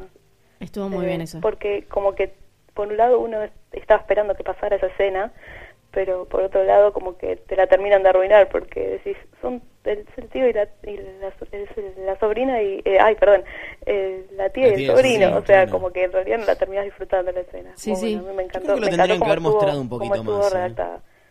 Estuvo 0.61 0.87
muy 0.87 1.03
eh, 1.03 1.09
bien 1.09 1.21
eso. 1.21 1.41
Porque 1.41 1.83
como 1.89 2.15
que 2.15 2.33
por 2.73 2.87
un 2.87 2.95
lado 2.95 3.19
uno 3.19 3.43
es- 3.43 3.51
estaba 3.73 3.99
esperando 3.99 4.33
que 4.35 4.45
pasara 4.45 4.77
esa 4.77 4.87
escena, 4.87 5.33
pero 5.91 6.25
por 6.25 6.41
otro 6.43 6.63
lado 6.63 6.93
como 6.93 7.17
que 7.17 7.35
te 7.35 7.55
la 7.55 7.67
terminan 7.67 8.03
de 8.03 8.09
arruinar 8.09 8.49
porque 8.49 8.79
decís, 9.03 9.17
son 9.41 9.61
el, 9.83 9.99
es 9.99 10.17
el 10.17 10.29
tío 10.29 10.47
y 10.47 10.53
la, 10.53 10.67
y 10.83 10.97
la, 10.97 11.33
el- 11.51 12.19
sobrina 12.19 12.61
y, 12.61 12.81
eh, 12.85 12.97
ay, 12.99 13.15
perdón, 13.15 13.43
eh, 13.85 14.25
la 14.33 14.49
tía 14.49 14.67
y 14.69 14.75
tía 14.75 14.85
el 14.85 14.91
el 14.91 14.97
sobrino, 14.97 15.27
o 15.37 15.45
sea, 15.45 15.63
claro. 15.65 15.71
como 15.71 15.91
que 15.91 16.03
en 16.03 16.11
realidad 16.11 16.37
no 16.39 16.45
la 16.45 16.55
terminas 16.55 16.85
disfrutando 16.85 17.31
la 17.31 17.39
escena. 17.41 17.71
Sí, 17.75 17.91
Como, 17.91 18.01
sí. 18.01 18.15
bueno, 18.15 18.27
a 18.27 18.31
mí 18.31 18.37
me 18.37 18.43
Yo 18.43 18.47
encantó, 18.47 18.65
creo 18.67 18.75
que 18.75 18.81
lo 18.81 18.85
me 18.85 18.91
tendrían 18.97 19.19
que 19.19 19.25
haber 19.25 19.37
estuvo- 19.39 19.51
mostrado 19.51 19.81
un 19.81 19.89
poquito 19.89 20.23
más. 20.23 20.53
¿eh? 20.55 20.75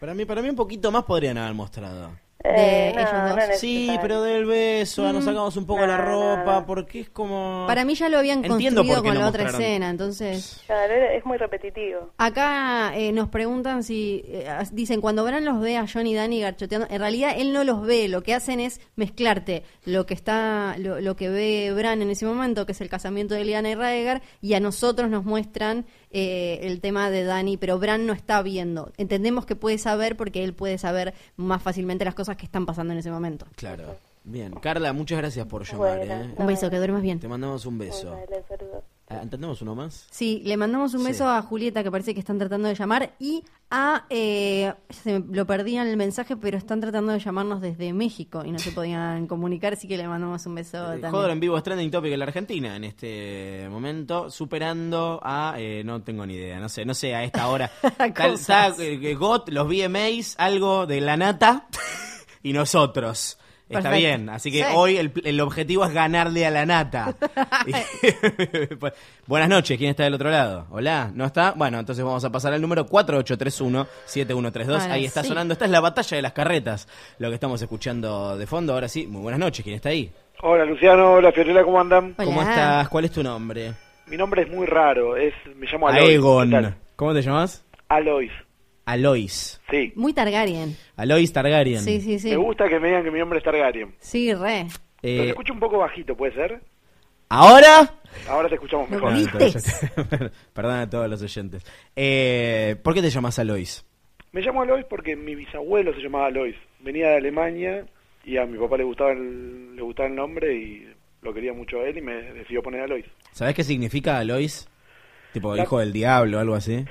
Para 0.00 0.14
mí, 0.14 0.24
para 0.24 0.42
mí 0.42 0.48
un 0.48 0.56
poquito 0.56 0.90
más 0.90 1.04
podrían 1.04 1.38
haber 1.38 1.54
mostrado. 1.54 2.10
Eh, 2.42 2.92
ellos 2.96 3.12
no, 3.12 3.26
dos. 3.28 3.36
no 3.36 3.42
es 3.42 3.60
Sí, 3.60 3.90
pero 4.00 4.22
del 4.22 4.46
beso, 4.46 5.06
ah, 5.06 5.12
nos 5.12 5.24
sacamos 5.24 5.56
un 5.56 5.66
poco 5.66 5.80
No, 5.82 5.86
la 5.88 5.98
ropa, 5.98 6.60
no. 6.60 6.66
porque 6.66 7.00
es 7.00 7.10
como... 7.10 7.64
Para 7.66 7.84
mí 7.84 7.94
ya 7.94 8.08
lo 8.08 8.18
habían 8.18 8.38
Entiendo 8.44 8.82
construido 8.82 9.02
con 9.02 9.14
no 9.14 9.20
la 9.20 9.28
otra 9.28 9.42
mostraron. 9.44 9.60
escena, 9.68 9.90
entonces... 9.90 10.62
Claro, 10.66 10.94
es 10.94 11.24
muy 11.26 11.36
repetitivo. 11.36 12.10
Acá 12.16 12.92
eh, 12.96 13.12
nos 13.12 13.28
preguntan 13.28 13.82
si, 13.84 14.22
eh, 14.26 14.48
dicen, 14.72 15.00
cuando 15.02 15.24
Bran 15.24 15.44
los 15.44 15.60
ve 15.60 15.76
a 15.76 15.86
John 15.92 16.06
y 16.06 16.14
Danny 16.14 16.40
garchoteando, 16.40 16.86
en 16.90 16.98
realidad 17.00 17.34
él 17.36 17.52
no 17.52 17.62
los 17.64 17.82
ve, 17.82 18.08
lo 18.08 18.22
que 18.22 18.34
hacen 18.34 18.58
es 18.60 18.80
mezclarte 18.96 19.62
lo 19.84 20.06
que 20.06 20.14
está, 20.14 20.76
lo, 20.78 21.00
lo 21.00 21.16
que 21.16 21.28
ve 21.28 21.72
Bran 21.74 22.00
en 22.00 22.08
ese 22.10 22.24
momento, 22.24 22.64
que 22.64 22.72
es 22.72 22.80
el 22.80 22.88
casamiento 22.88 23.34
de 23.34 23.44
Lyanna 23.44 23.70
y 23.70 23.74
Raegar, 23.74 24.22
y 24.40 24.54
a 24.54 24.60
nosotros 24.60 25.10
nos 25.10 25.24
muestran 25.24 25.84
eh, 26.10 26.60
el 26.62 26.80
tema 26.80 27.10
de 27.10 27.24
Danny, 27.24 27.56
pero 27.56 27.78
Bran 27.78 28.06
no 28.06 28.12
está 28.12 28.42
viendo. 28.42 28.92
Entendemos 28.96 29.46
que 29.46 29.56
puede 29.56 29.78
saber 29.78 30.16
porque 30.16 30.42
él 30.44 30.54
puede 30.54 30.78
saber 30.78 31.14
más 31.36 31.62
fácilmente 31.62 32.04
las 32.04 32.14
cosas 32.14 32.36
que 32.36 32.44
están 32.44 32.66
pasando 32.66 32.92
en 32.92 32.98
ese 32.98 33.10
momento. 33.10 33.46
Claro. 33.56 33.96
Bien. 34.24 34.52
Carla, 34.52 34.92
muchas 34.92 35.18
gracias 35.18 35.46
por 35.46 35.64
llamar, 35.64 35.98
Bueno, 35.98 36.14
¿eh? 36.14 36.34
Un 36.36 36.46
beso, 36.46 36.68
que 36.68 36.76
duermas 36.76 37.02
bien. 37.02 37.20
Te 37.20 37.28
mandamos 37.28 37.64
un 37.64 37.78
beso. 37.78 38.16
¿Entendemos 39.10 39.60
uno 39.60 39.74
más? 39.74 40.06
Sí, 40.10 40.40
le 40.44 40.56
mandamos 40.56 40.94
un 40.94 41.00
Sí. 41.00 41.06
beso 41.08 41.28
a 41.28 41.42
Julieta, 41.42 41.82
que 41.82 41.90
parece 41.90 42.14
que 42.14 42.20
están 42.20 42.38
tratando 42.38 42.68
de 42.68 42.76
llamar, 42.76 43.12
y 43.18 43.42
a. 43.68 44.04
Eh, 44.08 44.72
se 44.88 45.18
me- 45.18 45.34
lo 45.36 45.46
perdí 45.46 45.76
en 45.76 45.88
el 45.88 45.96
mensaje, 45.96 46.36
pero 46.36 46.56
están 46.56 46.80
tratando 46.80 47.10
de 47.12 47.18
llamarnos 47.18 47.60
desde 47.60 47.92
México 47.92 48.44
y 48.44 48.52
no 48.52 48.58
se 48.60 48.70
podían 48.70 49.26
comunicar, 49.26 49.72
así 49.72 49.88
que 49.88 49.96
le 49.96 50.06
mandamos 50.06 50.46
un 50.46 50.54
beso 50.54 50.78
Eh, 50.78 50.86
también. 51.00 51.10
Joder 51.10 51.30
en 51.32 51.40
vivo 51.40 51.56
es 51.56 51.62
trending 51.64 51.90
topic 51.90 52.12
en 52.12 52.18
la 52.20 52.24
Argentina 52.26 52.76
en 52.76 52.84
este 52.84 53.66
momento, 53.68 54.30
superando 54.30 55.18
a 55.24 55.54
eh, 55.58 55.82
no 55.84 56.02
tengo 56.02 56.24
ni 56.24 56.34
idea, 56.34 56.60
no 56.60 56.68
sé, 56.68 56.84
no 56.84 56.94
sé 56.94 57.14
a 57.14 57.24
esta 57.24 57.48
hora. 57.48 57.68
Tal, 57.98 58.14
Cosas. 58.14 58.78
está, 58.78 58.84
eh, 58.84 59.14
GOT, 59.16 59.48
los 59.48 59.66
VMAs, 59.66 60.36
algo 60.38 60.86
de 60.86 61.00
la 61.00 61.16
nata 61.16 61.66
y 62.44 62.52
nosotros. 62.52 63.38
Está 63.70 63.82
Perfecto. 63.90 63.98
bien, 63.98 64.28
así 64.30 64.50
que 64.50 64.64
Sí. 64.64 64.72
hoy 64.74 64.96
el, 64.96 65.12
el 65.24 65.40
objetivo 65.40 65.84
es 65.84 65.92
ganarle 65.94 66.44
a 66.44 66.50
la 66.50 66.66
nata. 66.66 67.14
Pues, 68.80 68.92
buenas 69.26 69.48
noches, 69.48 69.78
¿quién 69.78 69.90
está 69.90 70.02
del 70.04 70.14
otro 70.14 70.28
lado? 70.30 70.66
Hola, 70.70 71.10
¿no 71.14 71.24
está? 71.24 71.52
Bueno, 71.52 71.78
entonces 71.78 72.04
vamos 72.04 72.24
a 72.24 72.30
pasar 72.30 72.52
al 72.52 72.60
número 72.60 72.84
4831-7132. 72.86 74.68
Ahora 74.80 74.92
Ahí 74.92 75.04
está 75.04 75.22
sí. 75.22 75.28
sonando, 75.28 75.52
esta 75.52 75.66
es 75.66 75.70
la 75.70 75.80
batalla 75.80 76.16
de 76.16 76.22
las 76.22 76.32
carretas, 76.32 76.88
lo 77.18 77.28
que 77.28 77.34
estamos 77.34 77.62
escuchando 77.62 78.36
de 78.36 78.46
fondo. 78.46 78.72
Ahora 78.74 78.88
sí, 78.88 79.06
muy 79.06 79.22
buenas 79.22 79.38
noches, 79.40 79.62
¿quién 79.62 79.76
está 79.76 79.90
ahí? 79.90 80.10
Hola 80.42 80.64
Luciano, 80.64 81.12
hola 81.12 81.30
Fiorella, 81.32 81.62
¿cómo 81.62 81.80
andan? 81.80 82.14
Hola. 82.18 82.24
¿Cómo 82.24 82.42
estás? 82.42 82.88
¿Cuál 82.88 83.04
es 83.04 83.12
tu 83.12 83.22
nombre? 83.22 83.72
Mi 84.06 84.16
nombre 84.16 84.42
es 84.42 84.48
muy 84.50 84.66
raro, 84.66 85.16
es 85.16 85.34
me 85.56 85.66
llamo 85.70 85.86
Alois. 85.88 86.18
¿Cómo 86.96 87.14
te 87.14 87.22
llamas? 87.22 87.64
Alois, 87.88 88.32
Alois. 88.92 89.60
sí. 89.70 89.92
Muy 89.96 90.12
Targaryen. 90.12 90.76
Alois 90.96 91.32
Targaryen. 91.32 91.80
Sí, 91.80 92.00
sí, 92.00 92.18
sí. 92.18 92.30
Me 92.30 92.36
gusta 92.36 92.68
que 92.68 92.78
me 92.80 92.88
digan 92.88 93.04
que 93.04 93.10
mi 93.10 93.18
nombre 93.18 93.38
es 93.38 93.44
Targaryen. 93.44 93.94
Sí, 93.98 94.32
re. 94.34 94.66
Eh, 95.02 95.16
Los 95.18 95.26
escucho 95.28 95.52
un 95.52 95.60
poco 95.60 95.78
bajito, 95.78 96.16
¿puede 96.16 96.34
ser? 96.34 96.60
¿Ahora? 97.28 97.94
Ahora 98.28 98.48
te 98.48 98.56
escuchamos 98.56 98.90
mejor. 98.90 99.12
Perdón 100.52 100.74
a 100.76 100.90
todos 100.90 101.08
los 101.08 101.22
oyentes. 101.22 101.64
Eh, 101.94 102.76
¿Por 102.82 102.94
qué 102.94 103.02
te 103.02 103.10
llamas 103.10 103.38
Alois? 103.38 103.84
Me 104.32 104.40
llamo 104.42 104.62
Alois 104.62 104.84
porque 104.88 105.16
mi 105.16 105.34
bisabuelo 105.34 105.94
se 105.94 106.00
llamaba 106.00 106.26
Alois. 106.26 106.56
Venía 106.80 107.08
de 107.10 107.16
Alemania 107.18 107.86
y 108.24 108.36
a 108.36 108.46
mi 108.46 108.58
papá 108.58 108.76
le 108.76 108.84
gustaba 108.84 109.12
el, 109.12 109.76
le 109.76 109.82
gustaba 109.82 110.08
el 110.08 110.14
nombre 110.16 110.54
y 110.54 110.88
lo 111.22 111.32
quería 111.34 111.52
mucho 111.52 111.80
a 111.80 111.84
él 111.88 111.98
y 111.98 112.02
me 112.02 112.14
decidió 112.32 112.62
poner 112.62 112.82
Alois. 112.82 113.06
¿Sabés 113.32 113.54
qué 113.54 113.64
significa 113.64 114.18
Alois? 114.18 114.68
Tipo 115.32 115.54
La- 115.54 115.62
hijo 115.62 115.78
del 115.78 115.92
diablo 115.92 116.38
o 116.38 116.40
algo 116.40 116.54
así. 116.54 116.84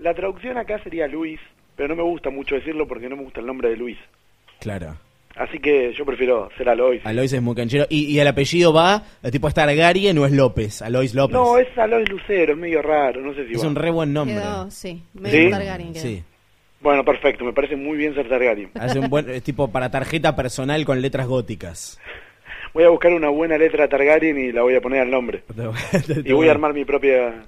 La 0.00 0.14
traducción 0.14 0.56
acá 0.58 0.82
sería 0.82 1.06
Luis, 1.06 1.40
pero 1.76 1.88
no 1.88 1.96
me 1.96 2.02
gusta 2.02 2.30
mucho 2.30 2.54
decirlo 2.54 2.86
porque 2.88 3.08
no 3.08 3.16
me 3.16 3.24
gusta 3.24 3.40
el 3.40 3.46
nombre 3.46 3.68
de 3.70 3.76
Luis. 3.76 3.98
Claro. 4.60 4.96
Así 5.36 5.58
que 5.60 5.92
yo 5.96 6.04
prefiero 6.04 6.50
ser 6.58 6.68
Alois. 6.68 7.00
Alois 7.06 7.32
es 7.32 7.40
muy 7.40 7.54
canchero. 7.54 7.86
¿Y, 7.88 8.06
y 8.06 8.18
el 8.18 8.26
apellido 8.26 8.72
va? 8.72 9.04
¿El 9.22 9.30
tipo 9.30 9.46
es 9.48 9.54
Targaryen 9.54 10.18
o 10.18 10.26
es 10.26 10.32
López? 10.32 10.82
Alois 10.82 11.14
López. 11.14 11.34
No, 11.34 11.56
es 11.56 11.66
Alois 11.78 12.08
Lucero, 12.10 12.52
es 12.52 12.58
medio 12.58 12.82
raro, 12.82 13.20
no 13.20 13.32
sé 13.34 13.46
si 13.46 13.52
Es 13.54 13.62
va. 13.64 13.68
un 13.68 13.76
re 13.76 13.90
buen 13.90 14.12
nombre. 14.12 14.36
Quedó, 14.36 14.70
sí. 14.70 15.02
Medio 15.14 15.44
¿Sí? 15.44 15.50
Targaryen 15.50 15.92
quedó. 15.92 16.02
Sí. 16.02 16.24
Bueno, 16.80 17.04
perfecto, 17.04 17.44
me 17.44 17.52
parece 17.52 17.76
muy 17.76 17.96
bien 17.96 18.14
ser 18.14 18.28
Targaryen. 18.28 18.70
Hace 18.74 18.98
un 18.98 19.08
buen 19.08 19.30
es 19.30 19.42
tipo 19.42 19.68
para 19.70 19.90
tarjeta 19.90 20.34
personal 20.34 20.84
con 20.84 21.00
letras 21.00 21.26
góticas. 21.26 21.98
Voy 22.74 22.84
a 22.84 22.88
buscar 22.88 23.12
una 23.12 23.28
buena 23.28 23.56
letra 23.56 23.88
Targaryen 23.88 24.38
y 24.38 24.52
la 24.52 24.62
voy 24.62 24.74
a 24.74 24.80
poner 24.80 25.00
al 25.02 25.10
nombre. 25.10 25.42
Y 26.24 26.32
voy 26.32 26.48
a 26.48 26.50
armar 26.52 26.74
mi 26.74 26.84
propia 26.84 27.44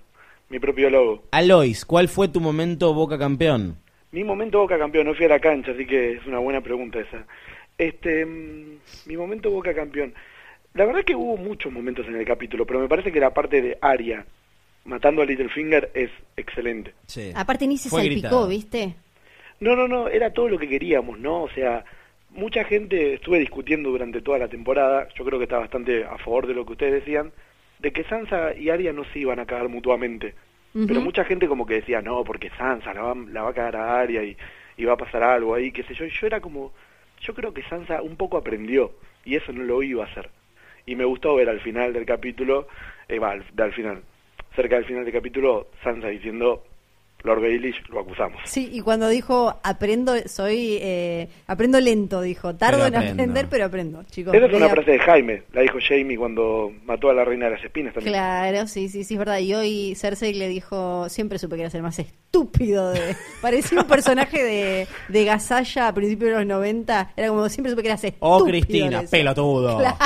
mi 0.52 0.58
propio 0.60 0.90
logo. 0.90 1.24
Alois, 1.30 1.86
¿cuál 1.86 2.08
fue 2.08 2.28
tu 2.28 2.38
momento 2.38 2.92
Boca 2.92 3.18
campeón? 3.18 3.78
Mi 4.10 4.22
momento 4.22 4.58
Boca 4.58 4.78
campeón, 4.78 5.06
no 5.06 5.14
fui 5.14 5.24
a 5.24 5.30
la 5.30 5.40
cancha, 5.40 5.72
así 5.72 5.86
que 5.86 6.12
es 6.12 6.26
una 6.26 6.38
buena 6.40 6.60
pregunta 6.60 7.00
esa. 7.00 7.24
Este, 7.78 8.26
mm, 8.26 8.78
mi 9.06 9.16
momento 9.16 9.50
Boca 9.50 9.74
campeón. 9.74 10.12
La 10.74 10.84
verdad 10.84 11.04
que 11.04 11.14
hubo 11.16 11.38
muchos 11.38 11.72
momentos 11.72 12.06
en 12.06 12.16
el 12.16 12.26
capítulo, 12.26 12.66
pero 12.66 12.80
me 12.80 12.88
parece 12.88 13.10
que 13.10 13.18
la 13.18 13.32
parte 13.32 13.62
de 13.62 13.78
Arya 13.80 14.26
matando 14.84 15.22
a 15.22 15.24
Littlefinger 15.24 15.90
es 15.94 16.10
excelente. 16.36 16.92
Sí. 17.06 17.32
Aparte 17.34 17.66
ni 17.66 17.78
se 17.78 17.88
Fue 17.88 18.02
salpicó, 18.02 18.20
gritado. 18.20 18.48
¿viste? 18.48 18.94
No, 19.58 19.74
no, 19.74 19.88
no, 19.88 20.08
era 20.08 20.34
todo 20.34 20.50
lo 20.50 20.58
que 20.58 20.68
queríamos, 20.68 21.18
¿no? 21.18 21.44
O 21.44 21.50
sea, 21.50 21.82
mucha 22.28 22.64
gente 22.64 23.14
estuve 23.14 23.38
discutiendo 23.38 23.88
durante 23.88 24.20
toda 24.20 24.36
la 24.36 24.48
temporada, 24.48 25.08
yo 25.14 25.24
creo 25.24 25.38
que 25.38 25.44
está 25.44 25.56
bastante 25.56 26.04
a 26.04 26.18
favor 26.18 26.46
de 26.46 26.52
lo 26.52 26.66
que 26.66 26.72
ustedes 26.72 26.92
decían, 26.92 27.32
de 27.82 27.92
que 27.92 28.04
Sansa 28.04 28.54
y 28.54 28.70
Arya 28.70 28.92
no 28.92 29.04
se 29.04 29.18
iban 29.18 29.40
a 29.40 29.46
cagar 29.46 29.68
mutuamente. 29.68 30.34
Pero 30.72 31.02
mucha 31.02 31.24
gente 31.24 31.48
como 31.48 31.66
que 31.66 31.74
decía, 31.74 32.00
no, 32.00 32.24
porque 32.24 32.48
Sansa 32.56 32.94
la 32.94 33.02
va, 33.02 33.14
la 33.14 33.42
va 33.42 33.50
a 33.50 33.54
cagar 33.54 33.76
a 33.76 34.00
Arya 34.00 34.22
y, 34.22 34.34
y 34.78 34.84
va 34.86 34.94
a 34.94 34.96
pasar 34.96 35.22
algo 35.22 35.54
ahí, 35.54 35.70
qué 35.70 35.82
sé 35.82 35.92
yo. 35.92 36.06
Y 36.06 36.10
yo 36.10 36.26
era 36.26 36.40
como, 36.40 36.72
yo 37.20 37.34
creo 37.34 37.52
que 37.52 37.62
Sansa 37.64 38.00
un 38.00 38.16
poco 38.16 38.38
aprendió 38.38 38.92
y 39.26 39.36
eso 39.36 39.52
no 39.52 39.64
lo 39.64 39.82
iba 39.82 40.02
a 40.02 40.06
hacer. 40.06 40.30
Y 40.86 40.96
me 40.96 41.04
gustó 41.04 41.34
ver 41.34 41.50
al 41.50 41.60
final 41.60 41.92
del 41.92 42.06
capítulo, 42.06 42.68
eh, 43.08 43.18
va, 43.18 43.32
al, 43.32 43.44
al 43.58 43.72
final, 43.74 44.02
cerca 44.56 44.76
del 44.76 44.86
final 44.86 45.04
del 45.04 45.12
capítulo, 45.12 45.66
Sansa 45.82 46.08
diciendo, 46.08 46.64
Lord 47.24 47.40
Baelish, 47.40 47.76
lo 47.88 48.00
acusamos. 48.00 48.40
Sí, 48.44 48.68
y 48.72 48.80
cuando 48.80 49.08
dijo 49.08 49.60
aprendo, 49.62 50.14
soy, 50.26 50.78
eh, 50.80 51.28
aprendo 51.46 51.80
lento, 51.80 52.20
dijo, 52.20 52.54
tardo 52.56 52.86
en 52.86 52.96
aprender, 52.96 53.46
pero 53.48 53.66
aprendo, 53.66 54.02
chicos. 54.04 54.34
Esa 54.34 54.46
es 54.46 54.54
una 54.54 54.68
frase 54.68 54.92
de 54.92 54.98
Jaime, 54.98 55.42
la 55.52 55.62
dijo 55.62 55.78
Jamie 55.80 56.16
cuando 56.16 56.72
mató 56.84 57.10
a 57.10 57.14
la 57.14 57.24
reina 57.24 57.46
de 57.46 57.52
las 57.52 57.64
espinas 57.64 57.94
también. 57.94 58.14
Claro, 58.14 58.66
sí, 58.66 58.88
sí, 58.88 59.04
sí, 59.04 59.14
es 59.14 59.18
verdad. 59.18 59.38
Y 59.38 59.54
hoy 59.54 59.94
Cersei 59.94 60.34
le 60.34 60.48
dijo, 60.48 61.08
siempre 61.08 61.38
supe 61.38 61.56
que 61.56 61.62
era 61.62 61.70
el 61.72 61.82
más 61.82 61.98
estúpido 61.98 62.90
de... 62.90 63.16
Parecía 63.42 63.80
un 63.80 63.86
personaje 63.86 64.42
de, 64.42 64.86
de 65.08 65.24
Gazalla 65.24 65.88
a 65.88 65.94
principios 65.94 66.30
de 66.30 66.36
los 66.38 66.46
90. 66.46 67.12
Era 67.16 67.28
como, 67.28 67.48
siempre 67.48 67.70
supe 67.70 67.82
que 67.82 67.88
eras 67.88 68.04
estúpido. 68.04 68.30
Oh, 68.30 68.44
Cristina, 68.44 69.02
pelotudo. 69.10 69.78
Claro, 69.78 69.96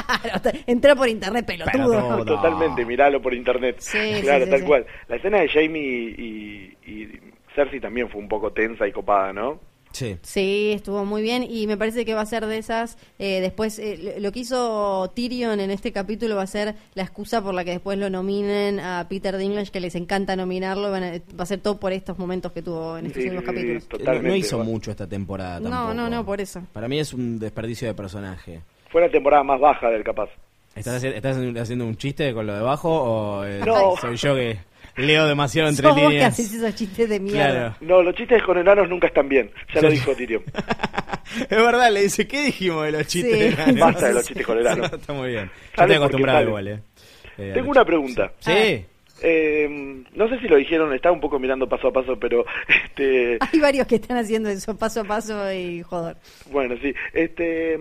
entró 0.66 0.96
por 0.96 1.08
internet, 1.08 1.46
pelotudo. 1.46 1.90
Pelotudo. 1.90 2.24
Totalmente, 2.24 2.84
miralo 2.84 3.20
por 3.20 3.34
internet. 3.34 3.76
Sí, 3.78 3.98
claro, 4.22 4.44
sí, 4.44 4.44
sí, 4.44 4.50
tal 4.50 4.60
sí. 4.60 4.66
cual. 4.66 4.86
La 5.08 5.16
escena 5.16 5.40
de 5.40 5.48
Jamie 5.48 5.82
y, 5.82 6.76
y 6.86 7.05
Cersei 7.54 7.80
también 7.80 8.08
fue 8.10 8.20
un 8.20 8.28
poco 8.28 8.52
tensa 8.52 8.86
y 8.86 8.92
copada, 8.92 9.32
¿no? 9.32 9.60
Sí. 9.92 10.18
Sí, 10.20 10.72
estuvo 10.74 11.06
muy 11.06 11.22
bien 11.22 11.42
y 11.48 11.66
me 11.66 11.78
parece 11.78 12.04
que 12.04 12.12
va 12.12 12.20
a 12.20 12.26
ser 12.26 12.44
de 12.44 12.58
esas. 12.58 12.98
eh, 13.18 13.40
después, 13.40 13.78
eh, 13.78 14.16
lo 14.20 14.30
que 14.30 14.40
hizo 14.40 15.10
Tyrion 15.14 15.58
en 15.58 15.70
este 15.70 15.90
capítulo 15.90 16.36
va 16.36 16.42
a 16.42 16.46
ser 16.46 16.74
la 16.94 17.02
excusa 17.04 17.42
por 17.42 17.54
la 17.54 17.64
que 17.64 17.70
después 17.70 17.96
lo 17.98 18.10
nominen 18.10 18.78
a 18.78 19.06
Peter 19.08 19.38
Dinklage, 19.38 19.70
que 19.70 19.80
les 19.80 19.94
encanta 19.94 20.36
nominarlo. 20.36 20.90
van 20.90 21.02
a- 21.04 21.12
va 21.38 21.44
a 21.44 21.46
ser 21.46 21.60
todo 21.60 21.80
por 21.80 21.94
estos 21.94 22.18
momentos 22.18 22.52
que 22.52 22.60
tuvo 22.60 22.98
en 22.98 23.06
estos 23.06 23.22
Sí, 23.22 23.28
últimos 23.30 23.44
sí, 23.44 23.46
capítulos. 23.46 23.82
No, 23.84 23.88
totalmente. 23.98 24.28
no 24.28 24.34
hizo 24.36 24.58
mucho 24.64 24.90
esta 24.90 25.06
temporada 25.06 25.60
No, 25.60 25.70
tampoco. 25.70 25.94
no, 25.94 26.10
no, 26.10 26.26
por 26.26 26.40
eso. 26.42 26.60
Para 26.74 26.88
mí 26.88 26.98
es 26.98 27.14
un 27.14 27.38
desperdicio 27.38 27.88
de 27.88 27.94
personaje. 27.94 28.60
Fue 28.90 29.00
la 29.00 29.08
temporada 29.10 29.44
más 29.44 29.58
baja 29.60 29.88
del 29.88 30.04
capaz. 30.04 30.28
¿Estás, 30.74 31.02
estás 31.04 31.38
haciendo 31.58 31.86
un 31.86 31.96
chiste 31.96 32.34
con 32.34 32.46
lo 32.46 32.52
de 32.52 32.58
abajo 32.58 32.90
o 32.90 33.44
eh, 33.46 33.62
No. 33.64 33.96
soy 33.98 34.16
yo 34.16 34.34
que 34.34 34.58
leo 34.96 35.26
demasiado 35.26 35.68
entre 35.68 35.86
vos 35.88 35.96
que 35.96 36.08
líneas? 36.08 36.32
haces 36.32 36.54
esos 36.54 36.74
chistes 36.74 37.08
de 37.08 37.20
mierda. 37.20 37.50
Claro. 37.50 37.76
No, 37.80 38.02
los 38.02 38.14
chistes 38.14 38.42
con 38.42 38.58
enanos 38.58 38.88
nunca 38.88 39.06
están 39.08 39.28
bien. 39.28 39.50
Ya 39.74 39.80
lo 39.82 39.90
dijo 39.90 40.14
Tyrion. 40.14 40.42
es 41.40 41.48
verdad, 41.50 41.90
le 41.90 42.02
dice, 42.02 42.26
¿qué 42.26 42.42
dijimos 42.46 42.84
de 42.84 42.92
los 42.92 43.06
chistes? 43.06 43.32
Sí. 43.32 43.38
de 43.38 43.48
enanos?" 43.48 43.80
Basta 43.80 44.08
de 44.08 44.14
los 44.14 44.26
chistes 44.26 44.46
con 44.46 44.58
enanos. 44.60 44.92
Está 44.92 45.12
muy 45.12 45.28
bien. 45.30 45.50
Yo 45.76 45.82
estoy 45.82 45.96
acostumbrado 45.96 46.42
igual, 46.42 46.68
eh. 46.68 46.80
Eh, 47.38 47.50
a 47.50 47.54
Tengo 47.54 47.70
una 47.70 47.84
pregunta. 47.84 48.32
Sí. 48.40 48.84
Eh, 49.22 50.04
no 50.14 50.28
sé 50.28 50.38
si 50.40 50.46
lo 50.48 50.56
dijeron, 50.56 50.92
estaba 50.92 51.14
un 51.14 51.20
poco 51.20 51.38
mirando 51.38 51.66
paso 51.66 51.88
a 51.88 51.92
paso, 51.92 52.18
pero 52.18 52.44
este, 52.84 53.38
Hay 53.40 53.60
varios 53.60 53.86
que 53.86 53.94
están 53.96 54.18
haciendo 54.18 54.50
eso 54.50 54.76
paso 54.76 55.00
a 55.00 55.04
paso 55.04 55.52
y 55.52 55.82
joder. 55.82 56.16
bueno, 56.50 56.74
sí. 56.82 56.92
Este, 57.14 57.78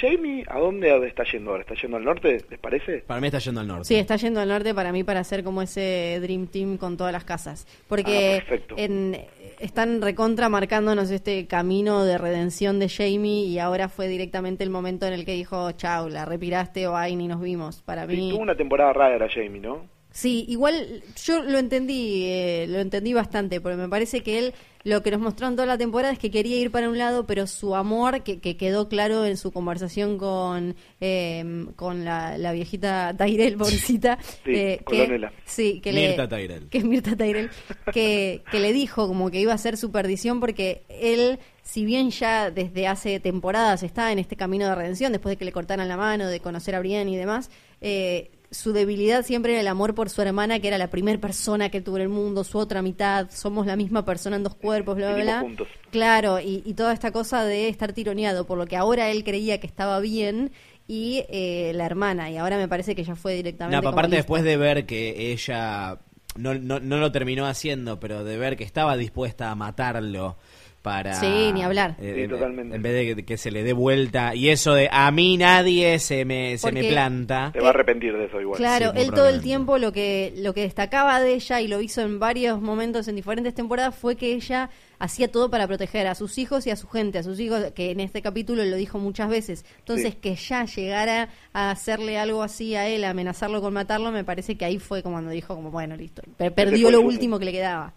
Jamie, 0.00 0.44
¿a 0.48 0.58
dónde 0.58 1.06
está 1.06 1.24
yendo 1.24 1.50
ahora? 1.50 1.62
¿Está 1.62 1.74
yendo 1.74 1.96
al 1.96 2.04
norte? 2.04 2.44
¿Les 2.50 2.58
parece? 2.58 2.98
Para 3.06 3.20
mí 3.20 3.26
está 3.28 3.38
yendo 3.38 3.60
al 3.60 3.66
norte. 3.66 3.84
Sí, 3.84 3.94
está 3.96 4.16
yendo 4.16 4.40
al 4.40 4.48
norte 4.48 4.74
para 4.74 4.92
mí 4.92 5.04
para 5.04 5.20
hacer 5.20 5.42
como 5.42 5.62
ese 5.62 6.18
Dream 6.20 6.46
Team 6.46 6.76
con 6.76 6.96
todas 6.96 7.12
las 7.12 7.24
casas. 7.24 7.66
Ah, 7.68 7.84
Porque 7.88 8.42
perfecto. 8.46 8.74
en, 8.78 9.16
están 9.58 10.00
recontra 10.02 10.48
marcándonos 10.48 11.10
este 11.10 11.46
camino 11.46 12.04
de 12.04 12.18
redención 12.18 12.78
de 12.78 12.88
Jamie 12.88 13.46
y 13.46 13.58
ahora 13.58 13.88
fue 13.88 14.08
directamente 14.08 14.64
el 14.64 14.70
momento 14.70 15.06
en 15.06 15.12
el 15.12 15.24
que 15.24 15.32
dijo, 15.32 15.72
chau, 15.72 16.08
la 16.08 16.24
repiraste 16.24 16.86
o 16.86 16.96
ay, 16.96 17.16
ni 17.16 17.26
nos 17.28 17.40
vimos. 17.40 17.82
Para 17.82 18.06
Sí, 18.06 18.16
mí... 18.16 18.30
tuvo 18.30 18.42
una 18.42 18.56
temporada 18.56 18.92
rara 18.92 19.28
Jamie, 19.28 19.60
¿no? 19.60 19.86
Sí, 20.12 20.44
igual 20.48 21.02
yo 21.24 21.42
lo 21.42 21.58
entendí, 21.58 22.24
eh, 22.26 22.66
lo 22.68 22.80
entendí 22.80 23.12
bastante, 23.12 23.60
porque 23.60 23.76
me 23.76 23.88
parece 23.88 24.22
que 24.22 24.38
él 24.38 24.54
lo 24.82 25.02
que 25.02 25.10
nos 25.10 25.20
mostró 25.20 25.46
en 25.46 25.56
toda 25.56 25.66
la 25.66 25.76
temporada 25.76 26.12
es 26.12 26.18
que 26.18 26.30
quería 26.30 26.56
ir 26.56 26.70
para 26.70 26.88
un 26.88 26.96
lado, 26.96 27.26
pero 27.26 27.46
su 27.46 27.76
amor, 27.76 28.22
que, 28.22 28.40
que 28.40 28.56
quedó 28.56 28.88
claro 28.88 29.26
en 29.26 29.36
su 29.36 29.52
conversación 29.52 30.16
con, 30.16 30.74
eh, 31.00 31.66
con 31.76 32.04
la, 32.04 32.38
la 32.38 32.52
viejita 32.52 33.14
Tyrell, 33.16 33.56
pobrecita, 33.56 34.18
Sí, 34.44 34.50
eh, 34.54 34.80
con 34.82 34.96
que, 34.96 35.28
sí, 35.44 35.80
que 35.80 35.92
Mirta 35.92 36.22
le, 36.22 36.28
Tyrell. 36.28 36.68
que 36.68 36.78
es 36.78 36.84
Mirta 36.84 37.14
Tyrell, 37.14 37.50
que, 37.92 38.42
que 38.50 38.60
le 38.60 38.72
dijo 38.72 39.06
como 39.06 39.30
que 39.30 39.40
iba 39.40 39.52
a 39.52 39.58
ser 39.58 39.76
su 39.76 39.90
perdición 39.90 40.40
porque 40.40 40.82
él, 40.88 41.38
si 41.62 41.84
bien 41.84 42.10
ya 42.10 42.50
desde 42.50 42.86
hace 42.86 43.20
temporadas 43.20 43.82
está 43.82 44.12
en 44.12 44.18
este 44.18 44.36
camino 44.36 44.66
de 44.66 44.74
redención, 44.74 45.12
después 45.12 45.32
de 45.32 45.36
que 45.36 45.44
le 45.44 45.52
cortaran 45.52 45.88
la 45.88 45.98
mano, 45.98 46.26
de 46.26 46.40
conocer 46.40 46.74
a 46.74 46.80
Brienne 46.80 47.10
y 47.10 47.16
demás, 47.16 47.50
eh, 47.82 48.30
su 48.50 48.72
debilidad 48.72 49.24
siempre 49.24 49.52
era 49.52 49.60
el 49.60 49.68
amor 49.68 49.94
por 49.94 50.10
su 50.10 50.22
hermana, 50.22 50.58
que 50.58 50.68
era 50.68 50.78
la 50.78 50.90
primera 50.90 51.20
persona 51.20 51.68
que 51.68 51.80
tuvo 51.80 51.96
en 51.96 52.02
el 52.02 52.08
mundo, 52.08 52.44
su 52.44 52.58
otra 52.58 52.82
mitad, 52.82 53.28
somos 53.30 53.66
la 53.66 53.76
misma 53.76 54.04
persona 54.04 54.36
en 54.36 54.42
dos 54.42 54.54
cuerpos, 54.54 54.96
bla, 54.96 55.14
bla, 55.14 55.22
bla. 55.22 55.40
juntos. 55.40 55.68
Claro, 55.90 56.40
y, 56.40 56.62
y 56.64 56.74
toda 56.74 56.92
esta 56.92 57.12
cosa 57.12 57.44
de 57.44 57.68
estar 57.68 57.92
tironeado, 57.92 58.46
por 58.46 58.58
lo 58.58 58.66
que 58.66 58.76
ahora 58.76 59.10
él 59.10 59.22
creía 59.24 59.60
que 59.60 59.66
estaba 59.66 60.00
bien, 60.00 60.52
y 60.88 61.24
eh, 61.28 61.70
la 61.74 61.86
hermana, 61.86 62.30
y 62.30 62.36
ahora 62.36 62.56
me 62.56 62.66
parece 62.66 62.96
que 62.96 63.04
ya 63.04 63.14
fue 63.14 63.34
directamente. 63.34 63.76
No, 63.76 63.80
pero 63.80 63.92
aparte 63.92 64.16
después 64.16 64.42
de 64.42 64.56
ver 64.56 64.86
que 64.86 65.30
ella 65.30 66.00
no, 66.34 66.54
no, 66.54 66.80
no 66.80 66.98
lo 66.98 67.12
terminó 67.12 67.46
haciendo, 67.46 68.00
pero 68.00 68.24
de 68.24 68.36
ver 68.36 68.56
que 68.56 68.64
estaba 68.64 68.96
dispuesta 68.96 69.52
a 69.52 69.54
matarlo 69.54 70.36
para... 70.82 71.14
Sí, 71.14 71.50
ni 71.52 71.62
hablar. 71.62 71.96
eh, 72.00 72.12
Sí, 72.14 72.20
en- 72.22 72.30
totalmente. 72.30 72.76
En 72.76 72.82
vez 72.82 72.92
de 72.94 73.14
que, 73.16 73.24
que 73.24 73.36
se 73.36 73.50
le 73.50 73.62
dé 73.62 73.72
vuelta. 73.72 74.34
Y 74.34 74.48
eso 74.48 74.72
de 74.74 74.88
a 74.90 75.10
mí 75.10 75.36
nadie 75.36 75.98
se 75.98 76.24
me, 76.24 76.56
se 76.58 76.72
me 76.72 76.84
planta. 76.84 77.50
Se 77.52 77.60
va 77.60 77.66
a 77.68 77.70
arrepentir 77.70 78.16
de 78.16 78.24
eso 78.26 78.40
igual. 78.40 78.56
Claro, 78.58 78.92
Sí, 78.94 79.00
él 79.02 79.10
todo 79.10 79.28
el 79.28 79.40
tiempo 79.42 79.78
lo 79.78 79.92
que 79.92 80.32
lo 80.38 80.54
que 80.54 80.62
destacaba 80.62 81.20
de 81.20 81.34
ella 81.34 81.60
y 81.60 81.68
lo 81.68 81.80
hizo 81.80 82.00
en 82.00 82.18
varios 82.18 82.60
momentos 82.60 83.08
en 83.08 83.16
diferentes 83.16 83.54
temporadas 83.54 83.94
fue 83.94 84.16
que 84.16 84.32
ella 84.32 84.70
hacía 84.98 85.30
todo 85.30 85.50
para 85.50 85.66
proteger 85.66 86.06
a 86.06 86.14
sus 86.14 86.36
hijos 86.38 86.66
y 86.66 86.70
a 86.70 86.76
su 86.76 86.86
gente, 86.88 87.18
a 87.18 87.22
sus 87.22 87.40
hijos 87.40 87.72
que 87.74 87.90
en 87.90 88.00
este 88.00 88.20
capítulo 88.22 88.64
lo 88.64 88.76
dijo 88.76 88.98
muchas 88.98 89.28
veces. 89.30 89.64
Entonces 89.78 90.12
Sí. 90.14 90.18
que 90.20 90.34
ya 90.34 90.64
llegara 90.66 91.28
a 91.52 91.70
hacerle 91.70 92.18
algo 92.18 92.42
así 92.42 92.74
a 92.74 92.86
él, 92.88 93.04
a 93.04 93.10
amenazarlo 93.10 93.60
con 93.62 93.72
matarlo, 93.72 94.12
me 94.12 94.24
parece 94.24 94.56
que 94.56 94.64
ahí 94.64 94.78
fue 94.78 95.02
como 95.02 95.14
cuando 95.16 95.30
dijo 95.30 95.54
como 95.54 95.70
bueno, 95.70 95.96
listo, 95.96 96.22
Per- 96.36 96.52
perdió 96.54 96.90
lo 96.90 97.00
último 97.00 97.38
que 97.38 97.44
le 97.46 97.52
quedaba. 97.52 97.94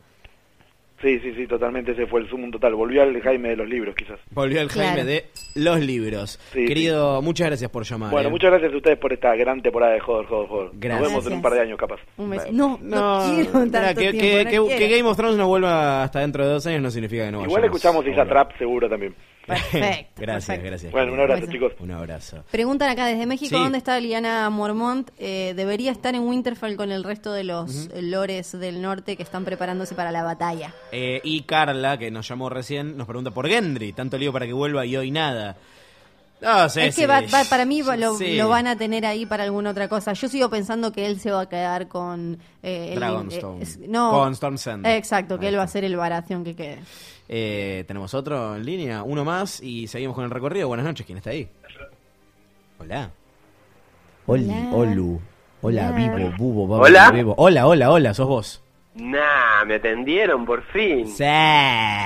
Sí, 1.03 1.19
sí, 1.19 1.33
sí, 1.35 1.45
totalmente. 1.47 1.91
Ese 1.91 2.07
fue 2.07 2.21
el 2.21 2.29
sumum 2.29 2.49
total. 2.49 2.73
Volvió 2.75 3.03
al 3.03 3.19
Jaime 3.21 3.49
de 3.49 3.57
los 3.57 3.67
libros, 3.67 3.93
quizás. 3.93 4.19
Volvió 4.31 4.61
el 4.61 4.69
Claro. 4.69 4.87
Jaime 4.95 5.03
de 5.03 5.25
los 5.55 5.79
libros. 5.81 6.39
Sí, 6.53 6.65
Querido, 6.65 7.21
muchas 7.21 7.47
gracias 7.47 7.69
por 7.69 7.83
llamar. 7.83 8.09
Bueno, 8.09 8.29
eh. 8.29 8.31
muchas 8.31 8.49
gracias 8.51 8.73
a 8.73 8.77
ustedes 8.77 8.97
por 8.97 9.11
esta 9.11 9.35
gran 9.35 9.61
temporada 9.61 9.91
de 9.93 9.99
Joder, 9.99 10.25
Joder, 10.27 10.47
Joder. 10.47 10.69
Gracias. 10.73 11.01
Nos 11.01 11.09
vemos 11.11 11.27
en 11.27 11.33
un 11.33 11.41
par 11.41 11.53
de 11.53 11.59
años, 11.59 11.77
capaz. 11.77 11.99
Un 12.17 12.29
mes. 12.29 12.51
No, 12.53 12.79
no, 12.81 13.21
quiero 13.35 13.51
tanto 13.51 13.65
mira, 13.79 13.93
que, 13.93 13.99
tiempo, 13.99 14.19
que- 14.21 14.43
no 14.45 14.49
que- 14.49 14.49
quiero. 14.49 14.67
que 14.79 14.97
Game 14.97 15.09
of 15.09 15.17
Thrones 15.17 15.37
no 15.37 15.47
vuelva 15.47 16.03
hasta 16.03 16.19
dentro 16.21 16.47
de 16.47 16.53
dos 16.53 16.65
años 16.67 16.81
no 16.81 16.89
significa 16.89 17.25
que 17.25 17.31
no 17.31 17.43
Igual 17.43 17.61
vayamos 17.63 17.75
escuchamos 17.77 18.07
Isa. 18.07 18.25
Trap 18.25 18.57
seguro 18.57 18.87
también. 18.89 19.13
Perfecto. 19.47 20.21
gracias, 20.21 20.45
perfecto. 20.47 20.65
gracias. 20.69 20.91
Bueno, 20.91 21.13
un 21.13 21.19
abrazo, 21.19 21.45
chicos. 21.51 21.73
Un 21.79 21.91
abrazo. 21.91 22.43
Preguntan 22.49 22.89
acá 22.89 23.05
desde 23.07 23.25
México, 23.25 23.55
Sí. 23.57 23.61
¿dónde 23.61 23.77
está 23.77 23.99
Liana 23.99 24.49
Mormont? 24.49 25.09
Eh, 25.17 25.53
debería 25.55 25.91
estar 25.91 26.15
en 26.15 26.21
Winterfell 26.21 26.75
con 26.75 26.91
el 26.91 27.03
resto 27.03 27.33
de 27.33 27.43
los 27.43 27.89
lores 28.01 28.51
del 28.57 28.81
norte 28.81 29.17
que 29.17 29.23
están 29.23 29.43
preparándose 29.45 29.95
para 29.95 30.11
la 30.11 30.23
batalla. 30.23 30.73
Eh, 30.91 31.19
y 31.23 31.41
Carla, 31.43 31.97
que 31.97 32.09
nos 32.11 32.27
llamó 32.27 32.49
recién, 32.49 32.95
nos 32.97 33.05
pregunta 33.07 33.31
por 33.31 33.47
Gendry. 33.47 33.93
Tanto 33.93 34.17
lío 34.17 34.31
para 34.31 34.45
que 34.45 34.53
vuelva 34.53 34.85
y 34.85 34.95
hoy 34.95 35.11
nada. 35.11 35.57
No 36.41 36.65
es 36.65 36.95
que 36.95 37.07
va- 37.07 37.21
va- 37.21 37.45
para 37.49 37.63
mí 37.63 37.81
lo, 37.83 38.17
sí. 38.17 38.35
lo 38.35 38.49
van 38.49 38.67
a 38.67 38.75
tener 38.77 39.05
ahí 39.05 39.25
para 39.25 39.43
alguna 39.45 39.69
otra 39.69 39.87
cosa. 39.87 40.11
Yo 40.11 40.27
sigo 40.27 40.49
pensando 40.49 40.91
que 40.91 41.05
él 41.05 41.17
se 41.21 41.31
va 41.31 41.41
a 41.43 41.49
quedar 41.49 41.87
con... 41.87 42.37
eh, 42.61 42.89
el- 42.91 42.95
Dragonstone. 42.99 43.63
eh, 43.63 43.67
no, 43.87 44.11
Con 44.11 44.33
Storm's 44.33 44.67
End. 44.67 44.85
Exacto, 44.85 45.39
que 45.39 45.47
él 45.47 45.57
va 45.57 45.63
a 45.63 45.67
ser 45.69 45.85
el 45.85 45.95
Baratheon 45.95 46.43
que 46.43 46.53
quede. 46.53 46.79
Eh, 47.29 47.83
Tenemos 47.87 48.13
otro 48.13 48.55
en 48.55 48.65
línea, 48.65 49.03
uno 49.03 49.23
más 49.25 49.61
y 49.61 49.87
seguimos 49.87 50.15
con 50.15 50.25
el 50.25 50.31
recorrido. 50.31 50.67
Buenas 50.67 50.85
noches, 50.85 51.05
¿quién 51.05 51.17
está 51.17 51.29
ahí? 51.31 51.47
Hola. 52.79 53.09
Oli, 54.25 54.49
Hola. 54.49 54.69
Olu. 54.75 55.21
Hola, 55.61 55.91
vivo, 55.91 56.33
bubo, 56.37 56.67
babo, 56.67 56.83
Hola. 56.83 57.11
vivo. 57.11 57.33
Hola, 57.37 57.65
hola, 57.67 57.89
hola, 57.91 58.13
sos 58.13 58.27
vos. 58.27 58.63
Nah, 58.95 59.63
me 59.65 59.75
atendieron 59.75 60.45
por 60.45 60.61
fin. 60.63 61.07
Sí, 61.07 61.23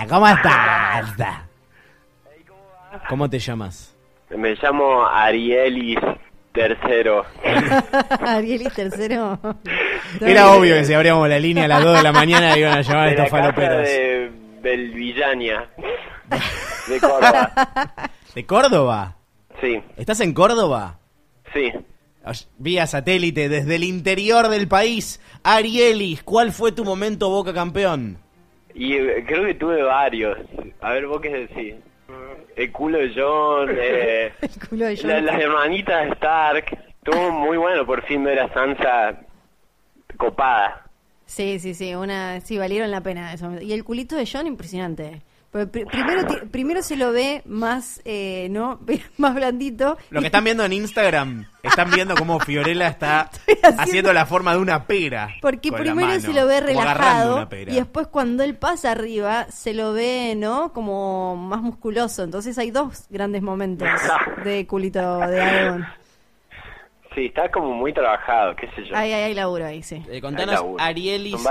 ¿cómo 0.07 0.27
estás? 0.27 1.13
¿Cómo 3.09 3.29
te 3.29 3.39
llamas? 3.39 3.95
Me 4.29 4.55
llamo 4.55 5.05
Arielis 5.05 5.97
Tercero. 6.53 7.23
Arielis 8.25 8.73
tercero. 8.73 9.37
Era 10.21 10.51
obvio 10.51 10.73
que 10.75 10.85
si 10.85 10.93
abríamos 10.93 11.29
la 11.29 11.37
línea 11.39 11.65
a 11.65 11.67
las 11.67 11.83
2 11.83 11.97
de 11.97 12.03
la 12.03 12.11
mañana 12.11 12.57
iban 12.57 12.77
a 12.77 12.81
llamar 12.81 13.07
a 13.07 13.11
estos 13.11 13.29
faloperos. 13.29 13.83
de 13.83 14.16
Belvillaña. 14.71 15.69
De 16.87 16.99
Córdoba. 16.99 17.51
¿De 18.35 18.45
Córdoba? 18.45 19.15
Sí, 19.61 19.81
¿Estás 19.95 20.19
en 20.21 20.33
Córdoba? 20.33 20.99
sí. 21.53 21.71
Vía 22.57 22.85
satélite 22.87 23.47
desde 23.47 23.75
el 23.77 23.85
interior 23.85 24.49
del 24.49 24.67
país. 24.67 25.21
Arielis, 25.43 26.23
¿cuál 26.23 26.51
fue 26.51 26.73
tu 26.73 26.83
momento 26.83 27.29
Boca 27.29 27.53
campeón? 27.53 28.17
Y 28.75 28.95
eh, 28.95 29.23
creo 29.25 29.45
que 29.45 29.53
tuve 29.53 29.81
varios. 29.81 30.37
A 30.81 30.91
ver, 30.91 31.07
vos 31.07 31.21
qué 31.21 31.29
decís. 31.29 31.75
El 32.57 32.71
culo 32.73 32.97
de 32.97 33.13
John, 33.15 33.69
eh, 33.71 34.33
El 34.41 34.67
culo 34.67 34.85
de 34.87 34.95
la- 35.03 35.21
las 35.21 35.39
hermanitas 35.39 36.11
Stark. 36.15 36.65
Estuvo 37.01 37.31
muy 37.31 37.55
bueno 37.55 37.85
por 37.85 38.03
fin 38.05 38.21
ver 38.25 38.41
a 38.41 38.53
Sansa 38.53 39.21
copada. 40.17 40.83
Sí, 41.27 41.59
sí, 41.59 41.73
sí, 41.75 41.93
una, 41.93 42.41
sí, 42.41 42.57
valieron 42.57 42.89
la 42.89 43.01
pena 43.01 43.31
eso. 43.33 43.51
Y 43.61 43.73
el 43.73 43.83
culito 43.83 44.15
de 44.15 44.27
John, 44.31 44.47
impresionante. 44.47 45.21
Porque 45.51 45.67
pri- 45.67 45.85
primero, 45.85 46.25
ti- 46.27 46.45
primero 46.51 46.81
se 46.83 46.97
lo 46.97 47.11
ve 47.13 47.41
más, 47.45 48.01
eh, 48.03 48.47
¿no? 48.51 48.79
Más 49.17 49.33
blandito. 49.35 49.97
Lo 50.09 50.19
que 50.19 50.25
están 50.27 50.43
viendo 50.43 50.65
en 50.65 50.73
Instagram, 50.73 51.45
están 51.63 51.89
viendo 51.91 52.15
cómo 52.15 52.37
Fiorella 52.39 52.87
está 52.89 53.21
haciendo- 53.47 53.81
haciendo 53.81 54.13
la 54.13 54.25
forma 54.25 54.53
de 54.53 54.59
una 54.59 54.85
pera. 54.85 55.29
Porque 55.41 55.71
primero 55.71 55.95
mano, 55.95 56.19
se 56.19 56.33
lo 56.33 56.47
ve 56.47 56.59
relajado 56.59 57.47
y 57.51 57.75
después 57.75 58.07
cuando 58.07 58.43
él 58.43 58.55
pasa 58.55 58.91
arriba 58.91 59.47
se 59.49 59.73
lo 59.73 59.93
ve, 59.93 60.33
¿no? 60.35 60.73
Como 60.73 61.37
más 61.37 61.61
musculoso. 61.61 62.23
Entonces 62.23 62.57
hay 62.57 62.71
dos 62.71 63.05
grandes 63.09 63.41
momentos 63.41 63.87
de 64.43 64.67
culito 64.67 65.19
de 65.19 65.41
Aegon. 65.41 65.85
Sí, 67.17 67.25
está 67.25 67.49
como 67.49 67.73
muy 67.73 67.91
trabajado, 67.93 68.55
qué 68.55 68.67
sé 68.75 68.83
yo. 68.85 68.95
Hay, 68.95 69.11
hay, 69.11 69.23
hay 69.23 69.33
laburo 69.33 69.65
ahí, 69.65 69.81
sí. 69.81 70.03
Eh, 70.07 70.21
contanos, 70.21 70.53
laburo. 70.53 70.83
Arielis, 70.83 71.43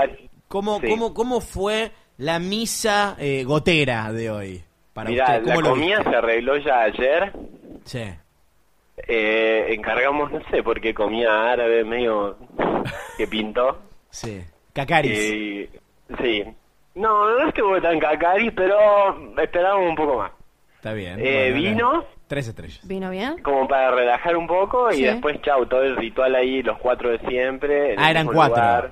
¿cómo, 0.47 0.79
Sí. 0.79 0.87
cómo, 0.87 1.13
¿cómo 1.13 1.41
fue 1.41 1.91
la 2.17 2.39
misa 2.39 3.17
eh, 3.19 3.43
gotera 3.43 4.13
de 4.13 4.31
hoy? 4.31 4.63
Para 4.93 5.09
Mirá, 5.09 5.25
usted, 5.25 5.43
la 5.43 5.53
¿cómo 5.55 5.61
lo 5.61 5.69
comida 5.71 5.95
viste? 5.97 6.09
se 6.11 6.15
arregló 6.15 6.55
ya 6.57 6.81
ayer. 6.83 7.33
Sí. 7.83 8.03
Eh, 9.09 9.65
encargamos, 9.73 10.31
no 10.31 10.39
sé, 10.49 10.63
porque 10.63 10.93
comida 10.93 11.51
árabe 11.51 11.83
medio 11.83 12.37
que 13.17 13.27
pintó. 13.27 13.81
Sí. 14.09 14.41
Cacaris. 14.71 15.11
Y, 15.19 15.69
sí. 16.23 16.43
No, 16.95 17.29
no 17.29 17.49
estuvo 17.49 17.79
tan 17.81 17.99
cacari, 17.99 18.49
pero 18.51 18.77
esperábamos 19.37 19.89
un 19.89 19.95
poco 19.97 20.17
más. 20.19 20.31
Está 20.77 20.93
bien. 20.93 21.19
Eh, 21.19 21.51
bueno, 21.51 21.55
vino, 21.55 22.05
Tres 22.27 22.47
estrellas. 22.47 22.79
¿Vino 22.83 23.09
bien? 23.09 23.41
como 23.41 23.67
para 23.67 23.91
relajar 23.91 24.35
un 24.35 24.47
poco, 24.47 24.91
y 24.91 24.95
Sí. 24.97 25.03
después, 25.03 25.41
chau, 25.43 25.65
todo 25.65 25.83
el 25.83 25.95
ritual 25.95 26.35
ahí, 26.35 26.61
los 26.61 26.77
cuatro 26.79 27.09
de 27.09 27.19
siempre. 27.27 27.95
Ah, 27.97 28.11
eran 28.11 28.27
cuatro. 28.27 28.55
lugar. 28.55 28.89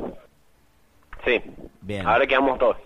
Sí. 1.25 1.41
Bien. 1.81 2.07
Ahora 2.07 2.25
quedamos 2.25 2.57
dos. 2.59 2.77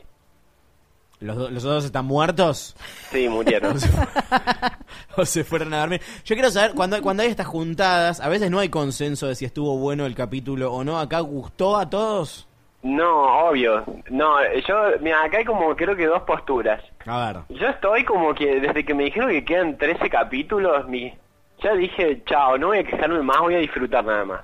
¿Los, 1.19 1.35
do- 1.35 1.49
¿Los 1.51 1.63
dos 1.63 1.83
están 1.85 2.05
muertos? 2.05 2.75
Sí, 3.11 3.27
murieron. 3.29 3.75
o 5.17 5.25
se 5.25 5.43
fueron 5.43 5.73
a 5.73 5.81
dormir. 5.81 6.01
Yo 6.25 6.35
quiero 6.35 6.49
saber, 6.49 6.73
cuando, 6.73 7.01
cuando 7.01 7.23
hay 7.23 7.29
estas 7.29 7.45
juntadas, 7.47 8.19
a 8.21 8.29
veces 8.29 8.49
no 8.49 8.57
hay 8.59 8.69
consenso 8.69 9.27
de 9.27 9.35
si 9.35 9.45
estuvo 9.45 9.77
bueno 9.77 10.05
el 10.05 10.15
capítulo 10.15 10.73
o 10.73 10.83
no. 10.83 10.97
¿Acá 10.99 11.19
gustó 11.19 11.77
a 11.77 11.89
todos? 11.89 12.47
No, 12.81 13.47
obvio. 13.49 13.83
No, 14.09 14.37
yo, 14.67 14.91
mira, 15.01 15.23
acá 15.23 15.39
hay 15.39 15.45
como 15.45 15.75
creo 15.75 15.95
que 15.95 16.05
dos 16.05 16.21
posturas. 16.23 16.81
A 17.05 17.27
ver. 17.33 17.43
Yo 17.49 17.67
estoy 17.67 18.05
como 18.05 18.33
que 18.33 18.61
desde 18.61 18.85
que 18.85 18.93
me 18.93 19.05
dijeron 19.05 19.29
que 19.29 19.43
quedan 19.43 19.77
13 19.77 20.09
capítulos, 20.09 20.87
mi, 20.87 21.13
ya 21.61 21.73
dije, 21.73 22.23
chao, 22.25 22.57
no 22.57 22.67
voy 22.67 22.79
a 22.79 22.83
quejarme 22.83 23.21
más, 23.21 23.39
voy 23.39 23.55
a 23.55 23.59
disfrutar 23.59 24.05
nada 24.05 24.25
más. 24.25 24.41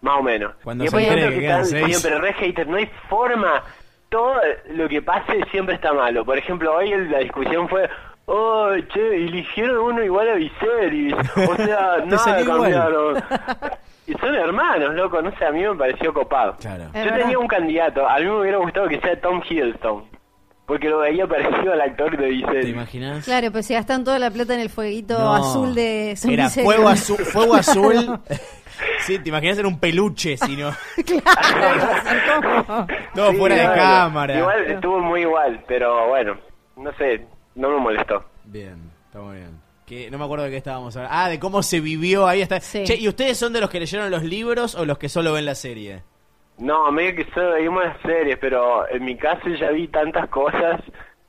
Más 0.00 0.18
o 0.18 0.22
menos. 0.22 0.54
Cuando 0.64 0.84
y 0.84 0.88
se 0.88 0.96
después 0.96 1.12
entere 1.12 1.26
otro 1.26 1.34
que 1.38 1.46
quedan 1.46 1.66
seis. 1.66 1.98
siempre 1.98 2.20
re 2.20 2.32
hater, 2.32 2.66
no 2.66 2.76
hay 2.78 2.90
forma. 3.08 3.62
Todo 4.08 4.34
lo 4.70 4.88
que 4.88 5.02
pase 5.02 5.44
siempre 5.50 5.74
está 5.74 5.92
malo. 5.92 6.24
Por 6.24 6.38
ejemplo, 6.38 6.74
hoy 6.74 6.90
la 7.08 7.18
discusión 7.18 7.68
fue, 7.68 7.88
oh, 8.24 8.70
che, 8.92 9.16
eligieron 9.16 9.76
uno 9.78 10.02
igual 10.02 10.30
a 10.30 10.34
Viserys. 10.34 11.14
O 11.36 11.56
sea, 11.56 11.98
nada 12.06 12.44
cambiaron. 12.44 13.22
Y 14.10 14.18
son 14.18 14.34
hermanos, 14.34 14.94
loco, 14.94 15.22
no 15.22 15.30
sé, 15.38 15.44
a 15.44 15.52
mí 15.52 15.62
me 15.62 15.74
pareció 15.76 16.12
copado. 16.12 16.56
Claro. 16.60 16.84
Yo 16.86 16.92
verdad. 16.92 17.16
tenía 17.18 17.38
un 17.38 17.46
candidato, 17.46 18.08
a 18.08 18.18
mí 18.18 18.24
me 18.24 18.40
hubiera 18.40 18.58
gustado 18.58 18.88
que 18.88 19.00
sea 19.00 19.20
Tom 19.20 19.40
Hiddleston. 19.48 20.04
Porque 20.66 20.88
lo 20.88 20.98
veía 21.00 21.26
parecido 21.26 21.72
al 21.72 21.80
actor 21.80 22.12
de 22.12 22.16
¿Te 22.18 22.28
Viserys. 22.28 22.68
imaginas? 22.68 23.24
Claro, 23.24 23.50
pues 23.50 23.66
si 23.66 23.74
gastan 23.74 24.04
toda 24.04 24.20
la 24.20 24.30
plata 24.30 24.54
en 24.54 24.60
el 24.60 24.70
fueguito 24.70 25.18
No. 25.18 25.34
azul 25.34 25.74
de 25.74 26.14
San 26.16 26.30
Era 26.30 26.44
Vicente. 26.44 26.64
fuego 26.64 26.88
azul. 26.88 27.16
Fuego 27.18 27.54
azul. 27.56 28.20
sí, 29.00 29.18
te 29.18 29.28
imaginas 29.30 29.58
era 29.58 29.66
un 29.66 29.80
peluche, 29.80 30.36
si 30.36 30.56
no. 30.56 30.70
claro, 31.06 32.86
Todo 33.14 33.30
Sí, 33.32 33.36
fuera 33.36 33.54
de 33.56 33.74
cámara. 33.76 34.38
Igual 34.38 34.64
estuvo 34.66 35.00
muy 35.00 35.22
igual, 35.22 35.60
pero 35.66 36.08
bueno, 36.08 36.36
no 36.76 36.92
sé, 36.94 37.26
no 37.56 37.70
me 37.70 37.76
molestó. 37.78 38.24
Bien, 38.44 38.90
está 39.06 39.18
muy 39.20 39.36
bien. 39.36 39.59
Que 39.90 40.08
no 40.08 40.18
me 40.18 40.24
acuerdo 40.24 40.44
de 40.44 40.50
qué 40.52 40.56
estábamos 40.58 40.94
hablando. 40.96 41.16
Ah, 41.18 41.28
de 41.28 41.40
cómo 41.40 41.64
se 41.64 41.80
vivió 41.80 42.28
ahí 42.28 42.42
hasta. 42.42 42.60
Sí. 42.60 42.84
Che, 42.84 42.94
¿y 42.94 43.08
ustedes 43.08 43.36
son 43.36 43.52
de 43.52 43.60
los 43.60 43.68
que 43.68 43.80
leyeron 43.80 44.08
los 44.08 44.22
libros 44.22 44.76
o 44.76 44.84
los 44.84 44.98
que 44.98 45.08
solo 45.08 45.32
ven 45.32 45.44
la 45.46 45.56
serie? 45.56 46.04
No, 46.58 46.92
medio 46.92 47.16
que 47.16 47.26
solo 47.34 47.54
veíamos 47.54 47.82
las 47.82 48.00
series, 48.02 48.38
pero 48.38 48.88
en 48.88 49.04
mi 49.04 49.16
caso 49.16 49.48
ya 49.48 49.70
vi 49.72 49.88
tantas 49.88 50.28
cosas 50.28 50.80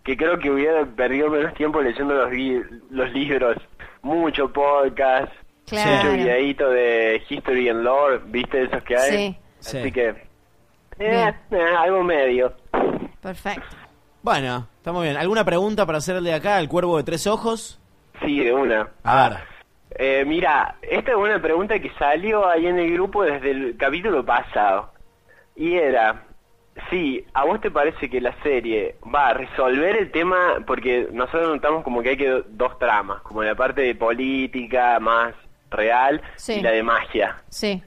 que 0.03 0.15
creo 0.15 0.37
que 0.37 0.51
hubiera 0.51 0.85
perdido 0.85 1.29
menos 1.31 1.55
tiempo 1.55 1.81
leyendo 1.81 2.13
los, 2.13 2.31
li- 2.31 2.61
los 2.91 3.11
libros. 3.13 3.57
Mucho 4.03 4.53
podcast, 4.53 5.31
Claro. 5.67 5.95
mucho 6.09 6.11
videíto 6.17 6.69
de 6.69 7.21
History 7.29 7.69
and 7.69 7.81
Lore, 7.81 8.19
¿viste 8.27 8.61
esos 8.63 8.83
que 8.83 8.95
hay? 8.95 9.11
Sí. 9.17 9.37
Sí. 9.59 9.77
Así 9.79 9.91
que, 9.91 10.09
eh, 10.99 11.33
eh, 11.51 11.61
algo 11.79 12.03
medio. 12.03 12.53
Perfecto. 13.21 13.65
Bueno, 14.21 14.67
está 14.77 14.91
muy 14.91 15.05
bien. 15.05 15.17
¿Alguna 15.17 15.43
pregunta 15.45 15.85
para 15.87 15.97
hacerle 15.97 16.31
acá 16.33 16.57
al 16.57 16.67
cuervo 16.69 16.97
de 16.97 17.03
tres 17.03 17.25
ojos? 17.25 17.79
Sí, 18.23 18.39
de 18.43 18.53
una. 18.53 18.87
A 19.03 19.29
ver. 19.29 19.37
Eh, 19.95 20.23
mira, 20.25 20.75
esta 20.81 21.11
es 21.11 21.17
una 21.17 21.41
pregunta 21.41 21.79
que 21.79 21.91
salió 21.99 22.47
ahí 22.47 22.65
en 22.67 22.79
el 22.79 22.93
grupo 22.93 23.23
desde 23.23 23.51
el 23.51 23.75
capítulo 23.77 24.25
pasado. 24.25 24.91
Y 25.55 25.75
era, 25.75 26.23
sí, 26.89 27.25
¿a 27.33 27.43
vos 27.45 27.59
te 27.59 27.69
parece 27.71 28.09
que 28.09 28.21
la 28.21 28.33
serie 28.41 28.95
va 29.13 29.27
a 29.29 29.33
resolver 29.33 29.97
el 29.97 30.11
tema? 30.11 30.63
Porque 30.65 31.07
nosotros 31.11 31.49
notamos 31.49 31.83
como 31.83 32.01
que 32.01 32.09
hay 32.09 32.17
que 32.17 32.43
dos 32.47 32.79
tramas, 32.79 33.21
como 33.21 33.43
la 33.43 33.55
parte 33.55 33.81
de 33.81 33.95
política 33.95 34.99
más 34.99 35.33
real 35.69 36.21
Sí. 36.35 36.53
y 36.53 36.61
la 36.61 36.71
de 36.71 36.83
magia. 36.83 37.41
Sí. 37.49 37.83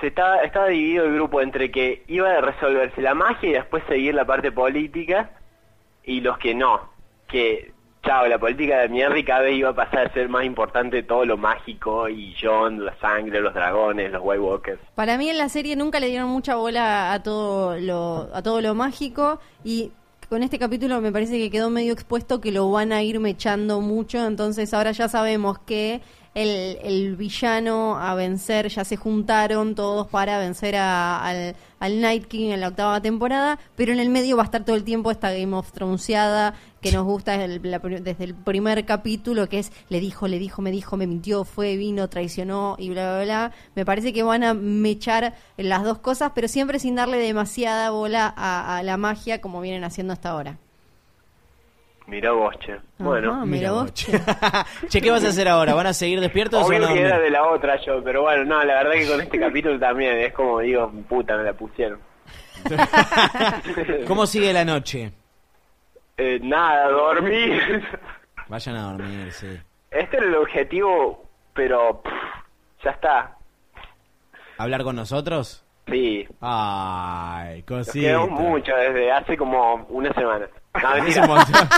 Se 0.00 0.08
estaba, 0.08 0.38
estaba 0.38 0.68
dividido 0.68 1.04
el 1.04 1.14
grupo 1.14 1.40
entre 1.40 1.70
que 1.70 2.02
iba 2.08 2.30
a 2.30 2.40
resolverse 2.40 3.00
la 3.02 3.14
magia 3.14 3.48
y 3.50 3.52
después 3.52 3.84
seguir 3.86 4.14
la 4.14 4.24
parte 4.24 4.50
política 4.50 5.30
y 6.04 6.20
los 6.22 6.38
que 6.38 6.54
no, 6.54 6.90
que 7.28 7.71
chao, 8.04 8.26
la 8.26 8.38
política 8.38 8.78
de 8.80 8.88
mierda 8.88 9.18
y 9.18 9.24
cada 9.24 9.48
iba 9.50 9.70
a 9.70 9.74
pasar 9.74 10.06
a 10.08 10.12
ser 10.12 10.28
más 10.28 10.44
importante 10.44 11.02
todo 11.02 11.24
lo 11.24 11.36
mágico 11.36 12.08
y 12.08 12.34
John, 12.40 12.84
la 12.84 12.94
sangre, 13.00 13.40
los 13.40 13.54
dragones, 13.54 14.10
los 14.10 14.20
White 14.24 14.40
Walkers. 14.40 14.80
Para 14.94 15.16
mí 15.18 15.28
en 15.30 15.38
la 15.38 15.48
serie 15.48 15.76
nunca 15.76 16.00
le 16.00 16.08
dieron 16.08 16.28
mucha 16.28 16.56
bola 16.56 17.12
a 17.12 17.22
todo 17.22 17.78
lo, 17.78 18.28
a 18.34 18.42
todo 18.42 18.60
lo 18.60 18.74
mágico 18.74 19.38
y 19.64 19.92
con 20.28 20.42
este 20.42 20.58
capítulo 20.58 21.00
me 21.00 21.12
parece 21.12 21.38
que 21.38 21.50
quedó 21.50 21.68
medio 21.70 21.92
expuesto 21.92 22.40
que 22.40 22.52
lo 22.52 22.70
van 22.70 22.90
a 22.92 23.02
ir 23.02 23.20
mechando 23.20 23.80
mucho, 23.82 24.24
entonces 24.26 24.72
ahora 24.72 24.92
ya 24.92 25.06
sabemos 25.08 25.58
que 25.58 26.00
el, 26.34 26.78
el 26.82 27.16
villano 27.16 27.98
a 27.98 28.14
vencer, 28.14 28.68
ya 28.68 28.84
se 28.86 28.96
juntaron 28.96 29.74
todos 29.74 30.06
para 30.08 30.38
vencer 30.38 30.76
a- 30.76 31.22
al, 31.22 31.54
al 31.78 32.00
Night 32.00 32.24
King 32.28 32.52
en 32.52 32.60
la 32.62 32.68
octava 32.68 33.02
temporada, 33.02 33.58
pero 33.76 33.92
en 33.92 34.00
el 34.00 34.08
medio 34.08 34.38
va 34.38 34.44
a 34.44 34.46
estar 34.46 34.64
todo 34.64 34.74
el 34.76 34.84
tiempo 34.84 35.10
esta 35.10 35.30
Game 35.30 35.54
of 35.54 35.70
Throneseada 35.72 36.54
que 36.82 36.92
nos 36.92 37.04
gusta 37.04 37.38
desde 37.38 37.44
el, 37.56 37.70
la 37.70 37.80
pr- 37.80 38.00
desde 38.00 38.24
el 38.24 38.34
primer 38.34 38.84
capítulo, 38.84 39.48
que 39.48 39.60
es 39.60 39.72
le 39.88 40.00
dijo, 40.00 40.28
le 40.28 40.38
dijo, 40.38 40.60
me 40.60 40.70
dijo, 40.70 40.96
me 40.96 41.06
mintió, 41.06 41.44
fue, 41.44 41.76
vino, 41.76 42.08
traicionó 42.08 42.76
y 42.78 42.90
bla, 42.90 43.14
bla, 43.14 43.24
bla. 43.24 43.52
Me 43.74 43.84
parece 43.86 44.12
que 44.12 44.22
van 44.22 44.42
a 44.44 44.52
mechar 44.52 45.34
las 45.56 45.84
dos 45.84 45.98
cosas, 45.98 46.32
pero 46.34 46.48
siempre 46.48 46.78
sin 46.78 46.96
darle 46.96 47.16
demasiada 47.18 47.90
bola 47.90 48.32
a, 48.36 48.76
a 48.78 48.82
la 48.82 48.96
magia 48.96 49.40
como 49.40 49.60
vienen 49.60 49.84
haciendo 49.84 50.12
hasta 50.12 50.30
ahora. 50.30 50.58
Mirá 52.08 52.32
vos, 52.32 52.52
che. 52.58 52.76
Bueno, 52.98 53.32
Ajá, 53.32 53.46
mira 53.46 53.70
vos, 53.72 53.94
che. 53.94 54.12
che, 54.88 55.00
¿qué 55.00 55.10
vas 55.12 55.24
a 55.24 55.28
hacer 55.28 55.46
ahora? 55.48 55.72
¿Van 55.74 55.86
a 55.86 55.92
seguir 55.94 56.20
despiertos 56.20 56.60
o 56.62 56.66
obvio 56.66 56.86
que 56.88 57.00
era 57.00 57.18
de 57.20 57.30
la 57.30 57.48
otra 57.48 57.80
yo, 57.86 58.02
pero 58.02 58.22
bueno, 58.22 58.44
no, 58.44 58.62
la 58.64 58.74
verdad 58.82 58.92
que 58.94 59.06
con 59.06 59.20
este 59.20 59.38
capítulo 59.46 59.78
también 59.78 60.18
es 60.18 60.32
como 60.32 60.58
digo, 60.58 60.90
puta, 61.08 61.36
me 61.36 61.44
la 61.44 61.52
pusieron. 61.52 62.00
¿Cómo 64.06 64.26
sigue 64.26 64.52
la 64.52 64.64
noche? 64.64 65.12
Eh, 66.16 66.38
nada, 66.42 66.88
dormir. 66.90 67.82
Vayan 68.48 68.76
a 68.76 68.92
dormir, 68.92 69.32
sí. 69.32 69.58
Este 69.90 70.16
era 70.18 70.26
el 70.26 70.34
objetivo, 70.36 71.24
pero 71.54 72.02
pff, 72.02 72.12
ya 72.84 72.90
está. 72.90 73.36
¿Hablar 74.58 74.82
con 74.84 74.96
nosotros? 74.96 75.64
Sí, 75.88 76.26
Ay, 76.40 77.64
nos 77.68 77.86
cosita. 77.86 78.06
quedó 78.08 78.26
mucho 78.28 78.72
desde 78.76 79.10
hace 79.10 79.36
como 79.36 79.74
una 79.88 80.12
semana. 80.14 80.46
No, 80.80 80.94
Es 80.94 81.02
mentira. 81.02 81.22
un 81.22 81.28
montón. 81.28 81.68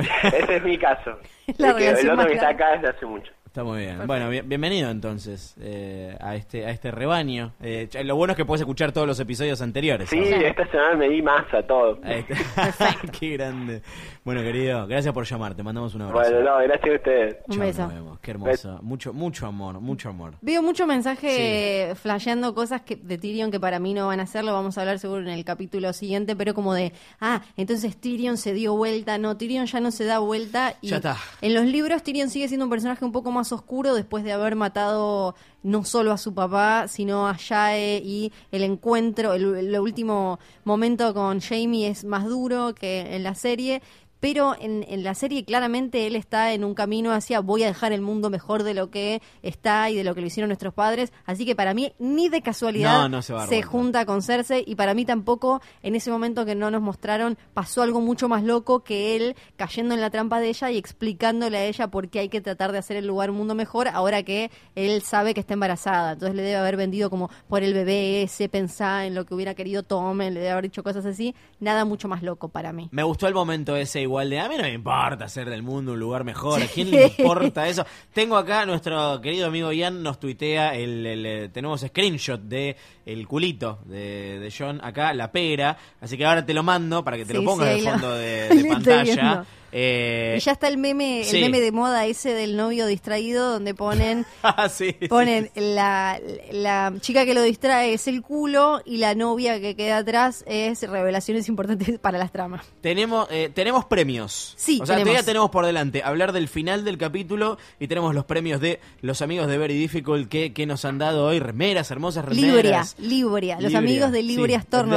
Ese 0.32 0.56
es 0.56 0.62
mi 0.64 0.78
caso. 0.78 1.18
La 1.58 1.70
El, 1.70 1.76
que- 1.76 1.88
el 1.88 1.96
relación 1.96 2.18
otro 2.18 2.28
que 2.28 2.34
está 2.34 2.48
acá 2.48 2.70
desde 2.72 2.88
hace 2.88 3.06
mucho. 3.06 3.32
Está 3.54 3.62
muy 3.62 3.82
bien. 3.82 4.04
Bueno, 4.08 4.28
bien- 4.30 4.48
bienvenido 4.48 4.90
entonces 4.90 5.54
eh, 5.60 6.16
a 6.20 6.34
este 6.34 6.66
a 6.66 6.70
este 6.70 6.90
rebaño. 6.90 7.52
Eh, 7.62 7.88
lo 8.02 8.16
bueno 8.16 8.32
es 8.32 8.36
que 8.36 8.44
puedes 8.44 8.62
escuchar 8.62 8.90
todos 8.90 9.06
los 9.06 9.20
episodios 9.20 9.62
anteriores. 9.62 10.08
Sí, 10.10 10.18
ahora. 10.18 10.48
esta 10.48 10.66
semana 10.72 10.96
me 10.96 11.08
di 11.08 11.22
masa 11.22 11.62
todo. 11.62 12.00
Ahí 12.02 12.24
está. 12.28 12.96
Qué 13.20 13.28
grande. 13.36 13.80
Bueno, 14.24 14.40
querido, 14.40 14.86
gracias 14.86 15.12
por 15.12 15.26
llamar. 15.26 15.54
Te 15.54 15.62
mandamos 15.62 15.94
un 15.94 16.00
abrazo. 16.00 16.30
Bueno, 16.32 16.50
no, 16.50 16.62
gracias 16.62 16.90
a 16.90 16.96
ustedes. 16.96 17.36
Un 17.46 17.58
beso. 17.58 17.82
nos 17.82 17.92
vemos. 17.92 18.20
Qué 18.20 18.30
hermoso. 18.30 18.78
Mucho, 18.80 19.12
mucho 19.12 19.46
amor, 19.46 19.80
mucho 19.80 20.08
amor. 20.08 20.34
Veo 20.40 20.62
mucho 20.62 20.86
mensaje 20.86 21.92
flasheando 21.94 22.54
cosas 22.54 22.80
que, 22.80 22.96
de 22.96 23.18
Tyrion 23.18 23.50
que 23.50 23.60
para 23.60 23.78
mí 23.78 23.92
no 23.92 24.06
van 24.06 24.20
a 24.20 24.26
ser, 24.26 24.44
lo 24.44 24.54
vamos 24.54 24.78
a 24.78 24.80
hablar 24.80 24.98
seguro 24.98 25.20
en 25.20 25.28
el 25.28 25.44
capítulo 25.44 25.92
siguiente, 25.92 26.34
pero 26.36 26.54
como 26.54 26.72
de, 26.72 26.94
ah, 27.20 27.42
entonces 27.58 27.98
Tyrion 27.98 28.38
se 28.38 28.54
dio 28.54 28.74
vuelta, 28.74 29.18
no, 29.18 29.36
Tyrion 29.36 29.66
ya 29.66 29.80
no 29.80 29.90
se 29.90 30.06
da 30.06 30.20
vuelta 30.20 30.74
y 30.80 30.88
Ya 30.88 30.96
está. 30.96 31.18
en 31.42 31.52
los 31.52 31.66
libros 31.66 32.02
Tyrion 32.02 32.30
sigue 32.30 32.48
siendo 32.48 32.64
un 32.64 32.70
personaje 32.70 33.04
un 33.04 33.12
poco 33.12 33.30
más 33.30 33.52
oscuro 33.52 33.94
después 33.94 34.24
de 34.24 34.32
haber 34.32 34.56
matado 34.56 35.34
no 35.64 35.82
solo 35.84 36.12
a 36.12 36.18
su 36.18 36.32
papá, 36.32 36.86
sino 36.86 37.26
a 37.26 37.34
Jae 37.34 38.00
y 38.04 38.32
el 38.52 38.62
encuentro, 38.62 39.32
el, 39.32 39.56
el 39.56 39.80
último 39.80 40.38
momento 40.62 41.12
con 41.12 41.40
Jamie 41.40 41.88
es 41.88 42.04
más 42.04 42.24
duro 42.26 42.74
que 42.74 43.16
en 43.16 43.24
la 43.24 43.34
serie. 43.34 43.82
Pero 44.20 44.56
en, 44.58 44.86
en 44.88 45.04
la 45.04 45.14
serie 45.14 45.44
claramente 45.44 46.06
él 46.06 46.16
está 46.16 46.54
en 46.54 46.64
un 46.64 46.72
camino 46.72 47.12
hacia 47.12 47.40
voy 47.40 47.62
a 47.62 47.66
dejar 47.66 47.92
el 47.92 48.00
mundo 48.00 48.30
mejor 48.30 48.62
de 48.62 48.72
lo 48.72 48.88
que 48.90 49.20
está 49.42 49.90
y 49.90 49.96
de 49.96 50.02
lo 50.02 50.14
que 50.14 50.22
lo 50.22 50.28
hicieron 50.28 50.48
nuestros 50.48 50.72
padres. 50.72 51.12
Así 51.26 51.44
que 51.44 51.54
para 51.54 51.74
mí 51.74 51.92
ni 51.98 52.30
de 52.30 52.40
casualidad 52.40 53.02
No, 53.02 53.08
no 53.10 53.20
se 53.20 53.34
vuelta. 53.34 53.66
junta 53.66 54.06
con 54.06 54.22
Cersei 54.22 54.64
y 54.66 54.76
para 54.76 54.94
mí 54.94 55.04
tampoco 55.04 55.60
en 55.82 55.94
ese 55.94 56.10
momento 56.10 56.46
que 56.46 56.54
no 56.54 56.70
nos 56.70 56.80
mostraron 56.80 57.36
pasó 57.52 57.82
algo 57.82 58.00
mucho 58.00 58.26
más 58.30 58.42
loco 58.44 58.82
que 58.82 59.14
él 59.14 59.36
cayendo 59.56 59.92
en 59.94 60.00
la 60.00 60.08
trampa 60.08 60.40
de 60.40 60.48
ella 60.48 60.70
y 60.70 60.78
explicándole 60.78 61.58
a 61.58 61.64
ella 61.66 61.88
por 61.88 62.08
qué 62.08 62.20
hay 62.20 62.30
que 62.30 62.40
tratar 62.40 62.72
de 62.72 62.78
hacer 62.78 62.96
el 62.96 63.06
lugar 63.06 63.28
un 63.30 63.36
mundo 63.36 63.54
mejor 63.54 63.88
ahora 63.88 64.22
que 64.22 64.50
él 64.74 65.02
sabe 65.02 65.34
que 65.34 65.40
está 65.40 65.52
embarazada. 65.54 66.12
Entonces 66.12 66.36
le 66.36 66.42
debe 66.42 66.56
haber 66.56 66.76
vendido 66.76 67.10
como 67.10 67.30
por 67.48 67.62
el 67.62 67.72
bebé 67.74 68.22
ese, 68.22 68.48
pensá 68.48 69.06
en 69.06 69.14
lo 69.14 69.24
que 69.24 69.34
hubiera 69.34 69.54
querido 69.54 69.82
Tom, 69.82 70.18
le 70.18 70.30
debe 70.32 70.50
haber 70.50 70.64
dicho 70.64 70.82
cosas 70.82 71.06
así. 71.06 71.34
Nada 71.60 71.84
mucho 71.84 72.06
más 72.08 72.22
loco 72.22 72.48
para 72.48 72.72
mí. 72.72 72.88
Me 72.92 73.02
gustó 73.02 73.26
el 73.26 73.34
momento 73.34 73.74
ese 73.76 74.02
igual 74.02 74.28
de, 74.30 74.40
a 74.40 74.48
mí 74.48 74.56
no 74.56 74.62
me 74.64 74.72
importa 74.72 75.24
hacer 75.24 75.48
del 75.48 75.62
mundo 75.62 75.92
un 75.92 75.98
lugar 76.00 76.24
mejor, 76.24 76.62
¿a 76.62 76.66
quién 76.66 76.90
le 76.90 77.04
importa 77.06 77.66
eso? 77.68 77.84
Tengo 78.12 78.36
acá, 78.36 78.66
nuestro 78.66 79.20
querido 79.20 79.46
amigo 79.46 79.72
Ian 79.72 80.02
nos 80.02 80.20
tuitea, 80.20 80.74
el, 80.74 81.06
el, 81.06 81.26
eh, 81.26 81.48
tenemos 81.48 81.80
screenshot 81.80 82.40
de 82.40 82.76
el 83.06 83.26
culito 83.26 83.78
de, 83.86 84.38
de 84.38 84.52
John 84.56 84.80
acá, 84.82 85.12
la 85.14 85.30
pera, 85.32 85.76
así 86.00 86.16
que 86.18 86.24
ahora 86.24 86.44
te 86.44 86.52
lo 86.54 86.62
mando 86.62 87.02
para 87.04 87.16
que 87.16 87.24
te 87.24 87.32
Sí, 87.32 87.38
lo 87.38 87.44
pongas 87.44 87.68
sí, 87.68 87.74
de 87.80 87.82
lo- 87.84 87.90
fondo 87.90 88.14
de, 88.16 88.64
pantalla. 88.68 89.44
Eh, 89.76 90.34
Y 90.36 90.40
ya 90.40 90.52
está 90.52 90.68
el 90.68 90.78
meme, 90.78 91.20
el 91.22 91.26
sí. 91.26 91.40
meme 91.40 91.60
de 91.60 91.72
moda 91.72 92.06
ese 92.06 92.32
del 92.32 92.56
novio 92.56 92.86
distraído 92.86 93.50
donde 93.50 93.74
ponen 93.74 94.24
ah, 94.44 94.68
sí, 94.68 94.94
sí. 95.00 95.08
ponen 95.08 95.50
la, 95.56 96.20
la 96.52 96.92
chica 97.00 97.24
que 97.24 97.34
lo 97.34 97.42
distrae 97.42 97.92
es 97.92 98.06
el 98.06 98.22
culo 98.22 98.80
y 98.84 98.98
la 98.98 99.16
novia 99.16 99.60
que 99.60 99.74
queda 99.74 99.96
atrás 99.98 100.44
es 100.46 100.88
revelaciones 100.88 101.48
importantes 101.48 101.98
para 102.00 102.18
las 102.18 102.30
tramas. 102.30 102.64
Tenemos, 102.80 103.26
eh, 103.32 103.50
tenemos 103.52 103.84
premios. 103.86 104.54
Sí, 104.56 104.78
O 104.80 104.86
sea, 104.86 104.94
tenemos. 104.94 105.08
todavía 105.12 105.26
tenemos 105.26 105.50
por 105.50 105.66
delante 105.66 106.02
hablar 106.04 106.32
del 106.32 106.46
final 106.46 106.84
del 106.84 106.96
capítulo 106.96 107.58
y 107.80 107.88
tenemos 107.88 108.14
los 108.14 108.24
premios 108.26 108.60
de 108.60 108.78
los 109.00 109.22
amigos 109.22 109.48
de 109.48 109.58
Very 109.58 109.76
Difficult 109.76 110.28
que, 110.28 110.52
que 110.52 110.66
nos 110.66 110.84
han 110.84 110.98
dado 110.98 111.24
hoy. 111.26 111.40
Remeras, 111.40 111.90
hermosas 111.90 112.24
remeras. 112.24 112.94
Libria, 112.98 113.54
los 113.56 113.72
Libria, 113.72 113.78
amigos 113.78 114.12
de 114.12 114.22
Libria 114.22 114.58
Store 114.58 114.88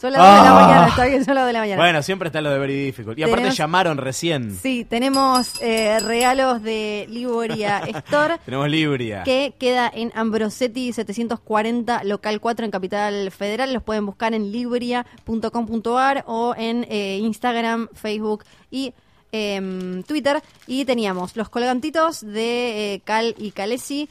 Son 0.00 0.12
las 0.12 0.20
de 0.22 0.26
la 0.28 0.50
Ah. 0.50 0.54
mañana, 0.66 0.88
está 0.88 1.04
bien, 1.04 1.24
son 1.24 1.34
las 1.34 1.46
de 1.46 1.52
la 1.52 1.58
mañana. 1.60 1.82
Bueno, 1.82 2.02
siempre 2.02 2.28
está 2.28 2.40
lo 2.40 2.50
de 2.50 2.58
Very 2.58 2.84
Difficult. 2.86 3.18
Y 3.18 3.22
aparte 3.22 3.36
Tenemos- 3.42 3.56
llamaron 3.58 3.98
recién. 3.98 4.56
Sí, 4.56 4.84
tenemos 4.88 5.52
eh, 5.60 5.98
regalos 6.00 6.62
de 6.62 7.06
Libria 7.10 7.78
Store. 8.06 8.38
Tenemos 8.44 8.68
Libria. 8.68 9.22
que 9.24 9.54
queda 9.58 9.90
en 9.94 10.10
Ambrosetti 10.14 10.92
740, 10.92 12.02
local 12.04 12.40
4 12.40 12.64
en 12.64 12.70
Capital 12.70 13.30
Federal. 13.30 13.72
Los 13.74 13.82
pueden 13.82 14.06
buscar 14.06 14.32
en 14.34 14.50
libria.com.ar 14.50 16.24
o 16.26 16.54
en 16.56 16.86
eh, 16.88 17.18
Instagram, 17.20 17.88
Facebook 17.94 18.44
y 18.70 18.94
em, 19.32 20.02
Twitter. 20.04 20.42
Y 20.66 20.84
teníamos 20.84 21.36
los 21.36 21.48
colgantitos 21.48 22.20
de 22.22 22.94
eh, 22.94 23.00
Cal 23.04 23.34
y 23.38 23.50
Calesi. 23.52 24.08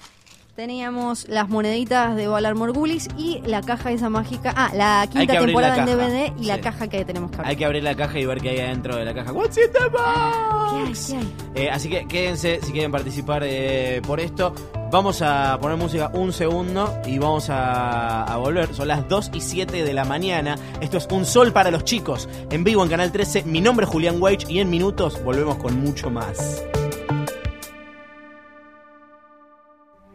Teníamos 0.60 1.26
las 1.30 1.48
moneditas 1.48 2.18
de 2.18 2.28
Valar 2.28 2.54
Morgulis 2.54 3.08
y 3.18 3.40
la 3.46 3.62
caja 3.62 3.94
esa 3.94 4.10
mágica. 4.10 4.54
Ah, 4.58 4.70
la 4.76 5.08
quinta 5.10 5.40
temporada 5.40 5.78
la 5.78 5.90
en. 5.90 5.98
DVD 5.98 6.34
y 6.38 6.48
la 6.48 6.60
caja 6.60 6.90
que 6.90 7.06
tenemos 7.06 7.32
que 7.32 7.38
abrir. 7.38 7.50
Hay 7.50 7.56
que 7.56 7.64
abrir 7.64 7.82
la 7.82 7.96
caja 7.96 8.20
y 8.20 8.26
ver 8.26 8.42
qué 8.42 8.50
hay 8.50 8.60
adentro 8.60 8.98
de 8.98 9.06
la 9.06 9.14
caja. 9.14 9.32
What's 9.32 9.58
in 9.58 9.72
the 9.72 9.88
box? 9.88 10.74
¿Qué 10.74 11.16
hay? 11.16 11.22
¿Qué 11.54 11.62
hay? 11.62 11.64
Eh, 11.64 11.70
así 11.72 11.90
que 11.90 12.06
quédense 12.10 12.60
si 12.62 12.74
quieren 12.74 12.92
participar 12.92 13.44
eh, 13.46 14.02
por 14.06 14.20
esto. 14.20 14.54
Vamos 14.92 15.22
a 15.22 15.58
poner 15.62 15.78
música 15.78 16.12
un 16.14 16.34
segundo 16.34 16.94
y 17.06 17.20
vamos 17.20 17.50
a, 17.50 18.26
a 18.26 18.36
volver. 18.36 18.76
Son 18.76 18.90
las 18.90 19.08
2 19.08 19.32
y 19.36 19.40
7 19.40 19.86
de 19.86 19.94
la 19.94 20.04
mañana. 20.04 20.58
Esto 20.82 20.98
es 20.98 21.08
Un 21.10 21.24
Sol 21.24 21.54
para 21.54 21.72
los 21.72 21.86
Chicos. 21.86 22.28
En 22.52 22.66
vivo 22.66 22.84
en 22.84 22.90
Canal 22.90 23.14
13. 23.14 23.44
Mi 23.44 23.62
nombre 23.62 23.86
es 23.86 23.90
Julián 23.90 24.22
Weich 24.22 24.46
y 24.50 24.60
en 24.60 24.70
minutos 24.70 25.24
volvemos 25.24 25.56
con 25.56 25.80
mucho 25.80 26.10
más. 26.10 26.66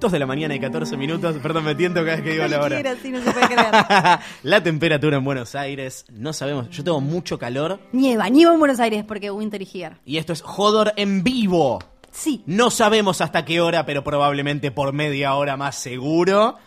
2 0.04 0.12
de 0.12 0.18
la 0.18 0.26
mañana 0.26 0.54
y 0.54 0.60
14 0.60 0.98
minutos. 0.98 1.34
Perdón, 1.42 1.64
me 1.64 1.74
tiento 1.74 2.00
cada 2.04 2.16
vez 2.16 2.22
que 2.24 2.32
digo 2.32 2.46
la 2.46 2.60
hora. 2.60 2.78
Cualquiera, 2.82 2.94
sí, 3.00 3.10
no 3.10 3.22
se 3.22 3.32
puede 3.32 3.46
creer. 3.46 4.18
la 4.42 4.62
temperatura 4.62 5.16
en 5.16 5.24
Buenos 5.24 5.54
Aires, 5.54 6.04
no 6.12 6.34
sabemos. 6.34 6.68
Yo 6.68 6.84
tengo 6.84 7.00
mucho 7.00 7.38
calor 7.38 7.80
nieva, 7.92 8.28
nieva 8.28 8.52
en 8.52 8.58
Buenos 8.58 8.80
Aires 8.80 9.02
porque 9.08 9.30
Winter 9.30 9.62
is 9.62 9.74
here. 9.74 9.96
y 10.04 10.18
esto 10.18 10.34
es 10.34 10.42
Jodor 10.42 10.92
en 10.96 11.24
vivo. 11.24 11.78
Sí. 12.12 12.42
No 12.44 12.70
sabemos 12.70 13.22
hasta 13.22 13.46
qué 13.46 13.62
hora, 13.62 13.86
pero 13.86 14.04
probablemente 14.04 14.70
por 14.70 14.92
media 14.92 15.34
hora 15.36 15.56
más 15.56 15.76
seguro. 15.76 16.58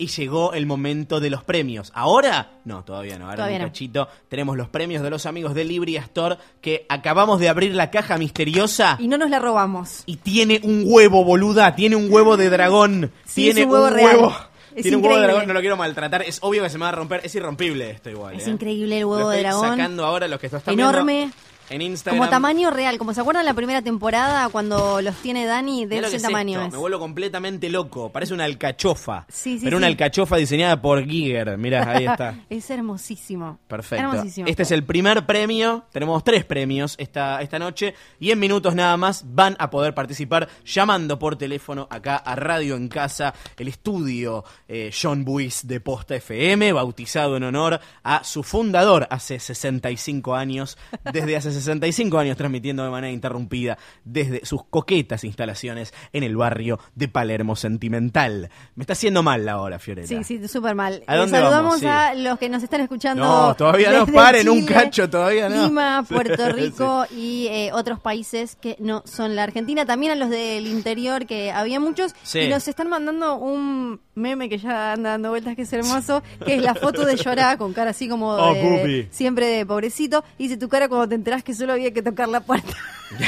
Y 0.00 0.06
llegó 0.06 0.54
el 0.54 0.64
momento 0.64 1.20
de 1.20 1.28
los 1.28 1.44
premios. 1.44 1.92
¿Ahora? 1.94 2.52
No, 2.64 2.82
todavía 2.84 3.18
no. 3.18 3.26
Ahora 3.26 3.36
Todavía 3.36 3.58
un 3.58 3.62
no. 3.64 3.68
cachito 3.68 4.08
tenemos 4.30 4.56
los 4.56 4.68
premios 4.70 5.02
de 5.02 5.10
los 5.10 5.26
amigos 5.26 5.52
de 5.54 5.64
Libria 5.64 6.00
Store 6.00 6.38
que 6.62 6.86
acabamos 6.88 7.38
de 7.38 7.50
abrir 7.50 7.74
la 7.74 7.90
caja 7.90 8.16
misteriosa 8.16 8.96
Y 8.98 9.08
no 9.08 9.18
nos 9.18 9.28
la 9.28 9.38
robamos. 9.38 10.02
y 10.06 10.16
tiene 10.16 10.58
un 10.64 10.84
huevo, 10.86 11.22
boluda. 11.22 11.74
Tiene 11.76 11.96
un 11.96 12.10
huevo 12.10 12.38
de 12.38 12.48
dragón. 12.48 13.12
Sí, 13.26 13.42
tiene 13.44 13.60
es 13.60 13.66
un 13.66 13.72
huevo 13.72 13.90
real. 13.90 14.16
huevo. 14.16 14.34
Es 14.74 14.82
tiene 14.82 14.96
un 14.96 15.02
huevo 15.02 15.16
de 15.16 15.20
increíble. 15.20 15.26
dragón, 15.26 15.48
no 15.48 15.52
lo 15.54 15.60
quiero 15.60 15.76
maltratar. 15.76 16.22
Es 16.22 16.38
obvio 16.42 16.62
que 16.62 16.70
se 16.70 16.78
me 16.78 16.84
va 16.84 16.88
a 16.88 16.92
romper. 16.92 17.20
Es 17.24 17.34
irrompible 17.34 17.90
esto 17.90 18.08
igual. 18.08 18.36
Es 18.36 18.46
¿eh? 18.46 18.50
increíble 18.50 18.94
el 18.96 19.02
Lo 19.02 19.08
huevo 19.10 19.28
de 19.28 19.40
dragón. 19.40 19.68
sacando 19.68 20.06
ahora 20.06 20.28
los 20.28 20.40
que 20.40 20.46
están 20.46 20.62
Enorme. 20.66 21.12
viendo 21.12 21.34
en 21.70 21.82
Instagram. 21.82 22.18
Como 22.18 22.30
tamaño 22.30 22.70
real, 22.70 22.98
como 22.98 23.14
se 23.14 23.20
acuerdan 23.20 23.44
la 23.44 23.54
primera 23.54 23.80
temporada 23.80 24.48
cuando 24.48 25.00
los 25.00 25.14
tiene 25.16 25.46
Dani, 25.46 25.86
de 25.86 25.98
ese 25.98 26.16
es 26.16 26.22
tamaño 26.22 26.58
esto, 26.58 26.66
es. 26.66 26.72
Me 26.72 26.78
vuelvo 26.78 26.98
completamente 26.98 27.70
loco. 27.70 28.10
Parece 28.10 28.34
una 28.34 28.44
alcachofa. 28.44 29.24
Sí, 29.28 29.58
sí, 29.58 29.64
pero 29.64 29.76
una 29.76 29.86
alcachofa 29.86 30.36
diseñada 30.36 30.80
por 30.82 31.04
Giger. 31.04 31.56
Mirá, 31.56 31.90
ahí 31.90 32.06
está. 32.06 32.34
es 32.50 32.68
hermosísimo. 32.70 33.58
Perfecto. 33.68 34.04
Hermosísimo. 34.04 34.48
Este 34.48 34.64
es 34.64 34.70
el 34.72 34.84
primer 34.84 35.24
premio. 35.26 35.84
Tenemos 35.92 36.22
tres 36.24 36.44
premios 36.44 36.96
esta, 36.98 37.40
esta 37.40 37.58
noche. 37.58 37.94
Y 38.18 38.30
en 38.32 38.38
minutos 38.38 38.74
nada 38.74 38.96
más 38.96 39.24
van 39.26 39.56
a 39.58 39.70
poder 39.70 39.94
participar 39.94 40.48
llamando 40.64 41.18
por 41.18 41.36
teléfono 41.36 41.86
acá 41.90 42.16
a 42.16 42.34
Radio 42.34 42.76
en 42.76 42.88
Casa, 42.88 43.32
el 43.56 43.68
estudio 43.68 44.44
eh, 44.68 44.90
John 45.00 45.24
Buis 45.24 45.66
de 45.66 45.80
Posta 45.80 46.16
FM, 46.16 46.72
bautizado 46.72 47.36
en 47.36 47.44
honor 47.44 47.80
a 48.02 48.24
su 48.24 48.42
fundador 48.42 49.06
hace 49.10 49.38
65 49.38 50.34
años. 50.34 50.76
Desde 51.12 51.36
hace 51.36 51.52
65 51.60 52.18
años 52.18 52.36
transmitiendo 52.36 52.82
de 52.84 52.90
manera 52.90 53.12
interrumpida 53.12 53.78
desde 54.04 54.44
sus 54.44 54.64
coquetas 54.64 55.24
instalaciones 55.24 55.92
en 56.12 56.22
el 56.24 56.36
barrio 56.36 56.78
de 56.94 57.08
Palermo 57.08 57.56
Sentimental. 57.56 58.50
Me 58.74 58.82
está 58.82 58.92
haciendo 58.92 59.22
mal 59.22 59.44
la 59.44 59.60
hora, 59.60 59.78
Fiorella. 59.78 60.06
Sí, 60.08 60.24
sí, 60.24 60.48
súper 60.48 60.74
mal. 60.74 61.02
¿A 61.06 61.16
dónde 61.16 61.36
saludamos 61.38 61.64
vamos? 61.64 61.80
Sí. 61.80 61.86
a 61.86 62.14
los 62.14 62.38
que 62.38 62.48
nos 62.48 62.62
están 62.62 62.80
escuchando. 62.80 63.22
No, 63.24 63.54
todavía 63.56 63.90
no, 63.92 64.06
paren, 64.06 64.48
un 64.48 64.64
cacho, 64.66 65.08
todavía 65.08 65.48
no. 65.48 65.66
Lima. 65.66 66.04
Puerto 66.08 66.50
Rico 66.52 67.04
y 67.16 67.46
eh, 67.48 67.70
otros 67.72 68.00
países 68.00 68.56
que 68.56 68.76
no 68.78 69.02
son 69.06 69.36
la 69.36 69.42
Argentina. 69.44 69.84
También 69.86 70.12
a 70.12 70.14
los 70.14 70.30
del 70.30 70.66
interior, 70.66 71.26
que 71.26 71.50
había 71.52 71.80
muchos. 71.80 72.14
Sí. 72.22 72.40
Y 72.40 72.48
nos 72.48 72.66
están 72.68 72.88
mandando 72.88 73.36
un 73.36 74.00
meme 74.14 74.48
que 74.48 74.58
ya 74.58 74.92
anda 74.92 75.10
dando 75.10 75.30
vueltas, 75.30 75.56
que 75.56 75.62
es 75.62 75.72
hermoso, 75.72 76.22
que 76.44 76.56
es 76.56 76.62
la 76.62 76.74
foto 76.74 77.04
de 77.06 77.16
llorar 77.16 77.56
con 77.58 77.72
cara 77.72 77.90
así 77.90 78.08
como 78.08 78.30
Oh, 78.30 78.54
de- 78.54 79.08
siempre 79.10 79.46
de 79.46 79.66
pobrecito. 79.66 80.24
Y 80.38 80.44
dice 80.44 80.56
tu 80.56 80.68
cara 80.68 80.88
cuando 80.88 81.08
te 81.08 81.14
enterás 81.14 81.42
que 81.42 81.49
solo 81.54 81.72
había 81.74 81.92
que 81.92 82.02
tocar 82.02 82.28
la 82.28 82.40
puerta. 82.40 82.72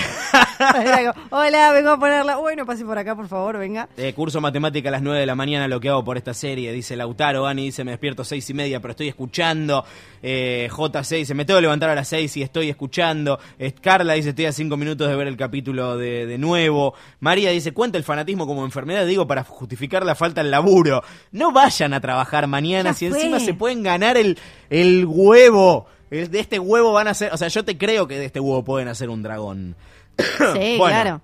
Hola, 1.30 1.72
vengo 1.72 1.90
a 1.90 1.98
ponerla. 1.98 2.36
Bueno, 2.36 2.64
pase 2.64 2.84
por 2.84 2.96
acá, 2.98 3.16
por 3.16 3.28
favor, 3.28 3.58
venga. 3.58 3.88
Eh, 3.96 4.12
curso 4.14 4.40
matemática 4.40 4.88
a 4.88 4.92
las 4.92 5.02
9 5.02 5.20
de 5.20 5.26
la 5.26 5.34
mañana, 5.34 5.66
lo 5.68 5.80
que 5.80 5.88
hago 5.88 6.04
por 6.04 6.16
esta 6.16 6.34
serie, 6.34 6.72
dice 6.72 6.96
Lautaro. 6.96 7.46
Ani 7.46 7.64
dice, 7.66 7.84
me 7.84 7.90
despierto 7.92 8.24
seis 8.24 8.48
y 8.50 8.54
media, 8.54 8.80
pero 8.80 8.92
estoy 8.92 9.08
escuchando. 9.08 9.84
Eh, 10.22 10.68
J6 10.70 11.16
dice, 11.18 11.34
me 11.34 11.44
tengo 11.44 11.58
que 11.58 11.62
levantar 11.62 11.90
a 11.90 11.94
las 11.94 12.08
6 12.08 12.36
y 12.36 12.42
estoy 12.42 12.70
escuchando. 12.70 13.38
Eh, 13.58 13.72
Carla 13.80 14.14
dice, 14.14 14.30
estoy 14.30 14.46
a 14.46 14.52
5 14.52 14.76
minutos 14.76 15.08
de 15.08 15.16
ver 15.16 15.26
el 15.26 15.36
capítulo 15.36 15.96
de, 15.96 16.26
de 16.26 16.38
nuevo. 16.38 16.94
María 17.20 17.50
dice, 17.50 17.72
cuenta 17.72 17.98
el 17.98 18.04
fanatismo 18.04 18.46
como 18.46 18.64
enfermedad, 18.64 19.04
digo, 19.06 19.26
para 19.26 19.42
justificar 19.44 20.04
la 20.04 20.14
falta 20.14 20.42
del 20.42 20.50
laburo. 20.52 21.02
No 21.32 21.52
vayan 21.52 21.92
a 21.94 22.00
trabajar 22.00 22.46
mañana 22.46 22.90
Ya 22.90 22.94
si 22.94 23.08
fue. 23.08 23.18
encima 23.18 23.40
se 23.40 23.54
pueden 23.54 23.82
ganar 23.82 24.16
el, 24.16 24.38
el 24.70 25.04
huevo. 25.06 25.86
El- 26.12 26.30
de 26.30 26.40
este 26.40 26.58
huevo 26.58 26.92
van 26.92 27.08
a 27.08 27.12
hacer, 27.12 27.32
o 27.32 27.36
sea, 27.36 27.48
yo 27.48 27.64
te 27.64 27.76
creo 27.78 28.06
que 28.06 28.18
de 28.18 28.26
este 28.26 28.38
huevo 28.40 28.62
pueden 28.64 28.88
hacer 28.88 29.08
un 29.10 29.22
dragón. 29.22 29.74
Sí, 30.18 30.76
Bueno. 30.78 30.86
claro. 30.86 31.20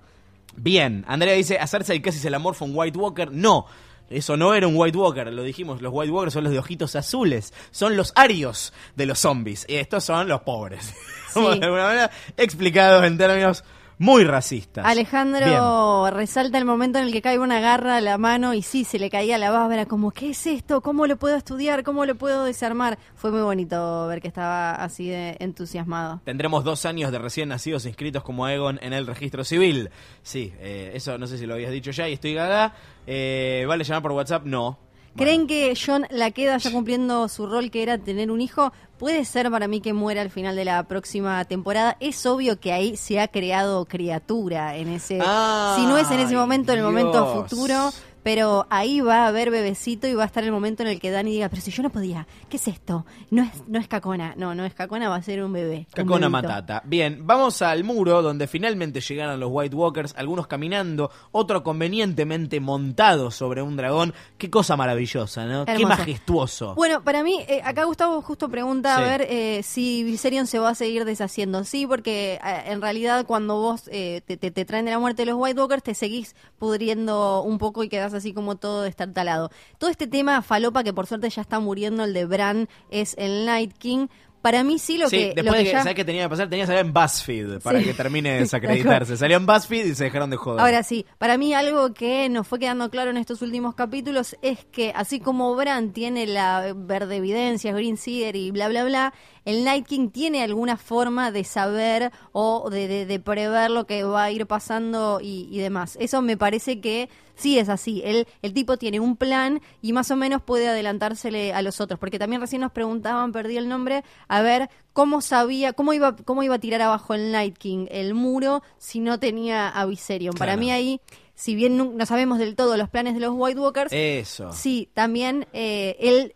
Bien, 0.55 1.05
Andrea 1.07 1.33
dice, 1.35 1.57
hacerse 1.59 1.93
el 1.93 2.01
casi 2.01 2.19
se 2.19 2.29
la 2.29 2.39
morfa 2.39 2.65
un 2.65 2.71
White 2.75 2.97
Walker. 2.97 3.31
No, 3.31 3.65
eso 4.09 4.35
no 4.35 4.53
era 4.55 4.67
un 4.67 4.75
White 4.75 4.97
Walker, 4.97 5.31
lo 5.31 5.43
dijimos, 5.43 5.81
los 5.81 5.93
White 5.93 6.11
Walkers 6.11 6.33
son 6.33 6.43
los 6.43 6.51
de 6.51 6.59
ojitos 6.59 6.95
azules, 6.95 7.53
son 7.71 7.95
los 7.95 8.11
arios 8.15 8.73
de 8.95 9.05
los 9.05 9.19
zombies, 9.19 9.65
y 9.69 9.75
estos 9.75 10.03
son 10.03 10.27
los 10.27 10.41
pobres. 10.41 10.93
De 11.35 11.41
alguna 11.41 11.83
manera 11.83 12.11
explicados 12.35 13.05
en 13.05 13.17
términos 13.17 13.63
muy 13.99 14.23
racistas. 14.23 14.85
Alejandro 14.85 16.09
resalta 16.09 16.57
el 16.57 16.63
momento 16.65 16.99
en 16.99 17.05
el 17.05 17.11
que 17.11 17.21
cae 17.21 17.37
una 17.37 17.59
garra 17.59 17.97
a 17.97 18.01
la 18.01 18.17
mano 18.17 18.53
y 18.53 18.61
sí, 18.61 18.85
se 18.85 18.97
le 18.97 19.09
caía 19.09 19.37
la 19.37 19.51
baba, 19.51 19.73
era 19.73 19.85
como, 19.85 20.11
¿qué 20.11 20.29
es 20.29 20.47
esto? 20.47 20.81
¿Cómo 20.81 21.05
lo 21.05 21.17
puedo 21.17 21.35
estudiar? 21.35 21.83
¿Cómo 21.83 22.05
lo 22.05 22.15
puedo 22.15 22.45
desarmar? 22.45 22.97
Fue 23.15 23.29
muy 23.29 23.41
bonito 23.41 24.07
ver 24.07 24.21
que 24.21 24.29
estaba 24.29 24.73
así 24.75 25.09
de 25.09 25.35
entusiasmado. 25.39 26.21
Tendremos 26.23 26.63
dos 26.63 26.85
años 26.85 27.11
de 27.11 27.19
recién 27.19 27.49
nacidos 27.49 27.85
inscritos 27.85 28.23
como 28.23 28.47
Egon 28.47 28.79
en 28.81 28.93
el 28.93 29.05
registro 29.05 29.43
civil. 29.43 29.89
Sí, 30.23 30.53
eh, 30.59 30.91
eso 30.95 31.17
no 31.17 31.27
sé 31.27 31.37
si 31.37 31.45
lo 31.45 31.55
habías 31.55 31.71
dicho 31.71 31.91
ya 31.91 32.07
y 32.07 32.13
estoy 32.13 32.33
gaga. 32.33 32.73
Eh, 33.05 33.65
¿Vale 33.67 33.83
llamar 33.83 34.01
por 34.01 34.13
WhatsApp? 34.13 34.45
No. 34.45 34.88
¿Creen 35.19 35.47
que 35.47 35.73
John 35.75 36.05
la 36.11 36.31
queda 36.31 36.57
ya 36.59 36.71
cumpliendo 36.71 37.27
su 37.27 37.45
rol 37.45 37.71
que 37.71 37.83
era 37.83 37.97
tener 37.97 38.31
un 38.31 38.39
hijo? 38.39 38.71
Puede 38.97 39.25
ser 39.25 39.51
para 39.51 39.67
mí 39.67 39.81
que 39.81 39.91
muera 39.91 40.21
al 40.21 40.29
final 40.29 40.55
de 40.55 40.63
la 40.63 40.81
próxima 40.83 41.43
temporada. 41.43 41.97
Es 41.99 42.25
obvio 42.25 42.57
que 42.57 42.71
ahí 42.71 42.95
se 42.95 43.19
ha 43.19 43.27
creado 43.27 43.83
criatura 43.83 44.77
en 44.77 44.87
ese... 44.87 45.15
Si 45.15 45.85
no 45.85 45.97
es 45.97 46.09
en 46.09 46.21
ese 46.21 46.37
momento, 46.37 46.71
en 46.71 46.77
el 46.77 46.85
momento 46.85 47.33
futuro. 47.33 47.91
Pero 48.23 48.67
ahí 48.69 49.01
va 49.01 49.23
a 49.25 49.27
haber 49.27 49.49
bebecito 49.51 50.07
y 50.07 50.13
va 50.13 50.23
a 50.23 50.25
estar 50.25 50.43
el 50.43 50.51
momento 50.51 50.83
en 50.83 50.89
el 50.89 50.99
que 50.99 51.11
Dani 51.11 51.31
diga, 51.31 51.49
pero 51.49 51.61
si 51.61 51.71
yo 51.71 51.83
no 51.83 51.89
podía, 51.89 52.27
¿qué 52.49 52.57
es 52.57 52.67
esto? 52.67 53.05
No 53.31 53.43
es, 53.43 53.49
no 53.67 53.79
es 53.79 53.87
cacona, 53.87 54.33
no, 54.37 54.53
no 54.55 54.65
es 54.65 54.73
cacona, 54.73 55.09
va 55.09 55.15
a 55.15 55.21
ser 55.21 55.43
un 55.43 55.53
bebé. 55.53 55.87
Cacona. 55.93 56.29
Matata. 56.29 56.81
Bien, 56.85 57.25
vamos 57.25 57.61
al 57.61 57.83
muro 57.83 58.21
donde 58.21 58.47
finalmente 58.47 59.01
llegaron 59.01 59.39
los 59.39 59.49
White 59.51 59.75
Walkers, 59.75 60.13
algunos 60.17 60.47
caminando, 60.47 61.09
otro 61.31 61.63
convenientemente 61.63 62.59
montado 62.59 63.31
sobre 63.31 63.61
un 63.61 63.75
dragón. 63.77 64.13
Qué 64.37 64.49
cosa 64.49 64.75
maravillosa, 64.77 65.45
¿no? 65.45 65.65
Qué 65.65 65.85
majestuoso. 65.85 66.75
Bueno, 66.75 67.03
para 67.03 67.23
mí, 67.23 67.39
eh, 67.47 67.61
acá 67.63 67.85
Gustavo 67.85 68.21
justo 68.21 68.49
pregunta 68.49 68.95
Sí. 68.97 69.01
a 69.01 69.05
ver 69.05 69.21
eh, 69.29 69.61
si 69.63 70.03
Viserion 70.03 70.45
se 70.47 70.59
va 70.59 70.69
a 70.69 70.75
seguir 70.75 71.05
deshaciendo. 71.05 71.63
Sí, 71.63 71.85
porque 71.87 72.33
eh, 72.43 72.63
en 72.67 72.81
realidad 72.81 73.25
cuando 73.25 73.55
vos 73.59 73.89
eh, 73.91 74.21
te, 74.25 74.37
te- 74.37 74.51
te 74.51 74.65
traen 74.65 74.85
de 74.85 74.91
la 74.91 74.99
muerte 74.99 75.23
de 75.23 75.27
los 75.31 75.35
White 75.39 75.59
Walkers, 75.59 75.83
te 75.83 75.93
seguís 75.95 76.35
pudriendo 76.57 77.41
un 77.43 77.57
poco 77.57 77.83
y 77.83 77.89
quedás 77.89 78.08
así 78.13 78.33
como 78.33 78.55
todo 78.57 78.81
destartalado. 78.83 79.49
Todo 79.77 79.89
este 79.89 80.07
tema 80.07 80.41
falopa, 80.41 80.83
que 80.83 80.93
por 80.93 81.07
suerte 81.07 81.29
ya 81.29 81.41
está 81.41 81.59
muriendo, 81.59 82.03
el 82.03 82.13
de 82.13 82.25
Bran, 82.25 82.69
es 82.89 83.15
el 83.17 83.45
Night 83.45 83.73
King. 83.77 84.07
Para 84.41 84.63
mí 84.63 84.79
sí 84.79 84.97
lo 84.97 85.09
sí, 85.09 85.17
que... 85.17 85.25
después 85.35 85.45
lo 85.47 85.51
que 85.51 85.57
de 85.57 85.63
que, 85.65 85.71
ya- 85.73 85.79
¿sabes 85.79 85.95
qué 85.95 86.05
tenía 86.05 86.23
que 86.23 86.29
pasar? 86.29 86.47
Tenía 86.49 86.63
que 86.63 86.67
salir 86.67 86.85
en 86.85 86.93
BuzzFeed 86.93 87.59
para 87.61 87.79
Sí. 87.79 87.85
que 87.85 87.93
termine 87.93 88.31
de 88.35 88.39
desacreditarse. 88.39 89.17
Salió 89.17 89.35
en 89.35 89.45
BuzzFeed 89.45 89.85
y 89.87 89.95
se 89.95 90.05
dejaron 90.05 90.29
de 90.29 90.37
joder. 90.37 90.61
Ahora 90.61 90.81
sí, 90.81 91.05
para 91.17 91.37
mí 91.37 91.53
algo 91.53 91.93
que 91.93 92.29
nos 92.29 92.47
fue 92.47 92.57
quedando 92.57 92.89
claro 92.89 93.11
en 93.11 93.17
estos 93.17 93.41
últimos 93.41 93.75
capítulos 93.75 94.37
es 94.41 94.63
que 94.63 94.93
así 94.95 95.19
como 95.19 95.53
Bran 95.55 95.91
tiene 95.91 96.25
la 96.25 96.71
verde 96.73 97.17
evidencia, 97.17 97.73
Green 97.73 97.97
Seer 97.97 98.37
y 98.37 98.51
bla 98.51 98.69
bla 98.69 98.85
bla, 98.85 99.13
el 99.45 99.63
Night 99.63 99.85
King 99.87 100.09
tiene 100.09 100.43
alguna 100.43 100.77
forma 100.77 101.31
de 101.31 101.43
saber 101.43 102.11
o 102.31 102.69
de, 102.69 102.87
de- 102.87 103.05
de 103.05 103.19
prever 103.19 103.71
lo 103.71 103.85
que 103.85 104.03
va 104.03 104.23
a 104.25 104.31
ir 104.31 104.45
pasando 104.45 105.19
y, 105.21 105.47
y 105.51 105.59
demás. 105.59 105.97
Eso 105.99 106.21
me 106.21 106.37
parece 106.37 106.79
que 106.81 107.09
sí 107.35 107.57
es 107.57 107.69
así. 107.69 108.01
El, 108.03 108.27
el 108.41 108.53
tipo 108.53 108.77
tiene 108.77 108.99
un 108.99 109.15
plan 109.15 109.61
y 109.81 109.93
más 109.93 110.11
o 110.11 110.15
menos 110.15 110.41
puede 110.41 110.67
adelantársele 110.67 111.53
a 111.53 111.61
los 111.61 111.79
otros. 111.81 111.99
Porque 111.99 112.19
también 112.19 112.41
recién 112.41 112.61
nos 112.61 112.71
preguntaban, 112.71 113.31
perdí 113.31 113.57
el 113.57 113.69
nombre, 113.69 114.03
a 114.27 114.41
ver 114.41 114.69
cómo 114.93 115.21
sabía, 115.21 115.71
cómo 115.73 115.93
iba, 115.93 116.15
cómo 116.17 116.43
iba 116.43 116.55
a 116.55 116.59
tirar 116.59 116.81
abajo 116.81 117.13
el 117.13 117.31
Night 117.31 117.57
King 117.57 117.85
el 117.89 118.13
muro 118.13 118.61
si 118.77 118.99
no 118.99 119.19
tenía 119.19 119.69
a 119.69 119.85
Viserion. 119.85 120.33
Para 120.35 120.57
mí 120.57 120.71
ahí, 120.71 120.99
si 121.33 121.55
bien 121.55 121.77
no, 121.77 121.85
no 121.95 122.05
sabemos 122.05 122.37
del 122.39 122.55
todo 122.57 122.75
los 122.75 122.89
planes 122.89 123.13
de 123.13 123.21
los 123.21 123.31
White 123.33 123.59
Walkers, 123.59 123.93
Eso. 123.93 124.51
sí, 124.51 124.89
también 124.93 125.47
eh, 125.53 125.95
él 126.01 126.35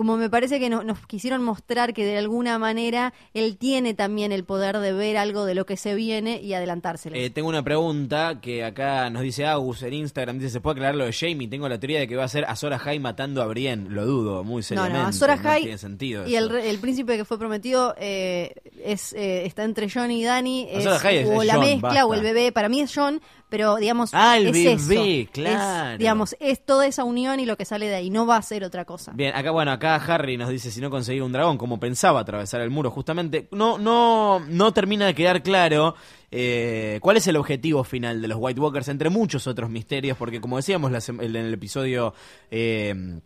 como 0.00 0.16
me 0.16 0.30
parece 0.30 0.58
que 0.58 0.70
no- 0.70 0.82
nos 0.82 1.06
quisieron 1.06 1.42
mostrar 1.44 1.92
que 1.92 2.06
de 2.06 2.16
alguna 2.16 2.58
manera 2.58 3.12
él 3.34 3.58
tiene 3.58 3.92
también 3.92 4.32
el 4.32 4.44
poder 4.44 4.78
de 4.78 4.94
ver 4.94 5.18
algo 5.18 5.44
de 5.44 5.54
lo 5.54 5.66
que 5.66 5.76
se 5.76 5.94
viene 5.94 6.40
y 6.40 6.54
adelantárselo. 6.54 7.14
Eh, 7.16 7.28
tengo 7.28 7.50
una 7.50 7.62
pregunta 7.62 8.40
que 8.40 8.64
acá 8.64 9.10
nos 9.10 9.20
dice 9.20 9.44
Agus 9.44 9.82
en 9.82 9.92
Instagram. 9.92 10.38
Dice, 10.38 10.48
¿se 10.48 10.60
puede 10.62 10.76
aclarar 10.76 10.94
lo 10.94 11.04
de 11.04 11.12
Jamie? 11.12 11.48
Tengo 11.48 11.68
la 11.68 11.78
teoría 11.78 11.98
de 11.98 12.08
que 12.08 12.16
va 12.16 12.24
a 12.24 12.28
ser 12.28 12.46
Azor 12.46 12.72
Ahai 12.72 12.98
matando 12.98 13.42
a 13.42 13.46
Brienne. 13.46 13.90
Lo 13.90 14.06
dudo, 14.06 14.42
muy 14.42 14.60
no, 14.60 14.62
seriamente. 14.62 14.98
no, 15.00 15.06
Azor 15.08 15.32
Ahai 15.32 15.64
tiene 15.64 15.76
sentido 15.76 16.26
y 16.26 16.34
el, 16.34 16.50
el 16.50 16.78
príncipe 16.78 17.18
que 17.18 17.26
fue 17.26 17.38
prometido 17.38 17.94
eh, 17.98 18.54
es 18.82 19.12
eh, 19.12 19.44
está 19.44 19.64
entre 19.64 19.90
John 19.92 20.10
y 20.10 20.24
Dani. 20.24 20.66
Es, 20.70 20.86
o 20.86 20.94
es 21.42 21.46
la 21.46 21.58
mezcla 21.58 21.88
basta. 21.90 22.06
o 22.06 22.14
el 22.14 22.22
bebé. 22.22 22.52
Para 22.52 22.70
mí 22.70 22.80
es 22.80 22.90
John, 22.94 23.20
pero 23.50 23.76
digamos. 23.76 24.10
Ah, 24.12 24.38
el 24.38 24.46
es 24.46 24.52
bebé, 24.52 24.72
eso. 24.72 25.04
Es, 25.04 25.30
claro. 25.30 25.98
digamos, 25.98 26.36
es 26.40 26.64
toda 26.64 26.86
esa 26.86 27.04
unión 27.04 27.40
y 27.40 27.46
lo 27.46 27.56
que 27.56 27.64
sale 27.64 27.86
de 27.86 27.96
ahí. 27.96 28.10
No 28.10 28.26
va 28.26 28.36
a 28.36 28.42
ser 28.42 28.64
otra 28.64 28.84
cosa. 28.84 29.12
Bien, 29.14 29.34
acá 29.34 29.50
bueno, 29.50 29.72
acá 29.72 29.96
Harry 29.96 30.36
nos 30.36 30.48
dice 30.48 30.70
si 30.70 30.80
no 30.80 30.88
conseguir 30.88 31.22
un 31.22 31.32
dragón, 31.32 31.58
como 31.58 31.78
pensaba 31.78 32.20
atravesar 32.20 32.62
el 32.62 32.70
muro, 32.70 32.90
justamente. 32.90 33.48
No, 33.50 33.78
no, 33.78 34.40
no 34.40 34.72
termina 34.72 35.06
de 35.06 35.14
quedar 35.14 35.42
claro 35.42 35.94
eh, 36.30 36.98
cuál 37.02 37.16
es 37.16 37.26
el 37.26 37.36
objetivo 37.36 37.82
final 37.84 38.22
de 38.22 38.28
los 38.28 38.38
White 38.40 38.60
Walkers, 38.60 38.88
entre 38.88 39.10
muchos 39.10 39.46
otros 39.46 39.68
misterios, 39.68 40.16
porque 40.16 40.40
como 40.40 40.56
decíamos 40.56 41.08
en 41.08 41.36
el 41.36 41.52
episodio 41.52 42.14
eh, 42.50 43.20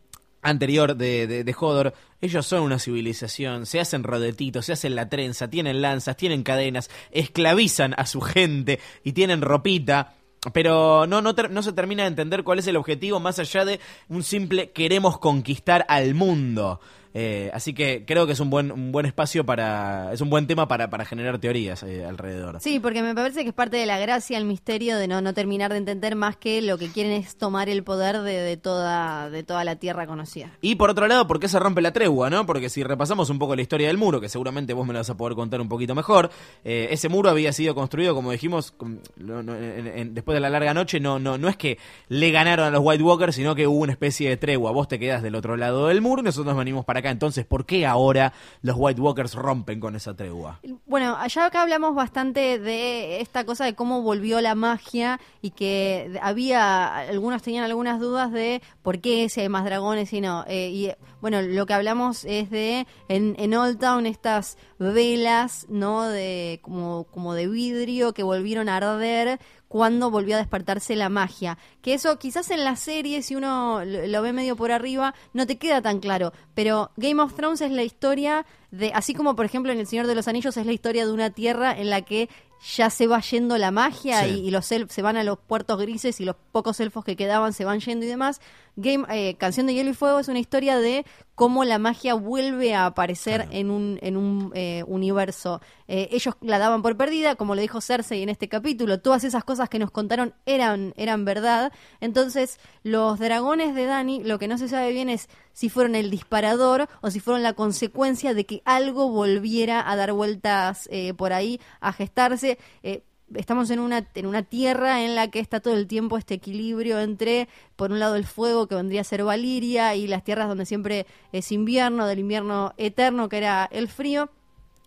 anterior 0.45 0.97
de, 0.97 1.27
de, 1.27 1.43
de 1.43 1.57
Hodor, 1.59 1.95
ellos 2.21 2.47
son 2.47 2.63
una 2.63 2.79
civilización, 2.79 3.67
se 3.67 3.81
hacen 3.81 4.05
rodetitos, 4.05 4.67
se 4.67 4.73
hacen 4.73 4.95
la 4.95 5.09
trenza, 5.09 5.51
tienen 5.51 5.83
lanzas, 5.83 6.17
tienen 6.17 6.45
cadenas, 6.45 6.91
esclavizan 7.11 7.95
a 7.97 8.07
su 8.07 8.21
gente 8.21 8.79
y 9.03 9.13
tienen 9.13 9.43
ropita. 9.43 10.15
Pero 10.53 11.07
no, 11.07 11.23
no, 11.23 11.33
no 11.33 11.63
se 11.63 11.73
termina 11.73 12.03
de 12.03 12.11
entender 12.11 12.45
cuál 12.45 12.59
es 12.59 12.67
el 12.67 12.77
objetivo 12.77 13.19
más 13.19 13.39
allá 13.39 13.65
de 13.65 13.81
un 14.09 14.23
simple 14.23 14.71
queremos 14.71 15.19
conquistar 15.19 15.87
al 15.89 16.15
mundo. 16.15 16.81
Eh, 17.17 17.49
así 17.55 17.73
que 17.75 18.05
creo 18.05 18.27
que 18.27 18.33
es 18.33 18.41
un 18.41 18.51
buen, 18.51 18.73
un 18.73 18.91
buen 18.91 19.07
espacio 19.07 19.47
para. 19.47 20.13
Es 20.13 20.21
un 20.21 20.31
buen 20.31 20.49
tema 20.49 20.67
para, 20.67 20.91
para 20.91 21.05
generar 21.05 21.39
teorías 21.39 21.83
eh, 21.85 22.05
alrededor. 22.05 22.59
Sí, 22.61 22.81
porque 22.81 23.03
me 23.03 23.15
parece 23.15 23.43
que 23.45 23.51
es 23.51 23.55
parte 23.55 23.77
de 23.77 23.87
la 23.87 23.99
gracia, 23.99 24.37
el 24.37 24.45
misterio 24.45 24.97
de 24.99 25.07
no, 25.07 25.21
no 25.21 25.33
terminar 25.33 25.71
de 25.71 25.79
entender 25.79 26.17
más 26.17 26.37
que 26.37 26.61
lo 26.61 26.77
que 26.77 26.89
quieren 26.89 27.13
es 27.13 27.37
tomar 27.37 27.69
el 27.69 27.85
poder 27.85 28.21
de, 28.23 28.33
de 28.41 28.57
toda, 28.57 29.31
de 29.31 29.45
toda 29.45 29.63
la 29.65 29.77
tierra 29.77 30.07
conocida. 30.09 30.51
Y 30.61 30.75
por 30.75 30.91
otro 30.91 31.07
lado, 31.07 31.29
¿por 31.29 31.39
qué 31.39 31.47
se 31.49 31.59
rompe 31.61 31.81
la 31.83 31.93
tregua, 31.93 32.31
no? 32.31 32.47
Porque 32.47 32.69
si 32.69 32.83
repasamos 32.83 33.31
un 33.31 33.39
poco 33.39 33.55
la 33.55 33.63
historia 33.63 33.87
del 33.87 33.97
muro, 33.97 34.21
que 34.21 34.29
seguramente 34.29 34.73
vos 34.75 34.85
me 34.87 34.93
la 34.93 34.99
vas 35.01 35.11
a 35.11 35.17
poder 35.17 35.37
contar 35.37 35.61
un 35.61 35.69
poquito 35.69 35.95
mejor, 35.95 36.31
eh, 36.65 36.89
ese 36.91 37.09
muro 37.09 37.31
había 37.31 37.53
sido 37.53 37.77
construido, 37.77 38.15
como 38.17 38.33
dijimos, 38.33 38.73
con- 38.73 39.01
no- 39.17 39.43
no- 39.43 39.55
en- 39.55 39.87
en- 39.87 40.15
después 40.15 40.35
de 40.35 40.41
la 40.41 40.51
larga 40.51 40.75
noche, 40.75 40.99
no, 40.99 41.21
no, 41.21 41.39
no 41.39 41.49
es 41.49 41.57
que 41.57 41.79
le 42.09 42.33
ganaron 42.33 42.67
a 42.67 42.71
los 42.71 42.81
White 42.83 43.05
Walkers, 43.05 43.37
sino 43.37 43.55
que 43.55 43.69
hubo 43.69 43.79
una 43.79 43.93
especie 43.93 44.29
de 44.29 44.37
tregua. 44.37 44.73
Vos 44.73 44.89
te 44.89 44.99
quedás 44.99 45.23
del 45.23 45.37
otro 45.37 45.57
lado 45.57 45.87
del 45.87 46.01
muro 46.01 46.21
y 46.23 46.25
nosotros 46.25 46.57
venimos 46.57 46.85
para 46.85 47.04
Entonces, 47.11 47.45
¿por 47.45 47.67
qué 47.67 47.87
ahora 47.87 48.33
los 48.63 48.77
White 48.79 49.01
Walkers 49.01 49.35
rompen 49.35 49.81
con 49.81 49.97
esa 49.97 50.15
tregua? 50.15 50.61
Bueno, 50.87 51.17
allá 51.19 51.47
acá 51.47 51.63
hablamos 51.63 51.95
bastante 51.95 52.59
de 52.59 53.21
esta 53.21 53.45
cosa 53.45 53.65
de 53.65 53.75
cómo 53.75 54.03
volvió 54.03 54.41
la 54.41 54.55
magia 54.55 55.21
y 55.43 55.51
que 55.51 56.19
había, 56.23 56.97
algunos 56.97 57.43
tenían 57.43 57.65
algunas 57.65 58.01
dudas 58.01 58.33
de 58.33 58.63
por 58.83 59.01
qué 59.01 59.29
si 59.29 59.41
hay 59.41 59.49
más 59.49 59.65
dragones 59.65 60.13
y 60.13 60.21
no. 60.21 60.45
Eh, 60.47 60.71
y 60.71 60.93
bueno, 61.21 61.41
lo 61.43 61.67
que 61.67 61.75
hablamos 61.75 62.25
es 62.25 62.51
de 62.51 62.87
en, 63.09 63.35
en 63.39 63.55
Old 63.55 63.79
Town 63.79 64.07
estas 64.07 64.59
velas, 64.79 65.67
¿no? 65.69 66.07
De 66.07 66.61
como, 66.63 67.05
como 67.05 67.35
de 67.35 67.49
vidrio 67.49 68.13
que 68.13 68.23
volvieron 68.23 68.69
a 68.69 68.77
arder 68.77 69.41
cuando 69.75 70.09
volvió 70.09 70.37
a 70.37 70.39
despertarse 70.39 70.95
la 70.95 71.09
magia. 71.09 71.59
Que 71.83 71.95
eso 71.95 72.17
quizás 72.17 72.53
en 72.53 72.63
la 72.63 72.77
serie, 72.77 73.23
si 73.23 73.35
uno 73.35 73.85
lo, 73.85 74.23
ve 74.23 74.33
medio 74.33 74.55
por 74.55 74.71
arriba, 74.71 75.17
no 75.33 75.49
te 75.49 75.59
queda 75.59 75.83
tan 75.83 75.99
claro. 75.99 76.33
Pero 76.55 76.93
Game 76.97 77.21
of 77.21 77.35
Thrones 77.35 77.61
es 77.61 77.73
la 77.73 77.83
historia 77.83 78.47
de, 78.71 78.93
así 78.95 79.15
como 79.15 79.35
por 79.35 79.45
ejemplo 79.45 79.73
en 79.73 79.81
El 79.81 79.89
Señor 79.89 80.07
de 80.07 80.15
los 80.15 80.29
Anillos 80.29 80.57
es 80.57 80.65
la 80.65 80.73
historia 80.73 81.05
de 81.05 81.13
una 81.13 81.31
tierra 81.31 81.77
en 81.77 81.91
la 81.91 82.03
que 82.03 82.29
ya 82.77 82.89
se 82.91 83.07
va 83.07 83.21
yendo 83.21 83.59
la 83.59 83.71
magia 83.71 84.23
Sí. 84.25 84.41
y, 84.43 84.49
y 84.49 84.51
los 84.51 84.71
elf- 84.73 84.89
se 84.89 85.03
van 85.03 85.17
a 85.17 85.25
los 85.25 85.39
puertos 85.39 85.79
grises 85.81 86.21
y 86.21 86.25
los 86.25 86.37
pocos 86.53 86.81
elfos 86.81 87.05
que 87.05 87.17
quedaban 87.17 87.53
se 87.53 87.65
van 87.65 87.81
yendo 87.81 88.07
y 88.07 88.09
demás. 88.09 88.41
Game, 88.77 89.05
eh, 89.11 89.37
Canción 89.37 89.67
de 89.67 89.75
Hielo 89.75 89.91
y 89.91 89.95
Fuego 89.95 90.19
es 90.19 90.27
una 90.29 90.41
historia 90.41 90.79
de 90.79 91.05
cómo 91.37 91.63
la 91.65 91.79
magia 91.79 92.15
vuelve 92.15 92.75
a 92.75 92.87
aparecer 92.87 93.47
en 93.53 93.71
un, 93.71 93.99
en 94.03 94.17
un 94.17 94.51
eh, 94.55 94.83
universo. 94.89 95.61
Eh, 95.87 96.09
ellos 96.11 96.35
la 96.41 96.59
daban 96.59 96.83
por 96.83 96.97
perdida, 96.97 97.37
como 97.37 97.55
lo 97.55 97.61
dijo 97.61 97.81
Cersei 97.81 98.23
en 98.23 98.31
este 98.31 98.49
capítulo. 98.49 98.99
Todas 99.01 99.23
esas 99.23 99.45
cosas 99.45 99.69
que 99.69 99.79
nos 99.79 99.93
contaron 99.93 100.35
eran, 100.45 100.93
eran 100.97 101.25
verdad. 101.25 101.73
Entonces, 102.01 102.59
los 102.83 103.19
dragones 103.21 103.75
de 103.77 103.85
Dani, 103.87 104.25
lo 104.25 104.39
que 104.41 104.49
no 104.49 104.59
se 104.59 104.69
sabe 104.69 104.91
bien 104.93 105.09
es 105.09 105.29
si 105.53 105.69
fueron 105.69 105.95
el 105.95 106.11
disparador 106.11 106.89
o 107.01 107.11
si 107.13 107.21
fueron 107.21 107.45
la 107.45 107.53
consecuencia 107.53 108.35
de 108.35 108.45
que 108.45 108.63
algo 108.65 109.09
volviera 109.09 109.89
a 109.89 109.95
dar 109.95 110.13
vueltas 110.13 110.89
eh, 110.91 111.15
por 111.15 111.33
ahí, 111.33 111.61
a 111.81 111.93
gestarse. 111.93 112.44
Eh, 112.83 113.03
estamos 113.35 113.71
en 113.71 113.81
una, 113.81 114.07
en 114.15 114.27
una 114.27 114.43
tierra 114.43 115.03
en 115.03 115.15
la 115.15 115.31
que 115.31 115.41
está 115.41 115.61
todo 115.61 115.75
el 115.75 115.87
tiempo 115.87 116.19
este 116.19 116.35
equilibrio 116.35 117.01
entre, 117.01 117.49
por 117.77 117.91
un 117.91 117.99
lado, 117.99 118.17
el 118.17 118.25
fuego 118.25 118.67
que 118.67 118.75
vendría 118.75 119.01
a 119.01 119.05
ser 119.05 119.25
Valiria 119.25 119.95
y 119.95 120.07
las 120.07 120.25
tierras 120.25 120.49
donde 120.49 120.67
siempre 120.67 121.07
es 121.33 121.51
invierno, 121.53 122.07
del 122.07 122.21
invierno 122.21 122.75
eterno 122.77 123.29
que 123.29 123.39
era 123.39 123.69
el 123.71 123.89
frío. 123.89 124.31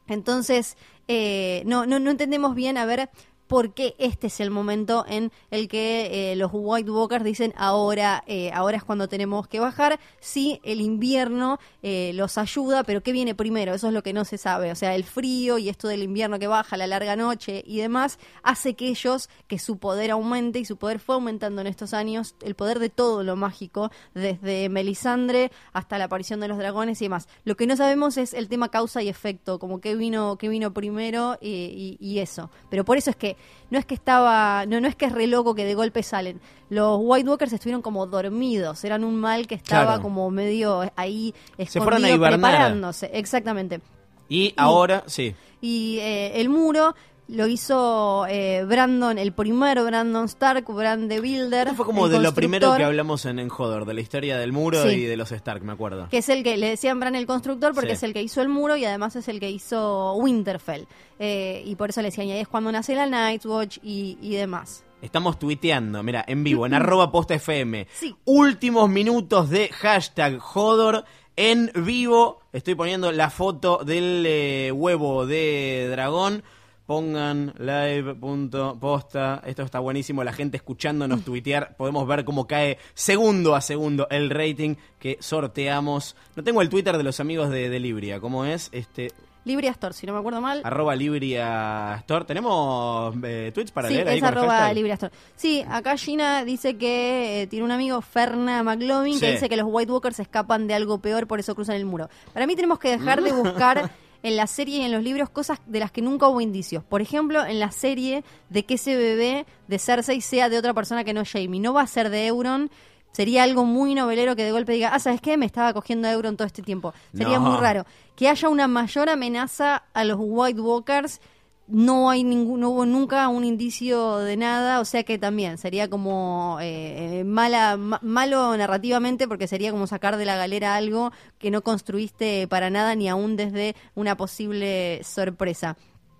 Entonces, 0.08 0.78
eh, 1.08 1.64
no, 1.66 1.86
no, 1.86 2.00
no 2.00 2.12
entendemos 2.12 2.56
bien, 2.56 2.78
a 2.78 2.86
ver, 2.86 3.10
por 3.48 3.74
qué 3.74 3.95
este 3.98 4.28
es 4.28 4.40
el 4.40 4.52
momento 4.52 5.06
en 5.07 5.32
el 5.52 5.68
que 5.68 6.32
eh, 6.32 6.36
los 6.36 6.52
White 6.53 6.91
Walkers 6.91 7.24
dicen 7.24 7.53
ahora, 7.56 8.24
eh, 8.28 8.52
ahora 8.53 8.78
es 8.78 8.84
cuando 8.84 9.07
tenemos 9.07 9.48
que 9.48 9.60
bajar. 9.60 9.99
Sí, 10.19 10.60
el 10.64 10.82
invierno 10.82 11.60
eh, 11.82 12.11
los 12.14 12.38
ayuda, 12.38 12.84
pero 12.84 13.02
¿qué 13.02 13.11
viene 13.14 13.36
primero? 13.36 13.74
Eso 13.74 13.88
es 13.88 13.94
lo 13.94 14.03
que 14.03 14.11
no 14.14 14.26
se 14.26 14.38
sabe. 14.38 14.72
O 14.72 14.76
sea, 14.76 14.95
el 14.95 15.06
frío 15.06 15.57
y 15.57 15.69
esto 15.69 15.88
del 15.88 16.03
invierno 16.03 16.40
que 16.40 16.48
baja, 16.48 16.76
la 16.78 16.88
larga 16.88 17.15
noche 17.15 17.64
y 17.65 17.78
demás, 17.78 18.19
hace 18.44 18.74
que 18.74 18.90
ellos, 18.90 19.30
que 19.48 19.60
su 19.60 19.78
poder 19.78 20.11
aumente 20.11 20.60
y 20.60 20.65
su 20.65 20.78
poder 20.78 20.99
fue 20.99 21.15
aumentando 21.15 21.61
en 21.61 21.68
estos 21.68 21.94
años, 21.94 22.36
el 22.41 22.56
poder 22.56 22.80
de 22.80 22.90
todo 22.90 23.24
lo 23.24 23.36
mágico, 23.38 23.91
desde 24.14 24.68
Melisandre 24.69 25.52
hasta 25.72 25.98
la 25.98 26.06
aparición 26.06 26.40
de 26.41 26.49
los 26.49 26.57
dragones 26.57 27.02
y 27.02 27.06
demás. 27.06 27.28
Lo 27.45 27.56
que 27.56 27.65
no 27.68 27.78
sabemos 27.78 28.18
es 28.18 28.34
el 28.34 28.49
tema 28.49 28.69
causa 28.69 29.02
y 29.02 29.07
efecto, 29.10 29.57
como 29.60 29.80
qué 29.80 29.95
vino, 29.95 30.38
qué 30.38 30.49
vino 30.49 30.74
primero 30.74 31.38
y- 31.41 31.98
y 32.02 32.19
eso. 32.19 32.49
Pero 32.69 32.84
por 32.84 32.98
eso 32.98 33.10
es 33.10 33.15
que 33.15 33.36
no 33.69 33.77
es 33.80 33.85
que 33.85 33.93
estaba, 33.95 34.65
no, 34.65 34.80
no 34.80 34.88
es 34.88 34.95
que 34.95 35.05
es 35.05 35.11
re 35.11 35.27
loco 35.27 35.53
que 35.55 35.65
de 35.65 35.76
golpe 35.76 36.03
salen. 36.03 36.39
Los 36.69 36.99
White 37.01 37.27
Walkers 37.30 37.53
estuvieron 37.53 37.81
como 37.81 38.05
dormidos, 38.07 38.84
eran 38.84 39.03
un 39.03 39.15
mal 39.19 39.47
que 39.47 39.55
estaba 39.55 39.85
Claro. 39.85 40.01
como 40.01 40.30
medio 40.31 40.89
ahí 40.95 41.34
Se 41.57 41.64
escondido, 41.64 42.07
hibernar. 42.15 42.39
preparándose, 42.39 43.09
exactamente. 43.14 43.81
Y 44.30 44.53
ahora, 44.57 45.03
sí. 45.07 45.35
Y 45.61 45.97
eh, 45.99 46.39
el 46.39 46.49
muro 46.49 46.95
Lo 47.30 47.45
hizo 47.48 48.26
eh, 48.30 48.64
Brandon, 48.66 49.18
el 49.18 49.34
primero 49.34 49.84
Brandon 49.84 50.26
Stark, 50.26 50.64
Brand 50.74 51.10
the 51.10 51.20
Builder. 51.20 51.68
Esto 51.68 51.76
fue 51.76 51.86
como 51.86 52.08
de 52.08 52.20
lo 52.20 52.34
primero 52.34 52.74
que 52.78 52.84
hablamos 52.86 53.26
en, 53.26 53.40
en 53.40 53.49
Hodor, 53.52 53.84
de 53.86 53.94
la 53.94 53.99
historia 53.99 54.38
del 54.38 54.54
muro 54.54 54.82
Sí. 54.84 54.95
y 54.95 55.02
de 55.04 55.18
los 55.18 55.32
Stark, 55.34 55.62
me 55.62 55.74
acuerdo. 55.74 56.08
Que 56.10 56.20
es 56.20 56.30
el 56.30 56.41
que 56.41 56.56
le 56.56 56.70
decían 56.70 56.99
Bran 57.02 57.16
el 57.16 57.26
constructor 57.26 57.74
porque 57.74 57.90
Sí. 57.90 57.95
es 57.95 58.04
el 58.04 58.14
que 58.14 58.22
hizo 58.22 58.41
el 58.41 58.48
muro 58.48 58.78
y 58.78 58.86
además 58.86 59.18
es 59.18 59.28
el 59.28 59.41
que 59.41 59.49
hizo 59.52 60.14
Winterfell. 60.14 60.86
Eh, 61.20 61.64
y 61.66 61.76
por 61.76 61.90
eso 61.90 62.02
le 62.02 62.08
decían, 62.10 62.28
y 62.28 62.32
ahí 62.32 62.40
es 62.40 62.48
cuando 62.48 62.72
nace 62.72 62.95
la 62.95 63.06
Nightwatch 63.08 63.80
y, 63.84 64.18
y 64.22 64.36
demás. 64.36 64.86
Estamos 65.02 65.38
tuiteando, 65.38 66.02
mira, 66.04 66.24
en 66.28 66.44
vivo, 66.45 66.66
en 66.66 66.74
arroba 66.74 67.12
posta 67.12 67.36
FM. 67.36 67.88
Sí. 67.94 68.16
Últimos 68.24 68.90
minutos 68.90 69.49
de 69.49 69.68
hashtag 69.68 70.40
Hodor 70.56 71.04
en 71.36 71.72
vivo. 71.76 72.40
Estoy 72.54 72.76
poniendo 72.76 73.12
la 73.12 73.30
foto 73.30 73.82
del 73.86 74.24
eh, 74.26 74.72
huevo 74.74 75.26
de 75.28 75.88
dragón. 75.91 76.41
Pongan 76.88 77.53
live.posta. 77.57 79.43
Esto 79.45 79.64
está 79.64 79.80
buenísimo. 79.80 80.23
La 80.23 80.31
gente 80.31 80.55
escuchándonos 80.55 81.26
tuitear. 81.26 81.76
Podemos 81.76 82.07
ver 82.07 82.23
cómo 82.23 82.47
cae 82.47 82.77
segundo 82.93 83.55
a 83.55 83.61
segundo 83.61 84.07
el 84.09 84.30
rating 84.30 84.76
que 84.97 85.18
sorteamos. 85.19 86.15
No 86.38 86.45
tengo 86.45 86.61
el 86.61 86.69
Twitter 86.69 86.95
de 86.97 87.03
los 87.03 87.19
amigos 87.19 87.49
de, 87.49 87.69
de 87.69 87.80
Libria. 87.81 88.22
¿Cómo 88.22 88.45
es? 88.45 88.69
Este. 88.72 89.11
Libria 89.43 89.72
Store, 89.72 89.93
si 89.93 90.07
no 90.07 90.14
me 90.14 90.19
acuerdo 90.19 90.39
mal. 90.39 90.61
Arroba 90.64 90.95
Libria 90.95 91.95
Store. 91.99 92.23
¿Tenemos 92.23 93.14
eh, 93.22 93.51
tweets 93.53 93.72
para 93.72 93.89
sí, 93.89 93.95
leer 93.95 94.07
ahí 94.07 94.18
es 94.19 94.23
arroba? 94.23 94.72
Libria 94.72 94.93
Store. 94.93 95.14
Sí, 95.35 95.65
acá 95.69 95.97
Gina 95.97 96.45
dice 96.45 96.77
que 96.77 97.41
eh, 97.41 97.47
tiene 97.47 97.65
un 97.65 97.72
amigo, 97.72 98.01
Ferna 98.01 98.64
McLovin, 98.64 99.19
que 99.19 99.34
dice 99.34 99.49
que 99.49 99.57
los 99.57 99.68
White 99.69 99.91
Walkers 99.91 100.22
escapan 100.22 100.68
de 100.68 100.73
algo 100.73 100.99
peor, 100.99 101.27
por 101.27 101.41
eso 101.41 101.53
cruzan 101.53 101.76
el 101.76 101.85
muro. 101.85 102.09
Para 102.34 102.47
mí 102.47 102.55
tenemos 102.55 102.80
que 102.80 102.91
dejar 102.91 103.22
de 103.22 103.31
buscar 103.34 103.91
en 104.23 104.35
la 104.38 104.48
serie 104.48 104.80
y 104.80 104.81
en 104.84 104.91
los 104.91 105.03
libros 105.03 105.30
cosas 105.30 105.60
de 105.65 105.80
las 105.80 105.91
que 105.91 106.02
nunca 106.02 106.27
hubo 106.27 106.41
indicios. 106.41 106.84
Por 106.84 107.02
ejemplo, 107.02 107.45
en 107.45 107.60
la 107.60 107.72
serie 107.72 108.23
de 108.49 108.65
que 108.65 108.76
ese 108.76 108.95
bebé 108.95 109.45
de 109.68 109.80
Cersei 109.80 110.22
sea 110.22 110.49
de 110.49 110.57
otra 110.57 110.73
persona 110.73 111.03
que 111.03 111.14
no 111.14 111.23
Jamie. 111.26 111.60
No 111.60 111.73
va 111.73 111.81
a 111.81 111.88
ser 111.88 112.10
de 112.10 112.27
Euron. 112.27 112.69
Sería 113.11 113.44
algo 113.44 113.65
muy 113.65 113.95
novelero 113.95 114.35
que 114.35 114.44
de 114.44 114.52
golpe 114.52 114.73
diga, 114.73 114.89
ah, 114.94 114.99
¿sabes 114.99 115.22
qué? 115.22 115.38
Me 115.38 115.45
estaba 115.48 115.73
cogiendo 115.73 116.07
a 116.07 116.11
Euron 116.11 116.38
todo 116.38 116.45
este 116.45 116.61
tiempo. 116.61 116.94
Sería 117.15 117.39
No. 117.39 117.49
muy 117.52 117.60
raro. 117.60 117.85
Que 118.15 118.27
haya 118.30 118.49
una 118.49 118.68
mayor 118.68 119.10
amenaza 119.10 119.84
a 119.94 120.03
los 120.03 120.18
White 120.19 120.61
Walkers 120.61 121.19
no 121.68 122.10
hay 122.10 122.23
ningún, 122.23 122.61
no 122.61 122.69
hubo 122.69 122.85
nunca 122.85 123.27
un 123.27 123.44
indicio 123.44 124.18
de 124.19 124.38
nada, 124.38 124.80
o 124.80 124.85
sea 124.85 125.03
que 125.03 125.18
también 125.18 125.57
sería 125.57 125.89
como 125.89 126.57
eh, 126.61 127.23
mala, 127.26 127.76
ma- 127.77 127.99
malo 128.02 128.56
narrativamente 128.56 129.27
porque 129.27 129.48
sería 129.48 129.72
como 129.72 129.85
sacar 129.88 130.15
de 130.18 130.26
la 130.26 130.38
galera 130.38 130.76
algo 130.76 131.11
que 131.39 131.52
no 131.52 131.61
construiste 131.64 132.48
para 132.48 132.69
nada 132.69 132.95
ni 132.95 133.10
aún 133.10 133.35
desde 133.35 133.76
una 133.95 134.15
posible 134.15 135.02
sorpresa. 135.03 135.76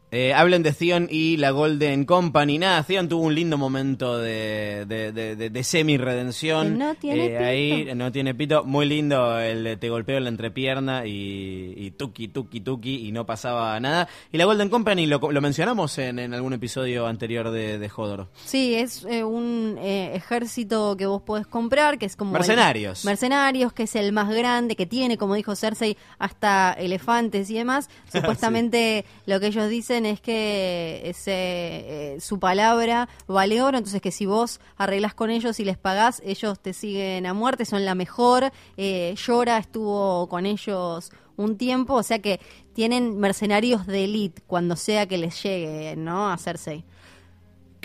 Eh, 0.10 0.34
hablen 0.34 0.64
de 0.64 0.72
Theon 0.72 1.08
y 1.12 1.36
la 1.36 1.52
Golden 1.52 2.06
Company. 2.06 2.58
Nada, 2.60 2.82
Theon 2.84 3.10
tuvo 3.10 3.24
un 3.26 3.36
lindo 3.36 3.58
momento 3.58 4.18
de, 4.18 4.86
de, 4.88 5.12
de- 5.12 5.36
de- 5.36 5.50
de 5.50 5.64
semi-redención. 5.66 6.78
No 6.78 6.96
tiene 6.96 7.26
Eh, 7.26 7.30
pito. 7.30 7.44
Ahí 7.44 7.90
no 7.96 8.12
tiene 8.14 8.34
pito. 8.34 8.64
Muy 8.64 8.86
lindo 8.86 9.38
el 9.40 9.66
de 9.66 9.76
te 9.76 9.90
golpeo 9.90 10.18
en 10.18 10.24
la 10.24 10.30
entrepierna 10.30 11.06
y, 11.06 11.74
y 11.76 11.92
tuki, 11.92 12.30
tuki, 12.30 12.62
tuki 12.62 13.08
y 13.08 13.12
no 13.12 13.26
pasaba 13.26 13.78
nada. 13.82 14.08
Y 14.32 14.38
la 14.38 14.46
Golden 14.46 14.70
Company 14.70 15.08
lo, 15.08 15.20
lo 15.32 15.42
mencionamos 15.42 15.98
en, 15.98 16.20
en 16.20 16.34
algún 16.34 16.54
episodio 16.54 17.06
anterior 17.08 17.52
de, 17.52 17.78
de 17.78 17.92
Hodor. 17.94 18.28
Sí, 18.46 18.76
es 18.76 19.04
eh, 19.10 19.26
un 19.26 19.78
eh, 19.82 20.16
ejército 20.16 20.96
que 20.96 21.06
vos 21.06 21.22
podés 21.22 21.48
comprar, 21.48 21.98
que 22.00 22.06
es 22.06 22.16
como... 22.16 22.32
el- 22.32 22.40
Mercenarios. 22.40 23.04
mercenarios, 23.04 23.74
que 23.74 23.84
es 23.84 23.96
el 23.98 24.14
más 24.14 24.34
grande, 24.34 24.78
que 24.78 24.86
tiene, 24.86 25.18
como 25.18 25.36
dijo 25.36 25.54
Cersei, 25.56 25.98
hasta 26.18 26.72
elefantes 26.74 27.50
y 27.50 27.56
demás. 27.56 27.90
Supuestamente 28.14 29.04
lo 29.26 29.40
que 29.42 29.48
ellos 29.48 29.70
dicen 29.70 29.97
es 30.06 30.22
que 30.22 31.02
ese, 31.06 31.32
eh, 31.34 32.18
su 32.20 32.40
palabra 32.40 33.10
vale 33.28 33.62
oro, 33.62 33.78
entonces 33.78 34.02
que 34.02 34.12
si 34.12 34.26
vos 34.26 34.60
arreglás 34.78 35.14
con 35.14 35.30
ellos 35.30 35.60
y 35.60 35.66
les 35.66 35.78
pagás, 35.78 36.22
ellos 36.26 36.60
te 36.60 36.74
siguen 36.74 37.26
a 37.26 37.34
muerte, 37.34 37.66
son 37.66 37.86
la 37.86 37.96
mejor. 37.96 38.52
Eh, 38.78 39.16
Llora 39.18 39.58
estuvo 39.58 40.28
con 40.30 40.46
ellos 40.46 41.12
un 41.38 41.58
tiempo, 41.58 41.94
o 41.94 42.04
sea 42.04 42.20
que 42.20 42.40
tienen 42.74 43.18
mercenarios 43.20 43.88
de 43.88 44.06
elite 44.06 44.42
cuando 44.48 44.76
sea 44.76 45.08
que 45.08 45.18
les 45.18 45.42
llegue, 45.42 45.96
¿no? 45.96 46.30
A 46.32 46.38
Cersei. 46.38 46.84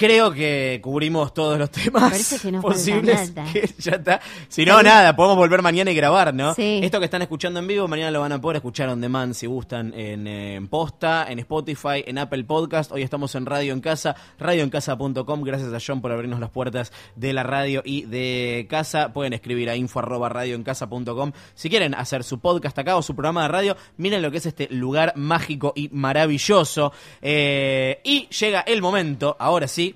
Creo 0.02 0.32
que 0.32 0.80
cubrimos 0.82 1.32
todos 1.32 1.56
los 1.56 1.70
temas 1.70 2.40
que 2.42 2.50
no 2.50 2.60
posibles. 2.60 3.32
que 3.52 3.72
ya 3.78 3.92
está. 3.92 4.20
Si 4.48 4.64
no, 4.64 4.82
nada, 4.82 5.14
podemos 5.14 5.36
volver 5.36 5.62
mañana 5.62 5.92
y 5.92 5.94
grabar, 5.94 6.34
¿no? 6.34 6.54
Sí. 6.54 6.80
Esto 6.82 6.98
que 6.98 7.04
están 7.04 7.22
escuchando 7.22 7.60
en 7.60 7.68
vivo, 7.68 7.86
mañana 7.86 8.10
lo 8.10 8.18
van 8.18 8.32
a 8.32 8.40
poder 8.40 8.56
escuchar 8.56 8.88
on 8.88 9.00
demand 9.00 9.32
si 9.34 9.46
gustan 9.46 9.94
en, 9.94 10.26
en 10.26 10.66
Posta, 10.66 11.26
en 11.28 11.38
Spotify, 11.38 12.02
en 12.04 12.18
Apple 12.18 12.42
Podcast. 12.42 12.90
Hoy 12.90 13.02
estamos 13.02 13.32
en 13.36 13.46
Radio 13.46 13.72
en 13.72 13.80
Casa, 13.80 14.16
radioencasa.com. 14.40 15.44
Gracias 15.44 15.72
a 15.72 15.78
John 15.78 16.00
por 16.00 16.10
abrirnos 16.10 16.40
las 16.40 16.50
puertas 16.50 16.92
de 17.14 17.32
la 17.32 17.44
radio 17.44 17.82
y 17.84 18.02
de 18.06 18.66
casa. 18.68 19.12
Pueden 19.12 19.34
escribir 19.34 19.70
a 19.70 19.76
info 19.76 20.00
arroba 20.00 20.28
radioencasa.com. 20.28 21.30
Si 21.54 21.70
quieren 21.70 21.94
hacer 21.94 22.24
su 22.24 22.40
podcast 22.40 22.76
acá 22.76 22.96
o 22.96 23.02
su 23.02 23.14
programa 23.14 23.42
de 23.42 23.48
radio, 23.50 23.76
miren 23.98 24.20
lo 24.20 24.32
que 24.32 24.38
es 24.38 24.46
este 24.46 24.66
lugar 24.68 25.12
mágico 25.14 25.72
y 25.76 25.90
maravilloso. 25.90 26.92
Eh, 27.20 28.00
y 28.02 28.26
llega 28.30 28.62
el 28.62 28.82
momento, 28.82 29.36
ahora 29.38 29.68
sí. 29.68 29.91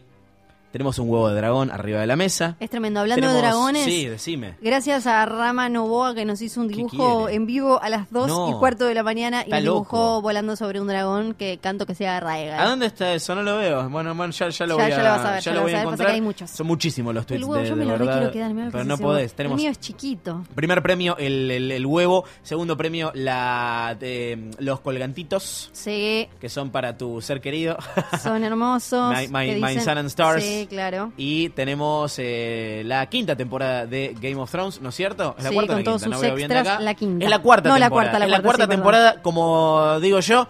Tenemos 0.77 0.99
un 0.99 1.09
huevo 1.09 1.31
de 1.31 1.37
dragón 1.37 1.71
arriba 1.71 2.01
de 2.01 2.07
la 2.07 2.17
mesa. 2.17 2.57
Es 2.61 2.69
tremendo. 2.69 3.01
Hablando 3.01 3.33
de 3.33 3.39
dragones, 3.39 3.85
Sí, 3.85 4.05
decime. 4.09 4.57
gracias 4.61 5.07
a 5.07 5.25
Rama 5.25 5.71
Novoa 5.71 6.15
que 6.15 6.27
nos 6.27 6.43
hizo 6.43 6.61
un 6.61 6.69
dibujo 6.69 7.31
en 7.31 7.47
vivo 7.47 7.81
a 7.83 7.89
las 7.89 8.11
2 8.11 8.29
No. 8.29 8.51
y 8.51 8.53
cuarto 8.59 8.85
de 8.85 8.93
la 8.93 9.03
mañana 9.03 9.43
y 9.47 9.53
dibujó 9.63 9.97
loco. 9.97 10.21
volando 10.21 10.55
sobre 10.55 10.79
un 10.83 10.87
dragón 10.89 11.33
que 11.33 11.57
canto 11.63 11.87
que 11.87 11.95
sea 11.95 12.21
Raegal. 12.21 12.61
¿A 12.61 12.67
dónde 12.69 12.85
está 12.85 13.15
eso? 13.15 13.35
No 13.35 13.43
lo 13.43 13.57
veo. 13.57 13.89
Bueno, 13.89 14.15
bueno 14.15 14.35
ya, 14.35 14.51
ya 14.51 14.67
lo 14.67 14.77
Ya- 14.77 14.83
voy 14.85 14.93
a, 14.93 14.97
ya 14.97 15.03
lo 15.03 15.09
vas 15.09 15.25
a 15.25 15.31
ver, 15.33 15.43
ya 15.43 15.55
lo 15.55 15.63
voy 15.63 15.73
a 15.73 15.79
a 15.79 15.81
encontrar. 15.81 16.11
hay 16.11 16.21
muchos. 16.21 16.51
Son 16.51 16.67
muchísimos 16.67 17.15
los 17.15 17.23
El 17.23 17.27
tweets 17.27 17.45
huevo, 17.47 17.63
de, 17.63 17.69
yo 17.71 17.77
me 17.77 17.85
lo 17.87 17.97
quiero 17.97 18.31
quedar, 18.31 18.53
que 18.55 18.69
pero 18.71 18.85
no 18.85 18.99
podés. 18.99 19.23
huevo. 19.31 19.35
Tenemos 19.35 19.57
El 19.59 19.63
mío 19.63 19.71
es 19.71 19.81
chiquito. 19.81 20.45
primer 20.55 20.83
premio 20.83 21.17
el, 21.17 21.51
el- 21.51 21.73
el 21.73 21.87
huevo, 21.87 22.25
segundo 22.43 22.77
premio 22.77 23.13
la 23.15 23.97
de, 23.99 24.51
los 24.59 24.81
colgantitos 24.81 25.71
Sí, 25.73 26.29
que 26.39 26.51
son 26.51 26.69
para 26.69 26.99
tu 26.99 27.23
ser 27.23 27.41
querido. 27.41 27.79
son 28.23 28.45
hermosos. 28.45 29.15
My- 29.17 29.29
my- 29.29 29.59
my 29.59 29.81
Sun 29.81 29.97
and 29.97 30.09
Stars. 30.09 30.45
Sí, 30.45 30.66
claro. 30.67 31.13
Y 31.17 31.49
tenemos 31.51 32.15
eh, 32.19 32.83
la 32.85 33.07
quinta 33.07 33.37
temporada 33.37 33.87
de 33.87 34.15
Game 34.21 34.37
of 34.37 34.51
Thrones, 34.51 34.81
¿no 34.81 34.89
es 34.91 34.95
cierto? 34.95 35.35
¿Es 35.39 35.45
la 35.45 35.51
Sí, 35.51 35.55
cuarta 35.55 35.73
con 35.73 35.79
la 35.81 35.85
todos 35.85 36.03
quinta? 36.03 36.17
No 36.17 36.21
sus 36.23 36.35
de 36.37 36.41
extras, 36.43 36.69
acá. 36.69 36.81
la 36.81 36.95
quinta. 36.95 37.25
Es 37.25 37.31
la 37.31 37.39
cuarta 37.41 37.69
No, 37.69 37.79
la 37.79 37.87
temporada. 37.87 38.11
cuarta, 38.11 38.19
la 38.19 38.25
es 38.27 38.31
la 38.31 38.37
cuarta, 38.43 38.43
cuarta 38.47 38.63
sí, 38.65 38.67
perdón. 38.69 38.77
temporada, 38.77 39.23
como 39.23 40.01
digo 40.01 40.21
yo, 40.21 40.49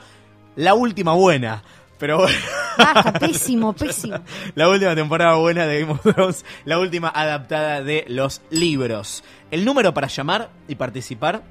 la 0.56 0.74
última 0.74 1.12
buena. 1.14 1.62
Pero 1.98 2.18
bueno. 2.18 2.38
Baja, 2.76 3.12
pésimo, 3.20 3.72
pésimo. 3.72 4.18
La 4.54 4.68
última 4.68 4.94
temporada 4.94 5.34
buena 5.36 5.66
de 5.66 5.80
Game 5.80 5.92
of 5.92 6.02
Thrones, 6.02 6.44
la 6.66 6.78
última 6.78 7.08
adaptada 7.08 7.82
de 7.82 8.04
los 8.08 8.42
libros. 8.50 9.24
El 9.50 9.64
número 9.64 9.94
para 9.94 10.06
llamar 10.08 10.50
y 10.68 10.74
participar. 10.74 11.42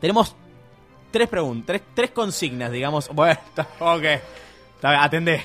Tenemos 0.00 0.36
tres 1.10 1.28
preguntas, 1.28 1.64
tres, 1.66 1.82
tres 1.94 2.10
consignas, 2.10 2.70
digamos. 2.70 3.08
Bueno, 3.14 3.38
ok. 3.78 4.04
Atendé. 4.82 5.42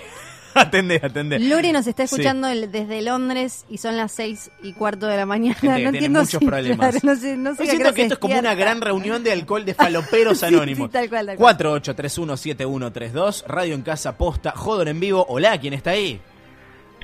Atendé, 0.56 1.00
atendé. 1.04 1.40
Lore 1.40 1.72
nos 1.72 1.86
está 1.88 2.06
Sí. 2.08 2.16
escuchando 2.16 2.48
el- 2.48 2.72
desde 2.72 3.02
Londres 3.02 3.66
y 3.70 3.78
son 3.78 3.96
las 3.98 4.12
seis 4.12 4.50
y 4.64 4.74
cuarto 4.74 5.08
de 5.08 5.18
la 5.18 5.26
mañana. 5.26 5.56
Gente 5.56 5.84
no 5.84 5.90
entiendo 5.90 6.20
muchos 6.22 6.40
si- 6.40 6.46
problemas. 6.46 6.78
claro, 6.92 7.00
no 7.04 7.16
sé, 7.16 7.38
no 7.38 7.56
sé 7.56 7.66
Yo 7.66 7.72
siento 7.72 7.94
que 7.94 8.02
esto 8.04 8.14
es 8.16 8.20
como 8.20 8.38
una 8.40 8.56
gran 8.56 8.82
reunión 8.82 9.24
de 9.24 9.32
alcohol 9.32 9.64
de 9.66 9.74
faloperos 9.74 10.40
Sí, 10.40 10.46
anónimos. 10.46 10.88
sí, 10.88 10.94
tal 10.94 11.10
cual, 11.10 11.26
tal 11.28 11.38
cual. 11.38 11.56
48317132, 11.58 13.44
Radio 13.48 13.76
en 13.76 13.82
Casa 13.82 14.18
Posta, 14.18 14.52
Jodor 14.52 14.88
en 14.88 15.00
vivo. 15.00 15.26
Hola, 15.30 15.58
¿quién 15.60 15.74
está 15.74 15.92
ahí? 15.92 16.20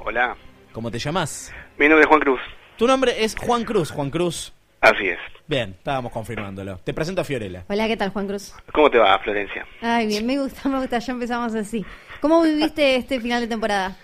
Hola, 0.04 0.36
¿Cómo 0.72 0.92
te 0.92 1.00
llamas? 1.00 1.52
mi 1.78 1.88
nombre 1.88 2.04
es 2.04 2.08
Juan 2.08 2.20
Cruz. 2.22 2.40
Tu 2.78 2.88
nombre 2.88 3.24
es 3.24 3.36
Juan 3.38 3.64
Cruz, 3.64 3.92
Juan 3.92 4.10
Cruz. 4.10 4.52
Así 4.82 5.08
es. 5.08 5.18
Bien, 5.48 5.72
estábamos 5.78 6.12
confirmándolo. 6.12 6.78
Te 6.84 6.94
presento 6.94 7.22
a 7.22 7.24
Fiorella. 7.24 7.64
Hola, 7.70 7.88
¿qué 7.88 7.96
tal, 7.98 8.10
Juan 8.10 8.28
Cruz? 8.28 8.54
¿Cómo 8.74 8.90
te 8.92 8.98
va, 8.98 9.18
Florencia? 9.20 9.66
Ay, 9.82 10.08
bien, 10.08 10.26
me 10.26 10.38
gusta, 10.38 10.68
me 10.70 10.80
gusta, 10.80 11.00
ya 11.00 11.14
empezamos 11.14 11.56
así. 11.56 11.86
¿Cómo 12.22 12.42
viviste 12.42 12.96
este 12.96 13.20
final 13.20 13.42
de 13.42 13.48
temporada? 13.48 13.96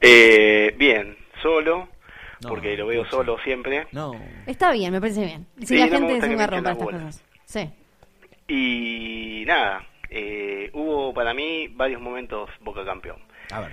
Eh, 0.00 0.74
bien, 0.78 1.16
solo, 1.42 1.88
No, 2.42 2.48
porque 2.48 2.76
lo 2.76 2.86
veo 2.86 3.04
solo 3.06 3.38
siempre. 3.44 3.86
No. 3.92 4.12
Está 4.46 4.72
bien, 4.72 4.92
me 4.92 5.00
parece 5.00 5.24
bien. 5.24 5.46
Si 5.60 5.66
Sí, 5.66 5.78
la 5.78 5.86
no 5.86 5.92
gente 5.92 6.18
es 6.18 6.24
un 6.24 6.36
garrón 6.36 6.62
para 6.62 6.72
estas 6.74 6.88
cosas. 6.92 7.24
Sí. 7.44 7.70
Y 8.48 9.44
nada, 9.46 9.84
eh, 10.10 10.70
hubo 10.72 11.12
para 11.12 11.34
mí 11.34 11.68
varios 11.68 12.00
momentos 12.00 12.48
Boca 12.60 12.84
campeón. 12.84 13.16
A 13.50 13.60
ver. 13.60 13.72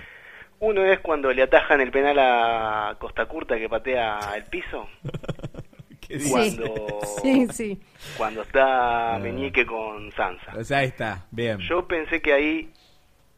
Uno 0.59 0.83
es 0.85 0.99
cuando 1.01 1.31
le 1.33 1.43
atajan 1.43 1.81
el 1.81 1.91
penal 1.91 2.17
a 2.19 2.95
Costa 2.99 3.25
Curta 3.25 3.57
que 3.57 3.67
patea 3.69 4.19
el 4.35 4.45
piso. 4.45 4.87
¿Qué 6.07 6.19
Sí. 6.19 6.29
Cuando, 6.31 6.99
Sí, 7.21 7.47
sí. 7.51 7.81
cuando 8.17 8.41
está 8.43 9.17
Meñique 9.21 9.65
con 9.65 10.11
Sansa. 10.13 10.53
O 10.57 10.63
sea, 10.63 10.79
ahí 10.79 10.87
está. 10.87 11.25
Bien. 11.31 11.57
Yo 11.59 11.87
pensé 11.87 12.21
que 12.21 12.33
ahí 12.33 12.71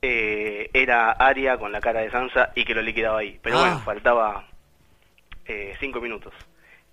eh, 0.07 0.69
era 0.73 1.11
Aria 1.11 1.57
con 1.57 1.71
la 1.71 1.79
cara 1.81 2.01
de 2.01 2.11
Sansa 2.11 2.51
y 2.55 2.63
que 2.63 2.73
lo 2.75 2.81
liquidaba 2.81 3.19
ahí. 3.19 3.39
Pero 3.41 3.57
Ah. 3.57 3.61
bueno, 3.61 3.79
faltaba 3.79 4.47
eh, 5.45 5.73
cinco 5.79 5.99
minutos. 6.01 6.33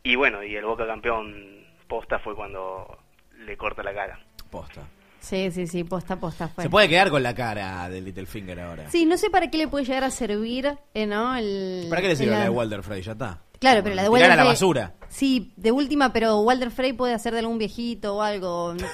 Y 0.03 0.17
bueno, 0.17 0.43
y 0.43 0.57
el 0.57 0.65
Boca 0.65 0.87
campeón 0.87 1.65
posta 1.89 2.19
fue 2.19 2.35
cuando 2.35 2.99
le 3.45 3.57
corta 3.57 3.83
la 3.83 3.93
cara. 3.95 4.19
Posta. 4.51 4.83
Sí, 5.21 5.51
sí, 5.53 5.67
sí, 5.69 5.85
posta, 5.85 6.17
posta 6.17 6.49
fue. 6.49 6.65
Se 6.65 6.71
puede 6.71 6.89
quedar 6.89 7.09
con 7.11 7.23
la 7.23 7.33
cara 7.35 7.89
de 7.89 8.01
Littlefinger 8.01 8.59
ahora. 8.61 8.91
Sí, 8.91 9.05
no 9.07 9.17
sé 9.17 9.31
para 9.31 9.49
qué 9.51 9.59
le 9.59 9.69
puede 9.69 9.85
llegar 9.85 10.03
a 10.05 10.11
servir, 10.11 10.73
eh, 10.95 11.07
¿no? 11.07 11.37
El, 11.37 11.87
¿Para 11.89 12.03
qué 12.03 12.09
le 12.09 12.17
sirve 12.17 12.33
la 12.33 12.43
de 12.45 12.49
Walter 12.49 12.83
Frey? 12.83 13.03
Ya 13.03 13.13
está. 13.13 13.39
Claro, 13.61 13.83
pero 13.85 13.95
la 13.95 14.03
de 14.03 14.09
Walter 14.09 14.31
a 14.33 14.37
la 14.37 14.43
Frey- 14.43 14.49
basura. 14.49 14.93
Sí, 15.15 15.53
de 15.57 15.71
última, 15.73 16.11
pero 16.11 16.41
Walter 16.41 16.71
Frey 16.71 16.95
puede 16.95 17.13
hacer 17.13 17.35
de 17.35 17.41
algún 17.41 17.59
viejito 17.59 18.17
o 18.17 18.23
algo. 18.23 18.75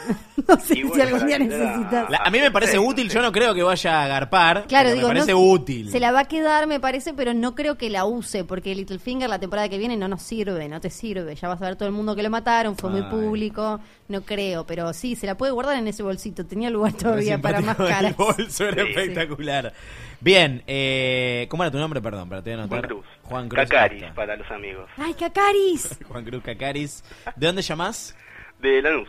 No 0.49 0.57
sé 0.61 0.77
si 0.77 1.01
algún 1.03 1.27
día 1.27 1.39
necesitas. 1.39 2.09
La- 2.09 2.23
a 2.25 2.31
mí 2.31 2.39
me 2.41 2.51
parece 2.51 2.79
útil, 2.79 3.11
yo 3.11 3.21
no 3.21 3.31
creo 3.33 3.53
que 3.55 3.63
vaya 3.63 4.01
a 4.01 4.05
agarpar. 4.07 4.65
Claro, 4.67 4.93
digo, 4.93 5.09
me 5.09 5.15
parece 5.17 5.33
no- 5.33 5.41
útil. 5.41 5.91
Se 5.91 6.01
la 6.01 6.11
va 6.11 6.21
a 6.21 6.25
quedar, 6.25 6.67
me 6.67 6.81
parece, 6.81 7.13
pero 7.13 7.35
no 7.35 7.55
creo 7.55 7.77
que 7.77 7.91
la 7.91 8.07
use, 8.07 8.45
porque 8.45 8.75
Littlefinger 8.75 9.29
la 9.29 9.39
temporada 9.39 9.69
que 9.69 9.77
viene 9.77 9.97
no 9.99 10.09
nos 10.09 10.23
sirve, 10.23 10.67
no 10.69 10.81
te 10.81 10.89
sirve. 10.89 11.35
Ya 11.35 11.49
vas 11.49 11.61
a 11.61 11.67
ver 11.67 11.77
todo 11.77 11.87
el 11.87 11.95
mundo 11.95 12.17
que 12.17 12.23
lo 12.23 12.31
mataron, 12.31 12.77
fue 12.77 12.89
muy 12.89 13.03
público, 13.03 13.79
no 14.09 14.23
creo, 14.23 14.65
pero 14.65 14.91
sí, 14.95 15.17
se 15.17 15.27
la 15.27 15.37
puede 15.37 15.53
guardar 15.53 15.77
en 15.77 15.87
ese 15.89 16.03
bolsito, 16.03 16.47
tenía 16.47 16.71
lugar 16.71 16.95
todavía 16.95 17.39
para 17.43 17.61
más 17.61 17.77
caras. 17.77 18.13
El 18.13 18.15
bolso 18.15 18.65
era 18.65 18.85
Sí. 18.85 18.89
espectacular. 18.91 19.75
Bien, 20.21 20.63
eh, 20.67 21.47
¿cómo 21.51 21.63
era 21.63 21.71
tu 21.71 21.79
nombre? 21.79 22.01
Perdón, 22.01 22.29
para 22.29 22.43
te 22.43 22.51
voy 22.51 22.59
a 22.59 22.63
anotar. 22.63 22.79
Juan 22.81 22.89
Cruz. 22.89 23.07
Juan 23.23 23.49
Cruz. 23.51 23.69
Cacaris 23.69 24.05
para 24.15 24.35
los 24.37 24.51
amigos. 24.51 24.89
¡Ay, 24.97 25.13
Cacaris! 25.15 25.97
Juan 26.09 26.25
Cruz 26.25 26.43
Cacaris. 26.43 27.05
¿De 27.37 27.47
dónde 27.47 27.63
llamás? 27.63 28.17
De 28.61 28.83
Lanús. 28.83 29.09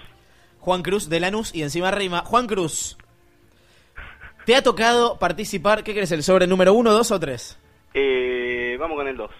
Juan 0.60 0.84
Cruz 0.84 1.10
de 1.10 1.20
Lanús 1.20 1.54
y 1.56 1.64
encima 1.64 1.92
rima. 1.92 2.24
Juan 2.26 2.48
Cruz, 2.48 2.98
¿te 4.46 4.56
ha 4.56 4.62
tocado 4.62 5.18
participar? 5.18 5.84
¿Qué 5.84 5.94
crees? 5.94 6.12
¿El 6.12 6.24
sobre 6.24 6.48
número 6.48 6.74
uno, 6.74 6.92
dos 6.92 7.12
o 7.12 7.20
tres? 7.20 7.58
Eh, 7.94 8.78
vamos 8.80 8.98
con 8.98 9.08
el 9.08 9.18
2. 9.18 9.32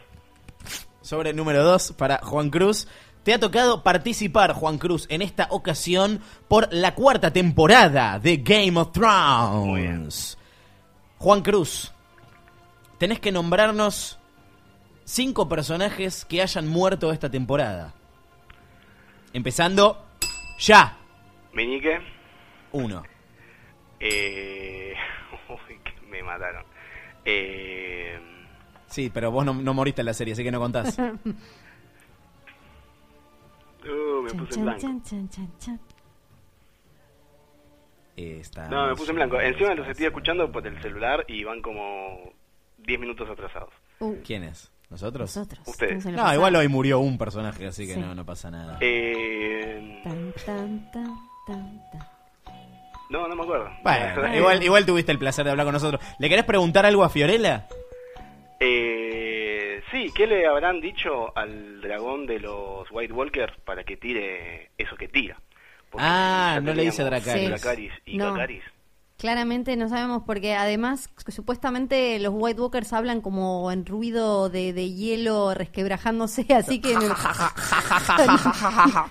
Sobre 1.02 1.34
número 1.34 1.64
2 1.64 1.94
para 1.94 2.20
Juan 2.20 2.50
Cruz. 2.50 2.88
Te 3.24 3.34
ha 3.34 3.40
tocado 3.40 3.84
participar, 3.84 4.54
Juan 4.54 4.78
Cruz, 4.78 5.06
en 5.10 5.22
esta 5.22 5.48
ocasión 5.52 6.22
por 6.48 6.72
la 6.72 6.96
cuarta 6.96 7.32
temporada 7.32 8.18
de 8.18 8.38
Game 8.38 8.80
of 8.80 8.92
Thrones. 8.94 10.38
Juan 11.18 11.42
Cruz, 11.42 11.92
tenés 12.98 13.20
que 13.20 13.32
nombrarnos 13.32 14.19
cinco 15.10 15.50
personajes 15.50 16.24
que 16.26 16.42
hayan 16.42 16.68
muerto 16.68 17.12
esta 17.12 17.30
temporada. 17.30 17.94
Empezando 19.34 20.06
ya. 20.60 20.98
Meñique. 21.52 22.00
Uno. 22.72 23.04
Eh... 24.00 24.94
Uy, 25.50 25.80
que 25.84 26.08
me 26.08 26.22
mataron. 26.22 26.64
Eh... 27.26 28.20
Sí, 28.88 29.10
pero 29.14 29.32
vos 29.32 29.46
no, 29.46 29.54
no 29.54 29.74
moriste 29.74 30.02
en 30.02 30.06
la 30.06 30.14
serie, 30.14 30.34
así 30.34 30.44
que 30.44 30.52
no 30.52 30.60
contás. 30.60 30.98
Uh, 33.82 34.22
me 34.24 34.32
puse 34.32 34.60
en 34.60 34.66
blanco. 34.66 34.82
Chan, 34.82 35.02
chan, 35.04 35.30
chan, 35.30 35.50
chan. 35.58 35.80
Está 38.18 38.68
No, 38.68 38.88
me 38.88 38.96
puse 38.96 39.12
en 39.12 39.16
blanco. 39.16 39.40
Encima 39.40 39.74
los 39.74 39.88
estoy 39.88 40.08
escuchando 40.08 40.52
por 40.52 40.68
el 40.68 40.80
celular 40.82 41.24
y 41.30 41.46
van 41.46 41.62
como 41.62 42.34
10 42.80 43.00
minutos 43.00 43.30
atrasados. 43.30 43.74
¿Quién 44.26 44.44
es? 44.44 44.70
¿Nosotros? 44.90 45.36
Nosotros. 45.36 45.68
Ustedes. 45.68 46.06
No, 46.06 46.14
pasado. 46.18 46.34
igual 46.36 46.56
hoy 46.56 46.68
murió 46.68 47.00
un 47.00 47.18
personaje, 47.18 47.68
así 47.68 47.86
que 47.86 47.94
Sí. 47.94 48.00
no, 48.00 48.16
no 48.16 48.26
pasa 48.26 48.50
nada. 48.50 48.78
Eh... 48.82 50.02
Tan, 50.04 50.34
tan, 50.46 50.92
tan, 50.92 51.16
tan, 51.46 51.82
tan. 51.92 52.10
No, 53.12 53.28
no 53.28 53.36
me 53.36 53.44
acuerdo. 53.44 53.70
Bueno, 53.84 54.36
igual, 54.36 54.64
igual 54.64 54.86
tuviste 54.86 55.12
el 55.12 55.18
placer 55.20 55.46
de 55.46 55.52
hablar 55.52 55.66
con 55.66 55.74
nosotros. 55.74 56.02
¿Le 56.20 56.30
querés 56.30 56.46
preguntar 56.46 56.86
algo 56.86 57.04
a 57.04 57.10
Fiorella? 57.10 57.68
Eh, 58.60 59.82
sí, 59.92 60.12
¿qué 60.16 60.28
le 60.28 60.46
habrán 60.48 60.82
dicho 60.82 61.36
al 61.38 61.82
dragón 61.82 62.26
de 62.28 62.40
los 62.40 62.88
White 62.92 63.14
Walkers 63.14 63.54
para 63.66 63.84
que 63.84 63.98
tire 63.98 64.72
eso 64.78 64.96
que 64.96 65.08
tira? 65.08 65.40
Porque 65.90 66.06
Ah, 66.08 66.60
no 66.62 66.74
le 66.74 66.84
dice 66.84 67.04
teníamos 67.04 67.26
Dracarys. 67.26 67.50
Dracarys 67.50 67.94
y 68.06 68.18
No. 68.18 68.32
Cacaris. 68.34 68.64
Claramente 69.20 69.76
no 69.76 69.90
sabemos 69.90 70.24
porque 70.26 70.56
además 70.56 71.10
supuestamente 71.28 72.18
los 72.20 72.34
White 72.34 72.62
Walkers 72.62 72.94
hablan 72.94 73.20
como 73.20 73.70
en 73.70 73.86
ruido 73.86 74.48
de, 74.50 74.72
de 74.72 74.94
hielo 74.94 75.54
resquebrajándose, 75.54 76.46
así 76.56 76.80
que 76.80 76.96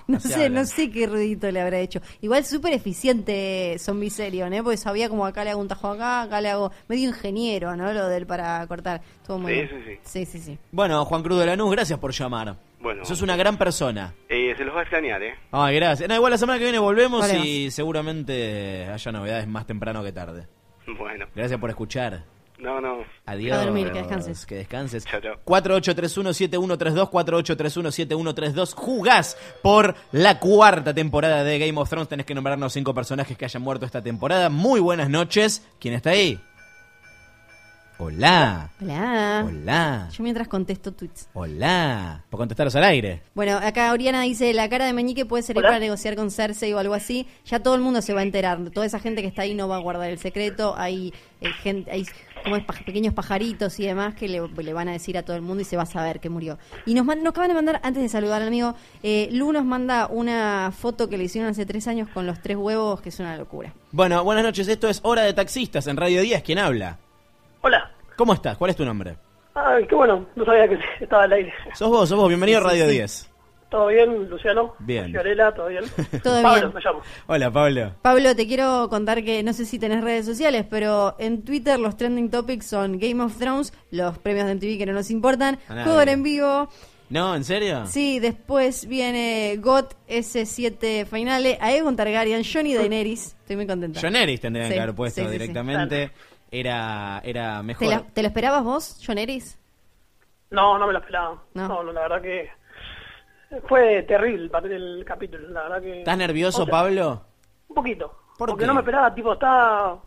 no 0.07 0.19
sé, 0.19 0.49
no 0.49 0.65
sé 0.65 0.89
qué 0.89 1.05
ruidito 1.05 1.51
le 1.51 1.61
habrá 1.61 1.77
hecho. 1.79 2.01
Igual 2.21 2.43
súper 2.43 2.73
eficiente 2.73 3.75
Zombie 3.79 4.09
Serion, 4.09 4.51
¿eh? 4.53 4.63
porque 4.63 4.77
sabía 4.77 5.09
como 5.09 5.27
acá 5.27 5.43
le 5.43 5.51
hago 5.51 5.61
un 5.61 5.67
tajo 5.67 5.89
acá, 5.89 6.23
acá 6.23 6.41
le 6.41 6.49
hago 6.49 6.71
medio 6.87 7.09
ingeniero, 7.09 7.75
¿no? 7.75 7.93
Lo 7.93 8.07
del 8.07 8.25
para 8.25 8.65
cortar. 8.67 9.01
Estuvo 9.21 9.37
muy 9.37 9.53
Sí, 9.53 9.57
bien. 9.59 9.69
sí, 9.69 9.75
sí. 9.85 10.25
Sí, 10.25 10.39
sí, 10.39 10.39
sí. 10.39 10.59
Bueno, 10.71 11.05
Juan 11.05 11.21
Cruz 11.21 11.39
de 11.39 11.45
Lanús, 11.45 11.71
gracias 11.71 11.99
por 11.99 12.11
llamar. 12.13 12.57
Bueno. 12.79 13.03
Sos 13.05 13.21
una 13.21 13.35
gran 13.35 13.57
persona. 13.57 14.13
Eh, 14.29 14.53
se 14.57 14.63
los 14.63 14.73
va 14.73 14.79
a 14.79 14.83
extrañar, 14.83 15.21
¿eh? 15.21 15.35
Ay, 15.51 15.75
gracias. 15.75 16.07
No, 16.07 16.15
igual 16.15 16.31
la 16.31 16.37
semana 16.37 16.57
que 16.59 16.63
viene 16.65 16.79
volvemos 16.79 17.21
Volvemos. 17.21 17.45
y 17.45 17.71
seguramente 17.71 18.87
haya 18.87 19.11
novedades 19.11 19.47
más 19.47 19.65
temprano 19.67 20.03
que 20.03 20.11
tarde. 20.11 20.47
Bueno. 20.97 21.25
Gracias 21.35 21.59
por 21.59 21.69
escuchar. 21.69 22.23
No, 22.57 22.81
no. 22.81 23.05
Adiós. 23.25 23.57
A 23.57 23.63
dormir, 23.63 23.91
que 23.91 23.99
descanses. 23.99 24.45
Que 24.45 24.55
descanses. 24.55 25.05
Chao, 25.05 25.21
chao. 25.21 25.35
4831-7132, 25.45 27.09
4831-7132. 27.09 28.73
Jugás 28.73 29.37
por 29.61 29.95
la 30.11 30.39
cuarta 30.39 30.93
temporada 30.93 31.43
de 31.43 31.57
Game 31.59 31.79
of 31.79 31.89
Thrones. 31.89 32.09
Tenés 32.09 32.25
que 32.25 32.35
nombrarnos 32.35 32.73
cinco 32.73 32.93
personajes 32.93 33.37
que 33.37 33.45
hayan 33.45 33.61
muerto 33.61 33.85
esta 33.85 34.01
temporada. 34.01 34.49
Muy 34.49 34.79
buenas 34.79 35.09
noches. 35.09 35.65
¿Quién 35.79 35.93
está 35.93 36.09
ahí? 36.11 36.39
Hola. 38.01 38.69
Hola. 38.81 39.43
Hola. 39.45 40.07
Yo 40.15 40.23
mientras 40.23 40.47
contesto 40.47 40.93
tweets. 40.93 41.27
Hola. 41.33 42.23
¿Por 42.29 42.37
contestaros 42.37 42.73
al 42.77 42.85
aire? 42.85 43.21
Bueno, 43.35 43.57
acá 43.61 43.91
Oriana 43.91 44.21
dice, 44.21 44.53
la 44.53 44.69
cara 44.69 44.85
de 44.85 44.93
Meñique 44.93 45.25
puede 45.25 45.43
servir 45.43 45.59
Hola. 45.59 45.67
para 45.71 45.79
negociar 45.79 46.15
con 46.15 46.31
Cersei 46.31 46.71
o 46.73 46.79
algo 46.79 46.93
así. 46.93 47.27
Ya 47.45 47.59
todo 47.59 47.75
el 47.75 47.81
mundo 47.81 48.01
se 48.01 48.13
va 48.13 48.21
a 48.21 48.23
enterar. 48.23 48.57
Toda 48.69 48.85
esa 48.85 48.99
gente 48.99 49.21
que 49.21 49.27
está 49.27 49.41
ahí 49.41 49.53
no 49.53 49.67
va 49.67 49.75
a 49.75 49.79
guardar 49.79 50.09
el 50.09 50.17
secreto. 50.17 50.75
Hay 50.77 51.13
eh, 51.41 51.49
gente, 51.61 51.91
hay 51.91 52.05
como 52.41 52.55
es, 52.55 52.63
pequeños 52.85 53.13
pajaritos 53.13 53.77
y 53.81 53.85
demás 53.85 54.15
que 54.15 54.29
le, 54.29 54.47
le 54.47 54.73
van 54.73 54.87
a 54.87 54.93
decir 54.93 55.17
a 55.17 55.23
todo 55.23 55.35
el 55.35 55.41
mundo 55.41 55.59
y 55.61 55.65
se 55.65 55.75
va 55.75 55.83
a 55.83 55.85
saber 55.85 56.21
que 56.21 56.29
murió. 56.29 56.57
Y 56.85 56.93
nos, 56.93 57.05
man- 57.05 57.21
nos 57.21 57.31
acaban 57.31 57.49
de 57.49 57.53
mandar, 57.55 57.81
antes 57.83 58.01
de 58.01 58.07
saludar 58.07 58.41
al 58.41 58.47
amigo, 58.47 58.75
eh, 59.03 59.27
Lu 59.33 59.51
nos 59.51 59.65
manda 59.65 60.07
una 60.07 60.71
foto 60.71 61.09
que 61.09 61.17
le 61.17 61.25
hicieron 61.25 61.51
hace 61.51 61.65
tres 61.65 61.85
años 61.89 62.07
con 62.13 62.25
los 62.25 62.41
tres 62.41 62.55
huevos, 62.55 63.01
que 63.01 63.09
es 63.09 63.19
una 63.19 63.35
locura. 63.35 63.73
Bueno, 63.91 64.23
buenas 64.23 64.45
noches. 64.45 64.69
Esto 64.69 64.87
es 64.87 65.01
Hora 65.03 65.23
de 65.23 65.33
Taxistas 65.33 65.85
en 65.87 65.97
Radio 65.97 66.21
10. 66.21 66.43
¿Quién 66.43 66.59
habla? 66.59 66.97
Hola. 67.61 67.91
¿Cómo 68.15 68.33
estás? 68.33 68.57
¿Cuál 68.57 68.71
es 68.71 68.77
tu 68.77 68.85
nombre? 68.85 69.15
Ay, 69.53 69.85
qué 69.87 69.95
bueno, 69.95 70.25
no 70.35 70.45
sabía 70.45 70.67
que 70.67 70.77
estaba 71.03 71.23
al 71.23 71.33
aire. 71.33 71.53
Sos 71.73 71.89
vos, 71.89 72.07
sos 72.07 72.17
vos. 72.17 72.27
Bienvenido 72.27 72.59
a 72.59 72.63
Radio 72.63 72.85
sí. 72.85 72.91
10. 72.91 73.29
¿Todo 73.69 73.87
bien, 73.87 74.27
Luciano? 74.29 74.73
Bien. 74.79 75.11
Fiorella, 75.11 75.51
¿todo 75.53 75.67
bien? 75.67 75.83
Todo 76.23 76.41
Pablo, 76.41 76.61
bien. 76.61 76.73
me 76.73 76.81
llamo. 76.81 77.01
Hola, 77.27 77.51
Pablo. 77.51 77.95
Pablo, 78.01 78.35
te 78.35 78.47
quiero 78.47 78.87
contar 78.89 79.23
que 79.23 79.43
no 79.43 79.53
sé 79.53 79.65
si 79.65 79.77
tenés 79.77 80.03
redes 80.03 80.25
sociales, 80.25 80.65
pero 80.69 81.15
en 81.19 81.43
Twitter 81.43 81.79
los 81.79 81.95
trending 81.95 82.31
topics 82.31 82.65
son 82.65 82.97
Game 82.97 83.21
of 83.23 83.37
Thrones, 83.37 83.71
los 83.91 84.17
premios 84.17 84.47
de 84.47 84.55
MTV 84.55 84.77
que 84.79 84.85
no 84.87 84.93
nos 84.93 85.11
importan, 85.11 85.59
A 85.67 85.75
nadie. 85.75 85.83
juego 85.91 86.01
en 86.11 86.23
vivo, 86.23 86.67
No, 87.11 87.35
¿en 87.35 87.43
serio? 87.43 87.85
sí, 87.85 88.17
después 88.17 88.87
viene 88.87 89.57
GOT 89.61 89.93
S7 90.07 91.05
Finale, 91.05 91.59
Aegon 91.61 91.95
Targaryen, 91.95 92.41
Johnny 92.43 92.73
Daenerys, 92.73 93.35
estoy 93.41 93.55
muy 93.55 93.67
contenta. 93.67 93.99
John 94.01 94.15
Eris 94.15 94.41
tendrían 94.41 94.69
Sí, 94.69 94.73
que 94.73 94.79
haber 94.81 94.95
puesto 94.95 95.21
sí, 95.21 95.27
sí, 95.27 95.31
sí. 95.31 95.37
directamente. 95.39 96.11
Era, 96.51 97.21
era 97.23 97.61
mejor. 97.63 97.87
¿Te, 97.87 97.93
la- 97.95 98.01
te 98.03 98.21
lo 98.21 98.27
esperabas 98.27 98.63
vos, 98.63 99.01
John 99.05 99.17
Eris? 99.17 99.57
No, 100.49 100.77
no 100.79 100.87
me 100.87 100.93
lo 100.93 100.99
esperaba. 100.99 101.43
No. 101.53 101.67
No, 101.67 101.83
no, 101.83 101.91
la 101.93 102.01
verdad 102.01 102.21
que 102.21 102.49
fue 103.67 104.03
terrible 104.03 104.49
el 104.63 104.69
del 104.69 105.05
capítulo, 105.05 105.47
la 105.49 105.63
verdad 105.63 105.81
que... 105.81 105.99
¿Estás 105.99 106.17
nervioso, 106.17 106.63
O 106.63 106.65
sea, 106.65 106.71
Pablo? 106.71 107.23
Un 107.67 107.75
poquito. 107.75 108.07
¿Por 108.37 108.49
porque 108.49 108.63
qué? 108.63 108.67
no 108.67 108.73
me 108.73 108.79
esperaba, 108.81 109.13
tipo, 109.13 109.33
estaba, 109.33 109.99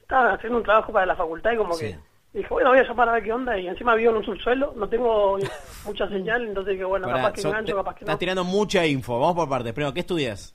estaba 0.00 0.34
haciendo 0.34 0.58
un 0.58 0.64
trabajo 0.64 0.92
para 0.92 1.06
la 1.06 1.16
facultad 1.16 1.52
y 1.52 1.56
como 1.56 1.74
Sí. 1.74 1.86
que 1.86 1.98
dije, 2.38 2.48
bueno, 2.50 2.70
voy 2.70 2.78
a 2.78 2.82
llamar 2.84 3.08
a 3.08 3.12
ver 3.12 3.22
qué 3.24 3.32
onda 3.32 3.58
y 3.58 3.66
encima 3.68 3.94
vivo 3.94 4.10
en 4.10 4.16
un 4.18 4.24
subsuelo, 4.24 4.72
no 4.76 4.88
tengo 4.88 5.38
mucha 5.84 6.08
señal, 6.08 6.44
entonces 6.46 6.76
que 6.76 6.84
bueno, 6.84 7.06
Pará, 7.06 7.22
capaz 7.22 7.32
que 7.34 7.40
engancho, 7.48 7.76
capaz 7.76 7.94
que 7.94 8.00
Estás 8.04 8.14
no. 8.14 8.18
tirando 8.18 8.44
mucha 8.44 8.84
info. 8.86 9.18
Vamos 9.18 9.34
por 9.36 9.48
partes. 9.48 9.72
Primero, 9.72 9.94
¿qué 9.94 10.00
estudias? 10.00 10.54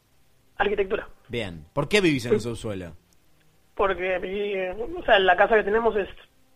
Arquitectura. 0.57 1.07
Bien. 1.27 1.65
¿Por 1.73 1.87
qué 1.87 2.01
vivís 2.01 2.25
en 2.25 2.33
el 2.35 2.41
subsuelo? 2.41 2.93
Porque 3.77 4.75
o 4.97 5.03
sea, 5.03 5.19
la 5.19 5.37
casa 5.37 5.55
que 5.55 5.63
tenemos 5.63 5.95
es 5.95 6.09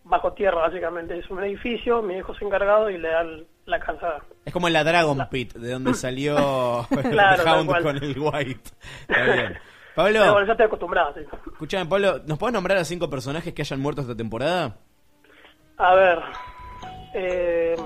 bajo 0.04 0.32
tierra, 0.32 0.62
básicamente. 0.62 1.18
Es 1.18 1.30
un 1.30 1.42
edificio, 1.42 2.02
mi 2.02 2.16
hijo 2.16 2.32
es 2.32 2.42
encargado 2.42 2.90
y 2.90 2.98
le 2.98 3.08
dan 3.08 3.44
la 3.66 3.78
casa. 3.78 4.18
Es 4.44 4.52
como 4.52 4.66
en 4.66 4.74
la 4.74 4.84
Dragon 4.84 5.18
Pit, 5.30 5.54
de 5.54 5.72
donde 5.72 5.94
salió 5.94 6.86
Claro, 7.10 7.42
Hound 7.44 7.82
con 7.82 7.96
el 7.96 8.18
White. 8.18 8.70
Está 9.08 9.22
bien. 9.24 9.58
Pero 9.94 10.08
bueno, 10.08 10.32
Pablo, 10.32 10.46
ya 10.46 10.52
estoy 10.52 10.66
acostumbrado, 10.66 11.14
sí. 11.14 11.20
escuchame, 11.52 11.84
Pablo, 11.84 12.20
¿nos 12.26 12.38
puedes 12.38 12.54
nombrar 12.54 12.78
a 12.78 12.84
cinco 12.84 13.10
personajes 13.10 13.52
que 13.52 13.60
hayan 13.60 13.78
muerto 13.78 14.00
esta 14.00 14.16
temporada? 14.16 14.76
A 15.76 15.94
ver. 15.94 16.18
Eh, 17.14 17.76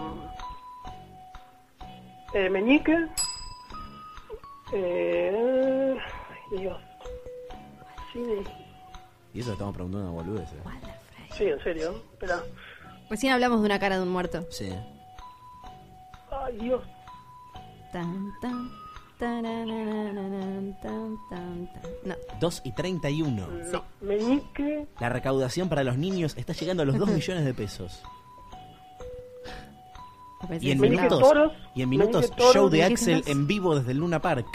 eh, 2.32 2.48
Meñique. 2.48 2.96
Eh, 4.72 5.96
Dios. 6.52 6.78
Sí, 8.12 8.22
Y 9.36 9.40
eso 9.40 9.52
estamos 9.52 9.74
preguntando 9.74 10.10
una 10.10 10.22
boludez. 10.22 10.48
eh. 10.50 10.56
sí, 11.36 11.44
en 11.44 11.62
serio. 11.62 12.02
Espera. 12.12 12.42
Recién 13.10 13.34
hablamos 13.34 13.60
de 13.60 13.66
una 13.66 13.78
cara 13.78 13.96
de 13.96 14.02
un 14.02 14.08
muerto. 14.08 14.46
Sí. 14.50 14.70
Ay, 16.30 16.56
Dios. 16.58 16.82
Tan, 17.92 18.32
tan. 18.40 18.70
Tararararán, 19.18 20.78
tan, 20.82 21.16
tan, 21.28 21.66
tan. 21.72 21.82
No. 22.04 22.14
2 22.40 22.62
y 22.64 22.72
31. 22.72 23.46
No. 23.72 23.84
Meñique. 24.00 24.86
La 25.00 25.10
recaudación 25.10 25.68
para 25.68 25.84
los 25.84 25.98
niños 25.98 26.34
está 26.38 26.54
llegando 26.54 26.82
a 26.82 26.86
los 26.86 26.98
2 26.98 27.08
millones 27.10 27.44
de 27.44 27.52
pesos. 27.54 28.02
Y 30.60 30.70
en 30.70 30.80
Meñique 30.80 31.02
minutos, 31.02 31.20
toros. 31.20 31.52
y 31.74 31.82
en 31.82 31.88
minutos 31.90 32.30
toros. 32.36 32.54
show 32.54 32.68
de 32.70 32.84
Axel 32.84 33.22
en 33.26 33.46
vivo 33.46 33.74
desde 33.76 33.92
el 33.92 33.98
Luna 33.98 34.20
Park. 34.22 34.46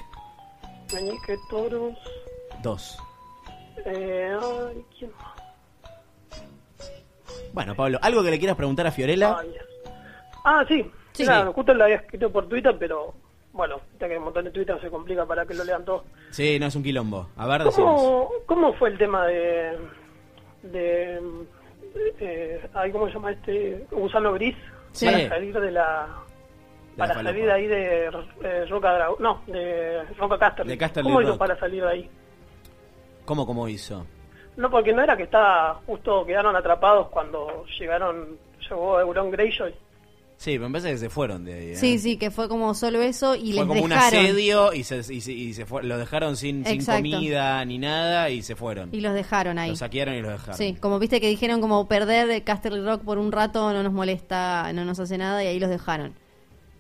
Meñique 0.94 1.38
toros. 1.50 1.98
2. 2.64 2.98
Eh. 3.86 4.38
Bueno, 7.54 7.76
Pablo, 7.76 8.00
¿algo 8.02 8.24
que 8.24 8.32
le 8.32 8.40
quieras 8.40 8.56
preguntar 8.58 8.88
a 8.88 8.92
Fiorella? 8.92 9.38
Ay, 9.40 9.54
Ah, 10.44 10.66
sí. 10.68 10.90
Sí. 11.12 11.24
Claro, 11.24 11.54
justo 11.54 11.74
lo 11.74 11.84
había 11.84 11.98
escrito 11.98 12.32
por 12.32 12.48
Twitter, 12.48 12.76
pero 12.80 13.14
bueno, 13.54 13.82
ya 14.00 14.08
que 14.08 14.14
hay 14.14 14.18
un 14.18 14.24
montón 14.24 14.46
de 14.46 14.52
Twitter 14.52 14.80
se 14.82 14.90
complica 14.90 15.26
para 15.26 15.46
que 15.46 15.54
lo 15.54 15.64
lean 15.64 15.84
todos. 15.84 16.04
Sí, 16.32 16.58
no 16.60 16.68
es 16.68 16.76
un 16.76 16.84
quilombo. 16.84 17.30
A 17.36 17.48
ver. 17.48 17.64
¿Cómo, 17.76 18.30
¿Cómo 18.46 18.74
fue 18.76 18.90
el 18.90 18.98
tema 18.98 19.28
de. 19.28 19.78
de. 20.64 21.22
eh, 22.20 22.62
¿Cómo 22.92 23.08
se 23.08 23.14
llama 23.14 23.32
este? 23.32 23.86
Gusano 23.92 24.34
Gris. 24.34 24.56
Sí. 24.94 25.06
Para 25.06 25.30
salir 25.30 25.60
de 25.60 25.72
la. 25.72 26.08
De 26.94 26.98
Para 26.98 27.16
la 27.16 27.24
salir 27.24 27.46
de 27.46 27.52
ahí 27.52 27.68
de 27.68 28.06
eh, 28.42 28.66
Roca 28.68 28.94
Dragón. 28.94 29.18
No, 29.20 29.42
de 29.48 30.04
Roca. 30.18 30.56
De 30.64 30.78
Casterly 30.78 31.10
¿Cómo 31.10 31.22
hizo 31.22 31.38
para 31.38 31.60
salir 31.60 31.84
de 31.84 31.90
ahí? 31.90 32.10
¿Cómo, 33.26 33.46
cómo 33.46 33.68
hizo? 33.68 34.06
No, 34.58 34.70
porque 34.70 34.94
no 34.94 35.02
era 35.02 35.16
que 35.16 35.24
estaba 35.24 35.82
justo 35.86 36.26
quedaron 36.26 36.56
atrapados 36.56 37.08
cuando 37.10 37.66
llegaron. 37.80 38.38
Llegó 38.70 39.00
Euron 39.00 39.32
Greyjoy. 39.32 39.74
Sí, 40.38 40.58
me 40.58 40.68
parece 40.70 40.92
que 40.92 40.98
se 40.98 41.10
fueron 41.10 41.46
de 41.46 41.54
ahí. 41.54 41.70
¿eh? 41.72 41.76
Sí, 41.76 42.00
sí, 42.00 42.18
que 42.18 42.32
fue 42.32 42.50
como 42.50 42.74
solo 42.74 43.00
eso 43.02 43.36
y 43.36 43.54
Fue 43.54 43.60
les 43.62 43.68
como 43.68 43.84
un 43.84 43.94
asedio 43.94 44.74
y 44.74 44.84
se, 44.84 44.98
y 45.14 45.22
se, 45.22 45.32
y 45.32 45.54
se 45.54 45.66
fue- 45.68 45.84
lo 45.84 46.00
dejaron 46.00 46.36
sin, 46.36 46.64
comida 46.84 47.64
ni 47.64 47.78
nada 47.78 48.30
y 48.32 48.42
se 48.42 48.56
fueron. 48.56 48.90
Y 48.92 49.02
los 49.02 49.14
dejaron 49.14 49.60
ahí. 49.60 49.70
Lo 49.70 49.76
saquearon 49.76 50.16
y 50.16 50.22
lo 50.22 50.30
dejaron. 50.30 50.56
Sí, 50.56 50.76
como 50.80 50.98
viste 50.98 51.22
que 51.22 51.28
dijeron 51.28 51.62
como 51.62 51.88
perder 51.88 52.44
Castle 52.44 52.84
Rock 52.84 53.04
por 53.04 53.20
un 53.20 53.32
rato 53.32 53.72
no 53.72 53.84
nos 53.84 53.94
molesta, 53.94 54.74
no 54.74 54.84
nos 54.84 55.00
hace 55.00 55.18
nada 55.20 55.44
y 55.44 55.48
ahí 55.48 55.60
los 55.60 55.70
dejaron. 55.70 56.16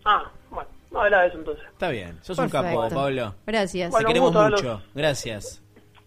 Ah, 0.05 0.31
bueno, 0.49 0.69
no 0.91 1.05
era 1.05 1.27
eso 1.27 1.37
entonces. 1.37 1.63
Está 1.71 1.89
bien. 1.89 2.17
Sos 2.23 2.39
un 2.39 2.49
capo, 2.49 2.89
Pablo. 2.89 3.35
Gracias. 3.45 3.95
Te 3.95 4.05
queremos 4.05 4.33
mucho. 4.33 4.49
los- 4.49 4.81
Gracias. 4.95 5.61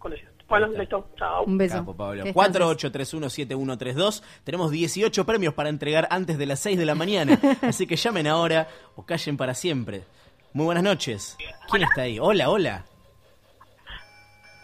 Con. 0.04 0.14
Bueno, 0.46 0.66
listo. 0.68 1.08
Chao. 1.16 1.44
Un 1.44 1.56
beso. 1.56 1.78
Capo, 1.78 1.96
Pablo. 1.96 2.22
Que 2.22 2.32
descanses. 2.32 2.62
48317132. 2.62 4.22
Tenemos 4.44 4.70
18 4.70 5.24
premios 5.24 5.54
para 5.54 5.70
entregar 5.70 6.06
antes 6.10 6.36
de 6.36 6.44
las 6.44 6.60
6 6.60 6.78
de 6.78 6.84
la 6.84 6.94
mañana. 6.94 7.40
Así 7.62 7.86
que 7.86 7.96
llamen 7.96 8.26
ahora 8.26 8.68
o 8.96 9.06
callen 9.06 9.38
para 9.38 9.54
siempre. 9.54 10.04
Muy 10.52 10.66
buenas 10.66 10.84
noches. 10.84 11.36
¿Quién 11.70 11.84
está 11.84 12.02
ahí? 12.02 12.18
Hola, 12.20 12.50
hola. 12.50 12.84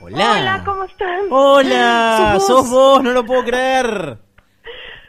Hola. 0.02 0.32
Hola, 0.32 0.62
¿cómo 0.64 0.84
están? 0.84 1.20
Hola, 1.30 2.34
¿Sos 2.38 2.46
sos 2.46 2.70
vos? 2.70 2.70
vos? 2.70 3.02
no 3.02 3.12
lo 3.12 3.24
puedo 3.24 3.42
creer. 3.44 4.18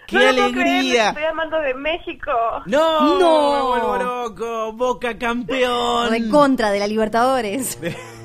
¡Qué 0.08 0.16
No 0.16 0.22
lo 0.24 0.36
puedo 0.36 0.52
creer, 0.52 0.66
les 0.66 0.74
alegría! 0.80 1.08
estoy 1.10 1.24
llamando 1.24 1.60
de 1.60 1.74
México. 1.74 2.32
¡No! 2.66 3.20
No. 3.20 3.54
¡Me 3.56 3.62
vuelvo 3.68 3.98
loco! 3.98 4.74
¡Boca 4.74 5.18
campeón! 5.18 6.10
Recontra 6.10 6.72
de 6.72 6.80
la 6.80 6.88
Libertadores. 6.88 7.78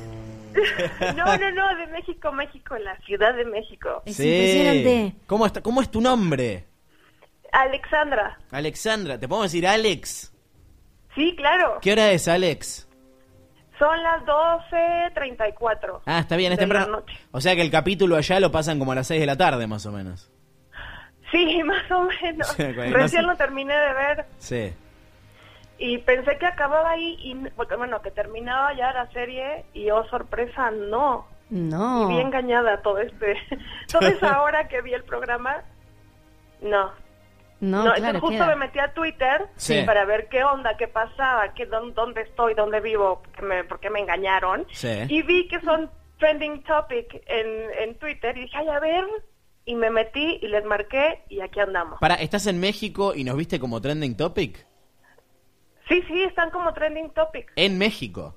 No, 1.16 1.36
no, 1.36 1.50
no, 1.50 1.76
de 1.76 1.86
México, 1.88 2.32
México, 2.32 2.76
la 2.78 2.96
Ciudad 3.00 3.34
de 3.34 3.44
México. 3.44 4.02
Es 4.06 4.16
Sí. 4.16 4.24
impresionante. 4.28 5.14
¿Cómo, 5.26 5.46
está, 5.46 5.62
¿Cómo 5.62 5.82
es 5.82 5.90
tu 5.90 6.00
nombre? 6.00 6.64
Alexandra. 7.52 8.38
Alexandra. 8.50 9.18
¿Te 9.18 9.28
podemos 9.28 9.50
decir 9.52 9.66
Alex? 9.66 10.32
Sí, 11.14 11.34
claro. 11.36 11.78
¿Qué 11.80 11.92
hora 11.92 12.10
es, 12.10 12.28
Alex? 12.28 12.88
Son 13.78 14.02
las 14.02 14.22
12.34. 14.24 16.00
Ah, 16.06 16.18
está 16.20 16.36
bien, 16.36 16.52
es 16.52 16.58
la 16.58 16.62
temprano. 16.62 16.92
noche. 17.00 17.14
O 17.30 17.40
sea 17.40 17.54
que 17.54 17.62
el 17.62 17.70
capítulo 17.70 18.16
allá 18.16 18.40
lo 18.40 18.50
pasan 18.50 18.78
como 18.78 18.92
a 18.92 18.94
las 18.94 19.06
6 19.06 19.20
de 19.20 19.26
la 19.26 19.36
tarde, 19.36 19.66
más 19.66 19.84
o 19.86 19.92
menos. 19.92 20.30
Sí, 21.30 21.62
más 21.64 21.90
o 21.90 22.08
menos. 22.22 22.56
Recién 22.58 23.22
no 23.22 23.28
lo 23.32 23.36
terminé 23.36 23.74
de 23.74 23.94
ver 23.94 24.26
Sí. 24.38 24.72
Y 25.78 25.98
pensé 25.98 26.38
que 26.38 26.46
acababa 26.46 26.90
ahí 26.90 27.16
y, 27.20 27.34
porque, 27.50 27.76
bueno, 27.76 28.00
que 28.02 28.10
terminaba 28.10 28.74
ya 28.74 28.92
la 28.92 29.10
serie 29.12 29.64
y, 29.74 29.90
oh, 29.90 30.04
sorpresa, 30.08 30.70
no. 30.70 31.26
No. 31.50 32.04
Y 32.10 32.14
vi 32.14 32.20
engañada 32.20 32.82
todo 32.82 32.98
este, 32.98 33.36
toda 33.92 34.08
esa 34.08 34.42
hora 34.42 34.68
que 34.68 34.82
vi 34.82 34.92
el 34.94 35.04
programa. 35.04 35.62
No, 36.60 36.90
No, 37.60 37.84
No, 37.84 37.92
claro, 37.94 38.20
justo 38.20 38.36
queda. 38.36 38.46
me 38.48 38.56
metí 38.56 38.78
a 38.78 38.92
Twitter 38.92 39.46
Sí. 39.56 39.82
para 39.86 40.04
ver 40.04 40.28
qué 40.28 40.42
onda, 40.44 40.76
qué 40.76 40.88
pasaba, 40.88 41.52
qué, 41.54 41.66
dónde, 41.66 41.94
dónde 41.94 42.22
estoy, 42.22 42.54
dónde 42.54 42.80
vivo, 42.80 43.22
por 43.22 43.32
qué 43.32 43.42
me, 43.42 43.64
por 43.64 43.80
qué 43.80 43.90
me 43.90 44.00
engañaron. 44.00 44.66
Sí. 44.72 44.88
Y 45.08 45.22
vi 45.22 45.46
que 45.48 45.60
son 45.60 45.90
trending 46.18 46.62
topic 46.64 47.22
en, 47.26 47.46
en 47.78 47.98
Twitter 47.98 48.36
y 48.36 48.42
dije, 48.42 48.56
ay, 48.56 48.68
a 48.68 48.80
ver. 48.80 49.04
Y 49.66 49.74
me 49.74 49.90
metí 49.90 50.38
y 50.42 50.48
les 50.48 50.64
marqué 50.64 51.22
y 51.28 51.40
aquí 51.40 51.58
andamos. 51.60 51.98
Para, 52.00 52.14
¿estás 52.14 52.46
en 52.46 52.58
México 52.60 53.14
y 53.14 53.24
nos 53.24 53.36
viste 53.36 53.58
como 53.60 53.80
trending 53.80 54.16
topic? 54.16 54.64
Sí, 55.88 56.02
sí, 56.08 56.22
están 56.24 56.50
como 56.50 56.72
trending 56.72 57.10
topic. 57.10 57.52
En 57.56 57.78
México. 57.78 58.36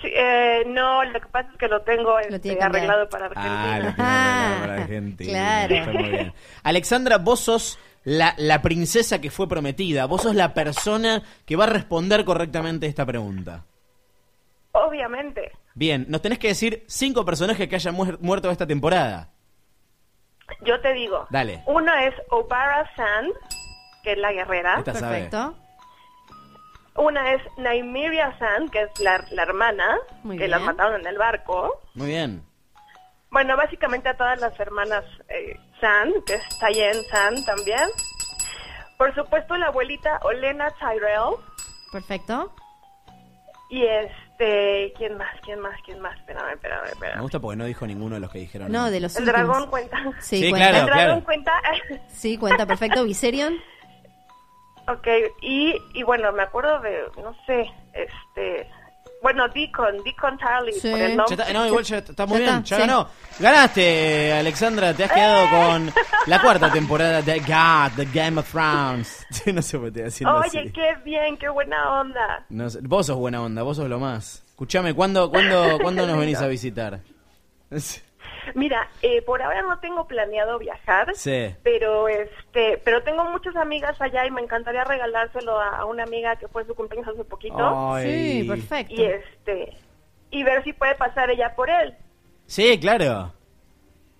Sí, 0.00 0.08
eh, 0.14 0.64
no, 0.66 1.04
lo 1.04 1.20
que 1.20 1.26
pasa 1.28 1.50
es 1.52 1.58
que 1.58 1.68
lo 1.68 1.82
tengo 1.82 2.18
este, 2.18 2.38
tiene 2.40 2.56
que 2.56 2.60
cambiar. 2.62 2.84
arreglado 2.84 3.08
para 3.08 3.26
Argentina. 3.26 3.72
Ah, 3.74 3.78
lo 3.78 3.84
tiene 3.94 3.94
Ah, 3.98 4.46
arreglado 4.46 4.60
para 4.68 4.82
Argentina. 4.82 5.30
claro. 5.32 5.74
Está 5.74 5.92
muy 5.92 6.08
bien. 6.10 6.34
Alexandra, 6.62 7.18
vos 7.18 7.40
sos 7.40 7.78
la, 8.04 8.34
la 8.38 8.60
princesa 8.62 9.20
que 9.20 9.30
fue 9.30 9.48
prometida. 9.48 10.06
Vos 10.06 10.22
sos 10.22 10.34
la 10.34 10.52
persona 10.54 11.22
que 11.46 11.56
va 11.56 11.64
a 11.64 11.68
responder 11.68 12.24
correctamente 12.24 12.86
esta 12.86 13.06
pregunta. 13.06 13.64
Obviamente. 14.72 15.52
Bien, 15.74 16.06
nos 16.08 16.20
tenés 16.22 16.38
que 16.38 16.48
decir 16.48 16.84
cinco 16.88 17.24
personajes 17.24 17.68
que 17.68 17.76
hayan 17.76 17.96
muer- 17.96 18.18
muerto 18.20 18.50
esta 18.50 18.66
temporada. 18.66 19.30
Yo 20.62 20.80
te 20.80 20.92
digo. 20.92 21.26
Dale. 21.30 21.62
Uno 21.66 21.92
es 21.94 22.14
Obara 22.30 22.90
Sand, 22.96 23.32
que 24.02 24.12
es 24.12 24.18
la 24.18 24.32
guerrera. 24.32 24.76
Esta 24.78 24.94
sabe. 24.94 25.30
Una 26.96 27.32
es 27.32 27.42
Nymeria 27.58 28.36
Sand, 28.38 28.70
que 28.70 28.82
es 28.82 29.00
la, 29.00 29.24
la 29.32 29.42
hermana, 29.42 29.98
Muy 30.22 30.36
que 30.36 30.44
bien. 30.44 30.50
las 30.52 30.62
mataron 30.62 31.00
en 31.00 31.06
el 31.08 31.18
barco. 31.18 31.80
Muy 31.94 32.06
bien. 32.08 32.42
Bueno, 33.30 33.56
básicamente 33.56 34.08
a 34.08 34.16
todas 34.16 34.40
las 34.40 34.58
hermanas 34.60 35.04
eh, 35.28 35.56
Sand, 35.80 36.22
que 36.24 36.34
es 36.34 36.58
Tayen 36.60 37.02
Sand 37.10 37.44
también. 37.44 37.88
Por 38.96 39.12
supuesto, 39.14 39.56
la 39.56 39.66
abuelita 39.66 40.20
Olena 40.22 40.70
Tyrell. 40.78 41.34
Perfecto. 41.90 42.54
Y 43.70 43.84
este, 43.84 44.92
¿quién 44.96 45.16
más? 45.16 45.34
¿Quién 45.42 45.58
más? 45.58 45.74
¿Quién 45.84 45.98
más? 46.00 46.16
Espérame, 46.18 46.52
espérame, 46.52 46.82
Me 46.84 46.90
espérame. 46.90 47.20
gusta 47.22 47.40
porque 47.40 47.56
no 47.56 47.64
dijo 47.64 47.86
ninguno 47.88 48.14
de 48.14 48.20
los 48.20 48.30
que 48.30 48.38
dijeron. 48.38 48.70
No, 48.70 48.88
de 48.88 49.00
los 49.00 49.16
El 49.16 49.24
últimos. 49.24 49.46
dragón 49.48 49.70
cuenta. 49.70 49.98
Sí, 50.20 50.42
Sí, 50.42 50.50
cuenta. 50.50 50.70
claro. 50.70 50.86
El 50.86 50.92
dragón 50.94 51.20
cuenta. 51.22 51.52
Sí, 52.08 52.38
cuenta 52.38 52.66
perfecto. 52.66 53.02
Viserion. 53.02 53.56
Ok, 54.88 55.06
y, 55.42 55.74
y 55.94 56.02
bueno, 56.02 56.32
me 56.32 56.42
acuerdo 56.42 56.80
de, 56.80 57.04
no 57.22 57.34
sé, 57.46 57.70
este, 57.92 58.68
bueno, 59.22 59.48
Deacon, 59.48 60.02
Deacon 60.04 60.36
Tarly, 60.36 60.72
Sí. 60.74 60.90
por 60.90 61.00
el 61.00 61.10
Ya 61.10 61.16
nombre. 61.16 61.34
está, 61.42 61.52
no, 61.52 61.66
igual 61.66 61.84
ya 61.84 61.98
está 61.98 62.26
muy 62.26 62.38
Ya 62.40 62.44
bien, 62.44 62.54
está, 62.58 62.68
ya 62.68 62.76
sí. 62.76 62.80
ganó. 62.88 63.08
Ganaste, 63.40 64.32
Alexandra, 64.34 64.92
te 64.94 65.04
has 65.04 65.12
quedado 65.12 65.48
con 65.50 65.92
la 66.26 66.40
cuarta 66.42 66.70
temporada 66.72 67.22
de 67.22 67.38
God, 67.40 67.92
The 67.96 68.04
Game 68.12 68.38
of 68.40 68.50
Thrones. 68.50 69.26
no 69.54 69.62
sé 69.62 69.78
por 69.78 69.92
qué 69.92 70.00
estoy 70.06 70.26
haciendo 70.28 70.36
Oye, 70.36 70.60
así. 70.60 70.72
qué 70.72 70.94
bien, 71.04 71.36
qué 71.38 71.48
buena 71.48 72.00
onda. 72.00 72.44
No 72.50 72.68
sé, 72.68 72.80
vos 72.82 73.06
sos 73.06 73.16
buena 73.16 73.42
onda, 73.42 73.62
vos 73.62 73.76
sos 73.78 73.88
lo 73.88 73.98
más. 73.98 74.42
Escuchame, 74.48 74.92
¿cuándo, 74.94 75.30
cuándo, 75.30 75.78
¿cuándo 75.80 76.06
nos 76.06 76.18
venís 76.20 76.38
a 76.42 76.46
visitar? 76.46 77.00
Mira, 78.54 78.88
eh, 79.02 79.22
por 79.22 79.42
ahora 79.42 79.62
no 79.62 79.78
tengo 79.78 80.06
planeado 80.06 80.58
viajar, 80.58 81.14
Sí. 81.14 81.54
pero 81.62 82.08
este, 82.08 82.78
pero 82.84 83.02
tengo 83.02 83.24
muchas 83.30 83.56
amigas 83.56 84.00
allá 84.00 84.26
y 84.26 84.30
me 84.30 84.40
encantaría 84.42 84.84
regalárselo 84.84 85.58
a, 85.60 85.78
a 85.78 85.84
una 85.84 86.02
amiga 86.04 86.36
que 86.36 86.48
fue 86.48 86.64
su 86.66 86.74
cumpleaños 86.74 87.08
hace 87.12 87.24
poquito 87.24 87.92
Ay. 87.94 88.42
Sí, 88.42 88.48
perfecto. 88.48 88.94
y 88.94 89.04
este 89.04 89.76
y 90.30 90.42
ver 90.42 90.62
si 90.64 90.72
puede 90.72 90.94
pasar 90.96 91.30
ella 91.30 91.54
por 91.54 91.70
él. 91.70 91.94
Sí, 92.46 92.78
claro. 92.80 93.32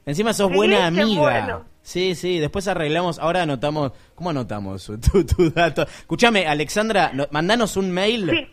Encima 0.07 0.33
sos 0.33 0.49
Sí, 0.49 0.55
buena 0.55 0.87
amiga. 0.87 1.21
bueno. 1.21 1.65
Sí, 1.83 2.15
sí, 2.15 2.39
después 2.39 2.67
arreglamos, 2.69 3.19
ahora 3.19 3.43
anotamos, 3.43 3.93
¿cómo 4.15 4.31
anotamos 4.31 4.91
tu, 5.13 5.25
tu 5.27 5.51
dato? 5.51 5.83
Escuchame, 5.83 6.47
Alexandra, 6.47 7.11
no- 7.13 7.27
mandanos 7.31 7.77
un 7.77 7.91
mail 7.91 8.31
Sí, 8.31 8.49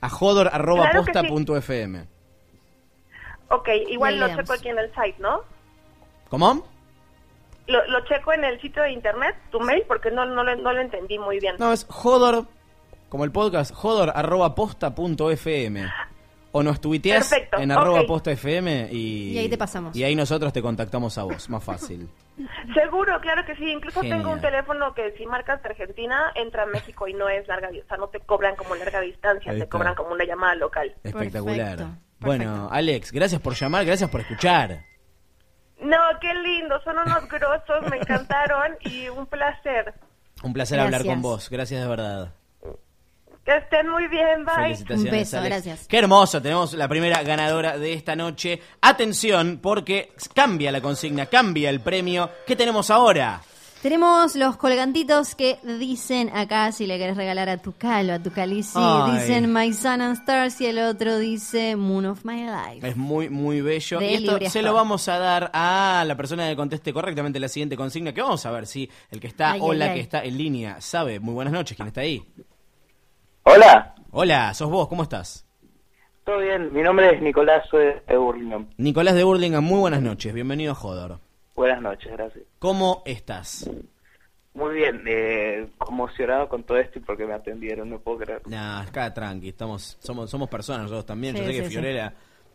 a 0.00 0.08
jodor.posta.fm. 0.08 1.98
Claro 1.98 2.19
ok, 3.50 3.68
igual 3.88 4.18
lo 4.18 4.34
checo 4.34 4.54
aquí 4.54 4.68
en 4.68 4.78
el 4.78 4.88
site, 4.94 5.16
¿no? 5.18 5.42
¿Cómo? 6.28 6.66
Lo, 7.66 7.86
lo 7.88 8.00
checo 8.06 8.32
en 8.32 8.44
el 8.44 8.58
sitio 8.60 8.82
de 8.82 8.92
internet, 8.92 9.36
tu 9.50 9.60
mail, 9.60 9.84
porque 9.86 10.10
no, 10.10 10.24
no, 10.24 10.42
lo, 10.42 10.56
no 10.56 10.72
lo 10.72 10.80
entendí 10.80 11.18
muy 11.18 11.38
bien. 11.38 11.56
No, 11.58 11.70
es 11.72 11.84
jodor, 11.88 12.46
como 13.08 13.24
el 13.24 13.32
podcast, 13.32 13.74
jodor.posta.fm. 13.74 15.88
O 16.52 16.64
nos 16.64 16.80
tuiteas 16.80 17.28
Perfecto, 17.28 17.58
en 17.58 17.70
arroba 17.70 18.02
posta 18.08 18.32
FM 18.32 18.88
y... 18.90 19.34
Y 19.34 19.38
ahí 19.38 19.48
te 19.48 19.56
pasamos. 19.56 19.94
Y 19.94 20.02
ahí 20.02 20.16
nosotros 20.16 20.52
te 20.52 20.60
contactamos 20.60 21.16
a 21.16 21.22
vos, 21.22 21.48
más 21.48 21.62
fácil. 21.62 22.08
Seguro, 22.74 23.20
claro 23.20 23.44
que 23.46 23.54
sí. 23.54 23.70
Incluso 23.70 24.00
Genial. 24.00 24.18
tengo 24.18 24.32
un 24.32 24.40
teléfono 24.40 24.92
que 24.92 25.12
si 25.16 25.26
marcas 25.26 25.62
de 25.62 25.68
Argentina, 25.68 26.32
entra 26.34 26.64
a 26.64 26.66
México 26.66 27.06
y 27.06 27.14
no 27.14 27.28
es 27.28 27.46
larga 27.46 27.68
distancia. 27.68 27.84
O 27.84 27.88
sea, 27.88 27.98
no 27.98 28.08
te 28.08 28.18
cobran 28.18 28.56
como 28.56 28.74
larga 28.74 29.00
distancia, 29.00 29.56
te 29.56 29.68
cobran 29.68 29.94
como 29.94 30.10
una 30.10 30.24
llamada 30.24 30.56
local. 30.56 30.92
Espectacular. 31.04 31.76
Perfecto, 31.76 32.00
Bueno, 32.20 32.68
Alex, 32.70 33.12
gracias 33.12 33.40
por 33.40 33.54
llamar, 33.54 33.84
gracias 33.84 34.10
por 34.10 34.20
escuchar. 34.20 34.84
No, 35.80 35.96
qué 36.20 36.32
lindo, 36.34 36.80
son 36.82 36.98
unos 36.98 37.26
grosos, 37.28 37.90
me 37.90 37.96
encantaron 37.96 38.76
y 38.82 39.08
un 39.08 39.26
placer. 39.26 39.94
Un 40.42 40.52
placer 40.52 40.78
hablar 40.80 41.04
con 41.04 41.22
vos, 41.22 41.48
gracias 41.50 41.80
de 41.82 41.88
verdad. 41.88 42.34
Que 43.44 43.56
estén 43.56 43.88
muy 43.88 44.06
bien, 44.08 44.44
bye. 44.44 44.54
Felicitaciones, 44.54 45.04
Un 45.12 45.18
beso, 45.18 45.38
Alex. 45.38 45.50
gracias. 45.64 45.88
Qué 45.88 45.98
hermoso, 45.98 46.42
tenemos 46.42 46.74
la 46.74 46.86
primera 46.88 47.22
ganadora 47.22 47.78
de 47.78 47.94
esta 47.94 48.14
noche. 48.14 48.60
Atención, 48.82 49.58
porque 49.62 50.12
cambia 50.34 50.70
la 50.70 50.82
consigna, 50.82 51.24
cambia 51.26 51.70
el 51.70 51.80
premio. 51.80 52.30
¿Qué 52.46 52.54
tenemos 52.54 52.90
ahora? 52.90 53.40
Tenemos 53.82 54.36
los 54.36 54.58
colgantitos 54.58 55.34
que 55.34 55.56
dicen 55.78 56.30
acá, 56.36 56.70
si 56.70 56.86
le 56.86 56.98
querés 56.98 57.16
regalar 57.16 57.48
a 57.48 57.56
tu 57.56 57.72
calo, 57.72 58.12
a 58.12 58.18
tu 58.18 58.30
calici, 58.30 58.76
Ay. 58.76 59.12
dicen 59.12 59.50
My 59.50 59.72
Sun 59.72 60.02
and 60.02 60.18
Stars 60.18 60.60
y 60.60 60.66
el 60.66 60.80
otro 60.80 61.18
dice 61.18 61.76
Moon 61.76 62.04
of 62.04 62.26
My 62.26 62.44
Life. 62.44 62.86
Es 62.86 62.98
muy, 62.98 63.30
muy 63.30 63.62
bello. 63.62 63.98
De 63.98 64.10
y 64.10 64.14
esto 64.16 64.32
Libre 64.32 64.50
se 64.50 64.60
lo 64.60 64.74
vamos 64.74 65.08
a 65.08 65.18
dar 65.18 65.50
a 65.54 66.04
la 66.06 66.14
persona 66.14 66.46
que 66.46 66.56
conteste 66.56 66.92
correctamente 66.92 67.40
la 67.40 67.48
siguiente 67.48 67.74
consigna, 67.74 68.12
que 68.12 68.20
vamos 68.20 68.44
a 68.44 68.50
ver 68.50 68.66
si 68.66 68.90
el 69.10 69.18
que 69.18 69.28
está 69.28 69.52
Ay, 69.52 69.60
o 69.62 69.72
la 69.72 69.94
que 69.94 70.00
está 70.00 70.22
en 70.24 70.36
línea 70.36 70.78
sabe. 70.82 71.18
Muy 71.18 71.32
buenas 71.32 71.54
noches, 71.54 71.74
¿quién 71.74 71.88
está 71.88 72.02
ahí? 72.02 72.22
Hola, 73.44 73.94
Hola, 74.10 74.52
sos 74.52 74.68
vos, 74.68 74.88
¿cómo 74.88 75.04
estás? 75.04 75.46
todo 76.24 76.38
bien. 76.38 76.70
Mi 76.72 76.82
nombre 76.82 77.16
es 77.16 77.22
Nicolás, 77.22 77.64
soy 77.70 77.86
de 78.06 78.16
Burlingame. 78.16 78.66
Nicolás 78.76 79.14
de 79.14 79.24
Burlingame, 79.24 79.66
muy 79.66 79.80
buenas 79.80 80.02
noches, 80.02 80.34
bienvenido 80.34 80.72
a 80.72 80.74
Jodor. 80.74 81.18
Buenas 81.60 81.82
noches, 81.82 82.10
gracias. 82.10 82.44
¿Cómo 82.58 83.02
estás? 83.04 83.68
Muy 84.54 84.76
bien, 84.76 85.02
eh, 85.06 85.68
conmocionado 85.76 86.48
con 86.48 86.62
todo 86.62 86.78
esto 86.78 86.98
y 86.98 87.02
porque 87.02 87.26
me 87.26 87.34
atendieron, 87.34 87.90
no 87.90 87.98
puedo 87.98 88.16
creer. 88.20 88.40
Nah, 88.46 88.80
acá 88.80 89.12
tranqui, 89.12 89.50
estamos, 89.50 89.98
somos, 90.00 90.30
somos 90.30 90.48
personas 90.48 90.84
nosotros 90.84 91.04
también. 91.04 91.36
Yo 91.36 91.42
Sí, 91.42 91.52
sé 91.52 91.62
que 91.62 91.68
sí. 91.68 91.74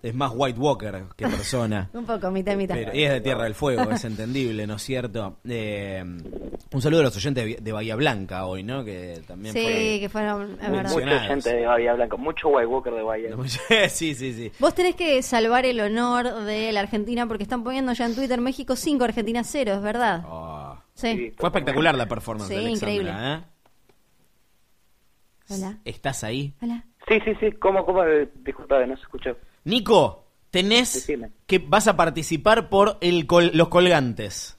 Es 0.05 0.13
más 0.13 0.31
White 0.35 0.59
Walker 0.59 1.03
que 1.15 1.27
persona. 1.27 1.89
Un 1.93 2.05
poco, 2.05 2.29
mitad, 2.29 2.55
mitad. 2.55 2.75
Pero, 2.75 2.93
y 2.95 3.03
es 3.03 3.11
de 3.11 3.21
Tierra 3.21 3.45
del 3.45 3.55
Fuego, 3.55 3.89
es 3.91 4.03
entendible, 4.05 4.67
¿no 4.67 4.75
es 4.75 4.81
cierto? 4.83 5.37
Eh, 5.47 6.03
un 6.03 6.81
saludo 6.81 6.99
a 7.01 7.03
los 7.05 7.15
oyentes 7.17 7.43
de, 7.43 7.55
de 7.61 7.71
Bahía 7.71 7.95
Blanca 7.95 8.45
hoy, 8.45 8.61
¿no? 8.61 8.85
Que 8.85 9.21
también 9.27 9.53
Sí, 9.53 9.61
fueron- 9.63 9.99
que 9.99 10.09
fueron, 10.09 10.57
es 10.61 10.69
Muy 10.69 10.77
verdad. 10.77 10.91
Mucha 10.93 11.19
gente 11.21 11.55
de 11.55 11.65
Bahía 11.65 11.93
Blanca, 11.93 12.17
mucho 12.17 12.49
White 12.49 12.67
Walker 12.67 12.93
de 12.93 13.01
Bahía. 13.01 13.29
sí, 13.89 14.13
sí, 14.13 14.33
sí. 14.33 14.51
Vos 14.59 14.75
tenés 14.75 14.95
que 14.95 15.23
salvar 15.23 15.65
el 15.65 15.79
honor 15.79 16.43
de 16.43 16.71
la 16.71 16.81
Argentina 16.81 17.27
porque 17.27 17.43
están 17.43 17.63
poniendo 17.63 17.91
ya 17.93 18.05
en 18.05 18.13
Twitter 18.15 18.39
México 18.41 18.75
5, 18.75 19.03
Argentina 19.03 19.43
0, 19.43 19.73
es 19.73 19.81
verdad. 19.81 20.23
Oh, 20.27 20.77
Sí. 20.93 21.33
Fue 21.37 21.49
espectacular 21.49 21.95
la 21.95 22.07
performance 22.07 22.47
Sí, 22.47 22.53
de 22.55 22.59
Alexandra, 22.67 22.93
increíble. 22.93 23.13
¿eh? 23.17 23.41
Hola. 25.49 25.77
¿Estás 25.85 26.23
ahí? 26.23 26.53
Hola. 26.61 26.85
Sí, 27.07 27.19
sí, 27.23 27.31
sí, 27.39 27.51
¿cómo, 27.53 27.85
cómo? 27.85 28.03
Eh, 28.03 28.29
Disculpa, 28.43 28.85
no 28.85 28.95
se 28.95 29.03
escuchó. 29.03 29.37
Nico, 29.65 30.25
tenés 30.49 30.93
Decime. 30.93 31.31
que 31.45 31.59
vas 31.59 31.87
a 31.87 31.95
participar 31.95 32.69
por 32.69 32.97
el 33.01 33.27
col- 33.27 33.51
los 33.53 33.67
colgantes. 33.69 34.57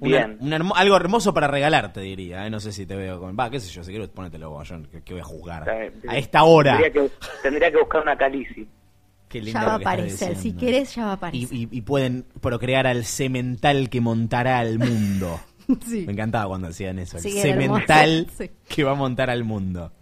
Una- 0.00 0.16
Bien. 0.26 0.38
un 0.40 0.52
hermo- 0.52 0.74
algo 0.76 0.96
hermoso 0.96 1.34
para 1.34 1.46
regalarte, 1.46 2.00
diría. 2.00 2.46
¿eh? 2.46 2.50
No 2.50 2.58
sé 2.60 2.72
si 2.72 2.86
te 2.86 2.96
veo 2.96 3.20
con. 3.20 3.36
Va, 3.38 3.50
qué 3.50 3.60
sé 3.60 3.70
yo, 3.70 3.82
si 3.84 3.90
quieres 3.90 4.08
ponértelo 4.08 4.48
vos, 4.50 4.66
yo, 4.68 4.82
que, 4.90 5.02
que 5.02 5.12
voy 5.12 5.20
a 5.20 5.24
jugar. 5.24 5.62
Está 5.68 5.74
bien. 5.78 5.92
A 6.08 6.16
esta 6.18 6.44
hora. 6.44 6.78
Tendría 6.78 6.92
que, 6.92 7.10
tendría 7.42 7.70
que 7.70 7.78
buscar 7.78 8.02
una 8.02 8.16
calici. 8.16 8.66
Qué 9.28 9.40
lindo 9.42 9.60
Ya 9.60 9.66
va 9.66 9.72
a 9.74 9.76
aparecer. 9.76 10.36
Si 10.36 10.54
querés, 10.54 10.94
ya 10.94 11.04
va 11.04 11.10
a 11.10 11.14
Y, 11.14 11.16
aparecer. 11.16 11.56
y- 11.56 11.68
y 11.70 11.80
pueden 11.82 12.24
procrear 12.40 12.86
al 12.86 13.04
cemental 13.04 13.88
que 13.90 14.00
montará 14.00 14.58
al 14.58 14.78
mundo. 14.78 15.38
Sí. 15.86 16.02
Me 16.04 16.14
encantaba 16.14 16.48
cuando 16.48 16.66
decían 16.66 16.98
eso. 16.98 17.18
El 17.18 17.22
Sí. 17.22 17.30
Sí. 18.38 18.50
que 18.68 18.82
va 18.82 18.90
a 18.92 18.94
montar 18.96 19.30
al 19.30 19.44
mundo. 19.44 19.92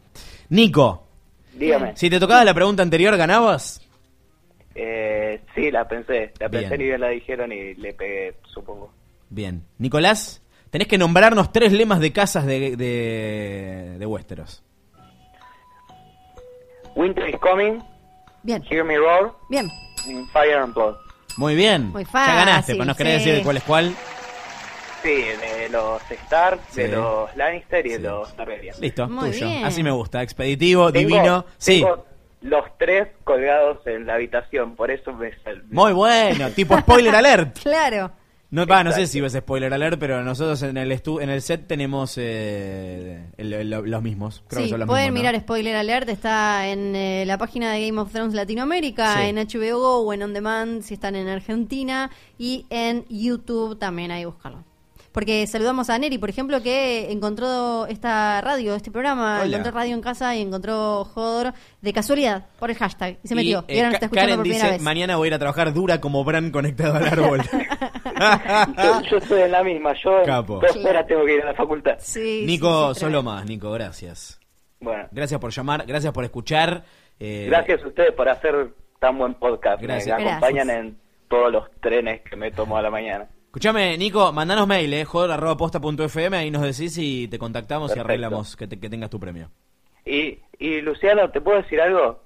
Nico, 0.48 1.07
Dígame. 1.58 1.96
si 1.96 2.08
te 2.08 2.18
tocaba 2.20 2.44
la 2.44 2.54
pregunta 2.54 2.82
anterior, 2.82 3.16
¿ganabas? 3.16 3.80
Eh, 4.74 5.40
sí, 5.54 5.70
la 5.70 5.86
pensé. 5.88 6.32
La 6.38 6.48
pensé 6.48 6.68
Bien. 6.68 6.78
ni 6.78 6.84
bien 6.86 7.00
la 7.00 7.08
dijeron 7.08 7.52
y 7.52 7.74
le 7.74 7.92
pegué, 7.94 8.34
supongo. 8.52 8.92
Bien. 9.28 9.64
Nicolás, 9.78 10.40
tenés 10.70 10.86
que 10.88 10.98
nombrarnos 10.98 11.50
tres 11.52 11.72
lemas 11.72 11.98
de 12.00 12.12
casas 12.12 12.46
de, 12.46 12.76
de, 12.76 13.96
de 13.98 14.06
Westeros. 14.06 14.62
Winter 16.94 17.28
is 17.28 17.36
coming, 17.40 17.80
Bien, 18.42 18.62
Hear 18.70 18.84
Me 18.84 18.96
Roar, 18.96 19.32
bien. 19.50 19.68
Fire 20.32 20.58
and 20.58 20.74
Blood. 20.74 20.96
Muy 21.36 21.54
bien. 21.54 21.90
Muy 21.90 22.04
Ya 22.04 22.10
fácil, 22.10 22.34
ganaste, 22.34 22.72
pero 22.74 22.84
no 22.84 22.94
querés 22.94 23.22
sí. 23.22 23.28
decir 23.30 23.44
cuál 23.44 23.56
es 23.58 23.62
cuál. 23.64 23.94
Sí, 25.02 25.08
de 25.10 25.68
los 25.70 26.02
Stark, 26.10 26.60
Sí. 26.70 26.82
de 26.82 26.88
los 26.88 27.34
Lannister 27.36 27.86
y 27.86 27.90
de 27.90 27.98
los 28.00 28.34
Targaryen. 28.36 28.74
Listo, 28.80 29.08
Muy 29.08 29.30
tuyo. 29.30 29.46
bien. 29.46 29.64
Así 29.64 29.82
me 29.82 29.90
gusta. 29.90 30.22
Expeditivo, 30.22 30.90
Tengo- 30.92 31.08
divino. 31.08 31.44
Sí. 31.56 31.80
tengo 31.80 32.04
los 32.42 32.64
tres 32.78 33.08
colgados 33.24 33.84
en 33.86 34.06
la 34.06 34.14
habitación, 34.14 34.74
por 34.76 34.90
eso 34.90 35.12
me 35.12 35.32
sal- 35.42 35.62
Muy 35.70 35.92
bueno. 35.92 36.50
tipo 36.50 36.78
spoiler 36.78 37.14
alert. 37.14 37.58
Claro. 37.62 38.12
No, 38.50 38.66
va, 38.66 38.82
no 38.82 38.92
sé 38.92 39.06
si 39.06 39.20
ves 39.20 39.34
spoiler 39.34 39.74
alert, 39.74 39.98
pero 40.00 40.22
nosotros 40.22 40.62
en 40.62 40.78
el 40.78 40.90
estu 40.90 41.20
en 41.20 41.28
el 41.28 41.42
set 41.42 41.66
tenemos 41.66 42.14
eh, 42.16 43.26
el- 43.36 43.52
el- 43.52 43.68
los 43.68 44.02
mismos. 44.02 44.42
Creo 44.48 44.60
que 44.60 44.64
Sí, 44.64 44.70
son 44.70 44.80
los 44.80 44.86
pueden 44.88 45.12
mismos, 45.12 45.24
¿no? 45.24 45.28
mirar 45.32 45.40
Spoiler 45.42 45.76
Alert, 45.76 46.08
está 46.08 46.66
en 46.68 46.96
eh, 46.96 47.24
la 47.26 47.36
página 47.36 47.70
de 47.72 47.86
Game 47.86 48.00
of 48.00 48.10
Thrones 48.10 48.32
Latinoamérica, 48.32 49.16
Sí. 49.18 49.28
en 49.28 49.36
HBO 49.38 49.78
Go 49.78 49.98
o 49.98 50.12
en 50.14 50.22
On 50.22 50.32
Demand 50.32 50.82
si 50.82 50.94
están 50.94 51.14
en 51.14 51.28
Argentina 51.28 52.10
y 52.38 52.64
en 52.70 53.04
YouTube 53.10 53.78
también 53.78 54.10
ahí 54.12 54.24
buscarlo. 54.24 54.64
Porque 55.12 55.46
saludamos 55.46 55.90
a 55.90 55.98
Neri, 55.98 56.18
por 56.18 56.28
ejemplo, 56.30 56.62
que 56.62 57.10
encontró 57.10 57.86
esta 57.86 58.40
radio, 58.40 58.74
este 58.74 58.90
programa, 58.90 59.38
Hola. 59.42 59.46
encontró 59.56 59.72
radio 59.72 59.94
en 59.94 60.00
casa 60.02 60.36
y 60.36 60.42
encontró 60.42 61.04
Jodor 61.04 61.54
de 61.80 61.92
casualidad 61.92 62.46
por 62.58 62.70
el 62.70 62.76
hashtag 62.76 63.18
y 63.22 63.28
se 63.28 63.34
metió. 63.34 63.64
Y, 63.68 63.72
eh, 63.72 63.76
ahora 63.78 63.88
nos 63.88 63.94
está 63.94 64.06
escuchando 64.06 64.26
Karen 64.26 64.36
por 64.36 64.42
primera 64.42 64.64
dice, 64.64 64.74
vez. 64.76 64.82
mañana 64.82 65.16
voy 65.16 65.26
a 65.26 65.28
ir 65.28 65.34
a 65.34 65.38
trabajar 65.38 65.72
dura 65.72 66.00
como 66.00 66.22
Bran 66.24 66.50
conectado 66.50 66.94
al 66.96 67.06
árbol. 67.06 67.40
yo, 68.76 69.00
yo 69.10 69.16
estoy 69.18 69.42
en 69.42 69.52
la 69.52 69.62
misma, 69.64 69.94
yo 70.02 70.22
Capo. 70.24 70.60
dos 70.60 70.76
horas 70.84 71.06
tengo 71.06 71.24
que 71.24 71.34
ir 71.36 71.42
a 71.42 71.46
la 71.46 71.54
facultad. 71.54 71.96
Sí, 71.98 72.44
Nico, 72.46 72.88
sí, 72.94 73.00
sí, 73.00 73.06
solo 73.06 73.22
más, 73.22 73.44
Nico, 73.46 73.70
gracias. 73.72 74.38
Bueno, 74.80 75.08
Gracias 75.10 75.40
por 75.40 75.50
llamar, 75.52 75.84
gracias 75.86 76.12
por 76.12 76.24
escuchar. 76.24 76.84
eh, 77.18 77.46
gracias 77.48 77.82
a 77.82 77.88
ustedes 77.88 78.12
por 78.12 78.28
hacer 78.28 78.72
tan 79.00 79.18
buen 79.18 79.34
podcast. 79.34 79.82
Gracias. 79.82 80.18
Me 80.18 80.28
acompañan 80.30 80.66
Gracias. 80.68 80.86
en 80.86 80.98
todos 81.28 81.50
los 81.52 81.70
trenes 81.80 82.20
que 82.22 82.36
me 82.36 82.50
tomo 82.52 82.76
a 82.76 82.82
la 82.82 82.90
mañana. 82.90 83.28
Escuchame, 83.48 83.96
Nico, 83.96 84.30
mandanos 84.32 84.66
mail, 84.68 84.92
eh, 84.92 85.04
joder.posta.fm, 85.04 86.36
ahí 86.36 86.50
nos 86.50 86.62
decís 86.62 86.96
y 86.98 87.28
te 87.28 87.38
contactamos 87.38 87.96
y 87.96 87.98
arreglamos 87.98 88.54
que, 88.56 88.66
te- 88.68 88.78
que 88.78 88.90
tengas 88.90 89.08
tu 89.10 89.18
premio. 89.18 89.50
Y, 90.04 90.38
y 90.58 90.80
Luciano, 90.82 91.30
¿te 91.30 91.40
puedo 91.40 91.62
decir 91.62 91.80
algo? 91.80 92.22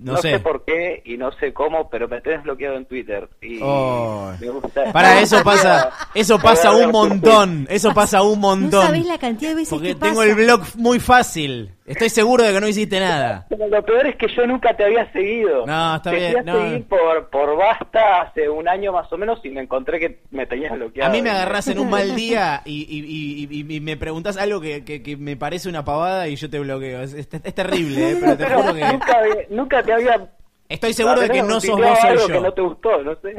No 0.00 0.16
sé. 0.18 0.38
por 0.38 0.64
qué 0.64 1.02
y 1.06 1.16
no 1.16 1.32
sé 1.32 1.52
cómo, 1.52 1.88
pero 1.90 2.06
me 2.06 2.20
tenés 2.20 2.42
bloqueado 2.44 2.76
en 2.76 2.84
Twitter. 2.84 3.28
Y 3.40 3.58
Oh. 3.62 4.30
me 4.38 4.48
gusta. 4.50 4.92
Para 4.92 5.20
eso 5.20 5.42
pasa, 5.42 5.90
eso 6.14 6.38
pasa 6.42 6.70
un 6.76 6.92
montón, 6.92 7.66
eso 7.70 7.92
pasa 7.94 8.22
un 8.22 8.34
No 8.40 8.48
montón. 8.48 8.84
sabés 8.86 9.06
la 9.06 9.18
cantidad 9.18 9.50
de 9.50 9.56
veces 9.56 9.70
Porque 9.70 9.88
que 9.88 9.94
tengo 9.96 10.16
pasa. 10.20 10.28
el 10.30 10.34
blog 10.36 10.60
muy 10.76 11.00
fácil. 11.00 11.72
Estoy 11.88 12.08
seguro 12.10 12.44
de 12.44 12.52
que 12.52 12.60
no 12.60 12.68
hiciste 12.68 13.00
nada. 13.00 13.46
Pero 13.48 13.66
lo 13.68 13.82
peor 13.84 14.06
es 14.06 14.16
que 14.16 14.26
yo 14.36 14.46
nunca 14.46 14.76
te 14.76 14.84
había 14.84 15.10
seguido. 15.12 15.66
No, 15.66 15.96
está 15.96 16.10
te 16.10 16.16
bien, 16.16 16.44
no. 16.44 16.52
seguir 16.60 16.86
por, 16.86 17.28
por 17.30 17.56
Basta 17.56 18.22
hace 18.22 18.48
un 18.48 18.68
año 18.68 18.92
más 18.92 19.12
o 19.12 19.16
menos 19.18 19.40
y 19.44 19.48
me 19.50 19.62
encontré 19.62 19.98
que 19.98 20.20
me 20.30 20.46
tenías 20.46 20.72
bloqueado. 20.72 21.10
A 21.10 21.12
mí 21.12 21.22
me 21.22 21.30
agarrás 21.30 21.66
en 21.68 21.78
un 21.78 21.88
mal 21.90 22.14
día 22.16 22.62
y, 22.64 22.82
y- 22.82 23.48
y- 23.48 23.48
y- 23.72 23.76
y 23.76 23.80
me 23.80 23.96
preguntás 23.96 24.36
algo 24.36 24.60
que, 24.60 24.84
que- 24.84 25.02
que 25.02 25.16
me 25.16 25.36
parece 25.36 25.68
una 25.68 25.84
pavada 25.84 26.28
y 26.28 26.36
yo 26.36 26.50
te 26.50 26.58
bloqueo. 26.58 27.00
Es, 27.02 27.14
es- 27.14 27.28
es 27.32 27.54
terrible, 27.54 28.10
eh, 28.12 28.16
pero 28.20 28.36
te 28.36 28.44
Pero 28.44 28.60
juro 28.62 28.74
que... 28.74 29.46
nunca, 29.50 29.82
te 29.82 29.92
había... 29.92 30.28
Estoy 30.68 30.92
seguro 30.92 31.20
de 31.22 31.30
que 31.30 31.42
no 31.42 31.60
sos 31.60 31.78
vos, 31.80 31.98
soy 32.00 32.16
yo. 32.18 32.26
que 32.26 32.40
no 32.40 32.52
te 32.52 32.60
gustó, 32.60 33.02
no 33.02 33.14
sé. 33.22 33.34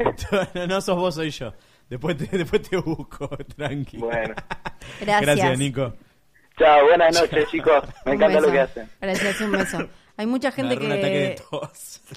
no, 0.54 0.66
no 0.66 0.80
sos 0.80 0.96
vos, 0.96 1.14
soy 1.14 1.30
yo. 1.30 1.52
Después 1.88 2.16
te, 2.16 2.24
después 2.38 2.62
te 2.68 2.76
busco, 2.76 3.28
tranqui. 3.56 3.98
Bueno. 3.98 4.34
Gracias. 5.00 5.20
Gracias, 5.20 5.58
Nico. 5.58 5.92
Chao, 6.60 6.86
buenas 6.86 7.18
noches, 7.20 7.48
chicos. 7.50 7.82
Me 8.04 8.12
Un 8.12 8.16
encanta 8.22 8.40
lo 8.40 8.52
que 8.52 8.60
hacen. 8.60 8.88
Gracias, 9.00 9.40
un 9.40 9.52
beso. 9.52 9.78
Hay 10.16 10.26
mucha 10.26 10.52
gente 10.52 10.76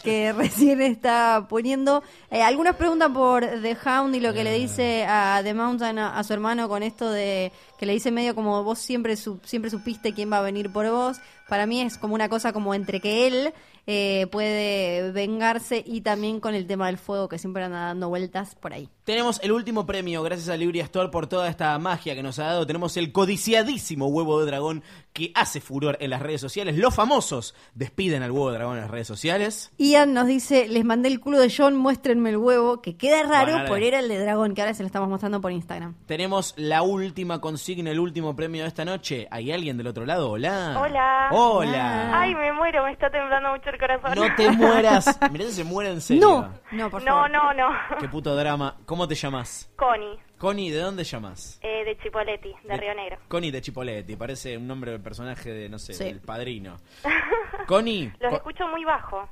que, 0.03 0.33
recién 0.33 0.81
está 0.81 1.45
poniendo. 1.47 2.03
eh, 2.29 2.41
algunas 2.43 2.75
preguntan 2.75 3.13
por 3.13 3.45
The 3.45 3.77
Hound 3.85 4.13
y 4.15 4.19
lo 4.19 4.33
que 4.33 4.43
le 4.43 4.53
dice 4.53 5.05
a 5.07 5.39
The 5.41 5.53
Mountain 5.53 5.97
a, 5.99 6.19
a 6.19 6.23
su 6.25 6.33
hermano 6.33 6.67
con 6.67 6.83
esto 6.83 7.09
de 7.09 7.53
que 7.79 7.85
le 7.85 7.93
dice 7.93 8.11
medio 8.11 8.35
como 8.35 8.61
vos 8.63 8.79
siempre 8.79 9.15
su- 9.15 9.39
siempre 9.45 9.71
supiste 9.71 10.13
quién 10.13 10.29
va 10.29 10.39
a 10.39 10.41
venir 10.41 10.69
por 10.73 10.89
vos. 10.89 11.21
Para 11.47 11.65
mí 11.65 11.79
es 11.79 11.97
como 11.97 12.13
una 12.15 12.27
cosa 12.27 12.51
como 12.51 12.73
entre 12.73 12.99
que 12.99 13.27
él 13.27 13.53
eh, 13.87 14.27
puede 14.31 15.11
vengarse 15.11 15.81
y 15.85 16.01
también 16.01 16.41
con 16.41 16.55
el 16.55 16.67
tema 16.67 16.87
del 16.87 16.97
fuego 16.97 17.29
que 17.29 17.37
siempre 17.37 17.63
anda 17.63 17.85
dando 17.85 18.09
vueltas 18.09 18.55
por 18.55 18.73
ahí. 18.73 18.89
Tenemos 19.03 19.41
el 19.43 19.51
último 19.51 19.85
premio, 19.85 20.23
gracias 20.23 20.47
a 20.47 20.55
Libria 20.55 20.85
Store 20.85 21.09
por 21.09 21.27
toda 21.27 21.49
esta 21.49 21.77
magia 21.77 22.15
que 22.15 22.23
nos 22.23 22.39
ha 22.39 22.45
dado. 22.45 22.65
Tenemos 22.65 22.95
el 22.95 23.11
codiciadísimo 23.11 24.07
huevo 24.07 24.39
de 24.39 24.45
dragón 24.45 24.81
que 25.11 25.33
hace 25.35 25.59
furor 25.59 25.97
en 25.99 26.09
las 26.09 26.21
redes 26.21 26.39
sociales. 26.39 26.77
Los 26.77 26.95
famosos 26.95 27.53
despiden 27.75 28.23
al 28.23 28.31
huevo 28.31 28.49
de 28.49 28.59
dragón 28.59 28.77
en 28.77 28.83
las 28.83 28.89
redes 28.91 29.07
sociales. 29.07 29.73
Ian 29.77 30.13
nos 30.13 30.27
dice, 30.27 30.69
les 30.69 30.85
mandé 30.85 31.09
el 31.09 31.19
culo 31.19 31.39
de 31.39 31.53
John, 31.55 31.75
muéstrenme 31.75 32.29
el 32.29 32.37
huevo, 32.37 32.81
que 32.81 32.95
queda 32.95 33.23
raro 33.23 33.51
Bueno, 33.51 33.67
por 33.67 33.83
era 33.83 33.99
el 33.99 34.07
de 34.07 34.19
dragón, 34.19 34.53
que 34.53 34.61
ahora 34.61 34.73
se 34.73 34.83
lo 34.83 34.87
estamos 34.87 35.09
mostrando 35.09 35.41
por 35.41 35.51
Instagram. 35.51 35.95
Tenemos 36.05 36.53
la 36.55 36.81
última 36.81 37.41
consigna, 37.41 37.91
el 37.91 37.99
último 37.99 38.37
premio 38.37 38.61
de 38.61 38.69
esta 38.69 38.85
noche. 38.85 39.27
¿Hay 39.31 39.51
alguien 39.51 39.75
del 39.75 39.87
otro 39.87 40.05
lado? 40.05 40.31
Hola. 40.31 40.79
Hola. 40.81 41.27
Hola. 41.33 42.21
Ay, 42.21 42.33
me 42.35 42.53
muero, 42.53 42.85
me 42.85 42.93
está 42.93 43.09
temblando 43.09 43.51
mucho 43.51 43.69
el 43.69 43.77
corazón. 43.77 44.11
No 44.15 44.33
te 44.35 44.49
mueras. 44.49 45.19
Mirá 45.29 45.43
si 45.47 45.51
se 45.51 45.63
muere 45.65 45.91
en 45.91 45.99
serio. 45.99 46.49
no, 46.71 46.89
por 46.89 47.03
No, 47.03 47.27
no, 47.27 47.53
no. 47.53 47.67
Qué 47.99 48.07
puto 48.07 48.33
drama. 48.33 48.77
¿Cómo 48.93 49.07
te 49.07 49.15
llamas? 49.15 49.71
Connie, 49.75 50.19
Connie, 50.37 50.69
¿de 50.69 50.77
dónde 50.77 51.03
llamas? 51.03 51.57
eh, 51.63 51.83
de 51.83 51.97
Chipoletti, 51.97 52.53
de 52.63 52.77
Río 52.77 52.93
Negro. 52.93 53.17
Connie 53.27 53.49
de 53.49 53.59
Chipoletti. 53.59 54.15
Parece 54.15 54.55
un 54.55 54.67
nombre 54.67 54.91
de 54.91 54.99
personaje 54.99 55.51
de, 55.51 55.67
no 55.67 55.79
sé, 55.79 55.93
Sí. 55.95 56.03
del 56.03 56.21
padrino. 56.21 56.77
Connie, 57.67 58.13
Los 58.19 58.29
co- 58.29 58.35
escucho 58.37 58.67
muy 58.67 58.85
bajo. 58.85 59.27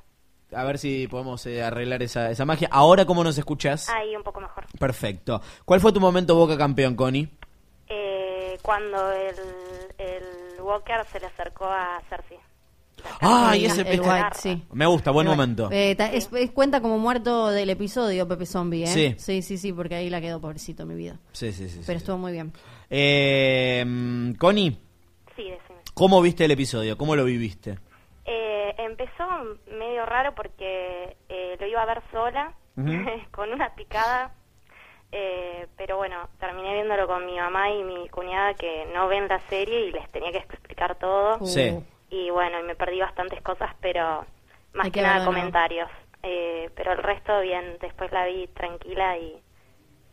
a 0.51 0.63
ver 0.63 0.79
si 0.79 1.07
podemos 1.07 1.45
eh, 1.45 1.61
arreglar 1.61 2.01
esa, 2.01 2.31
esa 2.31 2.43
magia. 2.43 2.69
Ahora, 2.71 3.05
¿cómo 3.05 3.23
nos 3.23 3.37
escuchas? 3.37 3.87
Ahí 3.89 4.15
un 4.15 4.23
poco 4.23 4.39
mejor. 4.41 4.65
Perfecto. 4.79 5.43
¿Cuál 5.63 5.79
fue 5.79 5.93
tu 5.93 5.99
momento 5.99 6.33
Boca 6.33 6.57
campeón, 6.57 6.95
Connie? 6.95 7.29
Eh, 7.87 8.57
cuando 8.63 9.11
el, 9.11 9.35
el 9.99 10.59
Walker 10.59 11.05
se 11.11 11.19
le 11.19 11.27
acercó 11.27 11.65
a 11.65 12.01
Cersei. 12.09 12.39
Ay, 13.19 13.65
ese 13.65 13.81
el 13.81 14.01
White, 14.01 14.27
sí. 14.35 14.63
Me 14.73 14.85
gusta, 14.85 15.11
buen 15.11 15.27
momento. 15.27 15.69
Eh, 15.71 15.95
ta- 15.95 16.11
es, 16.11 16.29
es- 16.33 16.51
cuenta 16.51 16.81
como 16.81 16.97
muerto 16.97 17.47
del 17.49 17.69
episodio 17.69 18.27
Pepe 18.27 18.45
Zombie, 18.45 18.83
¿eh? 18.83 18.87
Sí. 18.87 19.15
Sí, 19.17 19.41
sí, 19.41 19.57
sí, 19.57 19.73
porque 19.73 19.95
ahí 19.95 20.09
la 20.09 20.21
quedó 20.21 20.39
pobrecito 20.41 20.85
mi 20.85 20.95
vida. 20.95 21.17
Sí, 21.31 21.51
sí, 21.51 21.67
sí. 21.69 21.77
sí. 21.79 21.83
Pero 21.85 21.97
estuvo 21.97 22.17
muy 22.17 22.31
bien. 22.31 22.51
Eh, 22.89 23.83
mm, 23.85 24.33
Connie, 24.33 24.71
Sí, 25.35 25.43
decime. 25.43 25.79
¿cómo 25.93 26.21
viste 26.21 26.45
el 26.45 26.51
episodio? 26.51 26.97
¿Cómo 26.97 27.15
lo 27.15 27.23
viviste? 27.25 27.77
Eh, 28.25 28.75
empezó 28.77 29.23
medio 29.77 30.05
raro 30.05 30.33
porque 30.35 31.15
eh, 31.29 31.57
lo 31.59 31.67
iba 31.67 31.81
a 31.81 31.85
ver 31.85 32.01
sola, 32.11 32.53
Ujú. 32.77 32.91
con 33.31 33.51
una 33.51 33.73
picada. 33.75 34.33
eh, 35.13 35.67
pero 35.77 35.97
bueno, 35.97 36.29
terminé 36.39 36.73
viéndolo 36.73 37.05
con 37.07 37.25
mi 37.25 37.35
mamá 37.37 37.69
y 37.69 37.83
mi 37.83 38.07
cuñada 38.09 38.53
que 38.53 38.85
no 38.93 39.07
ven 39.09 39.27
la 39.27 39.39
serie 39.49 39.87
y 39.87 39.91
les 39.91 40.09
tenía 40.11 40.31
que 40.31 40.37
explicar 40.37 40.97
todo. 40.97 41.45
Sí. 41.45 41.69
Y 42.11 42.29
bueno, 42.29 42.59
y 42.59 42.63
me 42.63 42.75
perdí 42.75 42.99
bastantes 42.99 43.41
cosas, 43.41 43.71
pero 43.81 44.25
más 44.73 44.85
Hay 44.85 44.91
que, 44.91 44.99
que 44.99 45.05
nada 45.05 45.25
comentarios. 45.25 45.89
Eh, 46.23 46.69
pero 46.75 46.91
el 46.91 46.99
resto 46.99 47.39
bien, 47.41 47.77
después 47.81 48.11
la 48.11 48.25
vi 48.27 48.47
tranquila 48.53 49.17
y, 49.17 49.33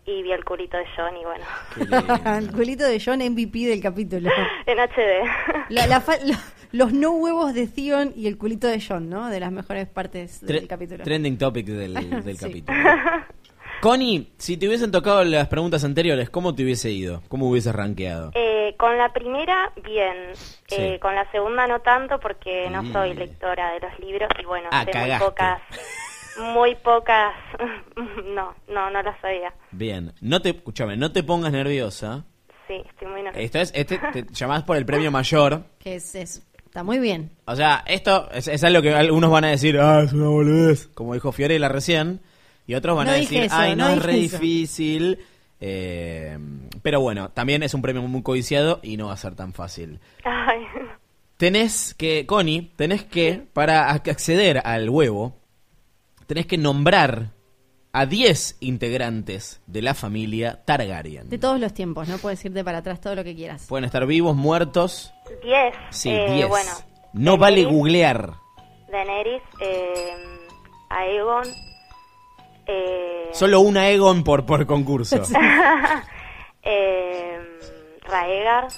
y 0.06 0.22
vi 0.22 0.32
el 0.32 0.42
culito 0.44 0.76
de 0.78 0.86
John 0.96 1.14
y 1.16 1.24
bueno, 1.24 1.44
el 2.38 2.50
culito 2.52 2.84
de 2.84 2.98
John 3.04 3.18
MVP 3.18 3.66
del 3.66 3.82
capítulo. 3.82 4.30
en 4.66 4.78
HD. 4.78 5.28
La- 5.68 5.86
la 5.86 6.00
fa- 6.00 6.16
lo- 6.24 6.34
los 6.72 6.92
no 6.92 7.10
huevos 7.12 7.52
de 7.52 7.66
Theon 7.66 8.12
y 8.16 8.26
el 8.26 8.38
culito 8.38 8.68
de 8.68 8.80
John, 8.86 9.10
¿no? 9.10 9.28
De 9.28 9.40
las 9.40 9.50
mejores 9.52 9.86
partes 9.88 10.40
del 10.46 10.66
capítulo. 10.68 11.02
Trending 11.04 11.36
topic 11.36 11.66
del, 11.66 11.94
del 12.24 12.36
Sí. 12.38 12.46
capítulo. 12.46 12.78
Connie, 13.80 14.32
si 14.38 14.56
te 14.56 14.66
hubiesen 14.66 14.90
tocado 14.90 15.22
las 15.24 15.46
preguntas 15.48 15.84
anteriores, 15.84 16.30
¿cómo 16.30 16.54
te 16.54 16.64
hubiese 16.64 16.90
ido? 16.90 17.22
¿Cómo 17.28 17.48
hubieses 17.48 17.72
rankeado? 17.74 18.32
Eh, 18.34 18.74
con 18.76 18.96
la 18.98 19.12
primera, 19.12 19.72
bien. 19.84 20.16
Eh, 20.70 20.92
Sí. 20.94 20.98
con 21.00 21.14
la 21.14 21.30
segunda 21.30 21.66
no 21.66 21.80
tanto 21.80 22.18
porque 22.18 22.68
no 22.70 22.82
Mm. 22.82 22.92
soy 22.92 23.14
lectora 23.14 23.72
de 23.74 23.80
los 23.80 23.98
libros 24.00 24.28
y 24.40 24.44
bueno, 24.44 24.68
Ah, 24.72 24.84
sé 24.84 24.98
muy 24.98 25.18
pocas, 25.18 25.60
muy 26.54 26.74
pocas, 26.74 27.32
no, 28.24 28.54
no, 28.68 28.90
no 28.90 29.02
las 29.02 29.20
sabía. 29.20 29.54
Bien, 29.70 30.12
no 30.20 30.42
te, 30.42 30.50
escúchame, 30.50 30.96
no 30.96 31.12
te 31.12 31.22
pongas 31.22 31.52
nerviosa. 31.52 32.24
Sí, 32.66 32.82
estoy 32.90 33.08
muy 33.08 33.22
nerviosa. 33.22 33.40
Esto 33.44 33.58
es, 33.60 33.72
este, 33.74 33.98
te 34.22 34.26
llamás 34.34 34.64
por 34.64 34.76
el 34.76 34.84
premio 34.86 35.10
mayor. 35.12 35.62
Que 35.78 35.94
es, 35.94 36.14
es- 36.16 36.44
está 36.66 36.82
muy 36.82 36.98
bien. 36.98 37.30
O 37.46 37.54
sea, 37.54 37.84
esto 37.86 38.28
es, 38.32 38.48
es 38.48 38.62
algo 38.64 38.82
que 38.82 38.92
algunos 38.92 39.30
van 39.30 39.44
a 39.44 39.48
decir, 39.50 39.78
ah, 39.80 40.02
es 40.02 40.12
una 40.12 40.28
boludez, 40.28 40.88
como 40.88 41.14
dijo 41.14 41.30
Fiorella 41.32 41.68
recién, 41.68 42.20
y 42.68 42.74
otros 42.74 42.96
van 42.96 43.06
No 43.08 43.12
a 43.14 43.16
decir, 43.16 43.42
eso, 43.42 43.56
ay, 43.56 43.74
no, 43.74 43.88
no 43.88 43.94
es 43.94 44.02
re 44.04 44.12
dije 44.12 44.26
eso". 44.26 44.38
difícil. 44.38 45.18
Eh, 45.60 46.38
pero 46.82 47.00
bueno, 47.00 47.30
también 47.30 47.64
es 47.64 47.74
un 47.74 47.82
premio 47.82 48.00
muy 48.02 48.22
codiciado 48.22 48.78
y 48.84 48.96
no 48.96 49.08
va 49.08 49.14
a 49.14 49.16
ser 49.16 49.34
tan 49.34 49.52
fácil. 49.52 49.98
Ay, 50.22 50.60
Tenés 51.36 51.94
que, 51.94 52.26
Connie, 52.26 52.70
tenés 52.76 53.04
que, 53.04 53.42
para 53.52 53.88
ac- 53.92 54.10
acceder 54.10 54.60
al 54.64 54.88
huevo, 54.90 55.36
tenés 56.26 56.46
que 56.46 56.58
nombrar 56.58 57.30
a 57.92 58.06
10 58.06 58.56
integrantes 58.60 59.60
de 59.66 59.82
la 59.82 59.94
familia 59.94 60.62
Targaryen. 60.64 61.28
De 61.28 61.38
todos 61.38 61.58
los 61.60 61.72
tiempos, 61.72 62.08
¿no? 62.08 62.18
Puedes 62.18 62.44
irte 62.44 62.62
para 62.64 62.78
atrás 62.78 63.00
todo 63.00 63.14
lo 63.14 63.24
que 63.24 63.34
quieras. 63.34 63.66
Pueden 63.68 63.84
estar 63.84 64.04
vivos, 64.06 64.36
muertos. 64.36 65.12
diez. 65.42 65.74
Sí, 65.90 66.10
Eh, 66.10 66.34
10. 66.34 66.48
Bueno, 66.48 66.70
no 67.14 67.36
vale 67.38 67.64
googlear. 67.64 68.34
Daenerys, 68.90 69.42
eh, 69.60 70.12
Aegon, 70.90 71.44
eh, 72.68 73.30
Solo 73.32 73.60
una 73.60 73.88
Egon 73.88 74.22
por, 74.22 74.46
por 74.46 74.66
concurso. 74.66 75.22
eh, 76.62 77.40
Raegar, 78.02 78.68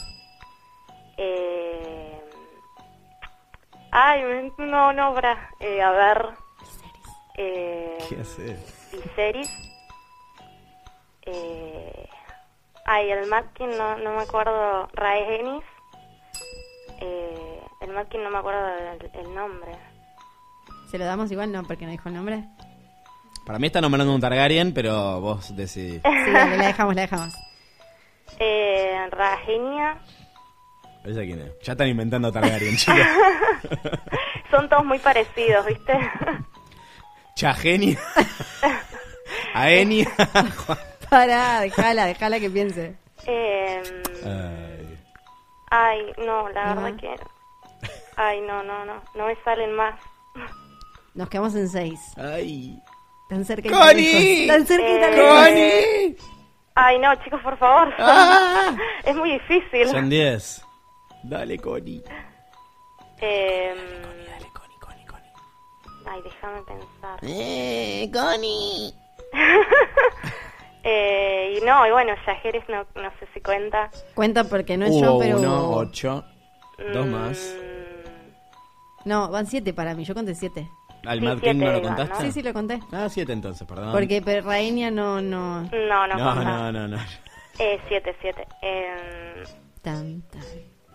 eh, 1.16 2.20
ay, 3.92 4.52
no, 4.58 4.92
no, 4.92 5.12
bra, 5.14 5.50
eh, 5.60 5.82
a 5.82 5.90
ver, 5.92 6.26
eh, 7.36 7.98
¿Qué 8.08 8.20
haces? 8.20 8.90
Viserys, 8.92 9.50
eh, 11.26 12.08
ay, 12.86 13.10
el 13.10 13.26
Matkin 13.28 13.70
no, 13.76 13.98
no 13.98 14.16
me 14.16 14.22
acuerdo, 14.22 14.88
Rhaenys, 14.94 15.64
eh, 17.00 17.60
el 17.82 17.90
Matkin 17.92 18.22
no 18.24 18.30
me 18.30 18.38
acuerdo 18.38 18.66
el, 18.68 19.10
el 19.14 19.34
nombre. 19.34 19.72
¿Se 20.90 20.98
lo 20.98 21.04
damos 21.04 21.30
igual? 21.30 21.52
No, 21.52 21.62
porque 21.62 21.84
no 21.84 21.92
dijo 21.92 22.08
el 22.08 22.14
nombre. 22.16 22.44
Para 23.50 23.58
mí 23.58 23.66
está 23.66 23.80
nombrando 23.80 24.14
un 24.14 24.20
Targaryen, 24.20 24.72
pero 24.72 25.20
vos 25.20 25.56
decidís. 25.56 26.00
Sí, 26.04 26.30
dale, 26.32 26.56
la 26.56 26.66
dejamos, 26.68 26.94
la 26.94 27.00
dejamos. 27.02 27.34
Eh, 28.38 28.96
Rhaenyra, 29.10 29.98
¿Esa 31.04 31.20
quién 31.22 31.40
es? 31.40 31.52
Ya 31.64 31.72
están 31.72 31.88
inventando 31.88 32.30
Targaryen, 32.30 32.76
chicos. 32.76 32.96
son 34.52 34.68
todos 34.68 34.84
muy 34.84 35.00
parecidos, 35.00 35.66
¿viste? 35.66 35.92
Chagenia. 37.34 37.98
Aenia. 39.52 40.06
Pará, 41.10 41.60
dejala, 41.62 42.06
dejala 42.06 42.38
que 42.38 42.48
piense. 42.50 42.94
Eh, 43.26 43.82
Ay. 44.24 44.98
ay, 45.72 45.98
no, 46.24 46.48
la 46.50 46.74
No. 46.76 46.82
verdad 46.82 47.00
que... 47.00 47.14
Ay, 48.16 48.40
no, 48.42 48.62
no, 48.62 48.84
no, 48.86 49.02
no 49.16 49.26
me 49.26 49.34
salen 49.42 49.72
más. 49.72 49.98
Nos 51.14 51.28
quedamos 51.28 51.54
en 51.56 51.68
seis. 51.68 52.00
Ay. 52.16 52.78
Tan 53.30 53.44
cerca 53.46 53.68
y 53.68 53.70
¡Connie! 53.70 54.46
tan 54.48 54.58
lejos. 54.58 54.66
Tan 54.66 54.66
cerca 54.66 54.90
y 54.90 55.00
tan 55.00 55.12
Eh, 55.12 55.16
lejos. 55.16 55.44
¡Connie! 55.44 56.16
Ay, 56.74 56.98
no, 56.98 57.14
chicos, 57.24 57.40
por 57.42 57.56
favor. 57.58 57.94
Ah. 57.98 58.76
es 59.04 59.16
muy 59.16 59.32
difícil. 59.32 59.88
Son 59.88 60.08
10. 60.10 60.62
Dale, 61.22 61.58
Connie. 61.58 62.02
Eh, 63.20 63.74
Dale, 64.28 64.46
Connie, 64.52 64.78
Connie, 64.78 65.06
Connie. 65.06 65.32
ay, 66.06 66.20
déjame 66.22 66.62
pensar. 66.62 67.18
Eh, 67.22 68.10
Connie. 68.12 68.94
Eh, 70.82 71.58
y 71.60 71.64
no, 71.66 71.86
y 71.86 71.90
bueno, 71.90 72.14
Yajeres 72.26 72.64
no, 72.70 72.86
no 72.94 73.10
sé 73.20 73.28
si 73.34 73.40
cuenta. 73.42 73.90
Cuenta 74.14 74.44
porque 74.44 74.78
no 74.78 74.86
es 74.86 74.92
Hubo 74.92 75.00
yo, 75.02 75.18
pero... 75.18 75.36
uno, 75.38 75.70
ocho. 75.76 76.24
Dos 76.94 77.04
Mm, 77.06 77.10
más. 77.10 77.54
No, 79.04 79.28
van 79.30 79.46
siete 79.46 79.74
para 79.74 79.94
mí, 79.94 80.04
yo 80.06 80.14
conté 80.14 80.34
siete. 80.34 80.66
¿Al 81.06 81.18
Sí, 81.20 81.24
Mad 81.24 81.38
King 81.38 81.56
no 81.56 81.72
lo 81.72 81.82
contaste? 81.82 82.24
Sí, 82.26 82.32
sí, 82.32 82.42
lo 82.42 82.52
conté. 82.52 82.80
Ah, 82.92 83.08
siete 83.08 83.32
entonces, 83.32 83.66
perdón. 83.66 83.92
Porque 83.92 84.20
Raenia 84.44 84.90
no, 84.90 85.20
no... 85.20 85.62
No, 85.62 86.06
no, 86.06 86.14
No, 86.16 86.34
no, 86.34 86.72
no, 86.72 86.88
no. 86.88 86.96
Eh, 87.58 87.78
siete, 87.88 88.14
siete. 88.20 88.46
Eh, 88.62 89.42
Tan, 89.82 90.22
tan. 90.22 90.42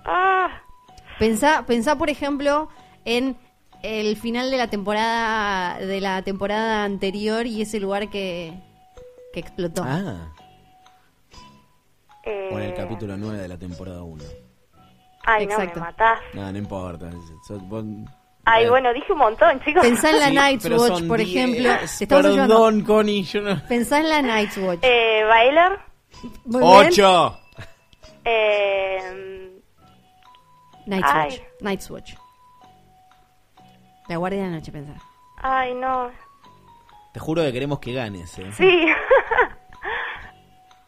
ah, 0.05 0.61
Pensá, 1.19 1.63
pensá, 1.65 1.95
por 1.97 2.09
ejemplo, 2.09 2.69
en 3.05 3.37
el 3.83 4.15
final 4.17 4.51
de 4.51 4.57
la 4.57 4.67
temporada 4.67 5.79
de 5.79 6.01
la 6.01 6.21
temporada 6.23 6.83
anterior 6.83 7.45
y 7.47 7.61
ese 7.61 7.79
lugar 7.79 8.09
que, 8.09 8.53
que 9.33 9.39
explotó. 9.39 9.83
Ah, 9.85 10.31
eh, 12.23 12.49
o 12.51 12.57
en 12.59 12.65
el 12.65 12.73
capítulo 12.73 13.15
9 13.17 13.37
de 13.37 13.47
la 13.47 13.57
temporada 13.57 14.01
1. 14.03 14.23
Ay, 15.25 15.45
no, 15.45 15.51
Exacto. 15.53 15.79
me 15.79 15.85
matás. 15.87 16.19
No, 16.33 16.51
no 16.51 16.57
importa. 16.57 17.11
Sos- 17.47 17.61
vos- 17.67 17.85
Ay, 18.45 18.65
Eh, 18.65 18.69
bueno, 18.69 18.93
dije 18.93 19.11
un 19.11 19.17
montón, 19.19 19.59
chicos. 19.65 19.81
Pensá 19.83 20.11
en 20.11 20.19
la 20.19 20.27
sí, 20.27 20.33
Night's 20.35 20.69
Watch, 20.69 21.03
por 21.07 21.17
10. 21.17 21.29
ejemplo. 21.29 21.69
Perdón, 22.07 22.81
Connie, 22.83 23.23
yo 23.23 23.41
no... 23.41 23.61
Pensá 23.67 23.99
en 23.99 24.09
la 24.09 24.21
Night's 24.21 24.57
Watch. 24.57 24.79
Eh, 24.83 25.23
Bailer, 25.27 25.79
Muy 26.45 26.61
bien. 26.61 26.87
¡Ocho! 26.87 27.39
Eh, 28.23 29.51
Night's 30.85 31.09
Ay. 31.11 31.29
Watch. 31.31 31.41
Night's 31.61 31.89
Watch. 31.91 32.13
La 34.07 34.17
guardia 34.17 34.43
de 34.43 34.49
la 34.49 34.55
noche, 34.57 34.71
pensar. 34.71 34.95
ay, 35.41 35.73
no. 35.73 36.11
Te 37.13 37.19
juro 37.19 37.41
que 37.43 37.53
queremos 37.53 37.79
que 37.79 37.93
ganes, 37.93 38.37
¿eh? 38.39 38.51
Sí. 38.51 38.87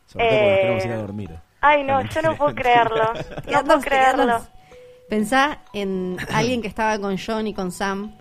Sobre 0.05 0.29
todo 0.29 0.39
porque 0.39 0.43
nos 0.43 0.45
Eh, 0.57 0.57
queremos 0.61 0.85
ir 0.85 0.91
a 0.91 0.97
dormir. 0.97 1.39
Ay, 1.61 1.83
no, 1.83 2.01
yo 2.01 2.21
no 2.21 2.35
puedo 2.35 2.53
creerlo. 2.55 3.13
No 3.51 3.63
puedo 3.63 3.79
creerlo. 3.81 4.41
Pensá 5.09 5.59
en 5.73 6.17
alguien 6.33 6.61
que 6.61 6.67
estaba 6.67 6.99
con 6.99 7.17
John 7.17 7.47
y 7.47 7.53
con 7.53 7.71
Sam. 7.71 8.15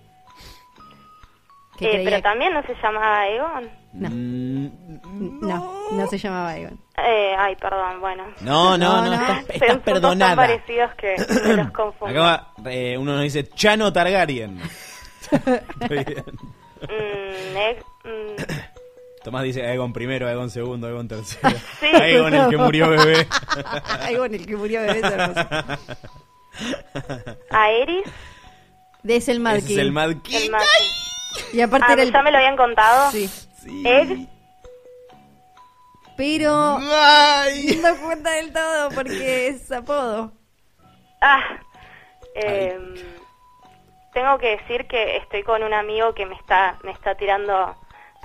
Que 1.78 1.86
Eh, 1.86 1.90
creía 1.90 2.04
pero 2.04 2.16
que- 2.16 2.22
también 2.22 2.54
no 2.54 2.62
se 2.62 2.74
llamaba 2.82 3.28
Egon. 3.28 3.70
No. 3.92 4.08
Mm, 4.10 5.40
No, 5.46 5.74
no 5.92 6.06
se 6.06 6.18
llamaba 6.18 6.56
Egon. 6.56 6.78
Eh, 6.98 7.34
ay, 7.38 7.54
perdón, 7.56 8.00
bueno. 8.00 8.24
No, 8.40 8.78
no, 8.78 9.02
no, 9.04 9.10
No, 9.10 9.16
no. 9.16 9.40
estás, 9.40 9.68
son 9.68 9.80
perdonada. 9.80 10.36
parecidos 10.36 10.94
que 10.94 11.14
los 11.56 11.70
confundo. 11.72 12.22
Acá 12.24 12.48
eh, 12.70 12.96
uno 12.98 13.12
nos 13.14 13.22
dice 13.22 13.48
Chano 13.48 13.92
Targaryen. 13.92 14.58
Bien. 15.90 16.24
Mm, 16.82 17.56
Eg- 17.56 17.84
mm, 18.04 18.42
Tomás 19.24 19.42
dice 19.42 19.66
Aegon 19.66 19.92
primero, 19.92 20.28
Aegon 20.28 20.50
segundo, 20.50 20.86
Aegon 20.86 21.08
tercero. 21.08 21.56
Sí. 21.80 21.86
Aegon 21.86 22.32
el 22.34 22.48
que 22.48 22.56
murió 22.56 22.88
bebé. 22.90 23.26
Egon, 24.08 24.34
el 24.34 24.46
que 24.46 24.56
murió 24.56 24.80
bebé, 24.82 24.98
es 24.98 25.04
hermoso. 25.04 25.48
Aeris. 27.50 28.04
De 29.02 29.16
ese 29.16 29.32
el 29.32 29.40
Mad 29.40 29.56
es 29.56 29.64
King. 29.64 29.78
el 29.78 29.92
Mad 29.92 30.10
King. 30.22 30.36
El 30.36 30.50
Mad 30.50 30.60
Y 31.52 31.60
aparte 31.60 31.86
Ah, 31.88 31.92
era 31.92 32.02
el... 32.02 32.12
ya 32.12 32.22
me 32.22 32.30
lo 32.30 32.38
habían 32.38 32.56
contado. 32.56 33.10
Sí. 33.12 33.30
Egg. 33.84 34.28
Pero 36.16 36.78
Ay. 36.80 37.78
no 37.82 37.96
cuenta 38.02 38.30
del 38.32 38.52
todo 38.52 38.90
porque 38.90 39.48
es 39.48 39.70
apodo. 39.70 40.32
Ah. 41.20 41.58
em, 42.34 42.94
tengo 44.12 44.38
que 44.38 44.56
decir 44.56 44.86
que 44.86 45.16
estoy 45.18 45.42
con 45.42 45.62
un 45.62 45.72
amigo 45.74 46.14
que 46.14 46.26
me 46.26 46.34
está 46.36 46.78
me 46.84 46.90
está 46.92 47.14
tirando 47.16 47.74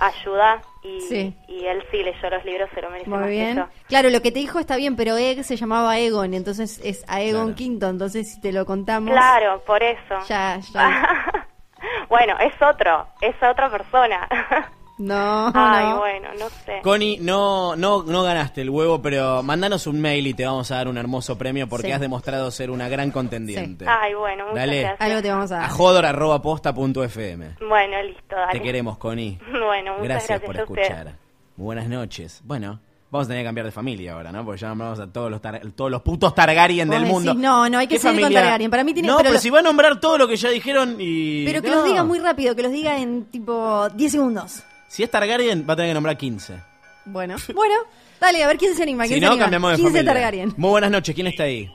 ayuda 0.06 0.60
y, 0.82 1.00
Sí. 1.02 1.34
y 1.48 1.66
él 1.66 1.82
sí 1.90 2.02
leyó 2.02 2.30
los 2.30 2.44
libros, 2.44 2.68
se 2.74 2.82
lo 2.82 2.90
merece 2.90 3.08
más 3.10 3.20
Muy 3.20 3.28
que 3.30 3.34
bien. 3.34 3.56
yo. 3.56 3.66
Claro, 3.88 4.10
lo 4.10 4.20
que 4.20 4.32
te 4.32 4.40
dijo 4.40 4.58
está 4.58 4.76
bien, 4.76 4.96
pero 4.96 5.16
Egg 5.16 5.44
se 5.44 5.56
llamaba 5.56 5.98
Egon, 5.98 6.34
entonces 6.34 6.80
es 6.82 7.04
Aegon 7.08 7.54
Claro. 7.54 7.70
V, 7.78 7.86
entonces 7.88 8.32
si 8.34 8.40
te 8.40 8.52
lo 8.52 8.66
contamos... 8.66 9.10
Claro, 9.12 9.62
por 9.64 9.82
eso. 9.82 10.18
Ya, 10.28 10.58
ya. 10.72 11.46
bueno, 12.08 12.36
es 12.40 12.54
otro, 12.60 13.06
es 13.20 13.34
otra 13.42 13.70
persona. 13.70 14.28
No, 15.04 15.50
Ay, 15.54 15.86
no. 15.88 15.98
bueno, 15.98 16.28
no 16.38 16.48
sé. 16.64 16.80
Connie, 16.82 17.18
no, 17.20 17.74
no, 17.76 18.02
no 18.04 18.22
ganaste 18.22 18.60
el 18.62 18.70
huevo, 18.70 19.02
pero 19.02 19.42
mandanos 19.42 19.86
un 19.86 20.00
mail 20.00 20.26
y 20.26 20.34
te 20.34 20.44
vamos 20.46 20.70
a 20.70 20.76
dar 20.76 20.88
un 20.88 20.96
hermoso 20.96 21.36
premio 21.36 21.68
porque 21.68 21.88
Sí. 21.88 21.92
has 21.92 22.00
demostrado 22.00 22.50
ser 22.50 22.70
una 22.70 22.88
gran 22.88 23.10
contendiente. 23.10 23.84
Ay, 23.88 24.14
bueno, 24.14 24.44
muchas 24.44 24.58
Dale. 24.60 24.80
gracias. 24.82 25.00
Algo 25.00 25.22
te 25.22 25.30
vamos 25.30 25.52
a 25.52 25.56
A 25.56 25.60
dar. 25.62 25.70
jodor.posta.fm. 25.70 27.56
Bueno, 27.68 28.02
listo, 28.02 28.36
dale. 28.36 28.52
Te 28.52 28.62
queremos, 28.62 28.98
Connie. 28.98 29.38
Bueno, 29.52 29.92
muchas 29.92 30.04
Gracias, 30.04 30.28
gracias, 30.40 30.46
por 30.46 30.56
a 30.56 30.60
escuchar. 30.62 31.16
Muy 31.56 31.64
buenas 31.66 31.88
noches. 31.88 32.40
Bueno, 32.44 32.80
vamos 33.10 33.26
a 33.26 33.28
tener 33.28 33.42
que 33.42 33.48
cambiar 33.48 33.66
de 33.66 33.72
familia 33.72 34.14
ahora, 34.14 34.32
¿no? 34.32 34.44
Porque 34.44 34.60
ya 34.60 34.68
nombramos 34.68 35.00
a 35.00 35.06
todos 35.12 35.30
los, 35.30 35.40
tar- 35.40 35.60
todos 35.74 35.90
los 35.90 36.02
putos 36.02 36.34
Targaryen 36.34 36.88
del 36.88 37.00
decís, 37.02 37.12
mundo. 37.12 37.34
no, 37.34 37.68
no, 37.68 37.78
hay 37.78 37.86
que 37.86 37.96
¿Qué 37.96 38.00
seguir 38.00 38.16
con 38.20 38.22
familia? 38.24 38.40
Targaryen. 38.42 38.70
Para 38.70 38.84
mí 38.84 38.94
tiene- 38.94 39.08
No, 39.08 39.16
pero 39.16 39.24
pero, 39.28 39.34
lo- 39.34 39.40
si 39.40 39.50
va 39.50 39.58
a 39.58 39.62
nombrar 39.62 40.00
todo 40.00 40.16
lo 40.18 40.28
que 40.28 40.36
ya 40.36 40.48
dijeron 40.50 40.96
y... 40.98 41.44
Pero 41.44 41.60
que 41.62 41.68
No. 41.68 41.76
los 41.76 41.84
diga 41.84 42.04
muy 42.04 42.18
rápido, 42.20 42.54
que 42.56 42.62
los 42.62 42.72
diga 42.72 42.98
en 42.98 43.24
tipo 43.26 43.88
10 43.90 44.12
segundos. 44.12 44.62
Si 44.92 45.02
es 45.02 45.10
Targaryen, 45.10 45.64
va 45.66 45.72
a 45.72 45.76
tener 45.76 45.90
que 45.90 45.94
nombrar 45.94 46.18
15. 46.18 46.62
Bueno, 47.06 47.36
bueno, 47.54 47.74
dale, 48.20 48.44
a 48.44 48.46
ver 48.46 48.58
quién 48.58 48.74
se 48.74 48.82
anima. 48.82 49.04
Si 49.04 49.14
¿Quién 49.14 49.22
no, 49.22 49.28
se 49.28 49.32
anima? 49.32 49.44
cambiamos 49.44 49.70
de 49.70 49.76
15 49.78 49.90
familia. 49.92 50.12
Targaryen. 50.12 50.54
Muy 50.58 50.68
buenas 50.70 50.90
noches. 50.90 51.14
¿Quién 51.14 51.26
está 51.28 51.44
ahí? 51.44 51.72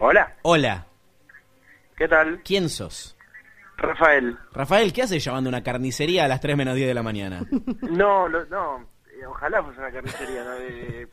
Hola, 0.00 0.34
Hola. 0.42 0.86
¿qué 1.96 2.08
tal? 2.08 2.40
¿Quién 2.44 2.68
sos? 2.68 3.16
Rafael. 3.76 4.36
Rafael, 4.52 4.92
¿qué 4.92 5.02
haces 5.02 5.22
llamando 5.24 5.48
a 5.48 5.52
una 5.52 5.62
carnicería 5.62 6.24
a 6.24 6.28
las 6.28 6.40
3 6.40 6.56
menos 6.56 6.74
10 6.74 6.88
de 6.88 6.94
la 6.94 7.02
mañana? 7.04 7.46
No, 7.82 8.26
lo- 8.28 8.44
no, 8.46 8.88
eh, 9.06 9.24
ojalá 9.28 9.62
fuese 9.62 9.78
una 9.78 9.92
carnicería. 9.92 10.42
¿no? 10.42 10.54
Eh, 10.56 11.06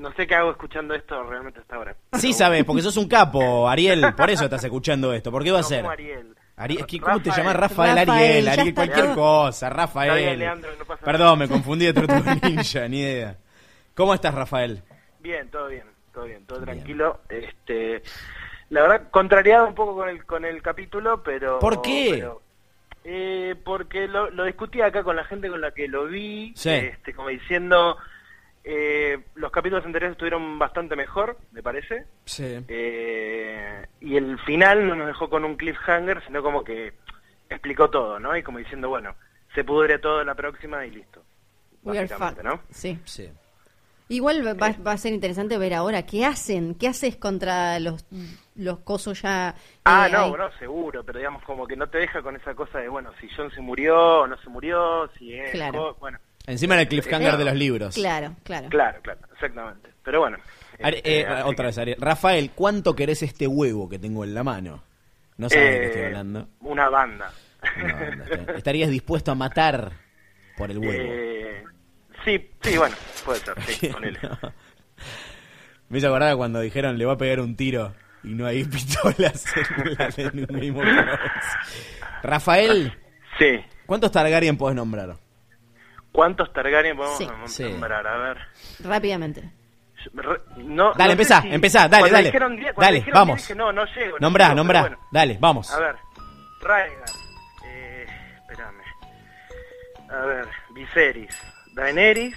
no 0.00 0.12
sé 0.14 0.26
qué 0.26 0.34
hago 0.34 0.50
escuchando 0.50 0.94
esto 0.94 1.22
realmente 1.22 1.60
hasta 1.60 1.76
ahora. 1.76 1.94
Sí, 2.18 2.32
sabes, 2.32 2.64
porque 2.64 2.82
sos 2.82 2.96
un 2.96 3.06
capo, 3.08 3.68
Ariel. 3.68 4.14
Por 4.16 4.30
eso 4.30 4.44
estás 4.44 4.64
escuchando 4.64 5.12
esto. 5.12 5.30
¿por 5.30 5.44
qué 5.44 5.52
va 5.52 5.58
a 5.58 5.62
No, 5.62 5.68
ser? 5.68 5.80
como 5.82 5.92
¿qué- 6.66 7.00
¿Cómo 7.00 7.20
te 7.20 7.30
Rafael. 7.30 7.36
llamas? 7.46 7.56
Rafael, 7.56 7.96
Rafael, 7.96 8.08
Ariel, 8.10 8.48
Ariel, 8.48 8.74
cualquier 8.74 9.14
cosa, 9.14 9.70
Rafael. 9.70 10.16
bien, 10.24 10.38
Leandro, 10.38 10.70
no 10.78 10.84
pasa 10.84 11.04
Perdón, 11.04 11.38
me 11.38 11.48
confundí 11.48 11.86
de 11.86 11.92
Tortuga 11.94 12.34
Ninja, 12.42 12.88
ni 12.88 13.00
idea. 13.00 13.36
¿Cómo 13.94 14.14
estás, 14.14 14.34
Rafael? 14.34 14.82
Bien, 15.20 15.48
todo 15.50 15.68
bien, 15.68 15.84
todo 16.12 16.24
bien, 16.24 16.44
todo 16.46 16.60
tranquilo. 16.60 17.20
Este, 17.28 18.02
la 18.70 18.82
verdad, 18.82 19.02
contrariado 19.10 19.66
un 19.66 19.74
poco 19.74 19.94
con 19.94 20.08
el 20.08 20.24
con 20.24 20.44
el 20.44 20.62
capítulo, 20.62 21.22
pero. 21.22 21.58
¿Por 21.58 21.82
qué? 21.82 22.08
pero, 22.12 22.42
eh, 23.04 23.54
porque 23.64 24.06
lo, 24.08 24.30
lo 24.30 24.44
discutí 24.44 24.80
acá 24.82 25.02
con 25.02 25.16
la 25.16 25.24
gente 25.24 25.48
con 25.48 25.60
la 25.60 25.70
que 25.72 25.88
lo 25.88 26.06
vi, 26.06 26.52
Sí. 26.56 26.70
este, 26.70 27.14
como 27.14 27.28
diciendo, 27.28 27.96
eh, 28.64 29.18
los 29.34 29.50
capítulos 29.50 29.84
anteriores 29.84 30.12
estuvieron 30.14 30.58
bastante 30.58 30.96
mejor, 30.96 31.38
me 31.52 31.62
parece. 31.62 32.04
Sí. 32.24 32.62
Eh, 32.68 33.86
y 34.00 34.16
el 34.16 34.38
final 34.40 34.86
no 34.86 34.94
nos 34.94 35.06
dejó 35.06 35.30
con 35.30 35.44
un 35.44 35.56
cliffhanger, 35.56 36.22
sino 36.26 36.42
como 36.42 36.62
que 36.62 36.92
explicó 37.48 37.90
todo, 37.90 38.18
¿no? 38.18 38.36
Y 38.36 38.42
como 38.42 38.58
diciendo, 38.58 38.88
bueno, 38.88 39.14
se 39.54 39.64
pudre 39.64 39.98
todo 39.98 40.20
en 40.20 40.26
la 40.26 40.34
próxima 40.34 40.84
y 40.86 40.90
listo. 40.90 41.22
We 41.82 41.98
are 41.98 42.06
Básicamente, 42.06 42.42
fucked. 42.42 42.50
¿no? 42.50 42.60
Sí. 42.70 42.98
Sí. 43.04 43.30
Igual 44.08 44.44
va, 44.44 44.74
va 44.84 44.92
a 44.92 44.98
ser 44.98 45.12
interesante 45.12 45.56
ver 45.56 45.72
ahora 45.72 46.04
qué 46.04 46.24
hacen, 46.24 46.74
qué 46.74 46.88
haces 46.88 47.16
contra 47.16 47.78
los, 47.78 48.04
los 48.56 48.80
cosos 48.80 49.22
ya. 49.22 49.54
Ah, 49.84 50.08
eh, 50.08 50.12
no, 50.12 50.18
ahí. 50.24 50.30
bueno, 50.30 50.50
seguro, 50.58 51.04
pero 51.04 51.18
digamos 51.20 51.44
como 51.44 51.64
que 51.64 51.76
no 51.76 51.88
te 51.88 51.98
deja 51.98 52.20
con 52.20 52.34
esa 52.34 52.52
cosa 52.54 52.80
de, 52.80 52.88
bueno, 52.88 53.12
si 53.20 53.28
John 53.28 53.52
se 53.52 53.60
murió 53.60 54.22
o 54.22 54.26
no 54.26 54.36
se 54.38 54.50
murió, 54.50 55.08
si 55.16 55.32
es... 55.34 55.52
Claro. 55.52 55.96
Bueno, 56.00 56.18
Encima 56.50 56.74
en 56.74 56.80
el 56.80 56.88
cliffhanger 56.88 57.36
de 57.36 57.44
los 57.44 57.54
libros. 57.54 57.94
Claro, 57.94 58.36
claro. 58.42 58.68
claro, 58.68 58.98
claro, 59.02 59.20
exactamente. 59.32 59.90
Pero 60.02 60.20
bueno. 60.20 60.38
Ari- 60.80 60.96
este, 60.96 61.20
eh, 61.20 61.26
así 61.26 61.42
otra 61.48 61.66
vez, 61.66 61.78
Ariel. 61.78 61.96
Rafael, 62.00 62.50
¿cuánto 62.54 62.94
querés 62.96 63.22
este 63.22 63.46
huevo 63.46 63.88
que 63.88 63.98
tengo 63.98 64.24
en 64.24 64.34
la 64.34 64.42
mano? 64.42 64.82
No 65.36 65.48
sabes 65.48 65.70
de 65.72 65.78
qué 65.80 65.86
estoy 65.86 66.02
eh, 66.02 66.06
hablando. 66.06 66.48
Una 66.60 66.88
banda. 66.88 67.32
No, 67.78 67.88
está- 68.32 68.52
¿Estarías 68.54 68.90
dispuesto 68.90 69.30
a 69.30 69.34
matar 69.34 69.92
por 70.56 70.70
el 70.70 70.78
huevo? 70.78 70.92
Eh, 71.12 71.64
sí, 72.24 72.50
sí, 72.62 72.76
bueno, 72.78 72.96
puede 73.24 73.40
ser, 73.40 73.60
sí, 73.62 73.88
ponele. 73.92 74.18
No. 74.22 74.38
Me 75.88 75.98
hizo 75.98 76.08
acordar 76.08 76.36
cuando 76.36 76.60
dijeron 76.60 76.96
le 76.98 77.04
va 77.04 77.14
a 77.14 77.18
pegar 77.18 77.40
un 77.40 77.56
tiro 77.56 77.94
y 78.22 78.28
no 78.34 78.46
hay 78.46 78.64
pistolas 78.64 79.44
en 79.56 79.94
la 79.98 80.04
en 80.16 80.40
of 80.76 80.82
Thrones. 80.84 81.06
Rafael, 82.22 82.92
Sí. 83.38 83.60
¿cuántos 83.86 84.12
Targaryen 84.12 84.56
podés 84.56 84.76
nombrar? 84.76 85.16
¿Cuántos 86.12 86.52
Targaryen 86.52 86.96
podemos 86.96 87.18
Sí. 87.18 87.26
nom- 87.26 87.48
Sí. 87.48 87.62
nombrar? 87.64 88.06
A 88.06 88.16
ver. 88.18 88.38
Rápidamente. 88.80 89.50
Re- 90.14 90.40
No, 90.56 90.92
Dale, 90.94 91.08
no 91.08 91.12
empezá, 91.12 91.42
si- 91.42 91.52
empezá, 91.52 91.80
dale, 91.88 92.00
cuando 92.00 92.14
dale. 92.16 92.26
dijeron 92.28 92.56
diez- 92.56 92.72
cuando 92.74 92.80
Dale, 92.86 92.96
dijeron 92.98 93.20
vamos. 93.20 93.36
diez 93.36 93.48
dije, 93.48 93.54
no, 93.58 93.72
no 93.72 93.84
llego. 93.84 94.18
no 94.18 94.26
Nombrá, 94.26 94.44
llego, 94.46 94.56
nombrá. 94.56 94.80
bueno. 94.80 94.98
Dale, 95.12 95.36
vamos. 95.38 95.70
A 95.70 95.78
ver, 95.78 95.96
Rhaegar. 96.62 97.04
Eh, 97.66 98.06
espérame. 98.40 98.82
A 100.10 100.24
ver, 100.26 100.48
Viserys. 100.74 101.36
Daenerys. 101.74 102.36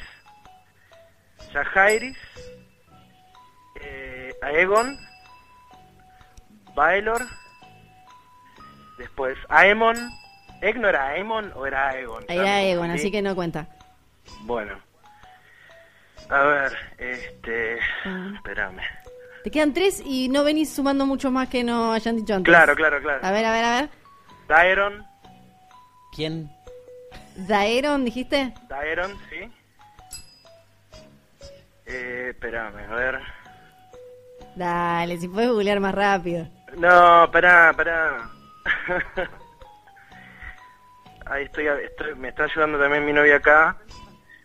Jaehaerys. 1.53 2.17
Eh, 3.81 4.33
Aegon. 4.41 4.97
Baelor. 6.75 7.25
Después 8.97 9.37
Aemon. 9.49 9.95
¿Egg 10.63 10.79
no 10.79 10.87
era 10.89 11.07
Aemon 11.09 11.51
o 11.55 11.65
era 11.65 11.89
Aegon? 11.89 12.23
Era 12.27 12.35
Ya 12.35 12.41
me 12.43 12.71
Egon, 12.71 12.77
confundí. 12.83 13.01
así 13.01 13.11
que 13.11 13.21
no 13.21 13.35
cuenta. 13.35 13.67
Bueno. 14.41 14.79
A 16.29 16.41
ver, 16.43 16.71
este... 16.97 17.79
Ah. 18.05 18.31
Espérame. 18.35 18.79
Te 19.43 19.51
quedan 19.51 19.73
tres 19.73 20.01
y 20.05 20.29
no 20.29 20.43
venís 20.45 20.73
sumando 20.73 21.05
mucho 21.05 21.29
más 21.29 21.49
que 21.49 21.63
no 21.65 21.91
hayan 21.91 22.15
dicho 22.15 22.33
antes. 22.33 22.49
Claro, 22.49 22.75
claro, 22.75 23.01
claro. 23.01 23.19
A 23.25 23.31
ver, 23.31 23.45
a 23.45 23.51
ver, 23.51 23.65
a 23.65 23.75
ver. 23.81 23.89
Daeron. 24.47 25.05
¿Quién? 26.15 26.49
Daeron, 27.35 28.05
dijiste. 28.05 28.53
Daeron, 28.69 29.11
sí. 29.29 29.51
Eh, 31.85 32.27
espérame, 32.29 32.89
a 32.89 32.95
ver. 32.95 33.19
Dale, 34.55 35.17
si 35.17 35.27
puedes 35.27 35.49
googlear 35.49 35.79
más 35.81 35.93
rápido. 35.93 36.47
No, 36.77 37.29
pará, 37.31 37.73
pará. 37.75 38.29
Ahí 41.33 41.45
estoy, 41.45 41.65
estoy, 41.67 42.15
me 42.15 42.29
está 42.29 42.43
ayudando 42.43 42.77
también 42.79 43.03
mi 43.05 43.11
novia 43.13 43.37
acá. 43.37 43.75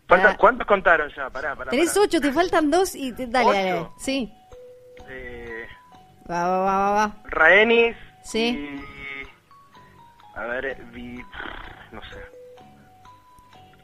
Faltan- 0.08 0.32
Ah. 0.34 0.36
¿Cuántos 0.38 0.66
contaron 0.66 1.10
ya? 1.14 1.28
Pará, 1.28 1.54
pará. 1.54 1.70
Tenés 1.70 1.90
pará. 1.90 2.00
ocho, 2.06 2.20
te 2.20 2.32
faltan 2.32 2.70
dos 2.70 2.94
y 2.94 3.12
te- 3.12 3.26
dale, 3.26 3.46
¿Ocho? 3.46 3.56
dale. 3.56 3.88
Sí. 3.98 4.32
Eh, 5.08 5.66
Va, 6.30 6.46
va, 6.48 6.58
va, 6.60 6.78
va, 6.78 6.90
va. 6.92 7.16
Rhaenys. 7.24 7.96
Sí. 8.22 8.48
y- 8.48 8.82
A 10.38 10.44
ver, 10.44 10.76
vi... 10.92 11.16
No 11.92 12.00
sé. 12.04 12.16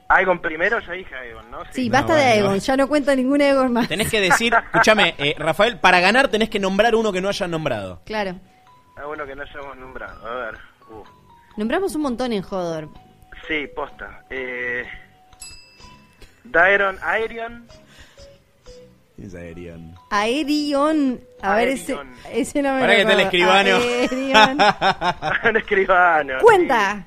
Aegon 0.09 0.39
primero, 0.40 0.78
ya 0.81 0.93
dije 0.93 1.14
Aegon, 1.14 1.51
¿no? 1.51 1.62
Sí, 1.72 1.89
basta 1.90 2.14
de 2.14 2.22
Aegon, 2.22 2.59
ya 2.60 2.76
no 2.76 2.86
cuenta 2.86 3.14
ningún 3.16 3.40
Aegon 3.40 3.72
más. 3.72 3.89
Tenés 3.89 4.10
que 4.10 4.20
decir, 4.20 4.55
escúchame, 4.55 5.14
eh, 5.18 5.35
Rafael, 5.39 5.78
para 5.81 5.98
ganar 6.01 6.28
tenés 6.28 6.51
que 6.51 6.60
nombrar 6.60 6.94
uno 6.94 7.12
que 7.12 7.20
no 7.20 7.28
hayan 7.28 7.51
nombrado. 7.51 8.02
Claro. 8.05 8.39
Ah, 8.97 9.06
bueno, 9.06 9.26
que 9.26 9.35
no 9.35 9.43
hayamos 9.43 9.76
nombrado. 9.76 10.26
A 10.26 10.35
ver. 10.47 10.59
Nombramos 11.56 11.94
un 11.94 12.02
montón 12.02 12.32
en 12.32 12.44
Hodor. 12.44 12.89
Sí, 13.47 13.66
posta. 13.74 14.24
Eh... 14.31 14.85
Daeron, 16.44 16.98
Aerion. 17.02 17.66
Es 19.22 19.35
Aerion. 19.35 19.94
Aerion. 20.10 21.20
A 21.40 21.55
ver, 21.56 21.68
ese, 21.68 21.97
ese 22.32 22.62
no 22.62 22.74
me 22.74 22.81
Pará 22.81 22.93
lo 22.93 22.97
que 22.97 23.01
está 23.01 23.12
el 23.12 23.20
escribano. 23.20 23.76
Aerion. 23.76 24.59
Un 25.48 25.56
escribano. 25.56 26.35
Cuenta. 26.43 27.06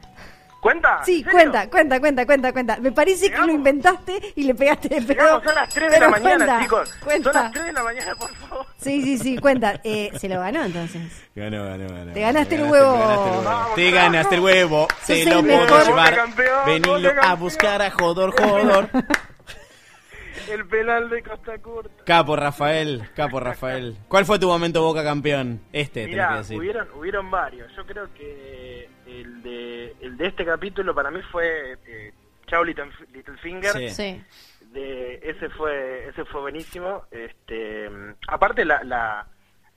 ¿Cuenta? 0.67 1.01
Sí, 1.05 1.23
cuenta, 1.23 1.69
cuenta, 1.69 1.97
cuenta, 2.01 2.25
cuenta, 2.25 2.51
cuenta. 2.51 2.77
Me 2.81 2.91
parece 2.91 3.31
que 3.31 3.37
lo 3.37 3.53
inventaste 3.53 4.33
y 4.35 4.43
le 4.43 4.53
pegaste 4.53 4.89
de 4.89 5.01
pedo. 5.01 5.23
Llegamos 5.23 5.47
a 5.47 5.53
las 5.53 5.69
3 5.73 5.91
de 5.91 5.91
la 5.91 5.97
Pero 5.99 6.11
mañana, 6.11 6.37
cuenta, 6.45 6.59
chicos. 6.61 6.93
Cuenta. 7.05 7.31
Son 7.33 7.41
las 7.43 7.51
3 7.53 7.65
de 7.67 7.71
la 7.73 7.83
mañana, 7.83 8.15
por 8.15 8.35
favor. 8.35 8.65
Sí, 8.77 9.01
sí, 9.01 9.17
sí, 9.17 9.37
cuenta. 9.37 9.79
Eh, 9.85 10.11
se 10.19 10.27
lo 10.27 10.41
ganó 10.41 10.65
entonces. 10.65 11.01
Ganó, 11.35 11.63
ganó, 11.63 11.87
ganó. 11.87 12.11
Te 12.11 12.19
ganaste 12.19 12.55
el 12.55 12.61
Te 12.63 12.67
huevo. 12.69 12.91
ganaste 12.97 13.29
el 13.29 13.45
huevo. 13.45 13.75
Te 13.75 13.91
ganaste 13.91 14.35
el 14.35 14.41
huevo. 14.41 14.87
Te 15.07 15.21
el 15.21 15.29
lo 15.29 15.41
puedo 15.43 15.85
llevar. 15.85 16.17
Venilo 16.65 17.11
a 17.21 17.33
buscar 17.35 17.81
a 17.81 17.89
Jodor, 17.89 18.33
Jodor. 18.37 18.89
El 20.51 20.65
penal 20.67 21.09
de 21.09 21.21
Costa 21.23 21.57
Curta. 21.57 22.03
Capo 22.05 22.35
Rafael, 22.37 23.09
capo 23.15 23.39
Rafael. 23.39 23.97
¿Cuál 24.07 24.25
fue 24.25 24.39
tu 24.39 24.47
momento 24.47 24.81
Boca 24.81 25.03
campeón? 25.03 25.61
Este, 25.73 26.05
tenés 26.05 26.07
que 26.07 26.11
Mirá, 26.15 26.37
decir. 26.37 26.57
hubieron, 26.57 26.87
hubieron 26.95 27.29
varios. 27.29 27.69
Yo 27.75 27.85
creo 27.85 28.13
que 28.13 28.89
el 29.21 29.41
de, 29.43 29.95
el 30.01 30.17
de 30.17 30.27
este 30.27 30.45
capítulo 30.45 30.93
para 30.95 31.11
mí 31.11 31.21
fue 31.31 31.77
eh, 31.85 32.13
Chao 32.47 32.63
Little, 32.63 32.89
Littlefinger. 33.13 33.71
Sí. 33.71 33.89
Sí. 33.89 34.23
De, 34.71 35.15
ese 35.23 35.49
fue 35.49 36.07
ese 36.09 36.25
fue 36.25 36.41
buenísimo. 36.41 37.03
Este, 37.11 37.89
aparte 38.27 38.65
la, 38.65 38.83
la 38.83 39.27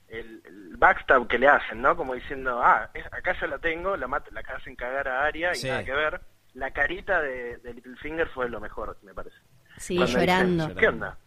el, 0.07 0.41
el 0.45 0.75
backstab 0.77 1.27
que 1.27 1.39
le 1.39 1.47
hacen, 1.47 1.81
¿no? 1.81 1.95
Como 1.95 2.13
diciendo, 2.13 2.61
ah, 2.61 2.89
es- 2.93 3.05
acá 3.13 3.33
ya 3.39 3.47
la 3.47 3.57
tengo, 3.59 3.95
la, 3.95 4.07
mat- 4.07 4.29
la 4.31 4.41
hacen 4.41 4.75
cagar 4.75 5.07
a 5.07 5.23
Aria 5.25 5.51
y 5.53 5.55
Sí. 5.55 5.67
nada 5.69 5.83
que 5.85 5.93
ver. 5.93 6.21
La 6.53 6.71
carita 6.71 7.21
de, 7.21 7.57
de 7.57 7.73
Littlefinger 7.73 8.27
fue 8.27 8.49
lo 8.49 8.59
mejor, 8.59 8.97
me 9.03 9.13
parece. 9.13 9.37
Sí, 9.77 9.95
Cuando 9.95 10.19
llorando. 10.19 10.75
¿Qué 10.75 10.87
onda? 10.89 11.17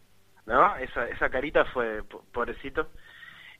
¿No? 0.45 0.77
Esa, 0.77 1.09
esa 1.09 1.31
carita 1.31 1.65
fue 1.65 2.03
po- 2.03 2.23
pobrecito. 2.31 2.91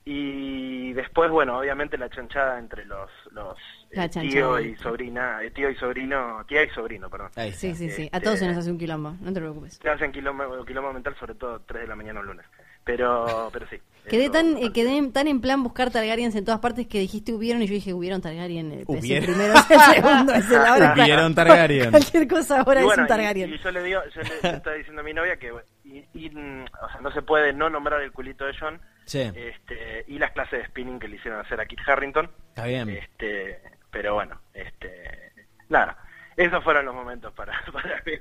Y 0.07 0.93
después, 0.93 1.31
bueno, 1.31 1.59
obviamente 1.59 1.97
la 1.97 2.11
chanchada 2.11 2.59
entre 2.59 2.85
los, 2.85 3.09
los 3.31 3.57
eh, 3.91 4.07
tío 4.09 4.61
y 4.61 4.77
sobrina, 4.77 5.43
eh, 5.43 5.51
tío 5.51 5.71
y 5.71 5.75
sobrino, 5.77 6.45
tía 6.47 6.63
y 6.63 6.69
sobrino, 6.71 7.09
perdón. 7.09 7.31
Ahí. 7.37 7.53
Sí, 7.53 7.75
sí, 7.75 7.89
sí. 7.89 8.03
A 8.13 8.17
Este, 8.17 8.21
todos 8.21 8.39
se 8.39 8.47
nos 8.47 8.59
hace 8.59 8.71
un 8.71 8.77
quilombo, 8.79 9.15
no 9.21 9.33
te 9.33 9.41
preocupes. 9.41 9.79
Se 9.83 9.89
hacen 9.89 10.13
quilombo, 10.13 10.63
quilombo 10.67 10.93
mental, 10.93 11.17
sobre 11.19 11.35
todo 11.35 11.61
3 11.67 11.83
de 11.83 11.89
la 11.89 11.97
mañana 11.97 12.21
un 12.21 12.27
lunes. 12.27 12.45
Pero, 12.85 13.49
pero 13.53 13.67
sí. 13.69 13.77
Quedé 14.07 14.29
tan, 14.29 14.59
eh, 14.59 14.73
quedé 14.75 15.01
tan 15.11 15.27
en 15.27 15.41
plan 15.41 15.63
buscar 15.63 15.91
Targaryens 15.91 16.35
en 16.37 16.45
todas 16.45 16.61
partes 16.61 16.87
que 16.87 16.99
dijiste 16.99 17.33
hubieron 17.33 17.63
y 17.63 17.67
yo 17.67 17.73
dije 17.73 17.95
hubieron 17.95 18.21
Targaryen. 18.21 18.73
eh, 18.73 18.75
Es 18.83 18.89
el 18.91 18.99
¿Hubieron? 18.99 19.25
primero, 19.25 19.55
es 19.55 19.71
el 19.71 19.81
segundo, 19.95 20.33
es 20.35 20.51
el 20.51 20.57
ahora. 20.67 20.93
Hubieron 20.93 21.35
Targaryen. 21.35 21.91
Cualquier 21.91 22.29
cosa 22.29 22.61
ahora 22.61 22.81
Y 22.81 22.83
es 22.83 22.87
bueno, 22.89 23.03
un 23.05 23.09
Targaryen. 23.09 23.49
Y, 23.51 23.55
y 23.55 23.59
yo 23.59 23.71
le 23.71 23.83
digo, 23.83 24.01
yo 24.15 24.21
le, 24.21 24.29
le 24.51 24.57
estaba 24.59 24.77
diciendo 24.77 25.01
a 25.01 25.05
mi 25.05 25.15
novia 25.15 25.37
que 25.39 25.51
y, 25.87 26.05
y, 26.13 26.29
o 26.29 26.89
sea, 26.93 27.01
no 27.01 27.11
se 27.13 27.23
puede 27.23 27.55
no 27.55 27.71
nombrar 27.71 28.03
el 28.03 28.13
culito 28.13 28.45
de 28.45 28.53
John 28.61 28.79
Sí, 29.07 29.21
este, 29.21 30.05
y 30.09 30.19
las 30.19 30.33
clases 30.33 30.61
de 30.61 30.67
spinning 30.67 30.99
que 30.99 31.09
le 31.09 31.17
hicieron 31.17 31.41
hacer 31.41 31.61
a 31.61 31.67
Kit 31.67 31.79
Harrington. 31.87 32.31
está 32.49 32.65
bien. 32.67 32.89
Este, 32.91 33.61
pero 33.91 34.15
bueno, 34.15 34.41
este, 34.55 35.33
nada, 35.69 35.97
esos 36.37 36.63
fueron 36.65 36.85
los 36.87 36.95
momentos 36.95 37.33
para, 37.35 37.53
para 37.73 38.03
mí. 38.07 38.13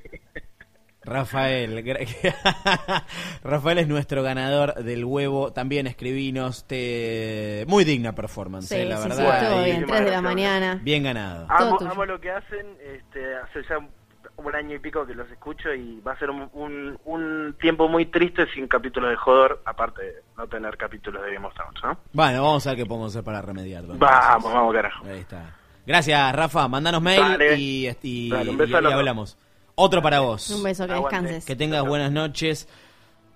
Rafael, 1.06 1.84
Rafael 3.44 3.78
es 3.80 3.88
nuestro 3.90 4.24
ganador 4.24 4.74
del 4.76 5.04
huevo. 5.04 5.52
También 5.52 5.86
escribinos. 5.86 6.66
Te... 6.66 7.66
Muy 7.68 7.84
digna 7.84 8.14
performance, 8.16 8.70
Sí, 8.70 8.76
eh, 8.76 8.86
la 8.86 8.98
sí, 8.98 9.04
sí, 9.04 9.10
verdad. 9.10 9.44
estuvo 9.44 9.62
Y- 9.62 9.66
bien, 9.66 9.86
3 9.86 10.06
de 10.06 10.12
la 10.12 10.22
mañana. 10.22 10.80
Bien 10.82 11.04
ganado. 11.04 11.48
Todo 11.58 11.78
Amo, 11.82 11.92
amo 11.92 12.06
lo 12.06 12.22
que 12.22 12.32
hacen, 12.32 12.78
este, 12.82 13.36
hace 13.36 13.64
ya 13.68 13.80
un, 13.80 13.90
un 14.38 14.56
año 14.56 14.76
y 14.76 14.80
pico 14.80 15.06
que 15.06 15.14
los 15.14 15.30
escucho 15.32 15.74
y 15.74 16.00
va 16.02 16.14
a 16.14 16.18
ser 16.20 16.30
un, 16.30 16.50
un, 16.54 17.00
un 17.06 17.56
tiempo 17.60 17.88
muy 17.88 18.08
triste 18.08 18.46
sin 18.54 18.68
capítulos 18.68 19.10
de 19.12 19.16
Jodor, 19.16 19.62
aparte 19.66 20.02
de 20.04 20.14
no 20.38 20.48
tener 20.48 20.76
capítulos 20.78 21.24
de 21.24 21.34
Game 21.34 21.46
of 21.48 21.54
Thrones, 21.54 21.82
¿no? 21.84 21.98
Bueno, 22.14 22.44
vamos 22.44 22.66
a 22.66 22.72
ver 22.72 22.78
qué 22.80 22.86
podemos 22.86 23.12
hacer 23.12 23.24
para 23.24 23.42
remediarlo. 23.42 23.96
Vamos, 23.98 24.52
vamos, 24.54 24.74
carajo. 24.74 25.06
Ahí 25.06 25.20
está. 25.20 25.56
Gracias, 25.86 26.36
Rafa. 26.36 26.68
Mandanos 26.68 27.02
mail 27.02 27.20
Dale. 27.22 27.56
y, 27.58 27.88
y- 28.02 28.30
Dale, 28.30 28.50
un 28.50 28.70
y- 28.70 28.74
a 28.74 28.82
los 28.82 28.94
hablamos. 28.94 29.38
Otro 29.76 30.02
para 30.02 30.20
vos. 30.22 30.50
Un 30.52 30.64
beso, 30.64 30.86
que 30.88 30.94
Aguante. 30.94 31.16
descanses. 31.18 31.46
Que 31.46 31.56
tengas 31.56 31.86
buenas 31.86 32.12
noches. 32.12 32.68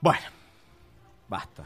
Bueno, 0.01 0.21
basta. 1.27 1.63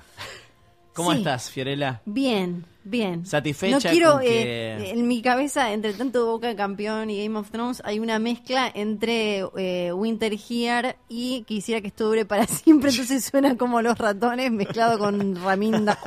¿Cómo 0.94 1.12
Sí. 1.12 1.20
estás, 1.20 1.50
Fiorella? 1.52 2.02
Bien, 2.06 2.66
bien. 2.84 3.26
Satisfecha 3.26 3.76
No 3.76 3.80
quiero, 3.82 4.12
con 4.14 4.22
que- 4.22 4.42
eh, 4.78 4.90
en 4.92 5.08
mi 5.08 5.22
cabeza, 5.22 5.72
entre 5.74 5.94
tanto 5.94 6.26
Boca 6.26 6.56
Campeón 6.56 7.10
y 7.10 7.24
Game 7.24 7.38
of 7.38 7.50
Thrones, 7.52 7.82
hay 7.86 8.00
una 8.00 8.20
mezcla 8.20 8.72
entre 8.74 9.44
eh, 9.58 9.92
Winter 9.94 10.34
Here 10.34 10.96
y 11.10 11.44
quisiera 11.44 11.82
que 11.82 11.88
esto 11.88 12.06
dure 12.08 12.26
para 12.26 12.46
siempre, 12.48 12.90
entonces 12.90 13.24
suena 13.24 13.56
como 13.58 13.82
los 13.82 13.98
ratones 13.98 14.52
mezclado 14.52 14.98
con 15.00 15.36
Raminda 15.36 15.98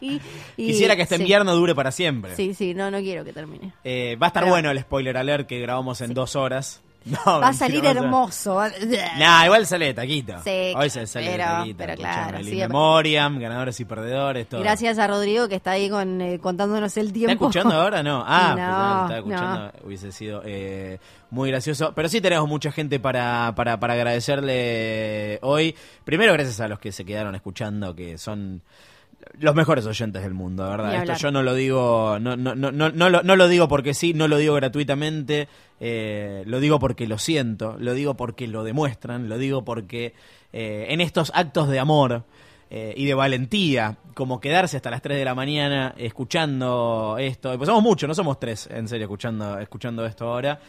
y- 0.00 0.20
Quisiera 0.56 0.96
que 0.96 1.02
este 1.02 1.16
sí. 1.16 1.22
invierno 1.22 1.54
dure 1.54 1.74
para 1.74 1.92
siempre. 1.92 2.34
Sí, 2.36 2.54
sí, 2.54 2.74
no, 2.74 2.90
no 2.90 2.98
quiero 3.00 3.24
que 3.24 3.32
termine. 3.32 3.72
Eh, 3.84 4.16
va 4.20 4.26
a 4.26 4.28
estar 4.28 4.42
Pero- 4.44 4.54
bueno 4.54 4.70
el 4.70 4.78
spoiler 4.80 5.16
alert 5.16 5.46
que 5.46 5.58
grabamos 5.60 6.00
en 6.00 6.14
dos 6.14 6.36
horas. 6.36 6.82
No, 7.08 7.40
Va 7.40 7.48
a 7.48 7.52
salir 7.52 7.84
hermoso. 7.84 8.60
Nah, 9.18 9.44
igual 9.46 9.66
sale 9.66 9.86
de 9.86 9.94
taquito. 9.94 10.34
Sí, 10.44 10.72
Hoy 10.76 10.90
se 10.90 11.06
sale 11.06 11.26
pero- 11.30 11.44
de 11.44 11.50
taquito. 11.50 11.76
pero 11.78 11.94
claro, 11.96 12.38
sí, 12.44 12.56
Memoriam, 12.56 13.38
ganadores 13.38 13.80
y 13.80 13.84
perdedores, 13.84 14.48
todo. 14.48 14.60
Gracias 14.60 14.98
a 14.98 15.06
Rodrigo 15.06 15.48
que 15.48 15.54
está 15.56 15.72
ahí 15.72 15.88
con 15.88 16.20
eh, 16.20 16.38
contándonos 16.38 16.96
el 16.96 17.06
¿Está 17.06 17.14
tiempo. 17.14 17.32
escuchando 17.46 17.74
ahora? 17.80 18.02
No. 18.02 18.22
Ah, 18.26 18.48
No, 18.48 18.54
pues 18.54 18.58
no, 18.66 19.02
estaba 19.02 19.16
escuchando. 19.18 19.86
Hubiese 19.86 20.12
sido 20.12 20.42
eh, 20.44 20.98
muy 21.30 21.50
gracioso. 21.50 21.92
Pero 21.94 22.08
sí 22.08 22.20
tenemos 22.20 22.48
mucha 22.48 22.70
gente 22.72 23.00
para, 23.00 23.52
para, 23.56 23.78
para 23.80 23.94
agradecerle 23.94 25.38
hoy. 25.42 25.74
Primero, 26.04 26.32
gracias 26.32 26.60
a 26.60 26.68
los 26.68 26.78
que 26.78 26.92
se 26.92 27.04
quedaron 27.04 27.34
escuchando, 27.34 27.94
que 27.94 28.18
son 28.18 28.62
los 29.40 29.54
mejores 29.54 29.86
oyentes 29.86 30.22
del 30.22 30.34
mundo, 30.34 30.64
de 30.64 30.70
¿verdad? 30.70 30.94
Esto 30.94 31.14
yo 31.14 31.30
no 31.30 31.42
lo 31.42 31.54
digo, 31.54 32.18
no, 32.20 32.36
no, 32.36 32.54
no, 32.54 32.72
no, 32.72 32.90
no, 32.90 33.10
lo, 33.10 33.22
no 33.22 33.36
lo 33.36 33.48
digo 33.48 33.68
porque 33.68 33.94
sí, 33.94 34.14
no 34.14 34.28
lo 34.28 34.36
digo 34.36 34.54
gratuitamente, 34.54 35.48
eh, 35.80 36.42
lo 36.46 36.60
digo 36.60 36.78
porque 36.78 37.06
lo 37.06 37.18
siento, 37.18 37.76
lo 37.78 37.94
digo 37.94 38.14
porque 38.14 38.46
lo 38.46 38.64
demuestran, 38.64 39.28
lo 39.28 39.38
digo 39.38 39.64
porque 39.64 40.14
eh, 40.52 40.86
en 40.90 41.00
estos 41.00 41.30
actos 41.34 41.68
de 41.68 41.78
amor 41.78 42.24
eh, 42.70 42.94
y 42.96 43.06
de 43.06 43.14
valentía, 43.14 43.96
como 44.14 44.40
quedarse 44.40 44.76
hasta 44.76 44.90
las 44.90 45.02
3 45.02 45.18
de 45.18 45.24
la 45.24 45.34
mañana 45.34 45.94
escuchando 45.96 47.16
esto, 47.18 47.56
pues 47.56 47.68
somos 47.68 47.82
muchos, 47.82 48.08
no 48.08 48.14
somos 48.14 48.40
tres, 48.40 48.68
en 48.70 48.88
serio, 48.88 49.04
escuchando, 49.04 49.58
escuchando 49.58 50.04
esto 50.04 50.28
ahora. 50.28 50.60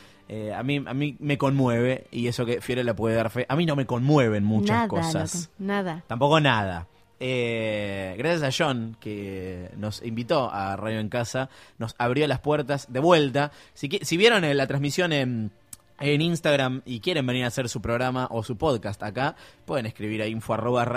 a 0.55 0.63
mí 0.63 0.83
a 0.85 0.93
mí 0.93 1.17
me 1.19 1.37
conmueve 1.37 2.05
y 2.11 2.27
eso 2.27 2.45
que 2.45 2.61
Fiorella 2.61 2.95
puede 2.95 3.15
dar 3.15 3.29
fe. 3.31 3.45
A 3.49 3.55
mí 3.55 3.65
no 3.65 3.75
me 3.75 3.85
conmueven 3.85 4.43
muchas 4.43 4.75
nada, 4.75 4.87
cosas. 4.87 5.49
loco, 5.49 5.55
nada. 5.57 6.03
Tampoco 6.07 6.39
nada. 6.39 6.87
Eh, 7.19 8.15
gracias 8.17 8.43
a 8.43 8.63
John, 8.65 8.95
que 8.99 9.71
nos 9.77 10.01
invitó 10.03 10.51
a 10.51 10.75
Radio 10.75 10.99
en 10.99 11.09
Casa, 11.09 11.49
nos 11.77 11.95
abrió 11.97 12.27
las 12.27 12.39
puertas 12.39 12.91
de 12.91 12.99
vuelta. 12.99 13.51
Si, 13.73 13.89
si 14.01 14.17
vieron 14.17 14.43
eh, 14.45 14.53
la 14.53 14.67
transmisión 14.67 15.11
en, 15.11 15.51
en 15.99 16.21
Instagram 16.21 16.81
y 16.85 16.99
quieren 16.99 17.25
venir 17.25 17.43
a 17.43 17.47
hacer 17.47 17.67
su 17.69 17.81
programa 17.81 18.27
o 18.31 18.43
su 18.43 18.57
podcast 18.57 19.01
acá, 19.03 19.35
pueden 19.65 19.85
escribir 19.85 20.21
a 20.21 20.27
info 20.27 20.53
arroba. 20.53 20.87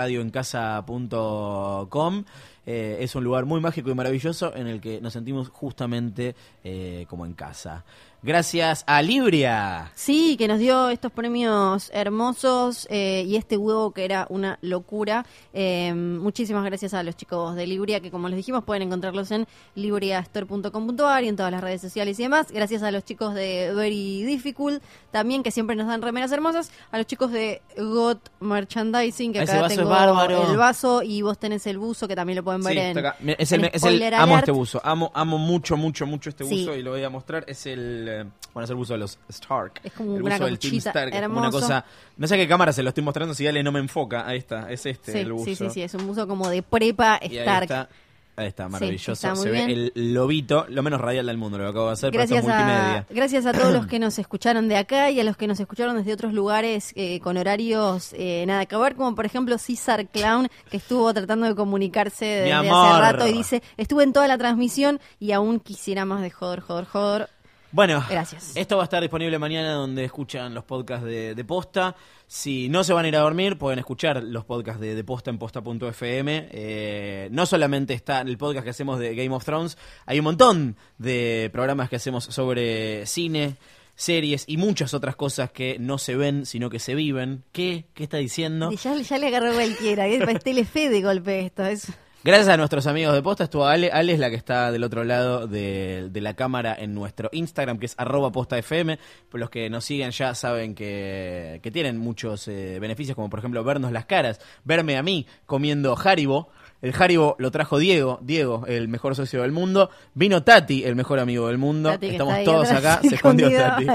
Eh, 2.65 2.97
es 3.01 3.13
un 3.15 3.23
lugar 3.23 3.45
muy 3.45 3.59
mágico 3.59 3.89
y 3.89 3.95
maravilloso 3.95 4.55
en 4.55 4.67
el 4.67 4.79
que 4.79 5.01
nos 5.01 5.13
sentimos 5.13 5.49
justamente 5.49 6.35
eh, 6.63 7.05
como 7.09 7.25
en 7.25 7.33
casa. 7.33 7.83
Gracias 8.25 8.85
a 8.87 9.01
Libria. 9.01 9.91
Sí, 9.95 10.37
que 10.37 10.47
nos 10.47 10.57
dio 10.57 10.87
estos 10.89 11.11
premios 11.11 11.89
hermosos 11.93 12.87
eh, 12.89 13.25
y 13.27 13.35
este 13.35 13.57
huevo 13.57 13.91
que 13.91 14.05
era 14.05 14.27
una 14.29 14.57
locura. 14.61 15.25
Eh, 15.53 15.93
muchísimas 15.93 16.63
gracias 16.63 16.93
a 16.93 17.03
los 17.03 17.17
chicos 17.17 17.53
de 17.55 17.67
Libria, 17.67 17.99
que 17.99 18.11
como 18.11 18.29
les 18.29 18.37
dijimos 18.37 18.63
pueden 18.63 18.83
encontrarlos 18.83 19.29
en 19.31 19.45
libriastore.com.ar 19.75 21.23
y 21.23 21.27
en 21.27 21.35
todas 21.35 21.51
las 21.51 21.59
redes 21.61 21.81
sociales 21.81 22.17
y 22.17 22.23
demás. 22.23 22.47
Gracias 22.49 22.81
a 22.83 22.91
los 22.91 23.03
chicos 23.03 23.33
de 23.33 23.73
Very 23.75 24.23
Difficult, 24.23 24.81
también 25.11 25.43
que 25.43 25.51
siempre 25.51 25.75
nos 25.75 25.87
dan 25.87 26.01
remeras 26.01 26.31
hermosas. 26.31 26.71
A 26.91 26.97
los 26.97 27.07
chicos 27.07 27.29
de 27.31 27.61
Got 27.77 28.29
Merchandising, 28.39 29.33
que 29.33 29.41
Ese 29.41 29.51
acá 29.51 29.67
es 29.67 29.75
tengo 29.75 29.89
bárbaro. 29.89 30.49
el 30.49 30.55
vaso 30.55 31.03
y 31.03 31.21
vos 31.21 31.37
tenés 31.37 31.67
el 31.67 31.77
buzo, 31.77 32.07
que 32.07 32.15
también 32.15 32.37
lo 32.37 32.43
pueden 32.43 32.61
ver 32.63 32.73
Sí, 32.73 32.79
en, 32.79 32.87
está 32.97 32.99
acá. 33.01 33.17
Mira, 33.19 33.35
es 33.37 33.51
el, 33.51 33.59
en 33.59 33.65
es 33.65 33.73
el- 33.73 33.79
Spoiler 33.81 34.15
amo 34.15 34.23
Alert. 34.35 34.39
este 34.39 34.51
buzo, 34.53 34.81
amo, 34.81 35.11
amo 35.13 35.37
mucho, 35.37 35.75
mucho, 35.75 36.05
mucho 36.05 36.29
este 36.29 36.45
Sí. 36.45 36.61
buzo 36.61 36.77
y 36.77 36.83
lo 36.83 36.91
voy 36.91 37.03
a 37.03 37.09
mostrar. 37.09 37.43
Es 37.47 37.65
el, 37.65 38.07
eh, 38.21 38.25
bueno, 38.53 38.65
es 38.65 38.69
el 38.69 38.75
buzo 38.75 38.93
de 38.93 38.99
los 38.99 39.17
Stark. 39.29 39.81
Es 39.83 39.93
como 39.93 40.15
el 40.15 40.23
una 40.23 40.35
buzo 40.35 40.45
del 40.45 40.59
Team 40.59 40.75
Stark, 40.75 41.31
una 41.31 41.49
cosa, 41.51 41.85
no 42.17 42.27
sé 42.27 42.35
a 42.35 42.37
qué 42.37 42.47
cámara 42.47 42.71
se 42.73 42.83
lo 42.83 42.89
estoy 42.89 43.03
mostrando, 43.03 43.33
si 43.33 43.47
Ale 43.47 43.63
no 43.63 43.71
me 43.71 43.79
enfoca, 43.79 44.27
ahí 44.27 44.37
está, 44.37 44.71
es 44.71 44.85
este 44.85 45.11
Sí, 45.11 45.17
el 45.19 45.33
buzo. 45.33 45.45
sí, 45.45 45.55
sí, 45.55 45.69
sí, 45.69 45.81
es 45.81 45.93
un 45.95 46.05
buzo 46.07 46.27
como 46.27 46.49
de 46.49 46.61
prepa 46.61 47.19
Y 47.21 47.37
ahí 47.37 47.37
Stark. 47.39 47.63
está. 47.63 47.89
Ahí 48.35 48.47
está, 48.47 48.67
maravilloso. 48.67 49.11
está 49.11 49.35
Se 49.35 49.51
ve 49.51 49.63
el 49.65 49.91
lobito, 49.95 50.65
lo 50.67 50.81
menos 50.81 50.99
radial 50.99 51.27
del 51.27 51.37
mundo, 51.37 51.59
lo 51.59 51.65
que 51.65 51.69
acabo 51.69 51.85
de 51.87 51.93
hacer, 51.93 52.09
Gracias 52.09 52.43
es 52.43 52.49
a, 52.49 52.57
multimedia. 52.57 53.05
gracias 53.11 53.45
a 53.45 53.51
todos 53.53 53.71
los 53.71 53.85
que 53.87 53.99
nos 53.99 54.17
escucharon 54.17 54.67
de 54.67 54.75
acá 54.75 55.11
y 55.11 55.19
a 55.19 55.23
los 55.23 55.37
que 55.37 55.45
nos 55.45 55.59
escucharon 55.59 55.95
desde 55.97 56.13
otros 56.13 56.33
lugares 56.33 56.93
eh, 56.95 57.19
con 57.19 57.37
horarios 57.37 58.11
eh, 58.13 58.43
nada 58.47 58.65
que 58.65 58.75
ver, 58.75 58.95
como 58.95 59.13
por 59.13 59.27
ejemplo 59.27 59.55
César 59.59 60.07
Clown, 60.07 60.47
que 60.71 60.77
estuvo 60.77 61.13
tratando 61.13 61.45
de 61.45 61.53
comunicarse 61.53 62.25
desde 62.25 62.53
hace 62.53 62.99
rato 63.01 63.27
y 63.27 63.33
dice, 63.33 63.61
estuve 63.77 64.03
en 64.03 64.13
toda 64.13 64.27
la 64.27 64.39
transmisión 64.39 64.99
y 65.19 65.31
aún 65.33 65.59
quisiera 65.59 66.03
más 66.03 66.23
de 66.23 66.31
joder, 66.31 66.61
joder, 66.61 66.85
joder. 66.85 67.29
Bueno, 67.73 68.05
Gracias. 68.07 68.51
esto 68.55 68.77
va 68.77 68.83
a 68.83 68.85
estar 68.85 69.01
disponible 69.01 69.39
mañana 69.39 69.73
donde 69.73 70.05
escuchan 70.05 70.53
los 70.53 70.63
podcasts 70.63 71.03
de, 71.03 71.33
de 71.33 71.43
Posta. 71.43 71.95
Si 72.27 72.69
no 72.69 72.83
se 72.83 72.93
van 72.93 73.05
a 73.05 73.07
ir 73.07 73.15
a 73.15 73.21
dormir, 73.21 73.57
pueden 73.57 73.79
escuchar 73.79 74.23
los 74.23 74.45
podcasts 74.45 74.79
de, 74.79 74.93
de 74.93 75.03
Posta 75.03 75.31
en 75.31 75.39
posta.fm. 75.39 76.49
Eh, 76.51 77.29
no 77.31 77.47
solamente 77.47 77.95
está 77.95 78.21
el 78.21 78.37
podcast 78.37 78.63
que 78.63 78.69
hacemos 78.69 78.99
de 78.99 79.15
Game 79.15 79.33
of 79.35 79.43
Thrones, 79.43 79.75
hay 80.05 80.19
un 80.19 80.25
montón 80.25 80.77
de 80.99 81.49
programas 81.51 81.89
que 81.89 81.95
hacemos 81.95 82.25
sobre 82.25 83.07
cine, 83.07 83.55
series 83.95 84.43
y 84.47 84.57
muchas 84.57 84.93
otras 84.93 85.15
cosas 85.15 85.51
que 85.51 85.77
no 85.79 85.97
se 85.97 86.15
ven, 86.15 86.45
sino 86.45 86.69
que 86.69 86.77
se 86.77 86.93
viven. 86.93 87.43
¿Qué? 87.51 87.85
¿Qué 87.95 88.03
está 88.03 88.17
diciendo? 88.17 88.71
Y 88.71 88.77
Ya, 88.77 88.95
ya 88.95 89.17
le 89.17 89.27
agarró 89.27 89.51
cualquiera, 89.51 90.05
es 90.05 90.21
es 90.27 90.43
Telefe 90.43 90.89
de 90.89 91.01
golpe 91.01 91.39
esto. 91.39 91.65
Es... 91.65 91.91
Gracias 92.25 92.47
a 92.47 92.55
nuestros 92.55 92.87
amigos 92.87 93.13
de 93.13 93.21
Posta, 93.21 93.43
estuvo 93.43 93.65
Ale. 93.65 93.91
Ale 93.91 94.13
es 94.13 94.19
la 94.19 94.29
que 94.29 94.37
está 94.37 94.71
del 94.71 94.85
otro 94.85 95.03
lado 95.03 95.45
de, 95.45 96.07
de 96.09 96.21
la 96.21 96.35
cámara 96.35 96.73
en 96.73 96.93
nuestro 96.93 97.29
Instagram, 97.33 97.79
que 97.79 97.85
es 97.85 97.95
arroba 97.97 98.31
postafm. 98.31 98.95
Por 99.29 99.41
los 99.41 99.49
que 99.49 99.69
nos 99.69 99.83
siguen 99.83 100.11
ya 100.11 100.33
saben 100.33 100.73
que, 100.73 101.59
que 101.61 101.69
tienen 101.69 101.97
muchos 101.97 102.47
eh, 102.47 102.79
beneficios, 102.79 103.15
como 103.15 103.29
por 103.29 103.39
ejemplo 103.39 103.61
vernos 103.65 103.91
las 103.91 104.05
caras, 104.05 104.39
verme 104.63 104.95
a 104.95 105.03
mí 105.03 105.27
comiendo 105.45 105.97
Haribo. 106.01 106.47
El 106.81 106.93
Haribo 106.97 107.35
lo 107.39 107.51
trajo 107.51 107.77
Diego, 107.77 108.19
Diego, 108.21 108.63
el 108.67 108.87
mejor 108.87 109.17
socio 109.17 109.41
del 109.41 109.51
mundo. 109.51 109.89
Vino 110.13 110.43
Tati, 110.43 110.85
el 110.85 110.95
mejor 110.95 111.19
amigo 111.19 111.47
del 111.47 111.57
mundo. 111.57 111.89
Tati, 111.89 112.07
Estamos 112.07 112.41
todos 112.45 112.71
acá, 112.71 113.01
se 113.01 113.15
escondió. 113.15 113.51
Tati. 113.51 113.85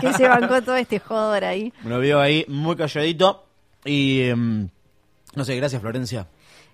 Que 0.00 0.12
se 0.12 0.26
bancó 0.26 0.60
todo 0.60 0.74
este 0.74 0.98
joder 0.98 1.44
ahí. 1.44 1.72
Me 1.84 1.90
lo 1.90 2.00
vio 2.00 2.20
ahí 2.20 2.44
muy 2.48 2.74
calladito. 2.74 3.46
Y 3.84 4.22
em, 4.22 4.68
no 5.36 5.44
sé, 5.44 5.54
gracias 5.54 5.80
Florencia. 5.80 6.26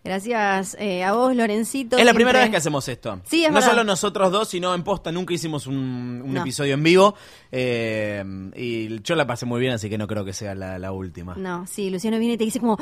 Gracias 0.02 0.76
eh, 0.80 1.04
a 1.04 1.12
vos, 1.12 1.36
Lorencito. 1.36 1.98
Es 1.98 2.04
la 2.06 2.14
primera 2.14 2.40
vez 2.40 2.48
que 2.50 2.56
hacemos 2.56 2.88
esto. 2.88 3.20
Sí, 3.24 3.44
es 3.44 3.50
no 3.50 3.56
verdad. 3.56 3.68
solo 3.70 3.84
nosotros 3.84 4.32
dos, 4.32 4.48
sino 4.48 4.74
en 4.74 4.82
posta. 4.82 5.12
Nunca 5.12 5.34
hicimos 5.34 5.66
un, 5.66 6.22
un 6.24 6.32
No. 6.32 6.40
episodio 6.40 6.72
en 6.74 6.82
vivo. 6.82 7.14
eh, 7.52 8.24
y 8.56 9.02
yo 9.02 9.14
la 9.14 9.26
pasé 9.26 9.44
muy 9.44 9.60
bien, 9.60 9.72
así 9.74 9.90
que 9.90 9.98
no 9.98 10.06
creo 10.06 10.24
que 10.24 10.32
sea 10.32 10.54
la, 10.54 10.78
la 10.78 10.92
última. 10.92 11.34
No, 11.36 11.66
sí, 11.66 11.90
Luciano 11.90 12.18
viene 12.18 12.34
y 12.34 12.38
te 12.38 12.44
dice 12.44 12.60
como, 12.60 12.78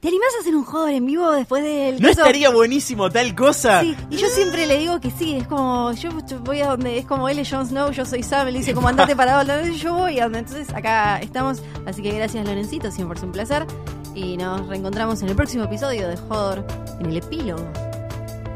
¿te 0.00 0.08
animás 0.08 0.28
a 0.36 0.40
hacer 0.40 0.54
un 0.56 0.64
joder 0.64 0.94
en 0.94 1.06
vivo 1.06 1.30
después 1.32 1.62
del... 1.64 2.00
¿No 2.00 2.08
coso?" 2.08 2.20
estaría 2.20 2.50
buenísimo 2.50 3.10
tal 3.10 3.34
cosa? 3.34 3.80
Sí, 3.82 3.96
y 4.10 4.16
yo 4.16 4.28
siempre 4.28 4.66
le 4.66 4.78
digo 4.78 5.00
que 5.00 5.10
sí, 5.10 5.36
es 5.36 5.46
como, 5.46 5.92
yo 5.92 6.10
voy 6.44 6.60
a 6.60 6.68
donde, 6.68 6.98
es 6.98 7.06
como 7.06 7.28
él 7.28 7.38
es 7.38 7.50
Jon 7.50 7.66
Snow, 7.66 7.90
yo 7.90 8.04
soy 8.04 8.22
Sam, 8.22 8.48
él 8.48 8.54
dice 8.54 8.74
como 8.74 8.88
andate 8.88 9.14
para 9.16 9.42
donde 9.42 9.76
yo 9.76 9.94
voy 9.94 10.18
a 10.20 10.24
donde, 10.24 10.40
entonces 10.40 10.72
acá 10.74 11.18
estamos, 11.20 11.62
así 11.86 12.02
que 12.02 12.12
gracias 12.12 12.46
Lorencito, 12.46 12.90
siempre 12.90 13.18
es 13.18 13.24
un 13.24 13.32
placer, 13.32 13.66
y 14.14 14.36
nos 14.36 14.66
reencontramos 14.68 15.22
en 15.22 15.28
el 15.28 15.36
próximo 15.36 15.64
episodio 15.64 16.08
de 16.08 16.16
Joder, 16.16 16.64
en 17.00 17.06
el 17.06 17.16
epílogo, 17.18 17.62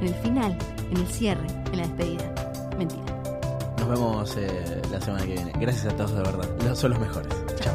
en 0.01 0.07
el 0.09 0.15
final, 0.17 0.59
en 0.91 0.97
el 0.97 1.07
cierre, 1.09 1.47
en 1.73 1.77
la 1.79 1.87
despedida. 1.87 2.35
Mentira. 2.77 3.03
Nos 3.79 3.89
vemos 3.89 4.37
eh, 4.37 4.83
la 4.91 5.01
semana 5.01 5.25
que 5.25 5.33
viene. 5.35 5.53
Gracias 5.61 5.93
a 5.93 5.97
todos, 5.97 6.13
de 6.15 6.23
verdad. 6.23 6.49
Los- 6.65 6.79
Son 6.79 6.91
los 6.91 6.99
mejores. 7.01 7.29
Chao. 7.61 7.75